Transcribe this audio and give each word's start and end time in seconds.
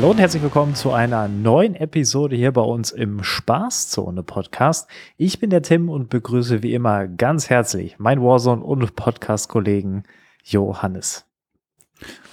Hallo 0.00 0.12
und 0.12 0.18
herzlich 0.18 0.42
willkommen 0.42 0.74
zu 0.74 0.92
einer 0.92 1.28
neuen 1.28 1.74
Episode 1.74 2.34
hier 2.34 2.52
bei 2.52 2.62
uns 2.62 2.90
im 2.90 3.22
Spaßzone 3.22 4.22
Podcast. 4.22 4.88
Ich 5.18 5.40
bin 5.40 5.50
der 5.50 5.60
Tim 5.60 5.90
und 5.90 6.08
begrüße 6.08 6.62
wie 6.62 6.72
immer 6.72 7.06
ganz 7.06 7.50
herzlich 7.50 7.98
meinen 7.98 8.22
Warzone 8.22 8.64
und 8.64 8.96
Podcast-Kollegen 8.96 10.04
Johannes. 10.42 11.26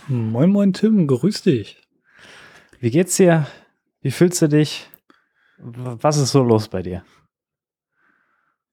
Moin, 0.08 0.50
moin, 0.50 0.72
Tim, 0.72 1.08
grüß 1.08 1.41
dich. 1.41 1.86
Wie 2.80 2.90
geht's 2.90 3.18
dir? 3.18 3.48
Wie 3.99 4.12
fühlst 4.12 4.41
du 4.41 4.48
dich? 4.48 4.88
Was 5.58 6.16
ist 6.16 6.32
so 6.32 6.44
los 6.44 6.70
bei 6.70 6.82
dir? 6.82 7.04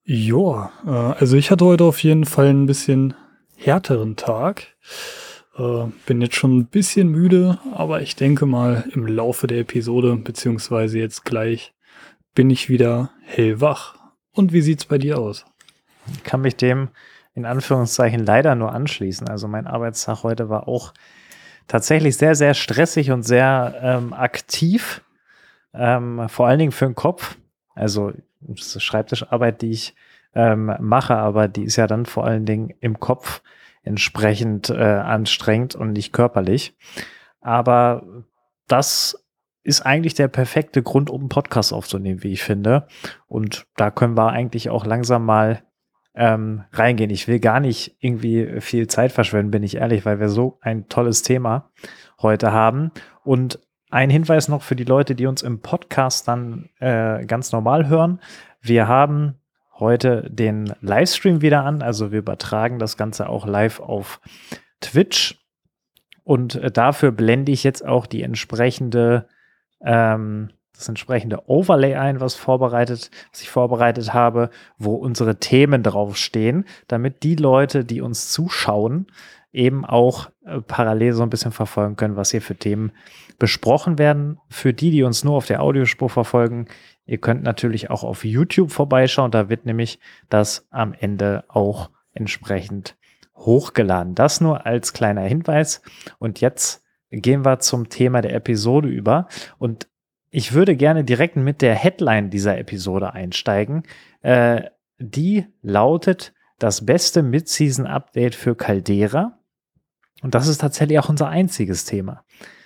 Ja, 0.04 0.70
äh, 0.86 1.18
also 1.18 1.36
ich 1.36 1.50
hatte 1.50 1.64
heute 1.64 1.82
auf 1.82 2.00
jeden 2.04 2.26
Fall 2.26 2.46
ein 2.46 2.66
bisschen 2.66 3.14
härteren 3.56 4.14
Tag. 4.14 4.68
Äh, 5.56 5.86
bin 6.06 6.20
jetzt 6.20 6.36
schon 6.36 6.58
ein 6.58 6.66
bisschen 6.66 7.08
müde, 7.08 7.58
aber 7.72 8.02
ich 8.02 8.16
denke 8.16 8.46
mal 8.46 8.84
im 8.92 9.06
Laufe 9.06 9.46
der 9.46 9.60
Episode, 9.60 10.16
beziehungsweise 10.16 10.98
jetzt 10.98 11.24
gleich, 11.24 11.72
bin 12.34 12.50
ich 12.50 12.68
wieder 12.68 13.10
hellwach. 13.22 13.96
Und 14.32 14.52
wie 14.52 14.62
sieht's 14.62 14.84
bei 14.84 14.98
dir 14.98 15.18
aus? 15.18 15.44
Ich 16.12 16.24
kann 16.24 16.40
mich 16.40 16.56
dem 16.56 16.88
in 17.34 17.44
Anführungszeichen 17.44 18.24
leider 18.24 18.54
nur 18.54 18.72
anschließen. 18.72 19.28
Also 19.28 19.48
mein 19.48 19.66
Arbeitstag 19.66 20.22
heute 20.22 20.48
war 20.48 20.68
auch 20.68 20.92
tatsächlich 21.68 22.16
sehr, 22.16 22.34
sehr 22.34 22.54
stressig 22.54 23.10
und 23.10 23.22
sehr 23.22 23.74
ähm, 23.80 24.12
aktiv. 24.12 25.02
Ähm, 25.72 26.28
vor 26.28 26.46
allen 26.46 26.58
Dingen 26.58 26.72
für 26.72 26.86
den 26.86 26.94
Kopf. 26.94 27.36
Also 27.74 28.12
das 28.40 28.76
ist 28.76 28.82
Schreibtischarbeit, 28.82 29.62
die 29.62 29.70
ich 29.70 29.94
ähm, 30.34 30.74
mache, 30.80 31.16
aber 31.16 31.48
die 31.48 31.64
ist 31.64 31.76
ja 31.76 31.86
dann 31.86 32.06
vor 32.06 32.24
allen 32.24 32.44
Dingen 32.44 32.74
im 32.80 33.00
Kopf 33.00 33.40
entsprechend 33.84 34.70
äh, 34.70 34.74
anstrengend 34.74 35.74
und 35.74 35.92
nicht 35.92 36.12
körperlich. 36.12 36.76
Aber 37.40 38.24
das 38.66 39.24
ist 39.62 39.82
eigentlich 39.82 40.14
der 40.14 40.28
perfekte 40.28 40.82
Grund, 40.82 41.10
um 41.10 41.22
einen 41.22 41.28
Podcast 41.28 41.72
aufzunehmen, 41.72 42.22
wie 42.22 42.32
ich 42.32 42.42
finde. 42.42 42.86
Und 43.26 43.66
da 43.76 43.90
können 43.90 44.16
wir 44.16 44.30
eigentlich 44.30 44.70
auch 44.70 44.84
langsam 44.84 45.24
mal 45.24 45.62
ähm, 46.14 46.64
reingehen. 46.72 47.10
Ich 47.10 47.28
will 47.28 47.40
gar 47.40 47.60
nicht 47.60 47.96
irgendwie 47.98 48.60
viel 48.60 48.86
Zeit 48.86 49.12
verschwenden, 49.12 49.50
bin 49.50 49.62
ich 49.62 49.76
ehrlich, 49.76 50.04
weil 50.04 50.20
wir 50.20 50.28
so 50.28 50.58
ein 50.60 50.88
tolles 50.88 51.22
Thema 51.22 51.70
heute 52.20 52.52
haben. 52.52 52.92
Und 53.24 53.58
ein 53.90 54.10
Hinweis 54.10 54.48
noch 54.48 54.62
für 54.62 54.76
die 54.76 54.84
Leute, 54.84 55.14
die 55.14 55.26
uns 55.26 55.42
im 55.42 55.60
Podcast 55.60 56.28
dann 56.28 56.68
äh, 56.78 57.24
ganz 57.26 57.52
normal 57.52 57.88
hören. 57.88 58.20
Wir 58.60 58.88
haben 58.88 59.40
heute 59.78 60.28
den 60.30 60.72
Livestream 60.80 61.42
wieder 61.42 61.64
an. 61.64 61.82
Also 61.82 62.12
wir 62.12 62.20
übertragen 62.20 62.78
das 62.78 62.96
Ganze 62.96 63.28
auch 63.28 63.46
live 63.46 63.80
auf 63.80 64.20
Twitch. 64.80 65.40
Und 66.22 66.56
äh, 66.56 66.70
dafür 66.70 67.12
blende 67.12 67.52
ich 67.52 67.64
jetzt 67.64 67.84
auch 67.84 68.06
die 68.06 68.22
entsprechende, 68.22 69.28
ähm, 69.84 70.50
das 70.74 70.88
entsprechende 70.88 71.48
Overlay 71.48 71.94
ein, 71.94 72.20
was 72.20 72.34
vorbereitet, 72.34 73.10
was 73.30 73.42
ich 73.42 73.50
vorbereitet 73.50 74.14
habe, 74.14 74.50
wo 74.78 74.94
unsere 74.94 75.38
Themen 75.38 75.82
draufstehen, 75.82 76.64
damit 76.88 77.22
die 77.22 77.36
Leute, 77.36 77.84
die 77.84 78.00
uns 78.00 78.32
zuschauen, 78.32 79.06
eben 79.52 79.84
auch 79.84 80.30
äh, 80.44 80.60
parallel 80.60 81.12
so 81.12 81.22
ein 81.22 81.30
bisschen 81.30 81.52
verfolgen 81.52 81.96
können, 81.96 82.16
was 82.16 82.30
hier 82.30 82.42
für 82.42 82.56
Themen 82.56 82.92
besprochen 83.38 83.98
werden. 83.98 84.38
Für 84.48 84.72
die, 84.72 84.90
die 84.90 85.02
uns 85.02 85.24
nur 85.24 85.36
auf 85.36 85.46
der 85.46 85.62
Audiospur 85.62 86.08
verfolgen, 86.08 86.66
Ihr 87.06 87.18
könnt 87.18 87.42
natürlich 87.42 87.90
auch 87.90 88.02
auf 88.02 88.24
YouTube 88.24 88.70
vorbeischauen. 88.70 89.30
Da 89.30 89.48
wird 89.48 89.66
nämlich 89.66 89.98
das 90.30 90.66
am 90.70 90.94
Ende 90.94 91.44
auch 91.48 91.90
entsprechend 92.14 92.96
hochgeladen. 93.36 94.14
Das 94.14 94.40
nur 94.40 94.64
als 94.64 94.92
kleiner 94.92 95.22
Hinweis. 95.22 95.82
Und 96.18 96.40
jetzt 96.40 96.82
gehen 97.10 97.44
wir 97.44 97.58
zum 97.58 97.88
Thema 97.88 98.22
der 98.22 98.34
Episode 98.34 98.88
über. 98.88 99.28
Und 99.58 99.88
ich 100.30 100.52
würde 100.52 100.76
gerne 100.76 101.04
direkt 101.04 101.36
mit 101.36 101.60
der 101.60 101.74
Headline 101.74 102.30
dieser 102.30 102.58
Episode 102.58 103.12
einsteigen. 103.12 103.82
Äh, 104.22 104.62
die 104.98 105.46
lautet 105.60 106.32
das 106.58 106.86
beste 106.86 107.22
Mid-Season-Update 107.22 108.34
für 108.34 108.54
Caldera. 108.54 109.38
Und 110.22 110.34
das 110.34 110.48
ist 110.48 110.62
tatsächlich 110.62 110.98
auch 110.98 111.10
unser 111.10 111.28
einziges 111.28 111.84
Thema. 111.84 112.23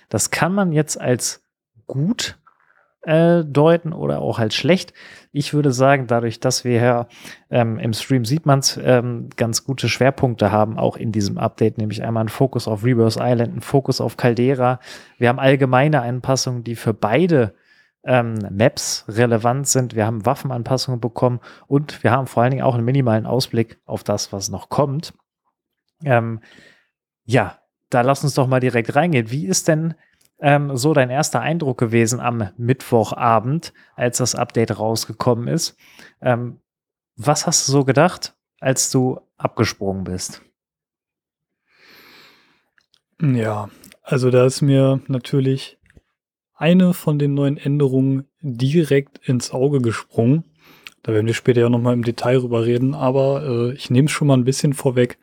Das 0.09 0.31
kann 0.31 0.53
man 0.53 0.71
jetzt 0.71 0.99
als 0.99 1.43
gut 1.87 2.37
äh, 3.03 3.43
deuten 3.45 3.93
oder 3.93 4.19
auch 4.19 4.39
als 4.39 4.55
schlecht. 4.55 4.93
Ich 5.31 5.53
würde 5.53 5.71
sagen, 5.71 6.07
dadurch, 6.07 6.39
dass 6.39 6.63
wir 6.63 6.81
ja 6.81 7.07
ähm, 7.49 7.79
im 7.79 7.93
Stream 7.93 8.25
sieht 8.25 8.45
man 8.45 8.59
es, 8.59 8.79
ähm, 8.83 9.29
ganz 9.35 9.63
gute 9.63 9.87
Schwerpunkte 9.87 10.51
haben, 10.51 10.77
auch 10.77 10.97
in 10.97 11.11
diesem 11.11 11.37
Update, 11.37 11.77
nämlich 11.77 12.03
einmal 12.03 12.25
ein 12.25 12.29
Fokus 12.29 12.67
auf 12.67 12.83
Reverse 12.83 13.19
Island, 13.21 13.55
ein 13.55 13.61
Fokus 13.61 14.01
auf 14.01 14.17
Caldera. 14.17 14.79
Wir 15.17 15.29
haben 15.29 15.39
allgemeine 15.39 16.01
Anpassungen, 16.01 16.63
die 16.63 16.75
für 16.75 16.93
beide 16.93 17.53
ähm, 18.03 18.39
Maps 18.49 19.05
relevant 19.07 19.67
sind. 19.67 19.95
Wir 19.95 20.05
haben 20.05 20.25
Waffenanpassungen 20.25 20.99
bekommen 20.99 21.39
und 21.67 22.03
wir 22.03 22.11
haben 22.11 22.27
vor 22.27 22.43
allen 22.43 22.51
Dingen 22.51 22.63
auch 22.63 22.75
einen 22.75 22.85
minimalen 22.85 23.25
Ausblick 23.25 23.79
auf 23.85 24.03
das, 24.03 24.33
was 24.33 24.49
noch 24.49 24.69
kommt. 24.69 25.13
Ähm, 26.03 26.41
ja, 27.25 27.58
da 27.89 28.01
lass 28.01 28.23
uns 28.23 28.33
doch 28.33 28.47
mal 28.47 28.59
direkt 28.59 28.95
reingehen. 28.95 29.31
Wie 29.31 29.45
ist 29.45 29.67
denn 29.67 29.95
ähm, 30.39 30.75
so 30.77 30.93
dein 30.93 31.09
erster 31.09 31.41
Eindruck 31.41 31.77
gewesen 31.77 32.19
am 32.19 32.49
Mittwochabend, 32.57 33.73
als 33.95 34.17
das 34.17 34.35
Update 34.35 34.77
rausgekommen 34.77 35.47
ist? 35.47 35.75
Ähm, 36.21 36.59
was 37.15 37.45
hast 37.47 37.67
du 37.67 37.71
so 37.71 37.83
gedacht, 37.83 38.35
als 38.59 38.91
du 38.91 39.19
abgesprungen 39.37 40.03
bist? 40.03 40.41
Ja, 43.21 43.69
also 44.03 44.31
da 44.31 44.45
ist 44.45 44.61
mir 44.61 45.01
natürlich 45.07 45.77
eine 46.55 46.93
von 46.93 47.19
den 47.19 47.33
neuen 47.33 47.57
Änderungen 47.57 48.27
direkt 48.41 49.17
ins 49.27 49.51
Auge 49.51 49.81
gesprungen. 49.81 50.45
Da 51.03 51.13
werden 51.13 51.27
wir 51.27 51.33
später 51.33 51.61
ja 51.61 51.69
nochmal 51.69 51.93
im 51.93 52.03
Detail 52.03 52.39
drüber 52.39 52.65
reden, 52.65 52.93
aber 52.93 53.43
äh, 53.43 53.73
ich 53.73 53.89
nehme 53.89 54.05
es 54.05 54.11
schon 54.11 54.27
mal 54.27 54.37
ein 54.37 54.43
bisschen 54.43 54.73
vorweg. 54.73 55.17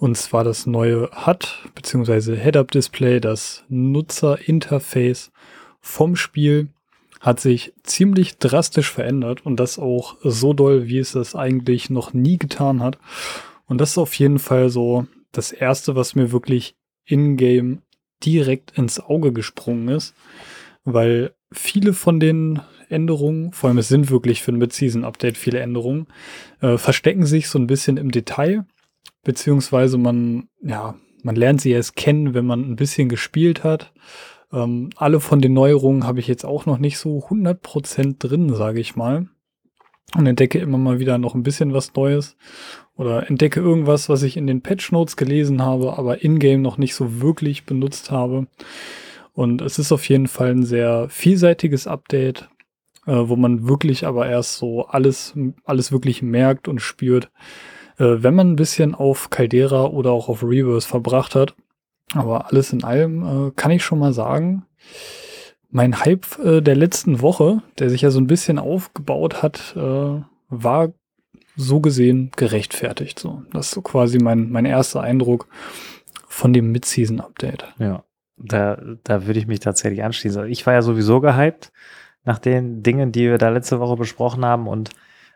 Und 0.00 0.16
zwar 0.16 0.44
das 0.44 0.66
neue 0.66 1.10
HUD 1.26 1.58
bzw. 1.74 2.34
Head-Up-Display, 2.34 3.20
das 3.20 3.64
Nutzerinterface 3.68 5.30
vom 5.82 6.16
Spiel 6.16 6.68
hat 7.20 7.38
sich 7.38 7.74
ziemlich 7.82 8.38
drastisch 8.38 8.90
verändert 8.90 9.44
und 9.44 9.60
das 9.60 9.78
auch 9.78 10.16
so 10.22 10.54
doll, 10.54 10.88
wie 10.88 10.96
es 10.96 11.12
das 11.12 11.34
eigentlich 11.34 11.90
noch 11.90 12.14
nie 12.14 12.38
getan 12.38 12.82
hat. 12.82 12.96
Und 13.66 13.78
das 13.78 13.90
ist 13.90 13.98
auf 13.98 14.14
jeden 14.14 14.38
Fall 14.38 14.70
so 14.70 15.06
das 15.32 15.52
erste, 15.52 15.96
was 15.96 16.14
mir 16.14 16.32
wirklich 16.32 16.76
in-game 17.04 17.82
direkt 18.24 18.78
ins 18.78 19.00
Auge 19.00 19.34
gesprungen 19.34 19.88
ist, 19.88 20.14
weil 20.82 21.34
viele 21.52 21.92
von 21.92 22.20
den 22.20 22.60
Änderungen, 22.88 23.52
vor 23.52 23.68
allem 23.68 23.76
es 23.76 23.88
sind 23.88 24.10
wirklich 24.10 24.40
für 24.40 24.52
ein 24.52 24.58
Mid-Season-Update 24.58 25.36
viele 25.36 25.58
Änderungen, 25.58 26.06
äh, 26.62 26.78
verstecken 26.78 27.26
sich 27.26 27.50
so 27.50 27.58
ein 27.58 27.66
bisschen 27.66 27.98
im 27.98 28.10
Detail 28.10 28.64
beziehungsweise 29.22 29.98
man, 29.98 30.48
ja, 30.62 30.94
man 31.22 31.36
lernt 31.36 31.60
sie 31.60 31.70
erst 31.70 31.96
kennen, 31.96 32.34
wenn 32.34 32.46
man 32.46 32.60
ein 32.60 32.76
bisschen 32.76 33.08
gespielt 33.08 33.64
hat. 33.64 33.92
Ähm, 34.52 34.90
alle 34.96 35.20
von 35.20 35.40
den 35.40 35.52
Neuerungen 35.52 36.06
habe 36.06 36.20
ich 36.20 36.26
jetzt 36.26 36.44
auch 36.44 36.66
noch 36.66 36.78
nicht 36.78 36.98
so 36.98 37.18
100% 37.18 38.16
drin, 38.18 38.54
sage 38.54 38.80
ich 38.80 38.96
mal. 38.96 39.28
Und 40.16 40.26
entdecke 40.26 40.58
immer 40.58 40.78
mal 40.78 40.98
wieder 40.98 41.18
noch 41.18 41.36
ein 41.36 41.44
bisschen 41.44 41.72
was 41.72 41.94
Neues 41.94 42.36
oder 42.96 43.30
entdecke 43.30 43.60
irgendwas, 43.60 44.08
was 44.08 44.24
ich 44.24 44.36
in 44.36 44.48
den 44.48 44.60
Patch 44.60 44.90
Notes 44.90 45.16
gelesen 45.16 45.62
habe, 45.62 45.96
aber 45.96 46.22
in-game 46.22 46.62
noch 46.62 46.78
nicht 46.78 46.96
so 46.96 47.20
wirklich 47.20 47.64
benutzt 47.64 48.10
habe. 48.10 48.48
Und 49.32 49.62
es 49.62 49.78
ist 49.78 49.92
auf 49.92 50.08
jeden 50.08 50.26
Fall 50.26 50.50
ein 50.50 50.64
sehr 50.64 51.08
vielseitiges 51.08 51.86
Update, 51.86 52.48
äh, 53.06 53.12
wo 53.12 53.36
man 53.36 53.68
wirklich 53.68 54.04
aber 54.04 54.28
erst 54.28 54.56
so 54.56 54.86
alles, 54.86 55.34
alles 55.64 55.92
wirklich 55.92 56.22
merkt 56.22 56.66
und 56.66 56.80
spürt, 56.80 57.30
wenn 58.00 58.34
man 58.34 58.52
ein 58.52 58.56
bisschen 58.56 58.94
auf 58.94 59.30
Caldera 59.30 59.84
oder 59.84 60.10
auch 60.12 60.28
auf 60.28 60.42
Reverse 60.42 60.88
verbracht 60.88 61.34
hat. 61.34 61.54
Aber 62.14 62.46
alles 62.48 62.72
in 62.72 62.82
allem 62.82 63.48
äh, 63.48 63.50
kann 63.52 63.70
ich 63.70 63.84
schon 63.84 63.98
mal 63.98 64.12
sagen, 64.12 64.64
mein 65.70 66.00
Hype 66.00 66.38
äh, 66.38 66.60
der 66.60 66.74
letzten 66.74 67.20
Woche, 67.20 67.62
der 67.78 67.90
sich 67.90 68.02
ja 68.02 68.10
so 68.10 68.18
ein 68.18 68.26
bisschen 68.26 68.58
aufgebaut 68.58 69.42
hat, 69.42 69.74
äh, 69.76 70.20
war 70.48 70.92
so 71.56 71.80
gesehen 71.80 72.30
gerechtfertigt. 72.36 73.18
So, 73.18 73.42
das 73.52 73.66
ist 73.66 73.72
so 73.72 73.82
quasi 73.82 74.18
mein, 74.18 74.50
mein 74.50 74.64
erster 74.64 75.02
Eindruck 75.02 75.46
von 76.26 76.52
dem 76.52 76.72
Mid-Season-Update. 76.72 77.74
Ja, 77.78 78.04
da, 78.36 78.80
da 79.04 79.26
würde 79.26 79.38
ich 79.38 79.46
mich 79.46 79.60
tatsächlich 79.60 80.02
anschließen. 80.02 80.48
Ich 80.48 80.66
war 80.66 80.74
ja 80.74 80.82
sowieso 80.82 81.20
gehypt 81.20 81.70
nach 82.24 82.38
den 82.38 82.82
Dingen, 82.82 83.12
die 83.12 83.28
wir 83.28 83.38
da 83.38 83.50
letzte 83.50 83.80
Woche 83.80 83.96
besprochen 83.96 84.44
haben 84.44 84.66
und 84.66 84.90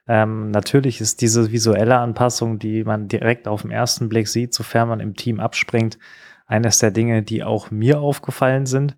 ähm, 0.06 0.50
natürlich 0.50 1.00
ist 1.00 1.20
diese 1.20 1.50
visuelle 1.50 1.98
Anpassung, 1.98 2.58
die 2.58 2.84
man 2.84 3.08
direkt 3.08 3.48
auf 3.48 3.62
den 3.62 3.70
ersten 3.70 4.08
Blick 4.08 4.28
sieht, 4.28 4.52
sofern 4.52 4.88
man 4.88 5.00
im 5.00 5.16
Team 5.16 5.40
abspringt, 5.40 5.98
eines 6.46 6.78
der 6.78 6.90
Dinge, 6.90 7.22
die 7.22 7.42
auch 7.42 7.70
mir 7.70 8.00
aufgefallen 8.00 8.66
sind 8.66 8.96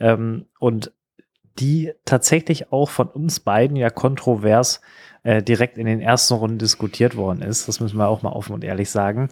ähm, 0.00 0.46
und 0.58 0.92
die 1.58 1.92
tatsächlich 2.04 2.72
auch 2.72 2.88
von 2.88 3.08
uns 3.08 3.40
beiden 3.40 3.76
ja 3.76 3.90
kontrovers 3.90 4.80
äh, 5.22 5.42
direkt 5.42 5.76
in 5.76 5.86
den 5.86 6.00
ersten 6.00 6.34
Runden 6.34 6.58
diskutiert 6.58 7.16
worden 7.16 7.42
ist. 7.42 7.68
Das 7.68 7.80
müssen 7.80 7.98
wir 7.98 8.08
auch 8.08 8.22
mal 8.22 8.32
offen 8.32 8.54
und 8.54 8.64
ehrlich 8.64 8.90
sagen. 8.90 9.28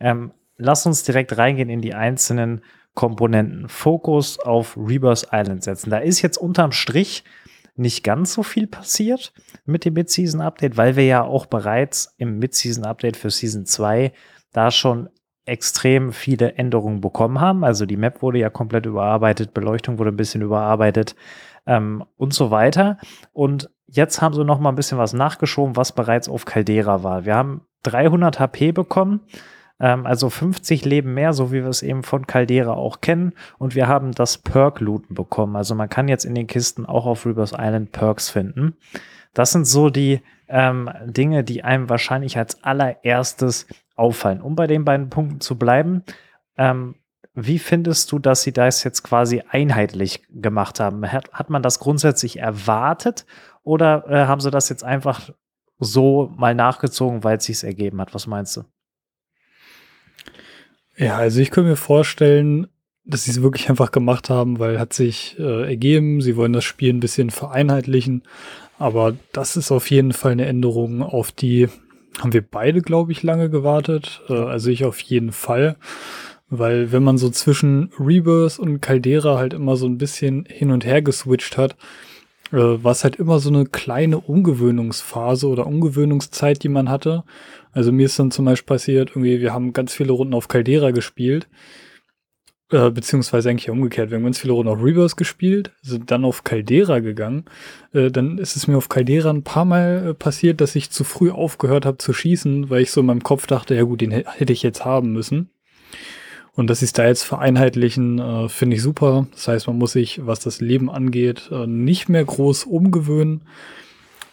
Ähm, 0.00 0.32
lass 0.56 0.86
uns 0.86 1.02
direkt 1.02 1.36
reingehen 1.36 1.68
in 1.68 1.82
die 1.82 1.94
einzelnen 1.94 2.62
Komponenten. 2.94 3.68
Fokus 3.68 4.38
auf 4.38 4.76
Rebirth 4.76 5.28
Island 5.32 5.64
setzen. 5.64 5.90
Da 5.90 5.98
ist 5.98 6.22
jetzt 6.22 6.38
unterm 6.38 6.72
Strich 6.72 7.24
nicht 7.76 8.04
ganz 8.04 8.32
so 8.32 8.42
viel 8.42 8.66
passiert 8.66 9.32
mit 9.64 9.84
dem 9.84 9.94
Mid-Season-Update, 9.94 10.76
weil 10.76 10.96
wir 10.96 11.04
ja 11.04 11.22
auch 11.22 11.46
bereits 11.46 12.14
im 12.18 12.38
Mid-Season-Update 12.38 13.16
für 13.16 13.30
Season 13.30 13.66
2 13.66 14.12
da 14.52 14.70
schon 14.70 15.08
extrem 15.44 16.12
viele 16.12 16.54
Änderungen 16.54 17.00
bekommen 17.00 17.40
haben. 17.40 17.64
Also 17.64 17.86
die 17.86 17.96
Map 17.96 18.22
wurde 18.22 18.38
ja 18.38 18.50
komplett 18.50 18.86
überarbeitet, 18.86 19.52
Beleuchtung 19.52 19.98
wurde 19.98 20.10
ein 20.10 20.16
bisschen 20.16 20.42
überarbeitet 20.42 21.14
ähm, 21.66 22.04
und 22.16 22.32
so 22.32 22.50
weiter. 22.50 22.98
Und 23.32 23.70
jetzt 23.86 24.22
haben 24.22 24.34
sie 24.34 24.44
noch 24.44 24.60
mal 24.60 24.70
ein 24.70 24.76
bisschen 24.76 24.98
was 24.98 25.12
nachgeschoben, 25.12 25.76
was 25.76 25.92
bereits 25.92 26.28
auf 26.28 26.44
Caldera 26.44 27.02
war. 27.02 27.24
Wir 27.24 27.34
haben 27.34 27.62
300 27.82 28.40
HP 28.40 28.72
bekommen 28.72 29.20
ähm, 29.80 30.06
also 30.06 30.30
50 30.30 30.84
Leben 30.84 31.14
mehr, 31.14 31.32
so 31.32 31.50
wie 31.52 31.62
wir 31.62 31.68
es 31.68 31.82
eben 31.82 32.02
von 32.02 32.26
Caldera 32.26 32.72
auch 32.72 33.00
kennen. 33.00 33.32
Und 33.58 33.74
wir 33.74 33.88
haben 33.88 34.12
das 34.12 34.38
Perk-Looten 34.38 35.14
bekommen. 35.14 35.56
Also 35.56 35.74
man 35.74 35.88
kann 35.88 36.08
jetzt 36.08 36.24
in 36.24 36.34
den 36.34 36.46
Kisten 36.46 36.86
auch 36.86 37.06
auf 37.06 37.26
Rebirth 37.26 37.52
Island 37.52 37.92
Perks 37.92 38.30
finden. 38.30 38.76
Das 39.32 39.52
sind 39.52 39.66
so 39.66 39.90
die 39.90 40.22
ähm, 40.48 40.90
Dinge, 41.04 41.42
die 41.44 41.64
einem 41.64 41.88
wahrscheinlich 41.88 42.38
als 42.38 42.62
allererstes 42.62 43.66
auffallen. 43.96 44.40
Um 44.40 44.54
bei 44.54 44.66
den 44.66 44.84
beiden 44.84 45.10
Punkten 45.10 45.40
zu 45.40 45.58
bleiben, 45.58 46.04
ähm, 46.56 46.94
wie 47.34 47.58
findest 47.58 48.12
du, 48.12 48.20
dass 48.20 48.42
sie 48.42 48.52
das 48.52 48.84
jetzt 48.84 49.02
quasi 49.02 49.42
einheitlich 49.48 50.22
gemacht 50.30 50.78
haben? 50.78 51.10
Hat, 51.10 51.32
hat 51.32 51.50
man 51.50 51.62
das 51.62 51.80
grundsätzlich 51.80 52.38
erwartet 52.38 53.26
oder 53.64 54.08
äh, 54.08 54.26
haben 54.26 54.40
sie 54.40 54.52
das 54.52 54.68
jetzt 54.68 54.84
einfach 54.84 55.30
so 55.80 56.32
mal 56.36 56.54
nachgezogen, 56.54 57.24
weil 57.24 57.38
es 57.38 57.44
sich 57.44 57.64
ergeben 57.64 58.00
hat? 58.00 58.14
Was 58.14 58.28
meinst 58.28 58.56
du? 58.56 58.62
Ja, 60.96 61.16
also 61.16 61.40
ich 61.40 61.50
könnte 61.50 61.70
mir 61.70 61.76
vorstellen, 61.76 62.68
dass 63.04 63.24
sie 63.24 63.32
es 63.32 63.42
wirklich 63.42 63.68
einfach 63.68 63.90
gemacht 63.90 64.30
haben, 64.30 64.58
weil 64.58 64.78
hat 64.78 64.92
sich 64.92 65.36
äh, 65.38 65.66
ergeben, 65.66 66.20
sie 66.20 66.36
wollen 66.36 66.52
das 66.52 66.64
Spiel 66.64 66.92
ein 66.92 67.00
bisschen 67.00 67.30
vereinheitlichen. 67.30 68.22
Aber 68.78 69.14
das 69.32 69.56
ist 69.56 69.70
auf 69.70 69.90
jeden 69.90 70.12
Fall 70.12 70.32
eine 70.32 70.46
Änderung, 70.46 71.02
auf 71.02 71.30
die 71.32 71.68
haben 72.20 72.32
wir 72.32 72.42
beide, 72.42 72.80
glaube 72.80 73.12
ich, 73.12 73.22
lange 73.22 73.50
gewartet. 73.50 74.22
Äh, 74.28 74.34
also 74.34 74.70
ich 74.70 74.84
auf 74.84 75.00
jeden 75.00 75.32
Fall. 75.32 75.76
Weil 76.48 76.92
wenn 76.92 77.02
man 77.02 77.18
so 77.18 77.30
zwischen 77.30 77.90
Rebirth 77.98 78.58
und 78.58 78.80
Caldera 78.80 79.38
halt 79.38 79.54
immer 79.54 79.76
so 79.76 79.86
ein 79.86 79.98
bisschen 79.98 80.44
hin 80.48 80.70
und 80.70 80.84
her 80.84 81.02
geswitcht 81.02 81.56
hat, 81.56 81.76
äh, 82.54 82.82
war 82.82 82.92
es 82.92 83.04
halt 83.04 83.16
immer 83.16 83.38
so 83.40 83.50
eine 83.50 83.66
kleine 83.66 84.20
Umgewöhnungsphase 84.20 85.48
oder 85.48 85.66
Umgewöhnungszeit, 85.66 86.62
die 86.62 86.68
man 86.68 86.88
hatte. 86.88 87.24
Also 87.72 87.92
mir 87.92 88.06
ist 88.06 88.18
dann 88.18 88.30
zum 88.30 88.44
Beispiel 88.44 88.74
passiert, 88.74 89.10
irgendwie, 89.10 89.40
wir 89.40 89.52
haben 89.52 89.72
ganz 89.72 89.92
viele 89.92 90.12
Runden 90.12 90.34
auf 90.34 90.48
Caldera 90.48 90.92
gespielt. 90.92 91.48
Äh, 92.70 92.90
beziehungsweise 92.90 93.50
eigentlich 93.50 93.68
umgekehrt. 93.68 94.10
Wir 94.10 94.16
haben 94.16 94.24
ganz 94.24 94.38
viele 94.38 94.54
Runden 94.54 94.72
auf 94.72 94.82
Reverse 94.82 95.16
gespielt, 95.16 95.72
sind 95.82 96.10
dann 96.10 96.24
auf 96.24 96.44
Caldera 96.44 97.00
gegangen. 97.00 97.44
Äh, 97.92 98.10
dann 98.10 98.38
ist 98.38 98.56
es 98.56 98.66
mir 98.66 98.78
auf 98.78 98.88
Caldera 98.88 99.30
ein 99.30 99.42
paar 99.42 99.66
Mal 99.66 100.08
äh, 100.08 100.14
passiert, 100.14 100.60
dass 100.60 100.74
ich 100.74 100.90
zu 100.90 101.04
früh 101.04 101.30
aufgehört 101.30 101.84
habe 101.84 101.98
zu 101.98 102.14
schießen, 102.14 102.70
weil 102.70 102.82
ich 102.82 102.90
so 102.90 103.00
in 103.00 103.06
meinem 103.06 103.22
Kopf 103.22 103.46
dachte, 103.46 103.74
ja 103.74 103.82
gut, 103.82 104.00
den 104.00 104.12
hätte 104.12 104.52
ich 104.52 104.62
jetzt 104.62 104.84
haben 104.84 105.12
müssen. 105.12 105.50
Und 106.56 106.70
dass 106.70 106.78
sie 106.78 106.84
es 106.84 106.92
da 106.92 107.06
jetzt 107.06 107.24
vereinheitlichen, 107.24 108.18
äh, 108.18 108.48
finde 108.48 108.76
ich 108.76 108.82
super. 108.82 109.26
Das 109.32 109.48
heißt, 109.48 109.66
man 109.66 109.78
muss 109.78 109.92
sich, 109.92 110.24
was 110.24 110.40
das 110.40 110.60
Leben 110.60 110.88
angeht, 110.88 111.50
äh, 111.50 111.66
nicht 111.66 112.08
mehr 112.08 112.24
groß 112.24 112.64
umgewöhnen. 112.64 113.42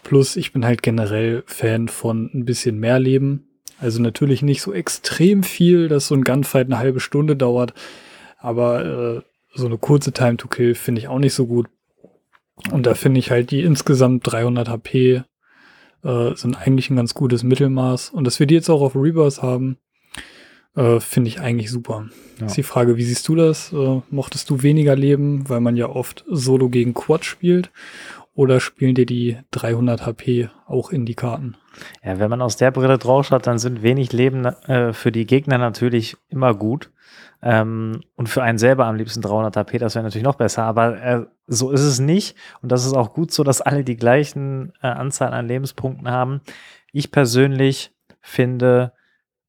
Plus, 0.04 0.36
ich 0.36 0.54
bin 0.54 0.66
halt 0.66 0.84
generell 0.84 1.44
Fan 1.48 1.88
von 1.88 2.30
ein 2.34 2.46
bisschen 2.46 2.80
mehr 2.80 3.00
Leben. 3.00 3.48
Also 3.80 4.02
natürlich 4.02 4.44
nicht 4.44 4.62
so 4.62 4.74
extrem 4.74 5.42
viel, 5.42 5.88
dass 5.88 6.08
so 6.08 6.16
ein 6.16 6.24
Gunfight 6.24 6.68
eine 6.68 6.78
halbe 6.78 7.00
Stunde 7.00 7.36
dauert. 7.36 7.74
Aber 8.38 8.86
äh, 8.86 9.22
so 9.54 9.66
eine 9.66 9.78
kurze 9.80 10.12
Time 10.12 10.38
to 10.38 10.48
Kill 10.48 10.76
finde 10.76 11.02
ich 11.02 11.08
auch 11.08 11.20
nicht 11.20 11.34
so 11.34 11.48
gut. 11.48 11.68
Und 12.72 12.86
da 12.86 12.94
finde 12.94 13.20
ich 13.20 13.32
halt 13.32 13.50
die 13.50 13.62
insgesamt 13.62 14.32
300 14.32 14.70
HP 14.70 15.24
äh, 16.04 16.36
sind 16.36 16.56
eigentlich 16.56 16.90
ein 16.92 16.96
ganz 16.96 17.16
gutes 17.16 17.42
Mittelmaß. 17.42 18.12
Und 18.12 18.26
dass 18.26 18.40
wir 18.40 18.46
die 18.46 18.56
jetzt 18.56 18.70
auch 18.70 18.82
auf 18.82 18.96
Rebirth 18.96 19.42
haben, 19.42 19.78
äh, 20.76 21.00
finde 21.00 21.30
ich 21.30 21.40
eigentlich 21.40 21.72
super. 21.72 22.08
Ja. 22.40 22.46
Ist 22.46 22.58
die 22.58 22.64
Frage, 22.64 22.98
wie 22.98 23.04
siehst 23.04 23.28
du 23.28 23.36
das? 23.36 23.74
Äh, 23.74 24.02
mochtest 24.10 24.50
du 24.50 24.64
weniger 24.64 24.96
Leben, 24.96 25.50
weil 25.50 25.60
man 25.60 25.76
ja 25.76 25.90
oft 25.90 26.24
Solo 26.30 26.70
gegen 26.70 26.94
Quad 26.94 27.26
spielt? 27.26 27.72
Oder 28.34 28.62
spielen 28.62 28.96
dir 28.96 29.06
die 29.06 29.38
300 29.52 30.06
HP 30.06 30.50
auch 30.66 30.90
in 30.90 31.06
die 31.06 31.16
Karten? 31.16 31.58
Ja, 32.04 32.18
wenn 32.18 32.30
man 32.30 32.42
aus 32.42 32.56
der 32.56 32.72
Brille 32.72 32.98
drauf 32.98 33.28
schaut, 33.28 33.46
dann 33.46 33.60
sind 33.60 33.84
wenig 33.84 34.14
Leben 34.14 34.46
äh, 34.46 34.94
für 34.94 35.12
die 35.12 35.26
Gegner 35.26 35.58
natürlich 35.58 36.16
immer 36.30 36.54
gut. 36.54 36.92
Ähm, 37.44 38.02
und 38.16 38.30
für 38.30 38.44
einen 38.44 38.58
selber 38.58 38.86
am 38.86 38.96
liebsten 38.96 39.22
300 39.22 39.58
HP, 39.58 39.80
das 39.80 39.96
wäre 39.96 40.04
natürlich 40.04 40.24
noch 40.24 40.36
besser. 40.36 40.64
Aber 40.64 41.02
äh, 41.02 41.26
so 41.48 41.72
ist 41.72 41.82
es 41.82 42.00
nicht. 42.00 42.38
Und 42.62 42.72
das 42.72 42.86
ist 42.86 42.94
auch 42.94 43.14
gut 43.14 43.32
so, 43.32 43.44
dass 43.44 43.60
alle 43.60 43.84
die 43.84 43.98
gleichen 43.98 44.72
äh, 44.82 44.88
Anzahl 44.88 45.34
an 45.34 45.48
Lebenspunkten 45.48 46.10
haben. 46.10 46.40
Ich 46.94 47.12
persönlich 47.12 47.94
finde, 48.22 48.94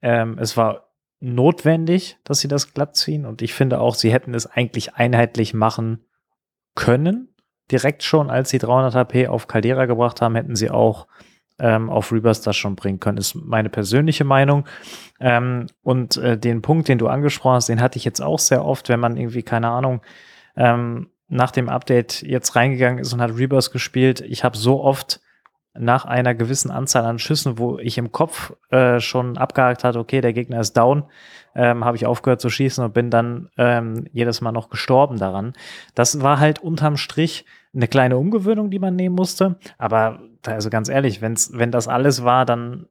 ähm, 0.01 0.39
es 0.41 0.57
war 0.57 0.92
notwendig, 1.23 2.19
dass 2.25 2.41
sie 2.41 2.49
das 2.49 2.75
glatt 2.75 2.97
ziehen. 2.97 3.27
Und 3.27 3.43
ich 3.43 3.55
finde 3.55 3.81
auch, 3.81 3.95
sie 3.95 4.13
hätten 4.13 4.35
es 4.35 4.47
eigentlich 4.47 4.95
einheitlich 4.95 5.55
machen 5.55 6.05
können 6.75 7.33
direkt 7.71 8.03
schon, 8.03 8.31
als 8.31 8.51
sie 8.51 8.59
300 8.59 8.95
HP 8.95 9.29
auf 9.29 9.49
Caldera 9.49 9.87
gebracht 9.87 10.21
haben, 10.21 10.37
hätten 10.37 10.57
sie 10.57 10.71
auch 10.71 11.07
ähm, 11.59 11.91
auf 11.91 12.13
Rebirth 12.13 12.47
das 12.47 12.57
schon 12.57 12.77
bringen 12.77 13.01
können, 13.01 13.19
ist 13.19 13.35
meine 13.35 13.71
persönliche 13.71 14.25
Meinung. 14.25 14.67
Ähm, 15.21 15.67
und 15.83 16.17
äh, 16.17 16.37
den 16.37 16.61
Punkt, 16.61 16.89
den 16.89 16.99
du 16.99 17.09
angesprochen 17.09 17.55
hast, 17.55 17.69
den 17.69 17.81
hatte 17.81 17.99
ich 17.99 18.05
jetzt 18.05 18.21
auch 18.21 18.39
sehr 18.39 18.65
oft, 18.65 18.89
wenn 18.89 19.01
man 19.01 19.17
irgendwie, 19.17 19.43
keine 19.43 19.69
Ahnung, 19.69 20.03
ähm, 20.57 21.11
nach 21.29 21.51
dem 21.51 21.69
Update 21.69 22.23
jetzt 22.23 22.57
reingegangen 22.57 22.99
ist 22.99 23.13
und 23.13 23.23
hat 23.23 23.37
Rebirth 23.37 23.73
gespielt. 23.73 24.21
Ich 24.21 24.45
habe 24.45 24.57
so 24.57 24.83
oft 24.83 25.21
nach 25.75 26.05
einer 26.05 26.35
gewissen 26.35 26.71
Anzahl 26.71 27.05
an 27.05 27.19
Schüssen, 27.19 27.59
wo 27.59 27.79
ich 27.79 27.97
im 27.99 28.13
Kopf 28.13 28.53
äh, 28.71 29.01
schon 29.01 29.39
abgehakt 29.39 29.85
hatte, 29.85 29.99
okay, 29.99 30.21
der 30.21 30.33
Gegner 30.33 30.61
ist 30.61 30.77
down, 30.77 31.05
ähm, 31.55 31.85
habe 31.85 31.97
ich 31.97 32.07
aufgehört 32.07 32.41
zu 32.41 32.51
schießen 32.51 32.85
und 32.85 32.95
bin 32.95 33.11
dann 33.11 33.49
ähm, 33.57 34.07
jedes 34.13 34.41
Mal 34.41 34.53
noch 34.53 34.69
gestorben 34.69 35.19
daran. 35.19 35.55
Das 35.95 36.21
war 36.23 36.41
halt 36.41 36.59
unterm 36.59 36.97
Strich 36.97 37.47
eine 37.75 37.89
kleine 37.89 38.19
Umgewöhnung, 38.19 38.71
die 38.71 38.79
man 38.79 38.97
nehmen 38.97 39.15
musste. 39.15 39.57
Aber 39.79 40.21
also 40.47 40.71
ganz 40.71 40.89
ehrlich, 40.89 41.23
wenn's, 41.23 41.53
wenn 41.55 41.71
das 41.71 41.89
alles 41.89 42.25
war, 42.25 42.45
dann 42.45 42.87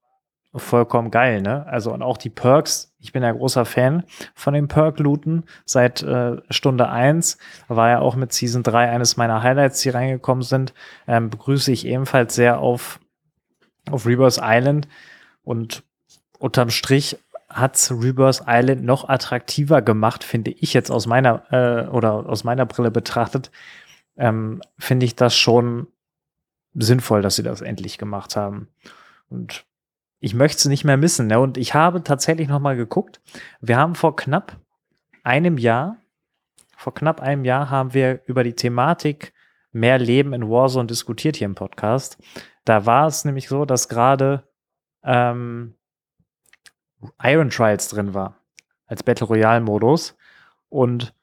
vollkommen 0.54 1.12
geil, 1.12 1.42
ne? 1.42 1.66
Also 1.68 1.94
und 1.94 2.02
auch 2.02 2.18
die 2.18 2.30
Perks, 2.30 2.94
ich 3.00 3.14
bin 3.14 3.24
ja 3.24 3.32
großer 3.32 3.66
Fan 3.66 4.04
von 4.36 4.54
den 4.54 4.68
Perk-Looten. 4.68 5.46
Seit 5.66 6.04
äh, 6.04 6.38
Stunde 6.50 6.90
eins 6.90 7.38
war 7.68 7.90
ja 7.90 8.00
auch 8.00 8.16
mit 8.16 8.34
Season 8.34 8.64
3 8.64 8.90
eines 8.90 9.18
meiner 9.18 9.44
Highlights, 9.44 9.82
die 9.82 9.90
reingekommen 9.90 10.44
sind. 10.44 10.74
Ähm, 11.08 11.30
begrüße 11.30 11.72
ich 11.72 11.86
ebenfalls 11.86 12.36
sehr 12.36 12.60
auf, 12.60 13.00
auf 13.90 14.06
Rebirth 14.06 14.40
Island. 14.42 14.88
Und 15.44 15.84
unterm 16.38 16.70
Strich 16.70 17.18
hat's 17.50 17.92
Rebirth 17.92 18.44
Island 18.48 18.84
noch 18.84 19.08
attraktiver 19.08 19.82
gemacht, 19.82 20.24
finde 20.24 20.52
ich 20.52 20.74
jetzt 20.74 20.92
aus 20.92 21.08
meiner 21.08 21.44
äh, 21.52 21.88
oder 21.90 22.28
aus 22.28 22.44
meiner 22.44 22.66
Brille 22.66 22.92
betrachtet, 22.92 23.52
ähm, 24.18 24.62
finde 24.78 25.06
ich 25.06 25.16
das 25.16 25.36
schon 25.36 25.88
sinnvoll, 26.74 27.22
dass 27.22 27.36
sie 27.36 27.44
das 27.44 27.62
endlich 27.62 27.98
gemacht 27.98 28.36
haben. 28.36 28.68
Und 29.30 29.66
ich 30.22 30.36
möchte 30.36 30.60
es 30.60 30.66
nicht 30.66 30.86
mehr 30.86 30.98
missen. 30.98 31.28
Ne? 31.28 31.40
Und 31.40 31.58
ich 31.58 31.74
habe 31.74 32.04
tatsächlich 32.04 32.48
noch 32.48 32.60
mal 32.60 32.78
geguckt. 32.78 33.20
Wir 33.60 33.78
haben 33.78 33.96
vor 33.96 34.16
knapp 34.16 34.58
einem 35.24 35.58
Jahr, 35.58 35.98
vor 36.78 36.94
knapp 36.94 37.20
einem 37.20 37.44
Jahr 37.44 37.70
haben 37.70 37.94
wir 37.94 38.22
über 38.28 38.44
die 38.44 38.54
Thematik 38.54 39.34
mehr 39.72 39.98
Leben 39.98 40.34
in 40.34 40.48
Warzone 40.48 40.88
diskutiert 40.88 41.36
hier 41.36 41.46
im 41.46 41.56
Podcast. 41.56 42.18
Da 42.66 42.86
war 42.86 43.08
es 43.08 43.26
nämlich 43.26 43.50
so, 43.50 43.66
dass 43.66 43.90
gerade 43.90 44.48
ähm, 45.04 45.76
Iron 47.24 47.50
Trials 47.50 47.88
drin 47.90 48.14
war 48.14 48.38
als 48.86 49.02
Battle 49.02 49.26
Royale 49.26 49.62
Modus 49.62 50.16
und 50.70 51.16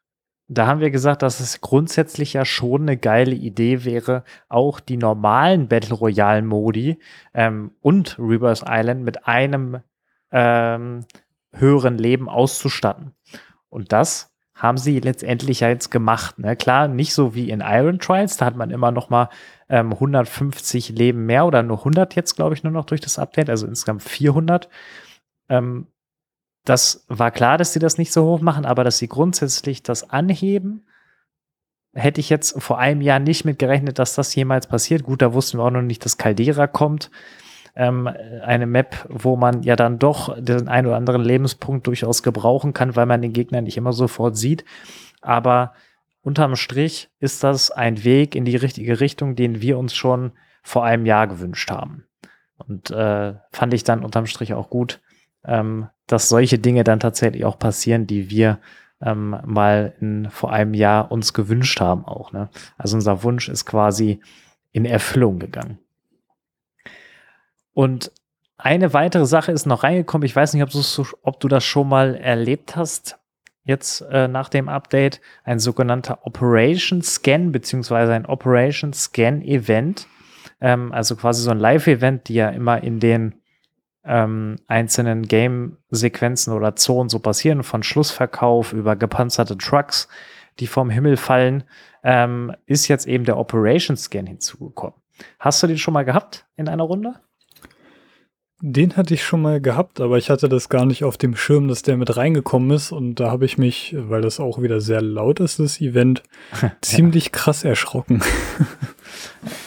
da 0.49 0.67
haben 0.67 0.81
wir 0.81 0.91
gesagt, 0.91 1.23
dass 1.23 1.41
es 1.41 1.61
grundsätzlich 1.61 2.33
ja 2.33 2.47
schon 2.47 2.83
eine 2.83 2.97
geile 2.97 3.35
Idee 3.35 3.85
wäre, 3.85 4.25
auch 4.49 4.81
die 4.81 4.97
normalen 4.97 5.69
Battle 5.69 5.95
Royale 5.95 6.43
Modi 6.43 6.99
ähm, 7.35 7.73
und 7.83 8.19
Rebirth 8.19 8.65
Island 8.67 9.05
mit 9.05 9.27
einem 9.27 9.81
ähm, 10.33 11.05
höheren 11.53 11.99
Leben 11.99 12.29
auszustatten. 12.31 13.13
Und 13.69 13.93
das 13.93 14.35
haben 14.55 14.79
sie 14.79 14.99
letztendlich 14.99 15.61
ja 15.61 15.69
jetzt 15.69 15.91
gemacht. 15.91 16.39
Ne? 16.39 16.57
Klar, 16.57 16.89
nicht 16.89 17.13
so 17.15 17.35
wie 17.35 17.51
in 17.51 17.61
Iron 17.61 17.99
Trials, 17.99 18.39
da 18.39 18.47
hat 18.47 18.57
man 18.57 18.71
immer 18.71 18.91
noch 18.91 19.11
mal 19.11 19.29
ähm, 19.69 19.93
150 19.93 20.89
Leben 20.91 21.27
mehr 21.27 21.47
oder 21.47 21.63
nur 21.63 21.79
100 21.79 22.15
jetzt, 22.17 22.35
glaube 22.37 22.55
ich, 22.55 22.65
nur 22.65 22.73
noch 22.73 22.87
durch 22.87 23.01
das 23.01 23.19
Update, 23.19 23.51
also 23.51 23.67
insgesamt 23.67 24.03
400. 24.03 24.69
Ähm, 25.51 25.87
das 26.65 27.05
war 27.09 27.31
klar, 27.31 27.59
dass 27.59 27.73
sie 27.73 27.79
das 27.79 27.99
nicht 27.99 28.13
so 28.13 28.25
hoch 28.25 28.41
machen, 28.41 28.67
aber 28.67 28.85
dass 28.85 28.99
sie 28.99 29.09
grundsätzlich 29.09 29.83
das 29.83 30.11
anheben, 30.11 30.87
hätte 31.95 32.21
ich 32.21 32.29
jetzt 32.29 32.63
vor 32.63 32.79
einem 32.79 33.01
Jahr 33.01 33.19
nicht 33.19 33.45
mit 33.45 33.59
gerechnet, 33.59 33.99
dass 33.99 34.15
das 34.15 34.35
jemals 34.35 34.67
passiert. 34.67 35.03
Gut, 35.03 35.23
da 35.23 35.33
wussten 35.33 35.59
wir 35.59 35.65
auch 35.65 35.71
noch 35.71 35.83
nicht, 35.83 36.05
dass 36.05 36.19
Caldera 36.19 36.67
kommt. 36.67 37.11
ähm, 37.79 38.09
eine 38.43 38.67
Map, 38.67 39.07
wo 39.09 39.37
man 39.37 39.63
ja 39.63 39.77
dann 39.77 39.99
doch 40.01 40.37
den 40.39 40.69
einen 40.69 40.89
oder 40.89 40.97
anderen 40.97 41.23
Lebenspunkt 41.23 41.87
durchaus 41.87 42.23
gebrauchen 42.25 42.75
kann, 42.75 42.97
weil 42.97 43.07
man 43.07 43.23
den 43.23 43.33
Gegner 43.33 43.63
nicht 43.63 43.77
immer 43.77 43.93
sofort 43.93 44.37
sieht. 44.37 44.65
Aber 45.21 45.73
unterm 46.21 46.57
Strich 46.57 47.09
ist 47.21 47.45
das 47.45 47.71
ein 47.71 48.03
Weg 48.03 48.35
in 48.35 48.45
die 48.45 48.57
richtige 48.57 49.01
Richtung, 49.01 49.37
den 49.37 49.61
wir 49.61 49.79
uns 49.79 49.95
schon 49.95 50.33
vor 50.63 50.85
einem 50.85 51.07
Jahr 51.07 51.29
gewünscht 51.29 51.71
haben. 51.71 52.05
Und 52.57 52.91
äh, 52.91 53.35
fand 53.53 53.73
ich 53.73 53.85
dann 53.85 54.05
unterm 54.05 54.27
Strich 54.27 54.55
auch 54.55 54.69
gut, 54.69 55.01
ähm, 55.45 55.87
dass 56.09 56.29
solche 56.29 56.59
Dinge 56.59 56.83
dann 56.83 56.99
tatsächlich 56.99 57.45
auch 57.45 57.59
passieren, 57.59 58.07
die 58.07 58.31
wir 58.31 58.59
ähm, 59.01 59.37
mal 59.45 59.95
in, 60.01 60.29
vor 60.31 60.53
einem 60.53 60.75
Jahr 60.75 61.13
uns 61.13 61.33
gewünscht 61.33 61.81
haben 61.81 62.05
auch. 62.05 62.33
Ne? 62.33 62.49
Also 62.77 62.97
unser 62.97 63.23
Wunsch 63.23 63.49
ist 63.49 63.65
quasi 63.65 64.21
in 64.73 64.85
Erfüllung 64.85 65.39
gegangen. 65.39 65.79
Und 67.73 68.11
eine 68.57 68.93
weitere 68.93 69.25
Sache 69.25 69.53
ist 69.53 69.67
noch 69.67 69.85
reingekommen. 69.85 70.27
Ich 70.27 70.35
weiß 70.35 70.53
nicht, 70.53 70.65
ob, 70.65 70.71
ob 71.23 71.41
du 71.41 71.47
das 71.47 71.65
schon 71.65 71.89
mal 71.89 72.17
erlebt 72.17 72.75
hast. 72.75 73.19
Jetzt 73.65 74.01
äh, 74.11 74.27
nach 74.27 74.49
dem 74.49 74.69
Update 74.69 75.21
ein 75.45 75.59
sogenannter 75.59 76.27
Operation 76.27 77.03
Scan 77.03 77.53
beziehungsweise 77.53 78.15
ein 78.15 78.27
Operation 78.27 78.93
Scan 78.93 79.43
Event. 79.43 80.09
Ähm, 80.61 80.91
also 80.91 81.15
quasi 81.15 81.43
so 81.43 81.51
ein 81.51 81.59
Live-Event, 81.61 82.29
die 82.29 82.35
ja 82.35 82.49
immer 82.49 82.83
in 82.83 82.99
den 82.99 83.35
ähm, 84.09 84.57
einzelnen 84.67 85.23
Game-Sequenzen 85.23 86.53
oder 86.53 86.75
Zonen 86.75 87.09
so 87.09 87.19
passieren, 87.19 87.63
von 87.63 87.83
Schlussverkauf 87.83 88.73
über 88.73 88.97
gepanzerte 88.97 89.57
Trucks, 89.57 90.09
die 90.59 90.67
vom 90.67 90.91
Himmel 90.91 91.17
fallen, 91.17 91.65
ähm, 92.03 92.55
ist 92.67 92.89
jetzt 92.89 93.07
eben 93.07 93.25
der 93.25 93.37
Operation 93.37 93.97
Scan 93.97 94.27
hinzugekommen. 94.27 94.99
Hast 95.39 95.63
du 95.63 95.67
den 95.67 95.79
schon 95.79 95.95
mal 95.95 96.05
gehabt 96.05 96.47
in 96.57 96.69
einer 96.69 96.85
Runde? 96.85 97.15
Den 98.61 98.97
hatte 98.97 99.15
ich 99.15 99.23
schon 99.23 99.41
mal 99.41 99.61
gehabt, 99.61 100.01
aber 100.01 100.19
ich 100.19 100.31
hatte 100.31 100.49
das 100.49 100.69
gar 100.69 100.85
nicht 100.85 101.05
auf 101.05 101.17
dem 101.17 101.37
Schirm, 101.37 101.69
dass 101.69 101.83
der 101.83 101.97
mit 101.97 102.17
reingekommen 102.17 102.73
ist. 102.73 102.91
Und 102.91 103.17
da 103.17 103.31
habe 103.31 103.45
ich 103.45 103.57
mich, 103.57 103.95
weil 103.97 104.21
das 104.21 104.41
auch 104.41 104.61
wieder 104.61 104.81
sehr 104.81 105.01
laut 105.01 105.39
ist, 105.39 105.61
das 105.61 105.81
Event, 105.81 106.25
ziemlich 106.81 107.27
ja. 107.27 107.31
krass 107.31 107.63
erschrocken. 107.63 108.21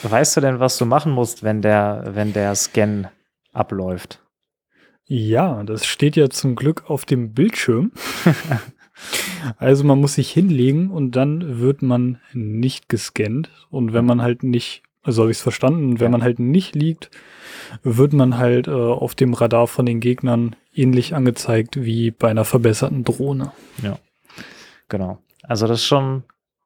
Weißt 0.04 0.36
du 0.36 0.42
denn, 0.42 0.60
was 0.60 0.78
du 0.78 0.86
machen 0.86 1.14
musst, 1.14 1.42
wenn 1.42 1.62
der, 1.62 2.04
wenn 2.14 2.34
der 2.34 2.54
Scan 2.56 3.10
abläuft? 3.54 4.21
Ja, 5.06 5.64
das 5.64 5.86
steht 5.86 6.16
ja 6.16 6.30
zum 6.30 6.56
Glück 6.56 6.90
auf 6.90 7.06
dem 7.06 7.34
Bildschirm. 7.34 7.92
also 9.58 9.84
man 9.84 10.00
muss 10.00 10.16
sich 10.16 10.32
hinlegen 10.32 10.90
und 10.90 11.16
dann 11.16 11.60
wird 11.60 11.82
man 11.82 12.20
nicht 12.34 12.90
gescannt. 12.90 13.50
Und 13.70 13.94
wenn 13.94 14.06
man 14.06 14.22
halt 14.22 14.44
nicht, 14.44 14.84
also 15.02 15.24
habe 15.24 15.32
ich 15.32 15.38
es 15.38 15.44
verstanden, 15.44 16.00
wenn 16.00 16.08
ja. 16.08 16.12
man 16.12 16.24
halt 16.24 16.40
nicht 16.40 16.76
liegt, 16.76 17.10
wird 17.84 18.14
man 18.14 18.38
halt 18.38 18.68
äh, 18.68 18.72
auf 18.72 19.16
dem 19.16 19.34
Radar 19.34 19.68
von 19.68 19.86
den 19.86 20.00
Gegnern 20.00 20.56
ähnlich 20.74 21.16
angezeigt 21.16 21.84
wie 21.84 22.12
bei 22.12 22.30
einer 22.30 22.46
verbesserten 22.46 23.04
Drohne. 23.04 23.52
Ja, 23.82 23.98
genau. 24.88 25.20
Also 25.44 25.68
das 25.68 25.84
schon 25.84 26.24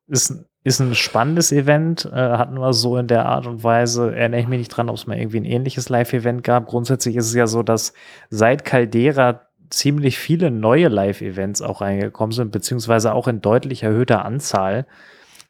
ist 0.08 0.46
ist 0.66 0.80
ein 0.80 0.96
spannendes 0.96 1.52
Event, 1.52 2.06
äh, 2.12 2.16
hatten 2.16 2.60
wir 2.60 2.74
so 2.74 2.98
in 2.98 3.06
der 3.06 3.28
Art 3.28 3.46
und 3.46 3.64
Weise, 3.64 4.16
erinnere 4.16 4.42
ich 4.42 4.48
mich 4.48 4.58
nicht 4.58 4.70
dran, 4.70 4.90
ob 4.90 4.96
es 4.96 5.06
mal 5.06 5.16
irgendwie 5.16 5.40
ein 5.40 5.46
ähnliches 5.46 5.90
Live-Event 5.90 6.44
gab. 6.44 6.66
Grundsätzlich 6.66 7.16
ist 7.16 7.28
es 7.28 7.36
ja 7.36 7.46
so, 7.46 7.62
dass 7.62 7.94
seit 8.32 8.66
Caldera 8.66 9.42
ziemlich 9.70 10.18
viele 10.18 10.50
neue 10.50 10.88
Live-Events 10.88 11.62
auch 11.62 11.82
reingekommen 11.82 12.32
sind, 12.32 12.52
beziehungsweise 12.52 13.14
auch 13.14 13.28
in 13.28 13.42
deutlich 13.42 13.84
erhöhter 13.84 14.26
Anzahl. 14.26 14.88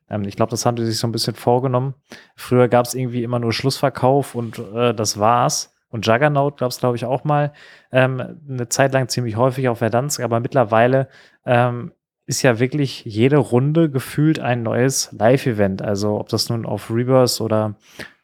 Ähm, 0.10 0.26
ich 0.26 0.36
glaube, 0.36 0.50
das 0.50 0.66
haben 0.66 0.76
die 0.76 0.86
sich 0.86 0.98
so 0.98 1.08
ein 1.08 1.14
bisschen 1.14 1.36
vorgenommen. 1.36 1.94
Früher 2.36 2.68
gab 2.68 2.86
es 2.86 2.94
irgendwie 2.94 3.24
immer 3.24 3.40
nur 3.40 3.54
Schlussverkauf 3.54 4.36
und 4.36 4.60
äh, 4.60 4.94
das 4.94 5.18
war's. 5.18 5.74
Und 5.88 6.06
Juggernaut 6.06 6.58
gab 6.58 6.72
es, 6.72 6.80
glaube 6.80 6.98
ich, 6.98 7.06
auch 7.06 7.24
mal 7.24 7.54
ähm, 7.94 8.42
eine 8.50 8.68
Zeit 8.68 8.92
lang 8.92 9.08
ziemlich 9.08 9.38
häufig 9.38 9.70
auf 9.70 9.78
Verdansk, 9.78 10.20
aber 10.20 10.42
mittlerweile 10.42 11.08
ähm, 11.46 11.94
ist 12.26 12.42
ja 12.42 12.60
wirklich 12.60 13.06
jede 13.06 13.38
Runde 13.38 13.90
gefühlt 13.90 14.40
ein 14.40 14.64
neues 14.64 15.12
Live-Event. 15.12 15.82
Also 15.82 16.20
ob 16.20 16.30
das 16.30 16.50
nun 16.50 16.66
auf 16.66 16.90
Rebirth 16.90 17.40
oder 17.42 17.76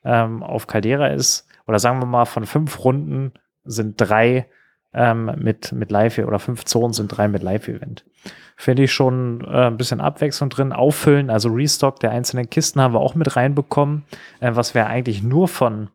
ähm, 0.03 0.43
auf 0.43 0.67
Caldera 0.67 1.07
ist, 1.07 1.47
oder 1.67 1.79
sagen 1.79 1.99
wir 1.99 2.07
mal, 2.07 2.25
von 2.25 2.45
fünf 2.45 2.83
Runden 2.83 3.33
sind 3.63 3.95
drei 3.97 4.47
ähm, 4.93 5.31
mit, 5.37 5.71
mit 5.71 5.91
Live- 5.91 6.17
oder 6.17 6.39
fünf 6.39 6.65
Zonen 6.65 6.93
sind 6.93 7.07
drei 7.07 7.27
mit 7.27 7.43
Live-Event. 7.43 8.05
Finde 8.57 8.83
ich 8.83 8.91
schon 8.91 9.41
äh, 9.45 9.67
ein 9.67 9.77
bisschen 9.77 10.01
Abwechslung 10.01 10.49
drin. 10.49 10.73
Auffüllen, 10.73 11.29
also 11.29 11.49
Restock 11.49 11.99
der 11.99 12.11
einzelnen 12.11 12.49
Kisten 12.49 12.81
haben 12.81 12.93
wir 12.93 12.99
auch 12.99 13.15
mit 13.15 13.35
reinbekommen, 13.35 14.03
äh, 14.39 14.51
was 14.53 14.75
wir 14.75 14.87
eigentlich 14.87 15.23
nur 15.23 15.47
von 15.47 15.89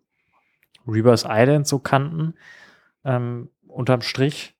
Rebirth 0.86 1.26
Island 1.28 1.66
so 1.66 1.78
kannten. 1.78 2.34
Ähm, 3.04 3.50
unterm 3.68 4.00
Strich 4.00 4.55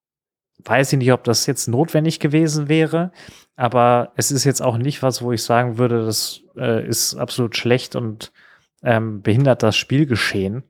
weiß 0.67 0.93
ich 0.93 0.99
nicht, 0.99 1.13
ob 1.13 1.25
das 1.25 1.47
jetzt 1.47 1.69
notwendig 1.69 2.21
gewesen 2.21 2.69
wäre, 2.69 3.13
aber 3.57 4.13
es 4.17 4.31
ist 4.31 4.45
jetzt 4.45 4.61
auch 4.61 4.77
nicht 4.77 5.03
was, 5.03 5.23
wo 5.23 5.33
ich 5.33 5.43
sagen 5.43 5.79
würde, 5.79 6.05
das 6.05 6.43
äh, 6.57 6.87
ist 6.87 7.15
absolut 7.15 7.57
schlecht 7.57 7.97
und 7.97 8.33
ähm, 8.83 9.23
behindert 9.23 9.63
das 9.63 9.77
Spielgeschehen. 9.77 10.65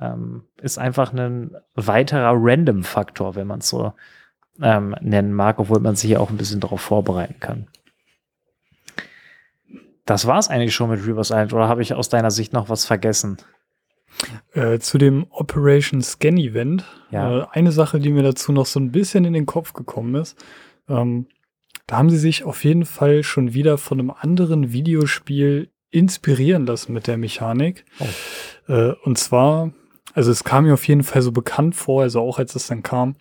Ähm, 0.00 0.44
ist 0.60 0.78
einfach 0.78 1.12
ein 1.12 1.56
weiterer 1.74 2.32
Random-Faktor, 2.34 3.34
wenn 3.34 3.46
man 3.46 3.60
es 3.60 3.68
so 3.68 3.92
ähm, 4.60 4.94
nennen 5.00 5.32
mag, 5.32 5.58
obwohl 5.58 5.80
man 5.80 5.96
sich 5.96 6.10
ja 6.10 6.18
auch 6.18 6.30
ein 6.30 6.36
bisschen 6.36 6.60
darauf 6.60 6.80
vorbereiten 6.80 7.40
kann. 7.40 7.68
Das 10.04 10.26
war 10.26 10.38
es 10.38 10.48
eigentlich 10.48 10.74
schon 10.74 10.90
mit 10.90 11.06
Reverse 11.06 11.32
Island, 11.32 11.52
oder 11.52 11.68
habe 11.68 11.82
ich 11.82 11.94
aus 11.94 12.08
deiner 12.08 12.30
Sicht 12.30 12.52
noch 12.52 12.68
was 12.68 12.84
vergessen? 12.84 13.38
Äh, 14.52 14.78
zu 14.78 14.98
dem 14.98 15.26
Operation 15.30 16.02
Scan 16.02 16.36
Event. 16.36 16.84
Ja. 17.10 17.42
Äh, 17.42 17.46
eine 17.50 17.72
Sache, 17.72 18.00
die 18.00 18.10
mir 18.10 18.22
dazu 18.22 18.52
noch 18.52 18.66
so 18.66 18.80
ein 18.80 18.92
bisschen 18.92 19.24
in 19.24 19.32
den 19.32 19.46
Kopf 19.46 19.72
gekommen 19.72 20.14
ist. 20.14 20.36
Ähm, 20.88 21.26
da 21.86 21.98
haben 21.98 22.10
sie 22.10 22.18
sich 22.18 22.44
auf 22.44 22.64
jeden 22.64 22.84
Fall 22.84 23.22
schon 23.22 23.54
wieder 23.54 23.78
von 23.78 24.00
einem 24.00 24.10
anderen 24.10 24.72
Videospiel 24.72 25.70
inspirieren 25.90 26.66
lassen 26.66 26.92
mit 26.92 27.06
der 27.06 27.16
Mechanik. 27.16 27.84
Oh. 28.00 28.72
Äh, 28.72 28.94
und 29.04 29.18
zwar, 29.18 29.72
also 30.14 30.30
es 30.30 30.44
kam 30.44 30.64
mir 30.64 30.74
auf 30.74 30.88
jeden 30.88 31.04
Fall 31.04 31.22
so 31.22 31.32
bekannt 31.32 31.74
vor, 31.76 32.02
also 32.02 32.20
auch 32.20 32.38
als 32.38 32.54
es 32.54 32.66
dann 32.66 32.82
kam. 32.82 33.16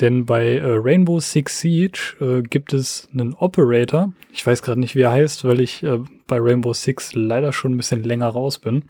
Denn 0.00 0.24
bei 0.24 0.56
äh, 0.56 0.62
Rainbow 0.64 1.20
Six 1.20 1.60
Siege 1.60 2.16
äh, 2.20 2.42
gibt 2.42 2.72
es 2.72 3.08
einen 3.12 3.34
Operator. 3.34 4.12
Ich 4.32 4.46
weiß 4.46 4.62
gerade 4.62 4.80
nicht, 4.80 4.94
wie 4.94 5.02
er 5.02 5.12
heißt, 5.12 5.44
weil 5.44 5.60
ich 5.60 5.82
äh, 5.82 5.98
bei 6.26 6.38
Rainbow 6.40 6.72
Six 6.72 7.12
leider 7.14 7.52
schon 7.52 7.74
ein 7.74 7.76
bisschen 7.76 8.02
länger 8.02 8.28
raus 8.28 8.58
bin. 8.58 8.84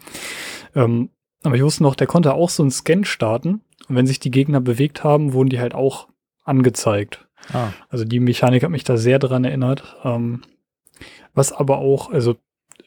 Ähm, 0.75 1.11
aber 1.43 1.57
ich 1.57 1.63
wusste 1.63 1.83
noch, 1.83 1.95
der 1.95 2.07
konnte 2.07 2.35
auch 2.35 2.51
so 2.51 2.63
einen 2.63 2.71
Scan 2.71 3.05
starten. 3.05 3.63
Und 3.89 3.97
wenn 3.97 4.07
sich 4.07 4.21
die 4.21 4.31
Gegner 4.31 4.61
bewegt 4.61 5.05
haben, 5.05 5.33
wurden 5.33 5.49
die 5.49 5.61
halt 5.61 5.75
auch 5.75 6.09
angezeigt. 6.45 7.27
Ah. 7.53 7.73
Also 7.89 8.05
die 8.05 8.21
Mechanik 8.21 8.63
hat 8.63 8.71
mich 8.71 8.85
da 8.85 8.97
sehr 8.97 9.19
dran 9.19 9.45
erinnert. 9.45 9.97
Ähm, 10.05 10.43
was 11.35 11.53
aber 11.53 11.79
auch, 11.79 12.11
also 12.11 12.37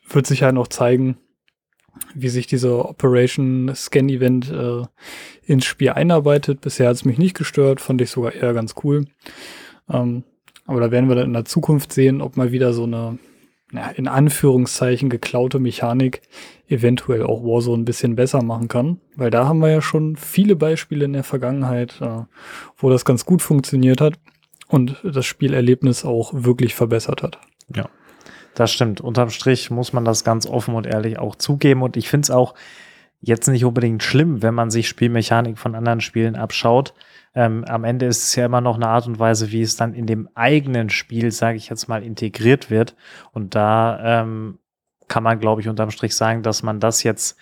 wird 0.07 0.27
sich 0.27 0.43
halt 0.43 0.55
noch 0.55 0.67
zeigen, 0.67 1.17
wie 2.13 2.29
sich 2.29 2.47
dieser 2.47 2.89
Operation 2.89 3.71
Scan 3.75 4.09
Event 4.09 4.51
äh, 4.51 4.83
ins 5.45 5.65
Spiel 5.65 5.89
einarbeitet. 5.89 6.61
Bisher 6.61 6.89
hat 6.89 6.95
es 6.95 7.05
mich 7.05 7.17
nicht 7.17 7.35
gestört, 7.35 7.81
fand 7.81 8.01
ich 8.01 8.09
sogar 8.09 8.33
eher 8.33 8.53
ganz 8.53 8.75
cool. 8.83 9.05
Ähm, 9.89 10.23
aber 10.65 10.79
da 10.79 10.91
werden 10.91 11.09
wir 11.09 11.15
dann 11.15 11.25
in 11.25 11.33
der 11.33 11.45
Zukunft 11.45 11.91
sehen, 11.91 12.21
ob 12.21 12.37
mal 12.37 12.51
wieder 12.51 12.73
so 12.73 12.83
eine 12.83 13.17
ja, 13.73 13.87
in 13.89 14.07
Anführungszeichen 14.07 15.09
geklaute 15.09 15.59
Mechanik 15.59 16.21
eventuell 16.67 17.23
auch 17.23 17.43
Warzone 17.43 17.81
ein 17.81 17.85
bisschen 17.85 18.15
besser 18.15 18.43
machen 18.43 18.67
kann. 18.67 18.99
Weil 19.15 19.31
da 19.31 19.47
haben 19.47 19.59
wir 19.59 19.69
ja 19.69 19.81
schon 19.81 20.15
viele 20.15 20.55
Beispiele 20.55 21.05
in 21.05 21.13
der 21.13 21.23
Vergangenheit, 21.23 21.99
äh, 22.01 22.23
wo 22.77 22.89
das 22.89 23.03
ganz 23.03 23.25
gut 23.25 23.41
funktioniert 23.41 23.99
hat 23.99 24.13
und 24.67 24.97
das 25.03 25.25
Spielerlebnis 25.25 26.05
auch 26.05 26.31
wirklich 26.33 26.75
verbessert 26.75 27.23
hat. 27.23 27.39
Ja, 27.75 27.89
das 28.55 28.71
stimmt. 28.71 29.01
Unterm 29.01 29.31
Strich 29.31 29.71
muss 29.71 29.91
man 29.91 30.05
das 30.05 30.23
ganz 30.23 30.45
offen 30.45 30.75
und 30.75 30.85
ehrlich 30.85 31.17
auch 31.17 31.35
zugeben. 31.35 31.81
Und 31.81 31.97
ich 31.97 32.07
finde 32.09 32.25
es 32.25 32.31
auch 32.31 32.53
jetzt 33.21 33.47
nicht 33.47 33.65
unbedingt 33.65 34.03
schlimm, 34.03 34.43
wenn 34.43 34.53
man 34.53 34.69
sich 34.69 34.87
Spielmechanik 34.87 35.57
von 35.57 35.75
anderen 35.75 36.01
Spielen 36.01 36.35
abschaut 36.35 36.93
ähm, 37.35 37.65
am 37.65 37.83
Ende 37.83 38.05
ist 38.05 38.23
es 38.23 38.35
ja 38.35 38.45
immer 38.45 38.61
noch 38.61 38.75
eine 38.75 38.87
Art 38.87 39.07
und 39.07 39.19
Weise, 39.19 39.51
wie 39.51 39.61
es 39.61 39.75
dann 39.75 39.93
in 39.93 40.05
dem 40.05 40.29
eigenen 40.35 40.89
Spiel, 40.89 41.31
sage 41.31 41.57
ich 41.57 41.69
jetzt 41.69 41.87
mal, 41.87 42.03
integriert 42.03 42.69
wird. 42.69 42.95
Und 43.31 43.55
da 43.55 44.21
ähm, 44.21 44.59
kann 45.07 45.23
man, 45.23 45.39
glaube 45.39 45.61
ich, 45.61 45.67
unterm 45.67 45.91
Strich 45.91 46.15
sagen, 46.15 46.43
dass 46.43 46.63
man 46.63 46.79
das 46.79 47.03
jetzt 47.03 47.37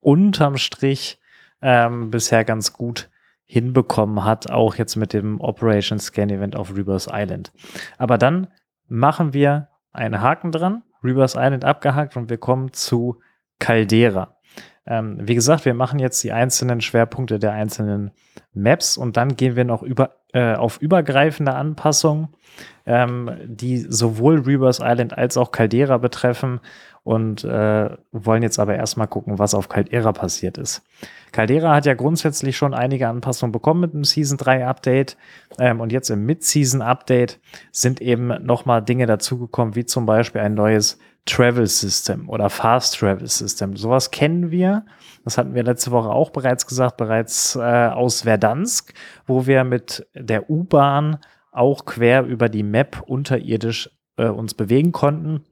unterm 0.00 0.56
Strich 0.56 1.18
ähm, 1.62 2.10
bisher 2.10 2.44
ganz 2.44 2.72
gut 2.72 3.08
hinbekommen 3.44 4.24
hat, 4.24 4.50
auch 4.50 4.76
jetzt 4.76 4.96
mit 4.96 5.12
dem 5.12 5.40
Operation 5.40 5.98
Scan 5.98 6.30
Event 6.30 6.56
auf 6.56 6.74
Rebirth 6.74 7.08
Island. 7.12 7.52
Aber 7.98 8.18
dann 8.18 8.48
machen 8.88 9.32
wir 9.32 9.68
einen 9.92 10.20
Haken 10.20 10.52
dran, 10.52 10.82
Rebirth 11.02 11.34
Island 11.36 11.64
abgehakt 11.64 12.16
und 12.16 12.30
wir 12.30 12.38
kommen 12.38 12.72
zu 12.72 13.20
Caldera. 13.58 14.36
Ähm, 14.86 15.18
wie 15.20 15.34
gesagt, 15.34 15.64
wir 15.64 15.74
machen 15.74 15.98
jetzt 15.98 16.22
die 16.24 16.32
einzelnen 16.32 16.80
Schwerpunkte 16.80 17.38
der 17.38 17.52
einzelnen 17.52 18.10
Maps 18.52 18.96
und 18.96 19.16
dann 19.16 19.36
gehen 19.36 19.54
wir 19.54 19.64
noch 19.64 19.82
über, 19.82 20.16
äh, 20.32 20.54
auf 20.54 20.80
übergreifende 20.80 21.54
Anpassungen, 21.54 22.28
ähm, 22.84 23.30
die 23.44 23.78
sowohl 23.78 24.40
Reverse 24.40 24.82
Island 24.84 25.16
als 25.16 25.36
auch 25.36 25.52
Caldera 25.52 25.98
betreffen 25.98 26.60
und 27.04 27.44
äh, 27.44 27.90
wollen 28.12 28.42
jetzt 28.42 28.58
aber 28.58 28.76
erstmal 28.76 29.08
gucken, 29.08 29.38
was 29.38 29.54
auf 29.54 29.68
Caldera 29.68 30.12
passiert 30.12 30.58
ist. 30.58 30.82
Caldera 31.32 31.74
hat 31.74 31.86
ja 31.86 31.94
grundsätzlich 31.94 32.56
schon 32.56 32.74
einige 32.74 33.08
Anpassungen 33.08 33.52
bekommen 33.52 33.80
mit 33.80 33.94
dem 33.94 34.04
Season 34.04 34.36
3 34.36 34.66
Update 34.66 35.16
ähm, 35.58 35.80
und 35.80 35.92
jetzt 35.92 36.10
im 36.10 36.26
Mid-Season 36.26 36.82
Update 36.82 37.40
sind 37.70 38.00
eben 38.00 38.28
nochmal 38.44 38.82
Dinge 38.82 39.06
dazugekommen, 39.06 39.74
wie 39.74 39.86
zum 39.86 40.06
Beispiel 40.06 40.40
ein 40.40 40.54
neues 40.54 40.98
Travel 41.24 41.66
System 41.66 42.28
oder 42.28 42.50
Fast 42.50 42.98
Travel 42.98 43.28
System. 43.28 43.76
Sowas 43.76 44.10
kennen 44.10 44.50
wir. 44.50 44.84
Das 45.24 45.38
hatten 45.38 45.54
wir 45.54 45.62
letzte 45.62 45.92
Woche 45.92 46.08
auch 46.08 46.30
bereits 46.30 46.66
gesagt, 46.66 46.96
bereits 46.96 47.54
äh, 47.56 47.60
aus 47.60 48.22
Verdansk, 48.22 48.92
wo 49.26 49.46
wir 49.46 49.64
mit 49.64 50.06
der 50.14 50.50
U-Bahn 50.50 51.18
auch 51.52 51.84
quer 51.84 52.24
über 52.24 52.48
die 52.48 52.64
Map 52.64 53.02
unterirdisch 53.06 53.90
äh, 54.16 54.26
uns 54.26 54.54
bewegen 54.54 54.90
konnten. 54.92 55.44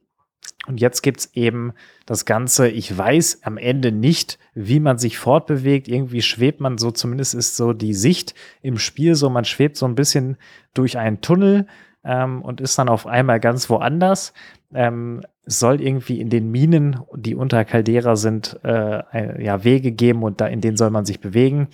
Und 0.66 0.80
jetzt 0.80 1.02
gibt's 1.02 1.30
eben 1.34 1.72
das 2.04 2.24
Ganze, 2.24 2.68
ich 2.68 2.96
weiß 2.96 3.40
am 3.44 3.56
Ende 3.56 3.92
nicht, 3.92 4.38
wie 4.54 4.80
man 4.80 4.98
sich 4.98 5.18
fortbewegt. 5.18 5.88
Irgendwie 5.88 6.22
schwebt 6.22 6.60
man 6.60 6.78
so, 6.78 6.90
zumindest 6.90 7.34
ist 7.34 7.56
so 7.56 7.72
die 7.72 7.94
Sicht 7.94 8.34
im 8.60 8.78
Spiel 8.78 9.14
so, 9.14 9.30
man 9.30 9.44
schwebt 9.44 9.76
so 9.76 9.86
ein 9.86 9.94
bisschen 9.94 10.36
durch 10.74 10.98
einen 10.98 11.20
Tunnel 11.20 11.66
ähm, 12.04 12.42
und 12.42 12.60
ist 12.60 12.78
dann 12.78 12.88
auf 12.88 13.06
einmal 13.06 13.40
ganz 13.40 13.68
woanders. 13.70 14.32
Ähm, 14.72 15.22
soll 15.46 15.80
irgendwie 15.80 16.20
in 16.20 16.30
den 16.30 16.50
Minen, 16.50 17.00
die 17.14 17.34
unter 17.34 17.64
Caldera 17.64 18.14
sind, 18.14 18.58
äh, 18.62 19.44
ja, 19.44 19.64
Wege 19.64 19.90
geben 19.90 20.22
und 20.22 20.40
da, 20.40 20.46
in 20.46 20.60
denen 20.60 20.76
soll 20.76 20.90
man 20.90 21.04
sich 21.04 21.20
bewegen. 21.20 21.68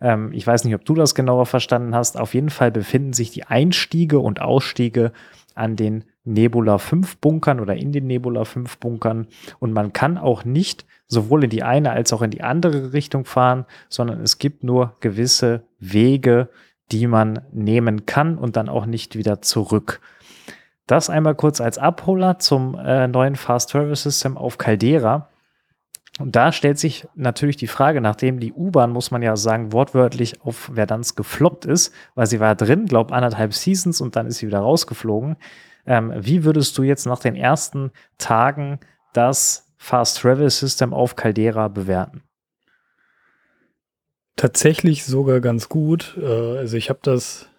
Ähm, 0.00 0.32
ich 0.32 0.46
weiß 0.46 0.64
nicht, 0.64 0.74
ob 0.74 0.84
du 0.84 0.94
das 0.94 1.14
genauer 1.14 1.46
verstanden 1.46 1.94
hast. 1.94 2.18
Auf 2.18 2.34
jeden 2.34 2.50
Fall 2.50 2.72
befinden 2.72 3.12
sich 3.12 3.30
die 3.30 3.44
Einstiege 3.44 4.18
und 4.18 4.40
Ausstiege 4.40 5.12
an 5.54 5.76
den 5.76 6.04
Nebula 6.24 6.78
5 6.78 7.18
Bunkern 7.18 7.60
oder 7.60 7.76
in 7.76 7.92
den 7.92 8.06
Nebula 8.06 8.44
5 8.44 8.78
Bunkern. 8.78 9.26
Und 9.58 9.72
man 9.72 9.92
kann 9.92 10.18
auch 10.18 10.44
nicht 10.44 10.84
sowohl 11.06 11.44
in 11.44 11.50
die 11.50 11.62
eine 11.62 11.90
als 11.90 12.12
auch 12.12 12.22
in 12.22 12.30
die 12.30 12.42
andere 12.42 12.92
Richtung 12.92 13.24
fahren, 13.24 13.64
sondern 13.88 14.20
es 14.20 14.38
gibt 14.38 14.64
nur 14.64 14.96
gewisse 15.00 15.64
Wege, 15.78 16.48
die 16.92 17.06
man 17.06 17.40
nehmen 17.52 18.06
kann 18.06 18.38
und 18.38 18.56
dann 18.56 18.68
auch 18.68 18.86
nicht 18.86 19.16
wieder 19.16 19.42
zurück. 19.42 20.00
Das 20.86 21.08
einmal 21.08 21.36
kurz 21.36 21.60
als 21.60 21.78
Abholer 21.78 22.38
zum 22.38 22.74
äh, 22.74 23.06
neuen 23.06 23.36
Fast 23.36 23.70
Travel 23.70 23.94
System 23.94 24.36
auf 24.36 24.58
Caldera. 24.58 25.28
Und 26.18 26.36
da 26.36 26.52
stellt 26.52 26.78
sich 26.78 27.06
natürlich 27.14 27.56
die 27.56 27.68
Frage, 27.68 28.00
nachdem 28.00 28.40
die 28.40 28.52
U-Bahn, 28.52 28.90
muss 28.90 29.10
man 29.10 29.22
ja 29.22 29.36
sagen, 29.36 29.72
wortwörtlich 29.72 30.42
auf 30.42 30.70
Verdansk 30.74 31.16
gefloppt 31.16 31.64
ist, 31.64 31.94
weil 32.14 32.26
sie 32.26 32.40
war 32.40 32.56
drin, 32.56 32.86
glaub 32.86 33.12
anderthalb 33.12 33.54
Seasons 33.54 34.00
und 34.00 34.16
dann 34.16 34.26
ist 34.26 34.38
sie 34.38 34.48
wieder 34.48 34.58
rausgeflogen. 34.58 35.36
Ähm, 35.86 36.12
wie 36.16 36.44
würdest 36.44 36.76
du 36.76 36.82
jetzt 36.82 37.06
nach 37.06 37.20
den 37.20 37.36
ersten 37.36 37.92
Tagen 38.18 38.80
das 39.12 39.72
Fast 39.78 40.18
Travel 40.18 40.50
System 40.50 40.92
auf 40.92 41.16
Caldera 41.16 41.68
bewerten? 41.68 42.22
Tatsächlich 44.36 45.04
sogar 45.04 45.40
ganz 45.40 45.68
gut. 45.68 46.16
Äh, 46.20 46.24
also 46.24 46.76
ich 46.76 46.88
habe 46.88 47.00
das 47.02 47.50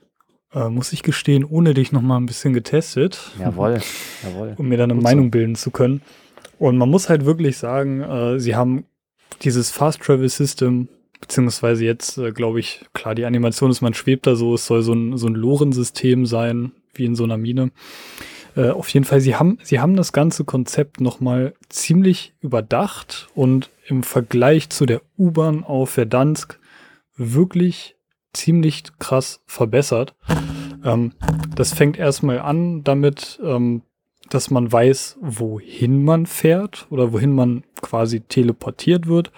äh, 0.53 0.69
muss 0.69 0.91
ich 0.91 1.03
gestehen, 1.03 1.45
ohne 1.45 1.73
dich 1.73 1.91
noch 1.91 2.01
mal 2.01 2.17
ein 2.17 2.25
bisschen 2.25 2.53
getestet. 2.53 3.31
Jawohl, 3.39 3.79
jawohl. 4.23 4.53
Um 4.57 4.67
mir 4.67 4.77
dann 4.77 4.91
eine 4.91 4.99
Gut 4.99 5.03
Meinung 5.03 5.25
so. 5.25 5.31
bilden 5.31 5.55
zu 5.55 5.71
können. 5.71 6.01
Und 6.59 6.77
man 6.77 6.89
muss 6.89 7.09
halt 7.09 7.25
wirklich 7.25 7.57
sagen, 7.57 8.01
äh, 8.01 8.39
sie 8.39 8.55
haben 8.55 8.85
dieses 9.41 9.71
Fast 9.71 10.01
Travel 10.01 10.27
System, 10.29 10.89
beziehungsweise 11.19 11.85
jetzt, 11.85 12.19
glaube 12.33 12.59
ich, 12.59 12.85
klar, 12.93 13.15
die 13.15 13.25
Animation 13.25 13.71
ist, 13.71 13.81
man 13.81 13.93
schwebt 13.93 14.27
da 14.27 14.35
so, 14.35 14.53
es 14.55 14.65
soll 14.65 14.81
so 14.81 14.93
ein, 14.93 15.17
so 15.17 15.27
ein 15.27 15.35
Lorensystem 15.35 16.25
sein, 16.25 16.73
wie 16.93 17.05
in 17.05 17.15
so 17.15 17.23
einer 17.23 17.37
Mine. 17.37 17.71
Auf 18.55 18.89
jeden 18.89 19.05
Fall, 19.05 19.21
sie 19.21 19.35
haben, 19.35 19.57
sie 19.63 19.79
haben 19.79 19.95
das 19.95 20.13
ganze 20.13 20.43
Konzept 20.43 20.99
nochmal 20.99 21.53
ziemlich 21.69 22.33
überdacht 22.41 23.29
und 23.33 23.69
im 23.87 24.03
Vergleich 24.03 24.69
zu 24.69 24.85
der 24.85 25.01
U-Bahn 25.17 25.63
auf 25.63 25.91
Verdansk 25.91 26.59
wirklich 27.15 27.95
ziemlich 28.33 28.83
krass 28.99 29.41
verbessert. 29.45 30.15
Ähm, 30.83 31.13
das 31.55 31.73
fängt 31.73 31.97
erstmal 31.97 32.39
an 32.39 32.83
damit, 32.83 33.39
ähm, 33.43 33.83
dass 34.29 34.49
man 34.49 34.71
weiß, 34.71 35.17
wohin 35.21 36.03
man 36.03 36.25
fährt 36.25 36.87
oder 36.89 37.11
wohin 37.11 37.33
man 37.33 37.63
quasi 37.81 38.21
teleportiert 38.21 39.07
wird. 39.07 39.31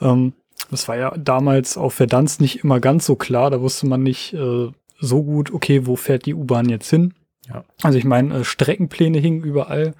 Ähm, 0.00 0.34
das 0.70 0.88
war 0.88 0.96
ja 0.96 1.16
damals 1.16 1.76
auf 1.76 1.94
Verdansk 1.94 2.40
nicht 2.40 2.64
immer 2.64 2.80
ganz 2.80 3.06
so 3.06 3.16
klar. 3.16 3.50
Da 3.50 3.60
wusste 3.60 3.86
man 3.86 4.02
nicht 4.02 4.34
äh, 4.34 4.70
so 4.98 5.22
gut, 5.22 5.52
okay, 5.52 5.86
wo 5.86 5.96
fährt 5.96 6.26
die 6.26 6.34
U-Bahn 6.34 6.68
jetzt 6.68 6.90
hin? 6.90 7.14
Ja. 7.48 7.64
Also 7.82 7.98
ich 7.98 8.04
meine, 8.04 8.38
äh, 8.38 8.44
Streckenpläne 8.44 9.18
hingen 9.18 9.42
überall. 9.44 9.94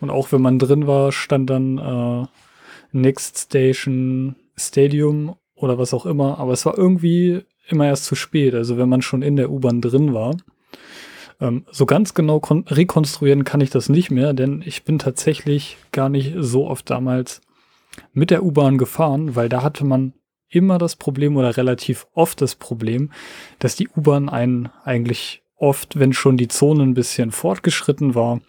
Und 0.00 0.10
auch 0.10 0.32
wenn 0.32 0.40
man 0.40 0.58
drin 0.58 0.86
war, 0.86 1.12
stand 1.12 1.50
dann 1.50 1.78
äh, 1.78 2.26
Next 2.92 3.38
Station 3.38 4.36
Stadium 4.56 5.36
oder 5.54 5.78
was 5.78 5.94
auch 5.94 6.06
immer. 6.06 6.38
Aber 6.38 6.52
es 6.52 6.66
war 6.66 6.76
irgendwie 6.76 7.42
immer 7.68 7.86
erst 7.86 8.04
zu 8.04 8.14
spät, 8.14 8.54
also 8.54 8.76
wenn 8.76 8.88
man 8.88 9.02
schon 9.02 9.22
in 9.22 9.36
der 9.36 9.50
U-Bahn 9.50 9.80
drin 9.80 10.12
war. 10.14 10.36
Ähm, 11.40 11.64
so 11.70 11.86
ganz 11.86 12.14
genau 12.14 12.40
rekonstruieren 12.66 13.44
kann 13.44 13.60
ich 13.60 13.70
das 13.70 13.88
nicht 13.88 14.10
mehr, 14.10 14.32
denn 14.34 14.62
ich 14.64 14.84
bin 14.84 14.98
tatsächlich 14.98 15.78
gar 15.92 16.08
nicht 16.08 16.34
so 16.38 16.66
oft 16.68 16.88
damals 16.90 17.40
mit 18.12 18.30
der 18.30 18.44
U-Bahn 18.44 18.78
gefahren, 18.78 19.34
weil 19.36 19.48
da 19.48 19.62
hatte 19.62 19.84
man 19.84 20.12
immer 20.48 20.78
das 20.78 20.96
Problem 20.96 21.36
oder 21.36 21.56
relativ 21.56 22.06
oft 22.12 22.40
das 22.40 22.54
Problem, 22.54 23.10
dass 23.58 23.76
die 23.76 23.88
U-Bahn 23.88 24.28
einen 24.28 24.68
eigentlich 24.84 25.42
oft, 25.56 25.98
wenn 25.98 26.12
schon 26.12 26.36
die 26.36 26.48
Zone 26.48 26.82
ein 26.82 26.94
bisschen 26.94 27.30
fortgeschritten 27.32 28.14
war, 28.14 28.40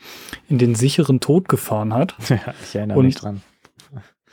in 0.49 0.57
den 0.57 0.75
sicheren 0.75 1.19
Tod 1.19 1.47
gefahren 1.47 1.93
hat. 1.93 2.15
Ja, 2.29 2.53
ich 2.63 2.75
erinnere 2.75 2.99
Und 2.99 3.05
mich 3.05 3.15
dran 3.15 3.41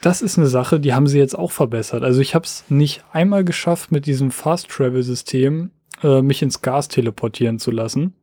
das 0.02 0.20
ist 0.20 0.36
eine 0.36 0.48
Sache, 0.48 0.80
die 0.80 0.92
haben 0.92 1.06
sie 1.06 1.18
jetzt 1.18 1.38
auch 1.38 1.52
verbessert. 1.52 2.02
Also 2.02 2.20
ich 2.20 2.34
habe 2.34 2.44
es 2.44 2.64
nicht 2.68 3.04
einmal 3.12 3.44
geschafft, 3.44 3.92
mit 3.92 4.04
diesem 4.06 4.32
Fast 4.32 4.68
Travel 4.68 5.02
System 5.02 5.70
äh, 6.02 6.20
mich 6.22 6.42
ins 6.42 6.60
Gas 6.60 6.88
teleportieren 6.88 7.60
zu 7.60 7.70
lassen. 7.70 8.14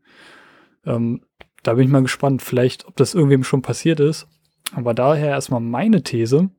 Ähm, 0.85 1.21
da 1.63 1.73
bin 1.73 1.85
ich 1.85 1.89
mal 1.89 2.01
gespannt, 2.01 2.41
vielleicht, 2.41 2.85
ob 2.85 2.97
das 2.97 3.15
irgendwem 3.15 3.45
schon 3.45 3.61
passiert 3.61 4.01
ist. 4.01 4.27
Aber 4.75 4.93
daher 4.93 5.29
erstmal 5.29 5.61
meine 5.61 6.03
These, 6.03 6.49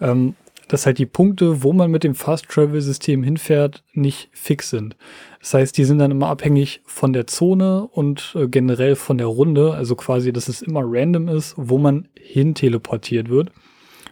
ähm, 0.00 0.34
dass 0.66 0.86
halt 0.86 0.98
die 0.98 1.06
Punkte, 1.06 1.62
wo 1.62 1.72
man 1.72 1.90
mit 1.90 2.02
dem 2.02 2.16
Fast 2.16 2.48
Travel 2.48 2.80
System 2.80 3.22
hinfährt, 3.22 3.84
nicht 3.92 4.28
fix 4.32 4.70
sind. 4.70 4.96
Das 5.38 5.54
heißt, 5.54 5.78
die 5.78 5.84
sind 5.84 5.98
dann 5.98 6.10
immer 6.10 6.28
abhängig 6.28 6.80
von 6.84 7.12
der 7.12 7.28
Zone 7.28 7.86
und 7.86 8.34
äh, 8.34 8.48
generell 8.48 8.96
von 8.96 9.18
der 9.18 9.28
Runde. 9.28 9.74
Also 9.74 9.94
quasi, 9.94 10.32
dass 10.32 10.48
es 10.48 10.62
immer 10.62 10.82
random 10.84 11.28
ist, 11.28 11.54
wo 11.56 11.78
man 11.78 12.08
hin 12.18 12.56
teleportiert 12.56 13.28
wird. 13.28 13.52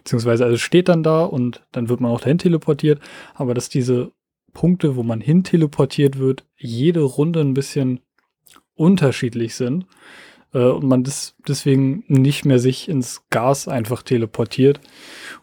Beziehungsweise 0.03 0.45
also 0.45 0.57
steht 0.57 0.89
dann 0.89 1.03
da 1.03 1.23
und 1.23 1.63
dann 1.71 1.89
wird 1.89 2.01
man 2.01 2.11
auch 2.11 2.21
dahin 2.21 2.37
teleportiert. 2.37 2.99
Aber 3.33 3.53
dass 3.53 3.69
diese 3.69 4.11
Punkte, 4.53 4.95
wo 4.95 5.03
man 5.03 5.21
hin 5.21 5.43
teleportiert 5.43 6.19
wird, 6.19 6.45
jede 6.57 7.01
Runde 7.01 7.39
ein 7.41 7.53
bisschen 7.53 8.01
unterschiedlich 8.75 9.55
sind 9.55 9.85
äh, 10.53 10.59
und 10.59 10.85
man 10.85 11.03
das 11.03 11.35
deswegen 11.47 12.03
nicht 12.07 12.45
mehr 12.45 12.59
sich 12.59 12.89
ins 12.89 13.23
Gas 13.29 13.67
einfach 13.67 14.03
teleportiert. 14.03 14.79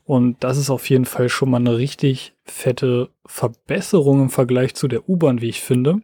Und 0.04 0.42
das 0.42 0.58
ist 0.58 0.70
auf 0.70 0.88
jeden 0.90 1.04
Fall 1.04 1.28
schon 1.28 1.50
mal 1.50 1.58
eine 1.58 1.76
richtig 1.76 2.34
fette 2.44 3.10
Verbesserung 3.26 4.22
im 4.22 4.30
Vergleich 4.30 4.74
zu 4.74 4.88
der 4.88 5.08
U-Bahn, 5.08 5.40
wie 5.40 5.48
ich 5.48 5.60
finde. 5.60 6.02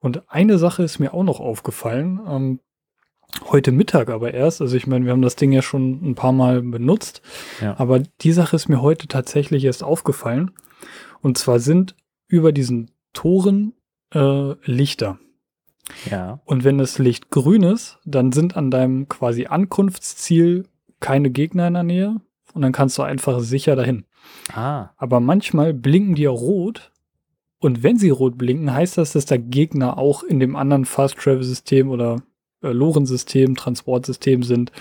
Und 0.00 0.30
eine 0.30 0.58
Sache 0.58 0.82
ist 0.82 0.98
mir 0.98 1.14
auch 1.14 1.24
noch 1.24 1.40
aufgefallen. 1.40 2.20
Ähm, 2.26 2.60
heute 3.50 3.72
Mittag 3.72 4.10
aber 4.10 4.34
erst. 4.34 4.60
Also 4.60 4.76
ich 4.76 4.86
meine, 4.86 5.04
wir 5.04 5.12
haben 5.12 5.22
das 5.22 5.36
Ding 5.36 5.52
ja 5.52 5.62
schon 5.62 6.10
ein 6.10 6.14
paar 6.14 6.32
Mal 6.32 6.62
benutzt. 6.62 7.22
Ja. 7.60 7.78
Aber 7.78 8.00
die 8.00 8.32
Sache 8.32 8.56
ist 8.56 8.68
mir 8.68 8.82
heute 8.82 9.08
tatsächlich 9.08 9.64
erst 9.64 9.82
aufgefallen. 9.82 10.52
Und 11.20 11.38
zwar 11.38 11.58
sind 11.58 11.94
über 12.28 12.52
diesen 12.52 12.90
Toren 13.12 13.74
äh, 14.14 14.54
Lichter. 14.64 15.18
Ja. 16.10 16.40
Und 16.44 16.64
wenn 16.64 16.78
das 16.78 16.98
Licht 16.98 17.30
grün 17.30 17.62
ist, 17.62 17.98
dann 18.04 18.32
sind 18.32 18.56
an 18.56 18.70
deinem 18.70 19.08
quasi 19.08 19.46
Ankunftsziel 19.46 20.66
keine 21.00 21.30
Gegner 21.30 21.68
in 21.68 21.74
der 21.74 21.82
Nähe. 21.82 22.16
Und 22.54 22.62
dann 22.62 22.72
kannst 22.72 22.98
du 22.98 23.02
einfach 23.02 23.40
sicher 23.40 23.76
dahin. 23.76 24.04
Ah. 24.52 24.90
Aber 24.96 25.20
manchmal 25.20 25.72
blinken 25.72 26.14
die 26.14 26.28
auch 26.28 26.40
rot. 26.40 26.92
Und 27.58 27.82
wenn 27.82 27.96
sie 27.96 28.10
rot 28.10 28.36
blinken, 28.36 28.72
heißt 28.72 28.98
das, 28.98 29.12
dass 29.12 29.24
der 29.24 29.38
Gegner 29.38 29.96
auch 29.96 30.22
in 30.22 30.40
dem 30.40 30.56
anderen 30.56 30.84
Fast 30.84 31.16
Travel 31.16 31.44
System 31.44 31.90
oder 31.90 32.22
äh, 32.62 32.68
Lorensystem, 32.72 33.56
Transportsystem 33.56 34.42
sind, 34.42 34.72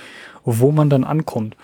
wo 0.44 0.72
man 0.72 0.89
dann 0.89 1.04
ankommt. 1.04 1.56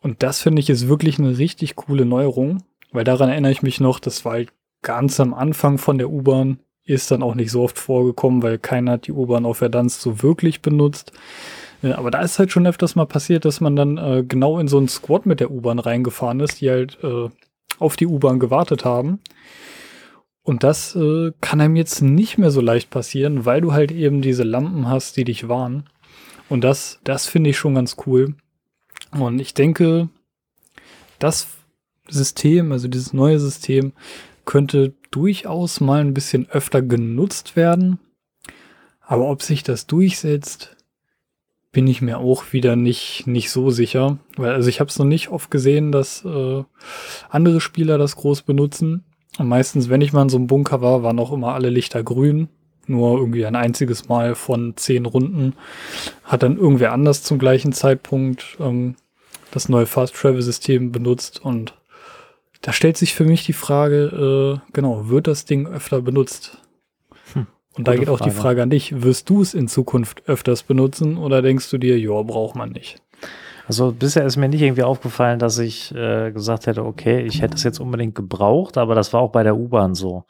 Und 0.00 0.22
das 0.22 0.40
finde 0.40 0.60
ich 0.60 0.70
ist 0.70 0.88
wirklich 0.88 1.18
eine 1.18 1.38
richtig 1.38 1.76
coole 1.76 2.04
Neuerung, 2.04 2.62
weil 2.92 3.04
daran 3.04 3.28
erinnere 3.28 3.52
ich 3.52 3.62
mich 3.62 3.80
noch, 3.80 3.98
das 3.98 4.24
war 4.24 4.32
halt 4.34 4.52
ganz 4.82 5.18
am 5.20 5.34
Anfang 5.34 5.78
von 5.78 5.98
der 5.98 6.10
U-Bahn, 6.10 6.60
ist 6.84 7.10
dann 7.10 7.22
auch 7.22 7.34
nicht 7.34 7.50
so 7.50 7.62
oft 7.62 7.78
vorgekommen, 7.78 8.42
weil 8.42 8.58
keiner 8.58 8.92
hat 8.92 9.06
die 9.08 9.12
U-Bahn 9.12 9.44
auf 9.44 9.58
Verdansk 9.58 10.00
so 10.00 10.22
wirklich 10.22 10.62
benutzt. 10.62 11.12
Ja, 11.82 11.98
aber 11.98 12.10
da 12.10 12.20
ist 12.20 12.38
halt 12.38 12.52
schon 12.52 12.66
öfters 12.66 12.94
mal 12.94 13.06
passiert, 13.06 13.44
dass 13.44 13.60
man 13.60 13.76
dann 13.76 13.98
äh, 13.98 14.24
genau 14.26 14.58
in 14.58 14.68
so 14.68 14.78
einen 14.78 14.88
Squad 14.88 15.26
mit 15.26 15.40
der 15.40 15.50
U-Bahn 15.50 15.78
reingefahren 15.78 16.40
ist, 16.40 16.60
die 16.60 16.70
halt 16.70 16.98
äh, 17.02 17.28
auf 17.78 17.96
die 17.96 18.06
U-Bahn 18.06 18.38
gewartet 18.38 18.84
haben. 18.84 19.18
Und 20.46 20.62
das 20.62 20.94
äh, 20.94 21.32
kann 21.40 21.60
einem 21.60 21.74
jetzt 21.74 22.02
nicht 22.02 22.38
mehr 22.38 22.52
so 22.52 22.60
leicht 22.60 22.88
passieren, 22.88 23.44
weil 23.46 23.60
du 23.60 23.72
halt 23.72 23.90
eben 23.90 24.22
diese 24.22 24.44
Lampen 24.44 24.88
hast, 24.88 25.16
die 25.16 25.24
dich 25.24 25.48
warnen. 25.48 25.90
Und 26.48 26.62
das, 26.62 27.00
das 27.02 27.26
finde 27.26 27.50
ich 27.50 27.58
schon 27.58 27.74
ganz 27.74 27.96
cool. 28.06 28.36
Und 29.10 29.40
ich 29.40 29.54
denke, 29.54 30.08
das 31.18 31.48
System, 32.06 32.70
also 32.70 32.86
dieses 32.86 33.12
neue 33.12 33.40
System, 33.40 33.92
könnte 34.44 34.94
durchaus 35.10 35.80
mal 35.80 36.00
ein 36.00 36.14
bisschen 36.14 36.48
öfter 36.48 36.80
genutzt 36.80 37.56
werden. 37.56 37.98
Aber 39.00 39.28
ob 39.28 39.42
sich 39.42 39.64
das 39.64 39.88
durchsetzt, 39.88 40.76
bin 41.72 41.88
ich 41.88 42.00
mir 42.02 42.18
auch 42.18 42.52
wieder 42.52 42.76
nicht, 42.76 43.26
nicht 43.26 43.50
so 43.50 43.70
sicher. 43.70 44.18
Weil, 44.36 44.52
also 44.52 44.68
ich 44.68 44.78
habe 44.78 44.90
es 44.90 44.98
noch 45.00 45.06
nicht 45.06 45.28
oft 45.28 45.50
gesehen, 45.50 45.90
dass 45.90 46.24
äh, 46.24 46.62
andere 47.30 47.60
Spieler 47.60 47.98
das 47.98 48.14
groß 48.14 48.42
benutzen. 48.42 49.02
Und 49.38 49.48
meistens, 49.48 49.88
wenn 49.88 50.00
ich 50.00 50.12
mal 50.12 50.22
in 50.22 50.28
so 50.28 50.36
einem 50.38 50.46
Bunker 50.46 50.80
war, 50.80 51.02
waren 51.02 51.18
auch 51.18 51.32
immer 51.32 51.54
alle 51.54 51.70
Lichter 51.70 52.02
grün. 52.02 52.48
Nur 52.86 53.18
irgendwie 53.18 53.44
ein 53.44 53.56
einziges 53.56 54.08
Mal 54.08 54.34
von 54.36 54.76
zehn 54.76 55.06
Runden 55.06 55.54
hat 56.24 56.42
dann 56.44 56.56
irgendwer 56.56 56.92
anders 56.92 57.22
zum 57.24 57.38
gleichen 57.38 57.72
Zeitpunkt 57.72 58.56
ähm, 58.60 58.94
das 59.50 59.68
neue 59.68 59.86
Fast 59.86 60.14
Travel 60.14 60.40
System 60.40 60.92
benutzt. 60.92 61.44
Und 61.44 61.74
da 62.62 62.72
stellt 62.72 62.96
sich 62.96 63.14
für 63.14 63.24
mich 63.24 63.44
die 63.44 63.52
Frage, 63.52 64.60
äh, 64.64 64.72
genau, 64.72 65.08
wird 65.08 65.26
das 65.26 65.44
Ding 65.44 65.66
öfter 65.66 66.00
benutzt? 66.00 66.58
Hm, 67.32 67.48
Und 67.76 67.88
da 67.88 67.96
geht 67.96 68.08
auch 68.08 68.18
Frage. 68.18 68.30
die 68.30 68.36
Frage 68.36 68.62
an 68.62 68.70
dich, 68.70 69.02
wirst 69.02 69.28
du 69.30 69.42
es 69.42 69.52
in 69.52 69.66
Zukunft 69.66 70.22
öfters 70.28 70.62
benutzen 70.62 71.18
oder 71.18 71.42
denkst 71.42 71.68
du 71.70 71.78
dir, 71.78 71.98
ja, 71.98 72.22
braucht 72.22 72.54
man 72.54 72.70
nicht? 72.70 73.02
Also 73.66 73.90
bisher 73.92 74.24
ist 74.24 74.36
mir 74.36 74.48
nicht 74.48 74.62
irgendwie 74.62 74.84
aufgefallen, 74.84 75.40
dass 75.40 75.58
ich 75.58 75.92
äh, 75.94 76.30
gesagt 76.30 76.66
hätte, 76.66 76.84
okay, 76.84 77.22
ich 77.22 77.42
hätte 77.42 77.56
es 77.56 77.64
jetzt 77.64 77.80
unbedingt 77.80 78.14
gebraucht, 78.14 78.78
aber 78.78 78.94
das 78.94 79.12
war 79.12 79.20
auch 79.20 79.32
bei 79.32 79.42
der 79.42 79.56
U-Bahn 79.56 79.94
so 79.94 80.24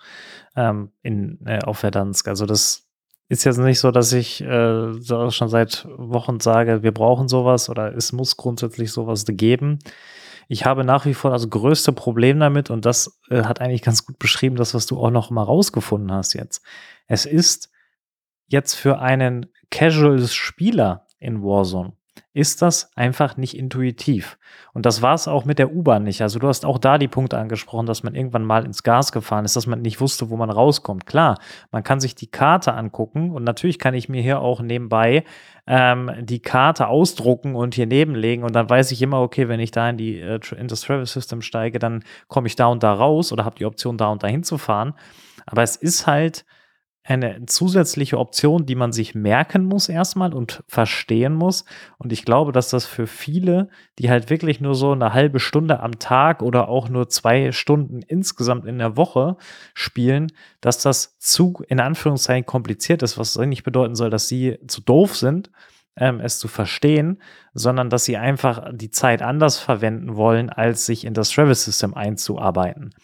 ähm, 0.56 0.90
in, 1.02 1.38
äh, 1.44 1.60
auf 1.60 1.78
Verdansk. 1.78 2.28
Also 2.28 2.46
das 2.46 2.86
ist 3.28 3.44
jetzt 3.44 3.58
nicht 3.58 3.78
so, 3.78 3.90
dass 3.90 4.12
ich 4.12 4.40
äh, 4.40 5.02
schon 5.02 5.48
seit 5.48 5.86
Wochen 5.96 6.40
sage, 6.40 6.82
wir 6.82 6.92
brauchen 6.92 7.28
sowas 7.28 7.68
oder 7.68 7.94
es 7.94 8.12
muss 8.12 8.38
grundsätzlich 8.38 8.90
sowas 8.90 9.24
geben. 9.26 9.80
Ich 10.48 10.64
habe 10.64 10.84
nach 10.84 11.04
wie 11.04 11.14
vor 11.14 11.30
das 11.30 11.50
größte 11.50 11.92
Problem 11.92 12.40
damit 12.40 12.70
und 12.70 12.86
das 12.86 13.20
äh, 13.28 13.42
hat 13.42 13.60
eigentlich 13.60 13.82
ganz 13.82 14.06
gut 14.06 14.18
beschrieben, 14.18 14.56
das, 14.56 14.72
was 14.72 14.86
du 14.86 14.98
auch 14.98 15.10
noch 15.10 15.30
mal 15.30 15.42
rausgefunden 15.42 16.10
hast 16.10 16.32
jetzt. 16.32 16.62
Es 17.06 17.26
ist 17.26 17.70
jetzt 18.46 18.74
für 18.74 19.00
einen 19.00 19.46
Casual-Spieler 19.70 21.06
in 21.18 21.42
Warzone 21.42 21.95
ist 22.32 22.60
das 22.60 22.90
einfach 22.96 23.36
nicht 23.36 23.56
intuitiv. 23.56 24.38
Und 24.74 24.84
das 24.84 25.00
war 25.00 25.14
es 25.14 25.26
auch 25.26 25.44
mit 25.44 25.58
der 25.58 25.74
U-Bahn 25.74 26.02
nicht. 26.02 26.20
Also 26.20 26.38
du 26.38 26.48
hast 26.48 26.66
auch 26.66 26.78
da 26.78 26.98
die 26.98 27.08
Punkte 27.08 27.38
angesprochen, 27.38 27.86
dass 27.86 28.02
man 28.02 28.14
irgendwann 28.14 28.44
mal 28.44 28.64
ins 28.64 28.82
Gas 28.82 29.10
gefahren 29.10 29.44
ist, 29.44 29.56
dass 29.56 29.66
man 29.66 29.80
nicht 29.80 30.00
wusste, 30.00 30.28
wo 30.28 30.36
man 30.36 30.50
rauskommt. 30.50 31.06
Klar, 31.06 31.38
man 31.70 31.82
kann 31.82 31.98
sich 31.98 32.14
die 32.14 32.26
Karte 32.26 32.74
angucken 32.74 33.30
und 33.30 33.44
natürlich 33.44 33.78
kann 33.78 33.94
ich 33.94 34.08
mir 34.08 34.22
hier 34.22 34.40
auch 34.40 34.60
nebenbei 34.60 35.24
ähm, 35.66 36.10
die 36.20 36.40
Karte 36.40 36.88
ausdrucken 36.88 37.54
und 37.54 37.74
hier 37.74 37.86
nebenlegen 37.86 38.44
und 38.44 38.54
dann 38.54 38.68
weiß 38.68 38.92
ich 38.92 39.02
immer, 39.02 39.20
okay, 39.20 39.48
wenn 39.48 39.60
ich 39.60 39.70
da 39.70 39.88
in, 39.88 39.96
die, 39.96 40.20
äh, 40.20 40.38
in 40.56 40.68
das 40.68 40.82
Travel 40.82 41.06
System 41.06 41.42
steige, 41.42 41.78
dann 41.78 42.04
komme 42.28 42.46
ich 42.46 42.56
da 42.56 42.66
und 42.66 42.82
da 42.82 42.92
raus 42.92 43.32
oder 43.32 43.44
habe 43.44 43.56
die 43.56 43.64
Option, 43.64 43.96
da 43.96 44.08
und 44.08 44.22
da 44.22 44.28
hinzufahren. 44.28 44.94
Aber 45.46 45.62
es 45.62 45.76
ist 45.76 46.06
halt 46.06 46.44
eine 47.06 47.46
zusätzliche 47.46 48.18
Option, 48.18 48.66
die 48.66 48.74
man 48.74 48.92
sich 48.92 49.14
merken 49.14 49.64
muss 49.64 49.88
erstmal 49.88 50.34
und 50.34 50.64
verstehen 50.66 51.34
muss. 51.34 51.64
Und 51.98 52.12
ich 52.12 52.24
glaube, 52.24 52.52
dass 52.52 52.70
das 52.70 52.84
für 52.84 53.06
viele, 53.06 53.68
die 53.98 54.10
halt 54.10 54.28
wirklich 54.28 54.60
nur 54.60 54.74
so 54.74 54.92
eine 54.92 55.12
halbe 55.12 55.38
Stunde 55.38 55.80
am 55.80 55.98
Tag 55.98 56.42
oder 56.42 56.68
auch 56.68 56.88
nur 56.88 57.08
zwei 57.08 57.52
Stunden 57.52 58.02
insgesamt 58.02 58.66
in 58.66 58.78
der 58.78 58.96
Woche 58.96 59.36
spielen, 59.72 60.32
dass 60.60 60.80
das 60.80 61.16
zu, 61.18 61.62
in 61.68 61.78
Anführungszeichen, 61.78 62.44
kompliziert 62.44 63.02
ist, 63.02 63.18
was 63.18 63.36
nicht 63.36 63.62
bedeuten 63.62 63.94
soll, 63.94 64.10
dass 64.10 64.26
sie 64.26 64.58
zu 64.66 64.80
doof 64.80 65.16
sind, 65.16 65.50
ähm, 65.96 66.20
es 66.20 66.38
zu 66.38 66.48
verstehen, 66.48 67.20
sondern 67.54 67.88
dass 67.88 68.04
sie 68.04 68.16
einfach 68.16 68.70
die 68.72 68.90
Zeit 68.90 69.22
anders 69.22 69.58
verwenden 69.58 70.16
wollen, 70.16 70.50
als 70.50 70.86
sich 70.86 71.04
in 71.04 71.14
das 71.14 71.30
Travis 71.30 71.64
System 71.64 71.94
einzuarbeiten. 71.94 72.94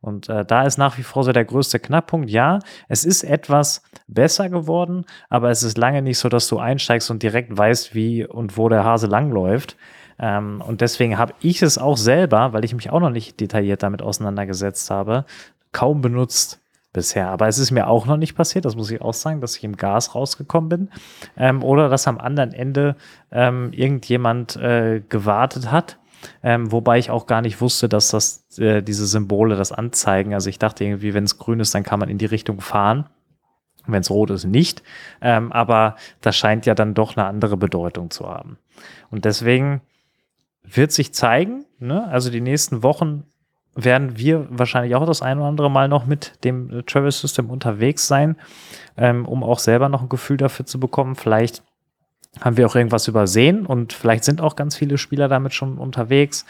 Und 0.00 0.28
äh, 0.28 0.44
da 0.44 0.64
ist 0.64 0.78
nach 0.78 0.98
wie 0.98 1.02
vor 1.02 1.24
so 1.24 1.32
der 1.32 1.44
größte 1.44 1.78
Knackpunkt. 1.78 2.28
Ja, 2.28 2.58
es 2.88 3.04
ist 3.04 3.22
etwas 3.22 3.82
besser 4.08 4.48
geworden, 4.48 5.04
aber 5.28 5.50
es 5.50 5.62
ist 5.62 5.78
lange 5.78 6.02
nicht 6.02 6.18
so, 6.18 6.28
dass 6.28 6.48
du 6.48 6.58
einsteigst 6.58 7.10
und 7.10 7.22
direkt 7.22 7.56
weißt, 7.56 7.94
wie 7.94 8.26
und 8.26 8.56
wo 8.56 8.68
der 8.68 8.84
Hase 8.84 9.06
langläuft. 9.06 9.76
Ähm, 10.18 10.62
und 10.66 10.80
deswegen 10.80 11.18
habe 11.18 11.34
ich 11.40 11.62
es 11.62 11.78
auch 11.78 11.96
selber, 11.96 12.52
weil 12.52 12.64
ich 12.64 12.74
mich 12.74 12.90
auch 12.90 13.00
noch 13.00 13.10
nicht 13.10 13.40
detailliert 13.40 13.82
damit 13.82 14.02
auseinandergesetzt 14.02 14.90
habe, 14.90 15.24
kaum 15.72 16.00
benutzt 16.02 16.60
bisher. 16.92 17.28
Aber 17.28 17.48
es 17.48 17.58
ist 17.58 17.70
mir 17.70 17.86
auch 17.86 18.06
noch 18.06 18.16
nicht 18.16 18.34
passiert, 18.34 18.64
das 18.64 18.76
muss 18.76 18.90
ich 18.90 19.00
auch 19.00 19.14
sagen, 19.14 19.40
dass 19.40 19.56
ich 19.56 19.64
im 19.64 19.76
Gas 19.76 20.14
rausgekommen 20.14 20.68
bin. 20.68 20.90
Ähm, 21.36 21.62
oder 21.62 21.88
dass 21.88 22.08
am 22.08 22.18
anderen 22.18 22.52
Ende 22.52 22.96
ähm, 23.30 23.72
irgendjemand 23.72 24.56
äh, 24.56 25.02
gewartet 25.08 25.70
hat. 25.70 25.98
Ähm, 26.42 26.70
wobei 26.70 26.98
ich 26.98 27.10
auch 27.10 27.26
gar 27.26 27.40
nicht 27.40 27.60
wusste, 27.60 27.88
dass 27.88 28.10
das 28.10 28.58
äh, 28.58 28.82
diese 28.82 29.06
Symbole 29.06 29.56
das 29.56 29.72
anzeigen. 29.72 30.34
Also 30.34 30.50
ich 30.50 30.58
dachte 30.58 30.84
irgendwie, 30.84 31.14
wenn 31.14 31.24
es 31.24 31.38
grün 31.38 31.60
ist, 31.60 31.74
dann 31.74 31.82
kann 31.82 31.98
man 31.98 32.08
in 32.08 32.18
die 32.18 32.26
Richtung 32.26 32.60
fahren. 32.60 33.08
Wenn 33.86 34.02
es 34.02 34.10
rot 34.10 34.30
ist, 34.30 34.44
nicht. 34.44 34.82
Ähm, 35.22 35.50
aber 35.52 35.96
das 36.20 36.36
scheint 36.36 36.66
ja 36.66 36.74
dann 36.74 36.94
doch 36.94 37.16
eine 37.16 37.26
andere 37.26 37.56
Bedeutung 37.56 38.10
zu 38.10 38.28
haben. 38.28 38.58
Und 39.10 39.24
deswegen 39.24 39.80
wird 40.62 40.92
sich 40.92 41.14
zeigen, 41.14 41.64
ne? 41.78 42.06
also 42.08 42.30
die 42.30 42.42
nächsten 42.42 42.82
Wochen 42.82 43.24
werden 43.74 44.18
wir 44.18 44.46
wahrscheinlich 44.50 44.94
auch 44.94 45.06
das 45.06 45.22
ein 45.22 45.38
oder 45.38 45.48
andere 45.48 45.70
Mal 45.70 45.88
noch 45.88 46.06
mit 46.06 46.44
dem 46.44 46.84
Travel 46.86 47.10
System 47.10 47.50
unterwegs 47.50 48.08
sein, 48.08 48.36
ähm, 48.96 49.26
um 49.26 49.42
auch 49.44 49.58
selber 49.58 49.88
noch 49.88 50.02
ein 50.02 50.08
Gefühl 50.08 50.36
dafür 50.36 50.66
zu 50.66 50.80
bekommen. 50.80 51.14
Vielleicht 51.14 51.62
haben 52.40 52.56
wir 52.56 52.66
auch 52.66 52.76
irgendwas 52.76 53.08
übersehen 53.08 53.66
und 53.66 53.92
vielleicht 53.92 54.24
sind 54.24 54.40
auch 54.40 54.56
ganz 54.56 54.76
viele 54.76 54.98
Spieler 54.98 55.28
damit 55.28 55.54
schon 55.54 55.78
unterwegs. 55.78 56.46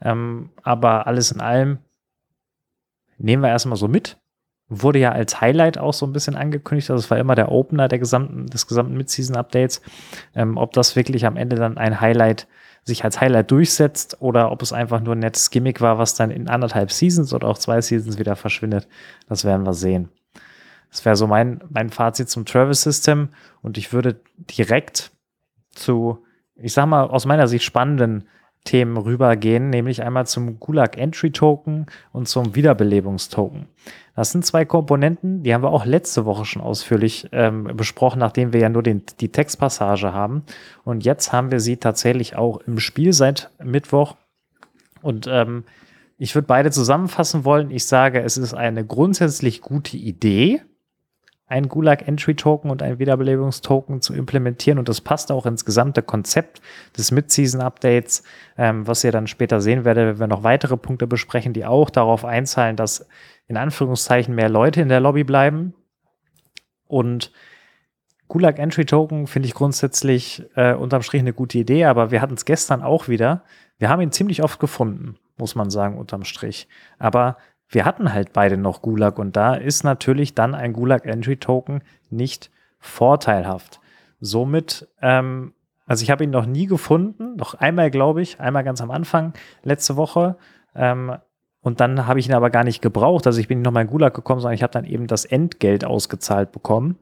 Ähm, 0.00 0.50
aber 0.62 1.06
alles 1.06 1.32
in 1.32 1.40
allem 1.40 1.78
nehmen 3.18 3.42
wir 3.42 3.50
erstmal 3.50 3.76
so 3.76 3.88
mit. 3.88 4.18
Wurde 4.68 4.98
ja 4.98 5.12
als 5.12 5.40
Highlight 5.40 5.78
auch 5.78 5.92
so 5.92 6.06
ein 6.06 6.12
bisschen 6.12 6.36
angekündigt. 6.36 6.90
Also 6.90 7.04
es 7.04 7.10
war 7.10 7.18
immer 7.18 7.34
der 7.34 7.52
Opener 7.52 7.88
der 7.88 7.98
gesamten, 7.98 8.46
des 8.46 8.66
gesamten 8.66 8.96
Mid-Season-Updates. 8.96 9.82
Ähm, 10.34 10.56
ob 10.56 10.72
das 10.72 10.96
wirklich 10.96 11.26
am 11.26 11.36
Ende 11.36 11.56
dann 11.56 11.78
ein 11.78 12.00
Highlight 12.00 12.42
ist, 12.42 12.48
sich 12.84 13.04
als 13.04 13.20
Highlight 13.20 13.50
durchsetzt 13.50 14.18
oder 14.20 14.52
ob 14.52 14.62
es 14.62 14.72
einfach 14.72 15.00
nur 15.00 15.14
ein 15.14 15.20
nettes 15.20 15.50
Gimmick 15.50 15.80
war, 15.80 15.98
was 15.98 16.14
dann 16.14 16.30
in 16.30 16.48
anderthalb 16.48 16.92
Seasons 16.92 17.32
oder 17.32 17.48
auch 17.48 17.58
zwei 17.58 17.80
Seasons 17.80 18.18
wieder 18.18 18.36
verschwindet. 18.36 18.86
Das 19.28 19.44
werden 19.44 19.66
wir 19.66 19.72
sehen. 19.74 20.10
Das 20.90 21.04
wäre 21.04 21.16
so 21.16 21.26
mein, 21.26 21.60
mein 21.70 21.90
Fazit 21.90 22.28
zum 22.28 22.44
Travis 22.44 22.82
System 22.82 23.30
und 23.62 23.78
ich 23.78 23.92
würde 23.92 24.20
direkt 24.36 25.10
zu, 25.70 26.24
ich 26.54 26.72
sag 26.72 26.86
mal, 26.86 27.04
aus 27.04 27.26
meiner 27.26 27.48
Sicht 27.48 27.64
spannenden 27.64 28.28
Themen 28.64 28.96
rübergehen, 28.96 29.70
nämlich 29.70 30.02
einmal 30.02 30.26
zum 30.26 30.58
Gulag 30.58 30.96
Entry 30.96 31.30
Token 31.30 31.86
und 32.12 32.28
zum 32.28 32.54
Wiederbelebungstoken. 32.54 33.66
Das 34.16 34.30
sind 34.30 34.46
zwei 34.46 34.64
Komponenten, 34.64 35.42
die 35.42 35.52
haben 35.52 35.62
wir 35.62 35.70
auch 35.70 35.84
letzte 35.84 36.24
Woche 36.24 36.44
schon 36.44 36.62
ausführlich 36.62 37.28
ähm, 37.32 37.64
besprochen, 37.76 38.20
nachdem 38.20 38.52
wir 38.52 38.60
ja 38.60 38.68
nur 38.68 38.82
den, 38.82 39.02
die 39.20 39.28
Textpassage 39.28 40.12
haben. 40.12 40.44
Und 40.84 41.04
jetzt 41.04 41.32
haben 41.32 41.50
wir 41.50 41.60
sie 41.60 41.76
tatsächlich 41.76 42.36
auch 42.36 42.60
im 42.60 42.78
Spiel 42.78 43.12
seit 43.12 43.50
Mittwoch. 43.62 44.16
Und 45.02 45.26
ähm, 45.28 45.64
ich 46.16 46.34
würde 46.34 46.46
beide 46.46 46.70
zusammenfassen 46.70 47.44
wollen. 47.44 47.70
Ich 47.70 47.86
sage, 47.86 48.22
es 48.22 48.36
ist 48.36 48.54
eine 48.54 48.86
grundsätzlich 48.86 49.60
gute 49.60 49.96
Idee, 49.96 50.62
ein 51.46 51.68
Gulag-Entry-Token 51.68 52.70
und 52.70 52.82
ein 52.82 52.98
Wiederbelebungstoken 52.98 54.00
zu 54.00 54.14
implementieren. 54.14 54.78
Und 54.78 54.88
das 54.88 55.00
passt 55.00 55.30
auch 55.30 55.44
ins 55.46 55.64
gesamte 55.64 56.02
Konzept 56.02 56.62
des 56.96 57.10
Mid-Season-Updates, 57.10 58.22
ähm, 58.56 58.86
was 58.86 59.04
ihr 59.04 59.12
dann 59.12 59.26
später 59.26 59.60
sehen 59.60 59.84
werdet, 59.84 60.14
wenn 60.14 60.20
wir 60.20 60.26
noch 60.26 60.42
weitere 60.42 60.76
Punkte 60.76 61.06
besprechen, 61.06 61.52
die 61.52 61.66
auch 61.66 61.90
darauf 61.90 62.24
einzahlen, 62.24 62.76
dass 62.76 63.06
in 63.46 63.56
Anführungszeichen 63.56 64.34
mehr 64.34 64.48
Leute 64.48 64.80
in 64.80 64.88
der 64.88 65.00
Lobby 65.00 65.24
bleiben. 65.24 65.74
Und 66.86 67.30
Gulag 68.28 68.58
Entry 68.58 68.86
Token 68.86 69.26
finde 69.26 69.48
ich 69.48 69.54
grundsätzlich 69.54 70.44
äh, 70.56 70.72
unterm 70.72 71.02
Strich 71.02 71.20
eine 71.20 71.34
gute 71.34 71.58
Idee, 71.58 71.84
aber 71.84 72.10
wir 72.10 72.22
hatten 72.22 72.34
es 72.34 72.46
gestern 72.46 72.82
auch 72.82 73.06
wieder. 73.06 73.44
Wir 73.78 73.90
haben 73.90 74.00
ihn 74.00 74.12
ziemlich 74.12 74.42
oft 74.42 74.58
gefunden, 74.58 75.18
muss 75.36 75.54
man 75.54 75.68
sagen, 75.68 75.98
unterm 75.98 76.24
Strich. 76.24 76.68
Aber 76.98 77.36
wir 77.68 77.84
hatten 77.84 78.12
halt 78.12 78.32
beide 78.32 78.56
noch 78.56 78.82
Gulag 78.82 79.18
und 79.18 79.36
da 79.36 79.54
ist 79.54 79.84
natürlich 79.84 80.34
dann 80.34 80.54
ein 80.54 80.72
Gulag 80.72 81.06
Entry 81.06 81.36
Token 81.36 81.82
nicht 82.10 82.50
vorteilhaft. 82.78 83.80
Somit, 84.20 84.88
ähm, 85.00 85.54
also 85.86 86.02
ich 86.02 86.10
habe 86.10 86.24
ihn 86.24 86.30
noch 86.30 86.46
nie 86.46 86.66
gefunden, 86.66 87.36
noch 87.36 87.54
einmal 87.54 87.90
glaube 87.90 88.22
ich, 88.22 88.40
einmal 88.40 88.64
ganz 88.64 88.80
am 88.80 88.90
Anfang 88.90 89.32
letzte 89.62 89.96
Woche. 89.96 90.36
Ähm, 90.74 91.16
und 91.60 91.80
dann 91.80 92.06
habe 92.06 92.20
ich 92.20 92.28
ihn 92.28 92.34
aber 92.34 92.50
gar 92.50 92.64
nicht 92.64 92.82
gebraucht. 92.82 93.26
Also 93.26 93.40
ich 93.40 93.48
bin 93.48 93.58
nicht 93.58 93.64
noch 93.64 93.72
mal 93.72 93.80
in 93.80 93.86
Gulag 93.86 94.14
gekommen, 94.14 94.40
sondern 94.40 94.54
ich 94.54 94.62
habe 94.62 94.72
dann 94.72 94.84
eben 94.84 95.06
das 95.06 95.24
Entgelt 95.24 95.84
ausgezahlt 95.84 96.52
bekommen. 96.52 96.98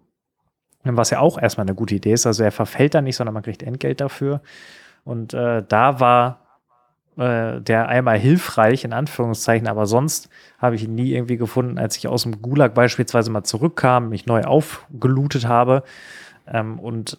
was 0.85 1.11
ja 1.11 1.19
auch 1.19 1.37
erstmal 1.41 1.67
eine 1.67 1.75
gute 1.75 1.97
Idee 1.97 2.13
ist. 2.13 2.27
Also 2.27 2.45
er 2.45 2.53
verfällt 2.53 2.95
da 2.95 3.03
nicht, 3.03 3.17
sondern 3.17 3.35
man 3.35 3.43
kriegt 3.43 3.63
Entgelt 3.63 4.01
dafür. 4.01 4.41
Und 5.05 5.35
äh, 5.35 5.65
da 5.67 6.01
war 6.01 6.42
äh, 7.17 7.61
der 7.61 7.89
einmal 7.89 8.19
hilfreich, 8.19 8.85
in 8.85 8.93
Anführungszeichen, 8.93 9.69
aber 9.69 9.87
sonst 9.87 10.29
habe 10.59 10.77
ich 10.77 10.85
ihn 10.85 10.95
nie 10.95 11.13
irgendwie 11.13 11.37
gefunden, 11.37 11.79
als 11.79 11.97
ich 11.97 12.09
aus 12.09 12.23
dem 12.23 12.41
Gulag 12.41 12.75
beispielsweise 12.75 13.31
mal 13.31 13.45
zurückkam, 13.45 14.09
mich 14.09 14.27
neu 14.27 14.43
aufgelootet 14.43 15.47
habe. 15.47 15.83
Ähm, 16.47 16.79
und 16.79 17.19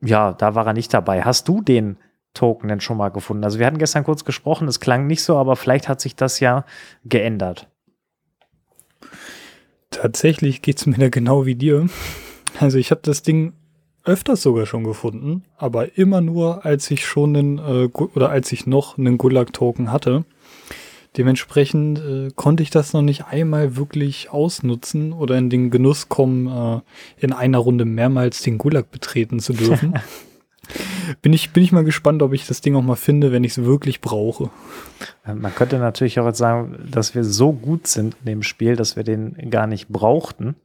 ja, 0.00 0.32
da 0.32 0.54
war 0.54 0.66
er 0.66 0.72
nicht 0.72 0.92
dabei. 0.92 1.22
Hast 1.22 1.48
du 1.48 1.60
den 1.60 1.96
Token 2.34 2.68
denn 2.68 2.80
schon 2.80 2.96
mal 2.96 3.10
gefunden? 3.10 3.44
Also 3.44 3.58
wir 3.58 3.66
hatten 3.66 3.78
gestern 3.78 4.04
kurz 4.04 4.24
gesprochen, 4.24 4.66
es 4.68 4.80
klang 4.80 5.06
nicht 5.06 5.22
so, 5.22 5.36
aber 5.38 5.56
vielleicht 5.56 5.88
hat 5.88 6.00
sich 6.00 6.16
das 6.16 6.40
ja 6.40 6.64
geändert. 7.04 7.68
Tatsächlich 9.90 10.60
geht 10.60 10.78
es 10.78 10.86
mir 10.86 10.98
da 10.98 11.08
genau 11.08 11.46
wie 11.46 11.54
dir. 11.54 11.86
Also 12.58 12.78
ich 12.78 12.90
habe 12.90 13.00
das 13.02 13.22
Ding 13.22 13.52
öfters 14.04 14.42
sogar 14.42 14.66
schon 14.66 14.84
gefunden, 14.84 15.44
aber 15.56 15.96
immer 15.96 16.20
nur, 16.20 16.64
als 16.64 16.90
ich 16.90 17.06
schon 17.06 17.36
einen, 17.36 17.58
äh, 17.58 17.88
oder 17.88 18.30
als 18.30 18.52
ich 18.52 18.66
noch 18.66 18.98
einen 18.98 19.18
Gulag-Token 19.18 19.90
hatte. 19.90 20.24
Dementsprechend 21.16 22.00
äh, 22.00 22.30
konnte 22.34 22.62
ich 22.62 22.70
das 22.70 22.92
noch 22.92 23.02
nicht 23.02 23.26
einmal 23.26 23.76
wirklich 23.76 24.30
ausnutzen 24.30 25.12
oder 25.12 25.38
in 25.38 25.48
den 25.48 25.70
Genuss 25.70 26.08
kommen, 26.08 26.48
äh, 26.48 26.80
in 27.24 27.32
einer 27.32 27.58
Runde 27.58 27.84
mehrmals 27.84 28.42
den 28.42 28.58
Gulag 28.58 28.90
betreten 28.90 29.38
zu 29.38 29.52
dürfen. 29.52 29.94
bin, 31.22 31.32
ich, 31.32 31.52
bin 31.52 31.62
ich 31.62 31.70
mal 31.70 31.84
gespannt, 31.84 32.22
ob 32.22 32.32
ich 32.32 32.46
das 32.46 32.60
Ding 32.60 32.74
auch 32.74 32.82
mal 32.82 32.96
finde, 32.96 33.30
wenn 33.30 33.44
ich 33.44 33.52
es 33.52 33.64
wirklich 33.64 34.00
brauche. 34.00 34.50
Äh, 35.24 35.34
man 35.34 35.54
könnte 35.54 35.78
natürlich 35.78 36.18
auch 36.18 36.26
jetzt 36.26 36.38
sagen, 36.38 36.76
dass 36.90 37.14
wir 37.14 37.22
so 37.22 37.52
gut 37.52 37.86
sind 37.86 38.16
in 38.20 38.26
dem 38.26 38.42
Spiel, 38.42 38.74
dass 38.74 38.96
wir 38.96 39.04
den 39.04 39.50
gar 39.50 39.68
nicht 39.68 39.88
brauchten. 39.88 40.56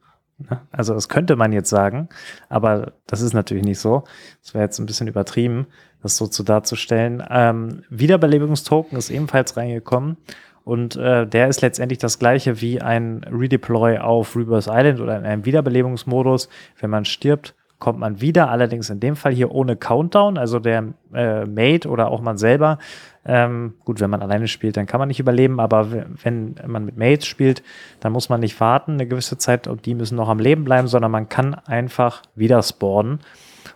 Ne? 0.48 0.60
Also 0.70 0.94
das 0.94 1.08
könnte 1.08 1.36
man 1.36 1.52
jetzt 1.52 1.70
sagen, 1.70 2.08
aber 2.48 2.92
das 3.06 3.20
ist 3.20 3.34
natürlich 3.34 3.64
nicht 3.64 3.78
so. 3.78 4.04
Das 4.42 4.54
wäre 4.54 4.64
jetzt 4.64 4.78
ein 4.78 4.86
bisschen 4.86 5.08
übertrieben, 5.08 5.66
das 6.02 6.16
so 6.16 6.26
zu 6.26 6.42
darzustellen. 6.42 7.22
Ähm, 7.28 7.82
Wiederbelebungstoken 7.90 8.96
ist 8.96 9.10
ebenfalls 9.10 9.56
reingekommen 9.56 10.16
und 10.64 10.96
äh, 10.96 11.26
der 11.26 11.48
ist 11.48 11.62
letztendlich 11.62 11.98
das 11.98 12.18
gleiche 12.18 12.60
wie 12.60 12.80
ein 12.80 13.24
Redeploy 13.24 13.98
auf 13.98 14.36
Rebirth 14.36 14.68
Island 14.68 15.00
oder 15.00 15.18
in 15.18 15.24
einem 15.24 15.44
Wiederbelebungsmodus. 15.44 16.48
Wenn 16.78 16.90
man 16.90 17.04
stirbt, 17.04 17.54
kommt 17.80 17.98
man 17.98 18.20
wieder, 18.20 18.50
allerdings 18.50 18.88
in 18.90 19.00
dem 19.00 19.16
Fall 19.16 19.32
hier 19.32 19.50
ohne 19.50 19.74
Countdown, 19.74 20.38
also 20.38 20.60
der 20.60 20.84
äh, 21.12 21.44
Mate 21.46 21.88
oder 21.88 22.10
auch 22.10 22.20
man 22.20 22.38
selber 22.38 22.78
ähm, 23.24 23.74
gut, 23.84 24.00
wenn 24.00 24.10
man 24.10 24.22
alleine 24.22 24.48
spielt, 24.48 24.76
dann 24.76 24.86
kann 24.86 24.98
man 24.98 25.08
nicht 25.08 25.20
überleben, 25.20 25.60
aber 25.60 25.90
wenn 26.22 26.54
man 26.66 26.86
mit 26.86 26.96
Mates 26.96 27.26
spielt, 27.26 27.62
dann 28.00 28.12
muss 28.12 28.28
man 28.30 28.40
nicht 28.40 28.58
warten 28.60 28.92
eine 28.92 29.06
gewisse 29.06 29.36
Zeit 29.36 29.66
und 29.66 29.84
die 29.84 29.94
müssen 29.94 30.16
noch 30.16 30.28
am 30.28 30.38
Leben 30.38 30.64
bleiben, 30.64 30.88
sondern 30.88 31.10
man 31.10 31.28
kann 31.28 31.54
einfach 31.54 32.22
wieder 32.34 32.62
spawnen 32.62 33.20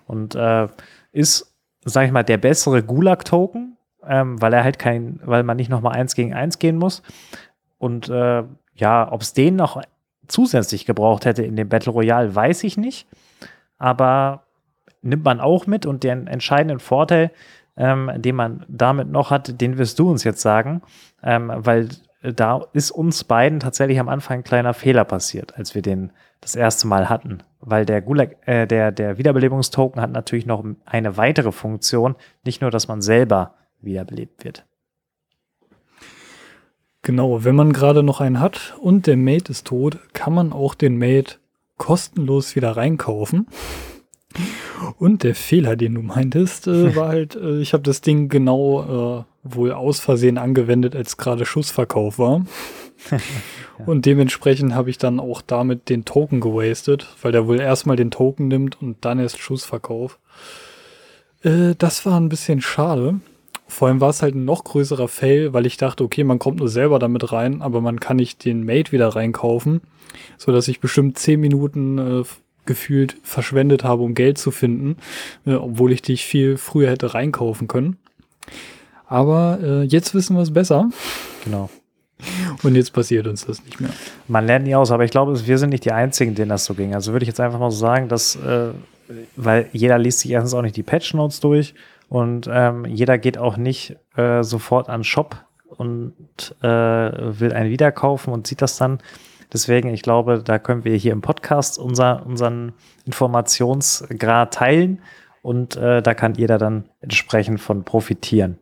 und 0.07 0.35
äh, 0.35 0.69
ist, 1.13 1.55
sag 1.85 2.07
ich 2.07 2.13
mal, 2.13 2.23
der 2.23 2.39
bessere 2.39 2.83
Gulag-Token, 2.83 3.77
ähm, 4.07 4.41
weil 4.41 4.55
er 4.55 4.65
halt 4.65 4.79
kein, 4.79 5.21
weil 5.25 5.43
man 5.43 5.59
nicht 5.59 5.69
nochmal 5.69 5.93
eins 5.93 6.15
gegen 6.15 6.33
eins 6.33 6.59
gehen 6.59 6.77
muss. 6.77 7.03
Und 7.79 8.09
äh, 8.09 8.45
ja, 8.75 9.13
ob 9.13 9.21
es 9.21 9.35
den 9.35 9.57
noch 9.57 9.83
zusätzlich 10.27 10.87
gebraucht 10.87 11.27
hätte 11.27 11.43
in 11.43 11.57
dem 11.57 11.69
Battle 11.69 11.93
Royale, 11.93 12.35
weiß 12.35 12.65
ich 12.65 12.79
nicht. 12.79 13.07
Aber 13.85 14.45
nimmt 15.03 15.25
man 15.25 15.41
auch 15.41 15.67
mit 15.67 15.85
und 15.85 16.05
den 16.05 16.27
entscheidenden 16.27 16.81
Vorteil 16.81 17.31
ähm, 17.77 18.11
den 18.17 18.37
man 18.37 18.65
damit 18.69 19.09
noch 19.09 19.31
hat, 19.31 19.61
den 19.61 19.79
wirst 19.79 19.99
du 19.99 20.11
uns 20.11 20.25
jetzt 20.25 20.41
sagen, 20.41 20.83
ähm, 21.23 21.51
weil 21.55 21.89
da 22.23 22.65
ist 22.73 22.91
uns 22.91 23.25
beiden 23.25 23.61
tatsächlich 23.61 24.01
am 24.01 24.09
Anfang 24.09 24.39
ein 24.39 24.45
kleiner 24.45 24.75
Fehler 24.75 25.05
passiert, 25.05 25.59
als 25.59 25.75
wir 25.75 25.83
den 25.83 26.11
das 26.41 26.57
erste 26.57 26.87
Mal 26.87 27.09
hatten, 27.09 27.43
weil 27.61 27.85
der 27.85 28.01
Gulag, 28.01 28.37
äh, 28.47 28.67
der, 28.67 28.93
der 28.93 29.19
Wiederbelebungstoken 29.19 30.01
hat 30.01 30.11
natürlich 30.11 30.47
noch 30.47 30.65
eine 30.85 31.17
weitere 31.17 31.53
Funktion, 31.53 32.17
nicht 32.45 32.61
nur, 32.61 32.71
dass 32.71 32.89
man 32.89 33.03
selber 33.03 33.55
wiederbelebt 33.81 34.45
wird. 34.45 34.65
Genau, 37.03 37.45
wenn 37.45 37.55
man 37.55 37.75
gerade 37.75 38.03
noch 38.03 38.23
einen 38.23 38.41
hat 38.41 38.75
und 38.81 39.07
der 39.07 39.19
Mate 39.19 39.53
ist 39.53 39.67
tot, 39.67 39.99
kann 40.15 40.33
man 40.33 40.53
auch 40.55 40.75
den 40.75 40.97
Mate 40.97 41.37
kostenlos 41.77 42.57
wieder 42.57 42.77
reinkaufen. 42.77 43.47
Und 44.99 45.23
der 45.23 45.35
Fehler, 45.35 45.77
den 45.77 45.95
du 45.95 46.03
meintest, 46.03 46.67
äh, 46.67 46.97
war 46.97 47.09
halt, 47.09 47.37
äh, 47.37 47.61
ich 47.61 47.73
habe 47.73 47.83
das 47.83 48.01
Ding 48.01 48.29
genau 48.29 49.21
äh, 49.21 49.25
wohl 49.43 49.73
aus 49.73 50.01
Versehen 50.01 50.39
angewendet, 50.39 50.97
als 50.97 51.17
gerade 51.17 51.47
Schussverkauf 51.47 52.19
war. 52.19 52.45
ja. 53.11 53.19
Und 53.87 54.07
dementsprechend 54.07 54.75
habe 54.75 54.91
ich 54.91 54.99
dann 54.99 55.21
auch 55.21 55.43
damit 55.43 55.89
den 55.89 56.05
Token 56.05 56.41
gewastet, 56.41 57.07
weil 57.23 57.33
der 57.33 57.47
wohl 57.47 57.61
erstmal 57.61 57.97
den 57.97 58.11
Token 58.11 58.49
nimmt 58.49 58.81
und 58.81 59.05
dann 59.05 59.19
erst 59.19 59.39
Schussverkauf. 59.39 60.19
Äh, 61.43 61.75
das 61.79 62.05
war 62.07 62.19
ein 62.19 62.29
bisschen 62.29 62.61
schade. 62.61 63.21
Vor 63.67 63.89
allem 63.89 64.01
war 64.01 64.11
es 64.11 64.23
halt 64.23 64.35
ein 64.35 64.45
noch 64.45 64.65
größerer 64.65 65.09
Fail, 65.09 65.53
weil 65.53 65.67
ich 65.67 65.77
dachte, 65.77 66.05
okay, 66.05 66.23
man 66.25 66.39
kommt 66.39 66.59
nur 66.59 66.69
selber 66.69 66.99
damit 66.99 67.33
rein, 67.33 67.63
aber 67.63 67.81
man 67.81 67.99
kann 67.99 68.17
nicht 68.17 68.45
den 68.45 68.65
Mate 68.65 68.93
wieder 68.93 69.09
reinkaufen, 69.09 69.81
so 70.37 70.53
dass 70.53 70.69
ich 70.69 70.81
bestimmt 70.81 71.19
zehn 71.19 71.41
Minuten 71.41 71.99
äh, 71.99 72.25
gefühlt 72.67 73.17
verschwendet 73.23 73.85
habe, 73.85 74.03
um 74.03 74.15
Geld 74.15 74.39
zu 74.39 74.51
finden, 74.51 74.97
äh, 75.47 75.55
obwohl 75.55 75.93
ich 75.93 76.03
dich 76.03 76.25
viel 76.25 76.57
früher 76.57 76.91
hätte 76.91 77.15
reinkaufen 77.15 77.69
können. 77.69 77.99
Aber 79.07 79.59
äh, 79.63 79.83
jetzt 79.83 80.15
wissen 80.15 80.37
wir 80.37 80.43
es 80.43 80.53
besser. 80.53 80.91
Genau. 81.45 81.71
Und 82.63 82.75
jetzt 82.75 82.93
passiert 82.93 83.27
uns 83.27 83.45
das 83.45 83.65
nicht 83.65 83.81
mehr. 83.81 83.91
Man 84.29 84.47
lernt 84.47 84.67
nie 84.67 84.75
aus, 84.75 84.91
aber 84.91 85.05
ich 85.05 85.11
glaube, 85.11 85.47
wir 85.47 85.59
sind 85.59 85.71
nicht 85.71 85.85
die 85.85 85.93
Einzigen, 85.93 86.35
denen 86.35 86.49
das 86.49 86.65
so 86.65 86.75
ging. 86.75 86.95
Also 86.95 87.13
würde 87.13 87.25
ich 87.25 87.29
jetzt 87.29 87.41
einfach 87.41 87.59
mal 87.59 87.71
so 87.71 87.79
sagen, 87.79 88.09
dass, 88.09 88.37
äh, 88.37 88.71
weil 89.37 89.69
jeder 89.73 89.99
liest 89.99 90.21
sich 90.21 90.31
erstens 90.31 90.55
auch 90.55 90.63
nicht 90.63 90.77
die 90.77 90.83
Patch 90.83 91.13
Notes 91.15 91.41
durch 91.41 91.75
und 92.15 92.49
ähm, 92.49 92.85
jeder 92.85 93.19
geht 93.19 93.39
auch 93.39 93.57
nicht 93.57 93.97
äh, 94.15 94.45
sofort 94.45 94.89
an 94.89 95.03
Shop 95.03 95.35
und 95.67 96.15
äh, 96.63 96.69
will 96.69 97.53
einen 97.53 97.71
wiederkaufen 97.71 98.33
und 98.33 98.47
sieht 98.47 98.63
das 98.63 98.77
dann. 98.77 99.01
Deswegen, 99.53 99.89
ich 99.89 100.03
glaube, 100.03 100.41
da 100.41 100.61
können 100.61 100.85
wir 100.85 100.95
hier 100.95 101.11
im 101.11 101.23
Podcast 101.23 101.77
unser, 101.77 102.25
unseren 102.25 102.73
Informationsgrad 103.05 104.55
teilen 104.55 105.03
und 105.43 105.75
äh, 105.75 106.03
da 106.03 106.15
kann 106.15 106.37
jeder 106.37 106.57
dann 106.57 106.89
entsprechend 107.01 107.61
von 107.61 107.85
profitieren. 107.85 108.59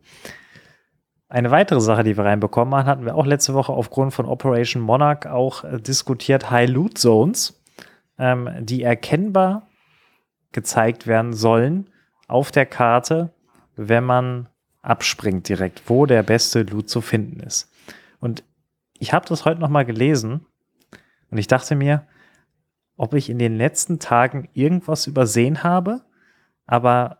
Eine 1.28 1.50
weitere 1.50 1.82
Sache, 1.82 2.04
die 2.04 2.16
wir 2.16 2.24
reinbekommen 2.24 2.74
haben, 2.74 2.86
hatten 2.86 3.04
wir 3.04 3.16
auch 3.16 3.26
letzte 3.26 3.52
Woche 3.52 3.74
aufgrund 3.74 4.14
von 4.14 4.24
Operation 4.24 4.80
Monarch 4.80 5.26
auch 5.26 5.64
äh, 5.64 5.78
diskutiert, 5.78 6.50
High 6.50 6.70
Loot 6.70 6.96
Zones, 6.96 7.62
ähm, 8.18 8.48
die 8.60 8.82
erkennbar 8.82 9.68
gezeigt 10.52 11.06
werden 11.06 11.34
sollen 11.34 11.90
auf 12.28 12.50
der 12.50 12.64
Karte, 12.64 13.30
wenn 13.76 14.04
man 14.04 14.48
abspringt 14.82 15.48
direkt, 15.48 15.88
wo 15.88 16.06
der 16.06 16.22
beste 16.22 16.62
Loot 16.62 16.88
zu 16.88 17.00
finden 17.00 17.40
ist. 17.40 17.70
Und 18.20 18.44
ich 18.98 19.12
habe 19.12 19.26
das 19.26 19.44
heute 19.44 19.60
noch 19.60 19.68
mal 19.68 19.84
gelesen 19.84 20.46
und 21.30 21.38
ich 21.38 21.46
dachte 21.46 21.74
mir, 21.74 22.06
ob 22.96 23.14
ich 23.14 23.30
in 23.30 23.38
den 23.38 23.56
letzten 23.56 23.98
Tagen 23.98 24.48
irgendwas 24.52 25.06
übersehen 25.06 25.62
habe, 25.62 26.02
aber 26.66 27.18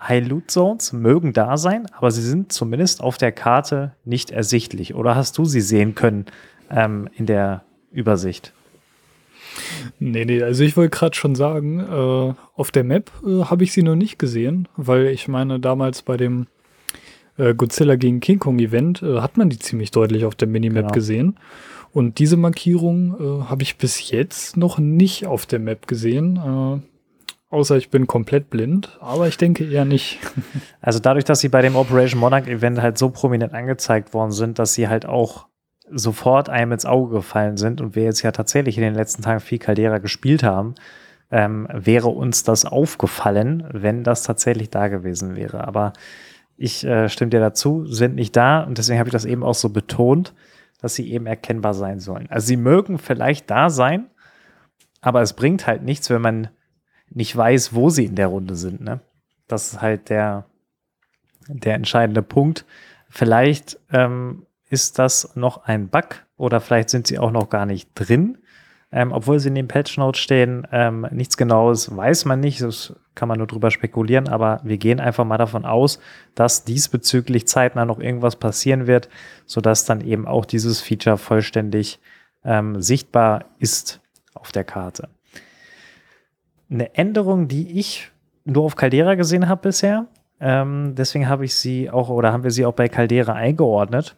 High 0.00 0.26
Loot 0.26 0.50
Zones 0.50 0.92
mögen 0.92 1.32
da 1.32 1.56
sein, 1.56 1.86
aber 1.92 2.10
sie 2.10 2.22
sind 2.22 2.52
zumindest 2.52 3.00
auf 3.00 3.18
der 3.18 3.30
Karte 3.30 3.94
nicht 4.04 4.32
ersichtlich. 4.32 4.94
Oder 4.94 5.14
hast 5.14 5.38
du 5.38 5.44
sie 5.44 5.60
sehen 5.60 5.94
können 5.94 6.26
ähm, 6.70 7.08
in 7.14 7.26
der 7.26 7.62
Übersicht? 7.92 8.52
Nee, 9.98 10.24
nee, 10.24 10.42
also 10.42 10.64
ich 10.64 10.76
wollte 10.76 10.96
gerade 10.96 11.16
schon 11.16 11.34
sagen, 11.34 11.80
äh, 11.80 12.34
auf 12.54 12.70
der 12.70 12.84
Map 12.84 13.10
äh, 13.26 13.44
habe 13.44 13.64
ich 13.64 13.72
sie 13.72 13.82
noch 13.82 13.96
nicht 13.96 14.18
gesehen, 14.18 14.68
weil 14.76 15.06
ich 15.08 15.28
meine, 15.28 15.60
damals 15.60 16.02
bei 16.02 16.16
dem 16.16 16.46
äh, 17.36 17.54
Godzilla 17.54 17.96
gegen 17.96 18.20
King 18.20 18.38
Kong 18.38 18.58
Event 18.58 19.02
äh, 19.02 19.20
hat 19.20 19.36
man 19.36 19.48
die 19.48 19.58
ziemlich 19.58 19.90
deutlich 19.90 20.24
auf 20.24 20.34
der 20.34 20.48
Minimap 20.48 20.84
genau. 20.84 20.94
gesehen. 20.94 21.38
Und 21.92 22.18
diese 22.18 22.36
Markierung 22.36 23.14
äh, 23.20 23.44
habe 23.44 23.62
ich 23.62 23.76
bis 23.76 24.10
jetzt 24.10 24.56
noch 24.56 24.78
nicht 24.78 25.26
auf 25.26 25.46
der 25.46 25.58
Map 25.58 25.86
gesehen. 25.86 26.36
Äh, 26.36 27.54
außer 27.54 27.76
ich 27.76 27.90
bin 27.90 28.06
komplett 28.06 28.48
blind, 28.48 28.98
aber 29.00 29.28
ich 29.28 29.36
denke 29.36 29.70
eher 29.70 29.84
nicht. 29.84 30.18
Also 30.84 30.98
dadurch, 30.98 31.24
dass 31.24 31.38
sie 31.38 31.48
bei 31.48 31.62
dem 31.62 31.76
Operation 31.76 32.18
Monarch 32.18 32.48
Event 32.48 32.82
halt 32.82 32.98
so 32.98 33.10
prominent 33.10 33.54
angezeigt 33.54 34.12
worden 34.14 34.32
sind, 34.32 34.58
dass 34.58 34.74
sie 34.74 34.88
halt 34.88 35.06
auch 35.06 35.46
sofort 35.90 36.48
einem 36.48 36.72
ins 36.72 36.86
Auge 36.86 37.16
gefallen 37.16 37.56
sind 37.56 37.80
und 37.80 37.96
wir 37.96 38.04
jetzt 38.04 38.22
ja 38.22 38.32
tatsächlich 38.32 38.76
in 38.76 38.84
den 38.84 38.94
letzten 38.94 39.22
Tagen 39.22 39.40
viel 39.40 39.58
Caldera 39.58 39.98
gespielt 39.98 40.42
haben, 40.42 40.74
ähm, 41.30 41.66
wäre 41.72 42.08
uns 42.08 42.44
das 42.44 42.64
aufgefallen, 42.64 43.66
wenn 43.72 44.04
das 44.04 44.22
tatsächlich 44.22 44.70
da 44.70 44.88
gewesen 44.88 45.34
wäre. 45.36 45.66
Aber 45.66 45.92
ich 46.56 46.84
äh, 46.84 47.08
stimme 47.08 47.30
dir 47.30 47.40
dazu, 47.40 47.86
sind 47.86 48.14
nicht 48.14 48.36
da 48.36 48.62
und 48.62 48.78
deswegen 48.78 48.98
habe 48.98 49.08
ich 49.08 49.14
das 49.14 49.24
eben 49.24 49.42
auch 49.42 49.54
so 49.54 49.70
betont 49.70 50.34
dass 50.82 50.96
sie 50.96 51.10
eben 51.10 51.26
erkennbar 51.26 51.72
sein 51.72 52.00
sollen. 52.00 52.28
Also 52.28 52.48
sie 52.48 52.56
mögen 52.56 52.98
vielleicht 52.98 53.48
da 53.48 53.70
sein, 53.70 54.10
aber 55.00 55.22
es 55.22 55.32
bringt 55.32 55.66
halt 55.66 55.82
nichts, 55.82 56.10
wenn 56.10 56.20
man 56.20 56.48
nicht 57.08 57.34
weiß, 57.34 57.72
wo 57.72 57.88
sie 57.88 58.06
in 58.06 58.16
der 58.16 58.26
Runde 58.26 58.56
sind. 58.56 58.80
Ne? 58.80 59.00
Das 59.46 59.72
ist 59.72 59.80
halt 59.80 60.10
der, 60.10 60.44
der 61.46 61.76
entscheidende 61.76 62.22
Punkt. 62.22 62.66
Vielleicht 63.08 63.78
ähm, 63.92 64.44
ist 64.72 64.98
das 64.98 65.36
noch 65.36 65.64
ein 65.64 65.88
Bug 65.88 66.24
oder 66.36 66.60
vielleicht 66.60 66.90
sind 66.90 67.06
sie 67.06 67.18
auch 67.18 67.30
noch 67.30 67.50
gar 67.50 67.66
nicht 67.66 67.90
drin. 67.94 68.38
ähm, 68.92 69.10
obwohl 69.10 69.40
sie 69.40 69.48
in 69.48 69.54
den 69.54 69.68
Patch 69.68 69.96
Notes 69.96 70.20
stehen. 70.20 70.66
Ähm, 70.70 71.06
nichts 71.10 71.36
Genaues 71.38 71.96
weiß 71.96 72.26
man 72.26 72.40
nicht, 72.40 72.60
das 72.60 72.94
kann 73.14 73.28
man 73.28 73.38
nur 73.38 73.46
drüber 73.46 73.70
spekulieren, 73.70 74.28
aber 74.28 74.60
wir 74.62 74.76
gehen 74.76 75.00
einfach 75.00 75.24
mal 75.24 75.38
davon 75.38 75.64
aus, 75.64 75.98
dass 76.34 76.64
diesbezüglich 76.64 77.48
zeitnah 77.48 77.86
noch 77.86 77.98
irgendwas 77.98 78.36
passieren 78.36 78.86
wird, 78.86 79.08
sodass 79.46 79.86
dann 79.86 80.02
eben 80.02 80.26
auch 80.28 80.44
dieses 80.44 80.80
Feature 80.80 81.16
vollständig 81.16 82.00
ähm, 82.44 82.82
sichtbar 82.82 83.46
ist 83.58 84.00
auf 84.34 84.52
der 84.52 84.64
Karte. 84.64 85.08
Eine 86.70 86.94
Änderung, 86.94 87.48
die 87.48 87.78
ich 87.78 88.10
nur 88.44 88.64
auf 88.64 88.76
Caldera 88.76 89.14
gesehen 89.14 89.48
habe 89.48 89.62
bisher, 89.62 90.06
ähm, 90.40 90.94
deswegen 90.96 91.28
habe 91.28 91.44
ich 91.44 91.54
sie 91.54 91.88
auch 91.88 92.08
oder 92.08 92.32
haben 92.32 92.44
wir 92.44 92.50
sie 92.50 92.66
auch 92.66 92.74
bei 92.74 92.88
Caldera 92.88 93.32
eingeordnet. 93.32 94.16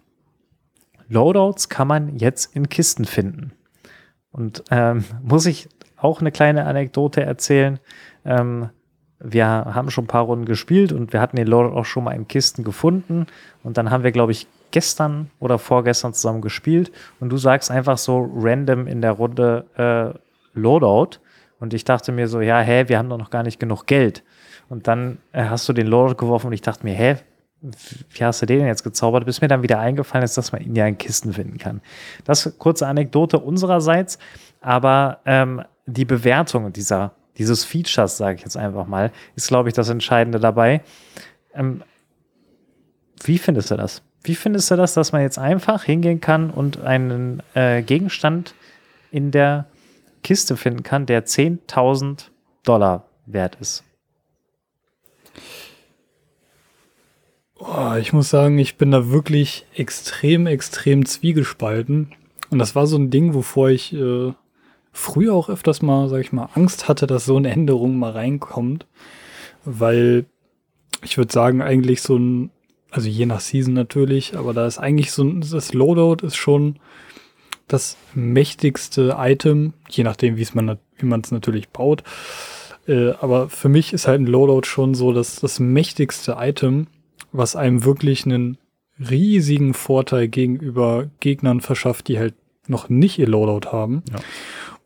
Loadouts 1.09 1.69
kann 1.69 1.89
man 1.89 2.17
jetzt 2.17 2.55
in 2.55 2.69
Kisten 2.69 3.05
finden. 3.05 3.53
Und 4.33 4.65
ähm, 4.71 5.05
muss 5.23 5.47
ich 5.47 5.69
auch 5.97 6.21
eine 6.21 6.33
kleine 6.33 6.67
Anekdote 6.67 7.23
erzählen. 7.23 7.79
Ähm, 8.25 8.71
wir 9.19 9.47
haben 9.47 9.91
schon 9.91 10.05
ein 10.05 10.09
paar 10.09 10.25
Runden 10.25 10.45
gespielt 10.45 10.93
und 10.93 11.13
wir 11.13 11.21
hatten 11.21 11.37
den 11.37 11.47
Loadout 11.47 11.77
auch 11.77 11.87
schon 11.87 12.05
mal 12.05 12.13
in 12.13 12.29
Kisten 12.29 12.63
gefunden. 12.63 13.27
Und 13.63 13.79
dann 13.79 13.91
haben 13.91 14.05
wir, 14.05 14.13
glaube 14.13 14.33
ich, 14.33 14.47
gestern 14.71 15.31
oder 15.39 15.59
vorgestern 15.59 16.13
zusammen 16.13 16.43
gespielt. 16.43 16.93
Und 17.21 17.31
du 17.31 17.37
sagst 17.39 17.71
einfach 17.71 17.97
so 17.97 18.31
random 18.35 18.87
in 18.87 19.01
der 19.01 19.13
Runde 19.13 19.65
äh, 19.77 20.19
Loadout. 20.59 21.21
Und 21.59 21.73
ich 21.73 21.85
dachte 21.85 22.13
mir 22.13 22.29
so, 22.29 22.41
ja, 22.41 22.61
hä, 22.61 22.85
wir 22.89 22.99
haben 22.99 23.09
doch 23.09 23.17
noch 23.17 23.31
gar 23.31 23.45
nicht 23.45 23.59
genug 23.59 23.87
Geld. 23.87 24.25
Und 24.69 24.89
dann 24.89 25.19
äh, 25.33 25.45
hast 25.45 25.69
du 25.69 25.73
den 25.73 25.87
Loadout 25.87 26.17
geworfen 26.17 26.49
und 26.49 26.53
ich 26.53 26.63
dachte 26.63 26.85
mir, 26.85 26.95
hä, 26.95 27.17
wie 28.11 28.25
hast 28.25 28.43
du 28.43 28.47
den 28.47 28.67
jetzt 28.67 28.85
gezaubert? 28.85 29.25
Bis 29.25 29.41
mir 29.41 29.49
dann 29.49 29.63
wieder 29.63 29.79
eingefallen 29.79 30.25
ist, 30.25 30.37
dass 30.37 30.53
man 30.53 30.63
ihn 30.63 30.75
ja 30.77 30.87
in 30.87 30.99
Kisten 30.99 31.33
finden 31.33 31.59
kann. 31.59 31.81
Das 32.25 32.45
ist 32.45 32.59
kurze 32.59 32.87
Anekdote 32.87 33.39
unsererseits, 33.39 34.19
aber 34.61 35.21
ähm, 35.25 35.63
die 35.87 36.05
Bewertung 36.05 36.73
dieser, 36.73 37.13
dieses 37.39 37.65
Features, 37.65 38.17
sage 38.17 38.37
ich 38.37 38.43
jetzt 38.43 38.57
einfach 38.57 38.87
mal, 38.87 39.13
ist, 39.37 39.49
glaube 39.49 39.69
ich, 39.69 39.75
das 39.75 39.89
Entscheidende 39.89 40.39
dabei. 40.39 40.83
Ähm, 41.55 41.83
wie 43.23 43.39
findest 43.39 43.71
du 43.71 43.77
das? 43.77 44.03
Wie 44.23 44.35
findest 44.35 44.71
du 44.71 44.77
das, 44.77 44.95
dass 44.95 45.13
man 45.13 45.23
jetzt 45.23 45.39
einfach 45.39 45.85
hingehen 45.85 46.21
kann 46.21 46.51
und 46.51 46.81
einen 46.81 47.43
äh, 47.55 47.83
Gegenstand 47.83 48.55
in 49.11 49.31
der 49.31 49.67
Kiste 50.23 50.57
finden 50.57 50.83
kann, 50.83 51.07
der 51.07 51.27
10.000 51.27 52.25
Dollar 52.63 53.05
wert 53.27 53.57
ist? 53.61 53.85
Oh, 57.67 57.95
ich 57.99 58.13
muss 58.13 58.29
sagen, 58.29 58.59
ich 58.59 58.77
bin 58.77 58.91
da 58.91 59.11
wirklich 59.11 59.65
extrem, 59.75 60.47
extrem 60.47 61.07
zwiegespalten. 61.07 62.13
Und 62.51 62.59
das 62.59 62.75
war 62.75 62.87
so 62.87 62.99
ein 62.99 63.11
Ding, 63.11 63.33
wovor 63.33 63.71
ich 63.71 63.95
äh, 63.95 64.33
früher 64.93 65.33
auch 65.33 65.49
öfters 65.49 65.81
mal, 65.81 66.09
sag 66.11 66.21
ich 66.21 66.33
mal, 66.33 66.51
Angst 66.55 66.89
hatte, 66.89 67.07
dass 67.07 67.25
so 67.25 67.37
eine 67.37 67.51
Änderung 67.51 67.99
mal 67.99 68.13
reinkommt. 68.13 68.87
Weil 69.65 70.27
ich 71.03 71.17
würde 71.17 71.33
sagen, 71.33 71.63
eigentlich 71.63 72.03
so 72.03 72.17
ein, 72.17 72.51
also 72.91 73.09
je 73.09 73.25
nach 73.25 73.41
Season 73.41 73.73
natürlich, 73.73 74.37
aber 74.37 74.53
da 74.53 74.67
ist 74.67 74.79
eigentlich 74.79 75.13
so 75.13 75.25
ein, 75.25 75.41
das 75.41 75.73
Loadout 75.73 76.27
ist 76.27 76.37
schon 76.37 76.77
das 77.67 77.97
mächtigste 78.13 79.17
Item, 79.19 79.73
je 79.89 80.05
nachdem, 80.05 80.37
wie 80.37 80.47
man, 80.53 80.79
wie 80.99 81.07
man 81.07 81.23
es 81.23 81.31
natürlich 81.31 81.71
baut. 81.71 82.03
Äh, 82.87 83.13
aber 83.13 83.49
für 83.49 83.71
mich 83.71 83.95
ist 83.95 84.07
halt 84.07 84.21
ein 84.21 84.27
Loadout 84.27 84.67
schon 84.67 84.95
so 84.95 85.15
das, 85.15 85.37
das 85.37 85.61
mächtigste 85.61 86.37
Item, 86.39 86.89
was 87.33 87.57
einem 87.57 87.85
wirklich 87.85 88.25
einen 88.25 88.59
riesigen 88.99 89.75
Vorteil 89.75 90.29
gegenüber 90.29 91.11
Gegnern 91.21 91.61
verschafft, 91.61 92.09
die 92.09 92.19
halt 92.19 92.35
noch 92.69 92.89
nicht 92.89 93.19
ihr 93.19 93.29
Loadout 93.29 93.73
haben. 93.73 94.03
Ja. 94.11 94.19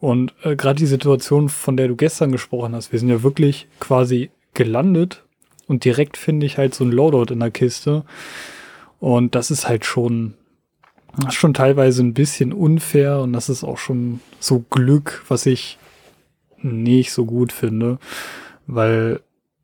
Und 0.00 0.34
äh, 0.42 0.56
gerade 0.56 0.78
die 0.78 0.86
Situation, 0.86 1.48
von 1.48 1.76
der 1.76 1.88
du 1.88 1.96
gestern 1.96 2.32
gesprochen 2.32 2.74
hast, 2.74 2.92
wir 2.92 2.98
sind 2.98 3.08
ja 3.08 3.22
wirklich 3.22 3.66
quasi 3.80 4.30
gelandet 4.54 5.24
und 5.66 5.84
direkt 5.84 6.16
finde 6.16 6.46
ich 6.46 6.58
halt 6.58 6.74
so 6.74 6.84
ein 6.84 6.92
Loadout 6.92 7.32
in 7.32 7.40
der 7.40 7.50
Kiste. 7.50 8.04
Und 9.00 9.34
das 9.34 9.50
ist 9.50 9.68
halt 9.68 9.84
schon, 9.84 10.34
schon 11.30 11.54
teilweise 11.54 12.02
ein 12.02 12.14
bisschen 12.14 12.52
unfair 12.52 13.20
und 13.20 13.32
das 13.32 13.48
ist 13.48 13.64
auch 13.64 13.78
schon 13.78 14.20
so 14.40 14.64
Glück, 14.70 15.24
was 15.28 15.46
ich 15.46 15.78
nicht 16.60 17.12
so 17.12 17.24
gut 17.24 17.52
finde, 17.52 17.98
weil 18.66 19.20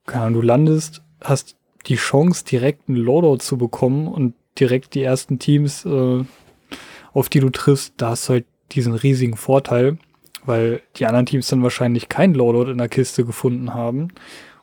keine 0.06 0.24
Ahnung, 0.26 0.40
du 0.40 0.46
landest, 0.46 1.02
hast 1.22 1.56
die 1.86 1.96
Chance, 1.96 2.44
direkt 2.44 2.88
einen 2.88 2.98
Loadout 2.98 3.38
zu 3.38 3.58
bekommen 3.58 4.08
und 4.08 4.34
direkt 4.58 4.94
die 4.94 5.02
ersten 5.02 5.38
Teams, 5.38 5.84
äh, 5.84 6.24
auf 7.12 7.28
die 7.28 7.40
du 7.40 7.50
triffst, 7.50 7.94
da 7.96 8.10
hast 8.10 8.28
du 8.28 8.34
halt 8.34 8.46
diesen 8.72 8.94
riesigen 8.94 9.36
Vorteil, 9.36 9.98
weil 10.44 10.82
die 10.96 11.06
anderen 11.06 11.26
Teams 11.26 11.48
dann 11.48 11.62
wahrscheinlich 11.62 12.08
kein 12.08 12.34
Loadout 12.34 12.70
in 12.70 12.78
der 12.78 12.88
Kiste 12.88 13.24
gefunden 13.24 13.74
haben 13.74 14.08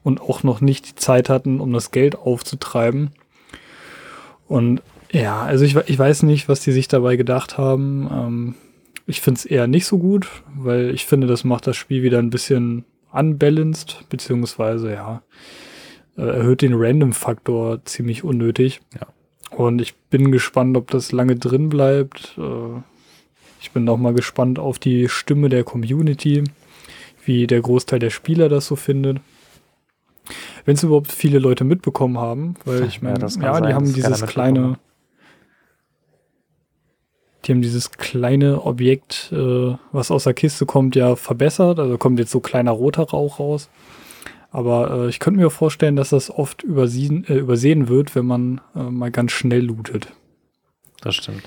und 0.03 0.21
auch 0.21 0.43
noch 0.43 0.61
nicht 0.61 0.89
die 0.89 0.95
Zeit 0.95 1.29
hatten, 1.29 1.59
um 1.59 1.71
das 1.73 1.91
Geld 1.91 2.15
aufzutreiben. 2.15 3.11
Und 4.47 4.81
ja, 5.11 5.41
also 5.41 5.65
ich, 5.65 5.75
ich 5.75 5.99
weiß 5.99 6.23
nicht, 6.23 6.49
was 6.49 6.61
die 6.61 6.71
sich 6.71 6.87
dabei 6.87 7.15
gedacht 7.15 7.57
haben. 7.57 8.09
Ähm, 8.11 8.55
ich 9.07 9.21
finde 9.21 9.39
es 9.39 9.45
eher 9.45 9.67
nicht 9.67 9.85
so 9.85 9.97
gut, 9.97 10.27
weil 10.55 10.91
ich 10.91 11.05
finde, 11.05 11.27
das 11.27 11.43
macht 11.43 11.67
das 11.67 11.75
Spiel 11.75 12.03
wieder 12.03 12.19
ein 12.19 12.29
bisschen 12.29 12.85
unbalanced, 13.11 14.05
beziehungsweise 14.09 14.93
ja, 14.93 15.21
äh, 16.17 16.21
erhöht 16.21 16.61
den 16.61 16.73
Random-Faktor 16.73 17.83
ziemlich 17.85 18.23
unnötig. 18.23 18.81
Ja. 18.99 19.07
Und 19.51 19.81
ich 19.81 19.95
bin 19.95 20.31
gespannt, 20.31 20.77
ob 20.77 20.89
das 20.91 21.11
lange 21.11 21.35
drin 21.35 21.69
bleibt. 21.69 22.37
Äh, 22.37 22.81
ich 23.61 23.71
bin 23.71 23.87
auch 23.89 23.97
mal 23.97 24.13
gespannt 24.13 24.59
auf 24.59 24.79
die 24.79 25.07
Stimme 25.09 25.49
der 25.49 25.63
Community, 25.63 26.43
wie 27.25 27.47
der 27.47 27.61
Großteil 27.61 27.99
der 27.99 28.09
Spieler 28.09 28.49
das 28.49 28.65
so 28.65 28.75
findet. 28.75 29.19
Wenn 30.65 30.75
es 30.75 30.83
überhaupt 30.83 31.11
viele 31.11 31.39
Leute 31.39 31.63
mitbekommen 31.63 32.17
haben, 32.17 32.55
weil 32.65 32.85
ich 32.85 33.01
meine, 33.03 33.19
ja, 33.19 33.41
ja 33.41 33.61
die 33.61 33.73
haben 33.73 33.93
dieses 33.93 34.25
kleine, 34.25 34.77
die 37.45 37.51
haben 37.51 37.61
dieses 37.61 37.91
kleine 37.91 38.63
Objekt, 38.63 39.31
äh, 39.31 39.75
was 39.91 40.11
aus 40.11 40.23
der 40.23 40.33
Kiste 40.33 40.65
kommt, 40.65 40.95
ja 40.95 41.15
verbessert. 41.15 41.79
Also 41.79 41.97
kommt 41.97 42.19
jetzt 42.19 42.31
so 42.31 42.39
kleiner 42.39 42.71
roter 42.71 43.03
Rauch 43.03 43.39
raus. 43.39 43.69
Aber 44.51 44.91
äh, 44.91 45.07
ich 45.07 45.19
könnte 45.19 45.39
mir 45.39 45.49
vorstellen, 45.49 45.95
dass 45.95 46.09
das 46.09 46.29
oft 46.29 46.61
übersehen, 46.61 47.25
äh, 47.27 47.35
übersehen 47.35 47.87
wird, 47.87 48.15
wenn 48.15 48.25
man 48.25 48.61
äh, 48.75 48.83
mal 48.83 49.09
ganz 49.09 49.31
schnell 49.31 49.65
lootet. 49.65 50.13
Das 51.01 51.15
stimmt. 51.15 51.43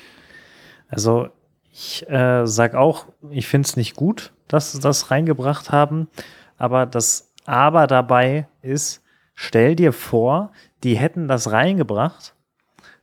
Also 0.89 1.29
ich 1.71 2.09
äh, 2.09 2.47
sag 2.47 2.75
auch, 2.75 3.07
ich 3.31 3.47
finde 3.47 3.67
es 3.67 3.77
nicht 3.77 3.95
gut, 3.95 4.33
dass 4.49 4.73
sie 4.73 4.81
das 4.81 5.11
reingebracht 5.11 5.71
haben. 5.71 6.09
Aber 6.57 6.87
das 6.87 7.33
Aber 7.45 7.87
dabei 7.87 8.49
ist, 8.63 9.03
stell 9.35 9.77
dir 9.77 9.93
vor, 9.93 10.53
die 10.83 10.97
hätten 10.97 11.29
das 11.29 11.53
reingebracht, 11.53 12.35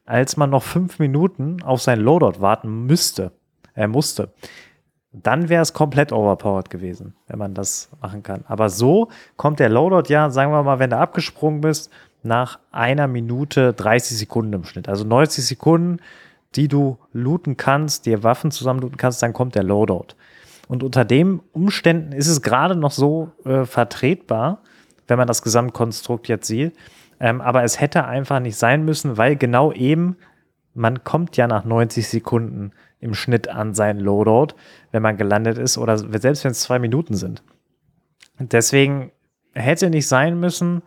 als 0.06 0.36
man 0.36 0.50
noch 0.50 0.64
fünf 0.64 0.98
Minuten 1.00 1.62
auf 1.62 1.82
sein 1.82 2.00
Loadout 2.00 2.42
warten 2.42 2.86
müsste. 2.86 3.34
Er 3.76 3.88
musste 3.88 4.34
dann 5.14 5.50
wäre 5.50 5.62
es 5.62 5.74
komplett 5.74 6.12
overpowered 6.12 6.70
gewesen, 6.70 7.16
wenn 7.28 7.38
man 7.38 7.54
das 7.54 7.90
machen 8.02 8.24
kann. 8.24 8.46
Aber 8.48 8.70
so 8.70 9.10
kommt 9.36 9.60
der 9.60 9.70
Loadout 9.70 10.10
ja, 10.10 10.30
sagen 10.30 10.52
wir 10.52 10.64
mal, 10.64 10.80
wenn 10.80 10.90
du 10.90 10.98
abgesprungen 10.98 11.62
bist, 11.62 11.92
nach 12.24 12.60
einer 12.72 13.08
Minute 13.08 13.74
30 13.74 14.18
Sekunden 14.18 14.54
im 14.54 14.64
Schnitt. 14.64 14.88
Also 14.88 15.04
90 15.04 15.46
Sekunden, 15.46 15.98
die 16.56 16.68
du 16.68 16.98
looten 17.14 17.58
kannst, 17.58 18.06
dir 18.06 18.24
Waffen 18.24 18.52
zusammen 18.52 18.80
looten 18.80 18.98
kannst, 18.98 19.22
dann 19.24 19.34
kommt 19.34 19.56
der 19.56 19.64
Loadout. 19.64 20.16
Und 20.68 20.84
unter 20.84 21.04
den 21.04 21.42
Umständen 21.52 22.14
ist 22.14 22.28
es 22.28 22.42
gerade 22.42 22.76
noch 22.76 22.92
so 22.92 23.32
äh, 23.44 23.66
vertretbar, 23.66 24.62
wenn 25.08 25.18
man 25.18 25.28
das 25.28 25.42
Gesamtkonstrukt 25.42 26.28
jetzt 26.28 26.48
sieht. 26.48 26.74
Ähm, 27.20 27.42
aber 27.42 27.64
es 27.64 27.82
hätte 27.82 28.06
einfach 28.06 28.40
nicht 28.40 28.56
sein 28.56 28.86
müssen, 28.86 29.18
weil 29.18 29.36
genau 29.36 29.72
eben, 29.74 30.16
man 30.74 31.04
kommt 31.04 31.36
ja 31.36 31.48
nach 31.48 31.66
90 31.66 32.08
Sekunden 32.08 32.72
im 33.02 33.16
Schnitt 33.16 33.50
an 33.50 33.74
seinen 33.74 34.00
Loadout, 34.00 34.56
wenn 34.92 35.02
man 35.02 35.18
gelandet 35.18 35.58
ist 35.58 35.78
oder 35.78 35.98
selbst 35.98 36.44
wenn 36.44 36.52
es 36.52 36.62
zwei 36.62 36.80
Minuten 36.80 37.16
sind. 37.16 37.44
Deswegen 38.40 39.12
hätte 39.54 39.90
nicht 39.90 40.08
sein 40.08 40.40
müssen, 40.40 40.84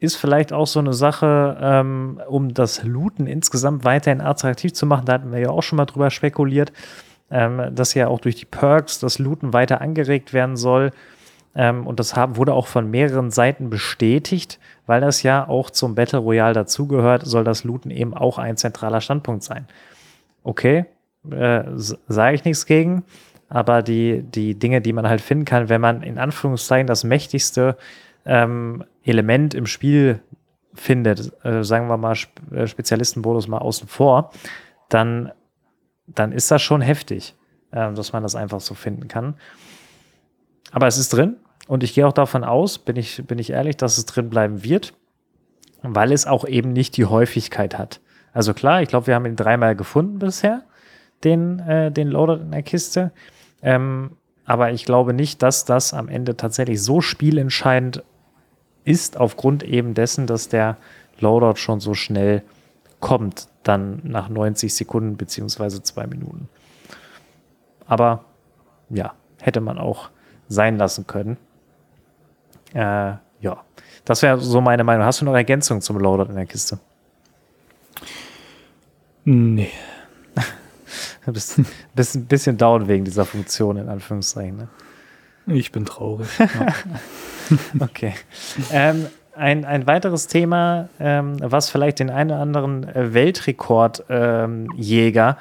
ist 0.00 0.16
vielleicht 0.16 0.52
auch 0.52 0.66
so 0.66 0.80
eine 0.80 0.92
Sache, 0.92 1.56
ähm, 1.60 2.20
um 2.28 2.52
das 2.52 2.82
Looten 2.82 3.26
insgesamt 3.26 3.84
weiterhin 3.84 4.20
attraktiv 4.20 4.72
zu 4.72 4.86
machen. 4.86 5.04
Da 5.06 5.14
hatten 5.14 5.32
wir 5.32 5.38
ja 5.38 5.50
auch 5.50 5.62
schon 5.62 5.76
mal 5.76 5.86
drüber 5.86 6.10
spekuliert, 6.10 6.72
ähm, 7.30 7.74
dass 7.74 7.94
ja 7.94 8.08
auch 8.08 8.20
durch 8.20 8.36
die 8.36 8.44
Perks 8.44 8.98
das 8.98 9.18
Looten 9.18 9.52
weiter 9.52 9.80
angeregt 9.80 10.32
werden 10.32 10.56
soll. 10.56 10.90
Ähm, 11.54 11.86
und 11.86 12.00
das 12.00 12.16
haben, 12.16 12.36
wurde 12.36 12.52
auch 12.52 12.66
von 12.66 12.90
mehreren 12.90 13.30
Seiten 13.30 13.70
bestätigt, 13.70 14.58
weil 14.86 15.00
das 15.00 15.22
ja 15.22 15.46
auch 15.46 15.70
zum 15.70 15.94
Battle 15.94 16.18
Royale 16.18 16.54
dazugehört, 16.54 17.24
soll 17.24 17.44
das 17.44 17.64
Looten 17.64 17.90
eben 17.90 18.12
auch 18.14 18.38
ein 18.38 18.56
zentraler 18.56 19.00
Standpunkt 19.00 19.42
sein 19.42 19.66
okay, 20.44 20.86
äh, 21.30 21.64
sage 21.74 22.36
ich 22.36 22.44
nichts 22.44 22.66
gegen, 22.66 23.04
aber 23.48 23.82
die, 23.82 24.22
die 24.22 24.58
Dinge, 24.58 24.80
die 24.80 24.92
man 24.92 25.08
halt 25.08 25.20
finden 25.20 25.44
kann, 25.44 25.68
wenn 25.68 25.80
man 25.80 26.02
in 26.02 26.18
Anführungszeichen 26.18 26.86
das 26.86 27.02
mächtigste 27.02 27.76
ähm, 28.24 28.84
Element 29.02 29.54
im 29.54 29.66
Spiel 29.66 30.20
findet, 30.74 31.32
äh, 31.44 31.64
sagen 31.64 31.88
wir 31.88 31.96
mal 31.96 32.12
Sp 32.14 32.30
äh, 32.54 32.66
Spezialistenmodus 32.66 33.48
mal 33.48 33.58
außen 33.58 33.88
vor, 33.88 34.30
dann, 34.88 35.32
dann 36.06 36.30
ist 36.30 36.50
das 36.50 36.62
schon 36.62 36.80
heftig. 36.80 37.34
äh, 37.74 37.92
dass 37.92 38.12
man 38.12 38.22
das 38.22 38.34
einfach 38.34 38.60
so 38.60 38.74
finden 38.74 39.08
kann. 39.08 39.34
Aber 40.70 40.86
es 40.86 40.96
ist 40.96 41.12
drin 41.12 41.36
und 41.66 41.82
ich 41.82 41.94
gehe 41.94 42.06
auch 42.06 42.12
davon 42.12 42.44
aus, 42.44 42.78
bin 42.78 42.96
ich, 42.96 43.24
bin 43.26 43.38
ich 43.38 43.50
ehrlich, 43.50 43.76
dass 43.76 43.98
es 43.98 44.06
drin 44.06 44.30
bleiben 44.30 44.64
wird, 44.64 44.94
weil 45.82 46.12
es 46.12 46.26
auch 46.26 46.46
eben 46.46 46.72
nicht 46.72 46.96
die 46.96 47.04
Häufigkeit 47.04 47.76
hat. 47.78 48.00
Also 48.34 48.52
klar, 48.52 48.82
ich 48.82 48.88
glaube, 48.88 49.06
wir 49.06 49.14
haben 49.14 49.26
ihn 49.26 49.36
dreimal 49.36 49.76
gefunden 49.76 50.18
bisher, 50.18 50.62
den, 51.22 51.60
äh, 51.60 51.90
den 51.90 52.08
Loader 52.08 52.40
in 52.40 52.50
der 52.50 52.62
Kiste. 52.62 53.12
Ähm, 53.62 54.16
aber 54.44 54.72
ich 54.72 54.84
glaube 54.84 55.14
nicht, 55.14 55.42
dass 55.42 55.64
das 55.64 55.94
am 55.94 56.08
Ende 56.08 56.36
tatsächlich 56.36 56.82
so 56.82 57.00
spielentscheidend 57.00 58.02
ist, 58.84 59.16
aufgrund 59.16 59.62
eben 59.62 59.94
dessen, 59.94 60.26
dass 60.26 60.48
der 60.48 60.76
Loadout 61.20 61.56
schon 61.56 61.80
so 61.80 61.94
schnell 61.94 62.42
kommt, 63.00 63.48
dann 63.62 64.00
nach 64.02 64.28
90 64.28 64.74
Sekunden 64.74 65.16
beziehungsweise 65.16 65.82
zwei 65.82 66.06
Minuten. 66.06 66.48
Aber 67.86 68.24
ja, 68.90 69.14
hätte 69.40 69.60
man 69.60 69.78
auch 69.78 70.10
sein 70.48 70.76
lassen 70.76 71.06
können. 71.06 71.36
Äh, 72.74 73.14
ja, 73.40 73.62
das 74.04 74.22
wäre 74.22 74.40
so 74.40 74.60
meine 74.60 74.84
Meinung. 74.84 75.06
Hast 75.06 75.20
du 75.20 75.24
noch 75.24 75.34
Ergänzung 75.34 75.80
zum 75.80 75.98
Loadout 75.98 76.30
in 76.30 76.36
der 76.36 76.46
Kiste? 76.46 76.78
Nee. 79.24 79.70
Du 81.24 81.32
bist, 81.32 81.60
bist 81.94 82.14
ein 82.14 82.26
bisschen 82.26 82.58
down 82.58 82.88
wegen 82.88 83.04
dieser 83.04 83.24
Funktion, 83.24 83.76
in 83.76 83.88
Anführungszeichen. 83.88 84.56
Ne? 84.56 84.68
Ich 85.46 85.72
bin 85.72 85.84
traurig. 85.84 86.28
Ja. 86.38 86.72
okay. 87.80 88.14
Ähm, 88.72 89.04
ein, 89.36 89.66
ein 89.66 89.86
weiteres 89.86 90.28
Thema, 90.28 90.88
ähm, 90.98 91.36
was 91.40 91.68
vielleicht 91.68 91.98
den 91.98 92.08
einen 92.08 92.30
oder 92.30 92.40
anderen 92.40 92.86
Weltrekordjäger 92.94 95.28
ähm, 95.28 95.36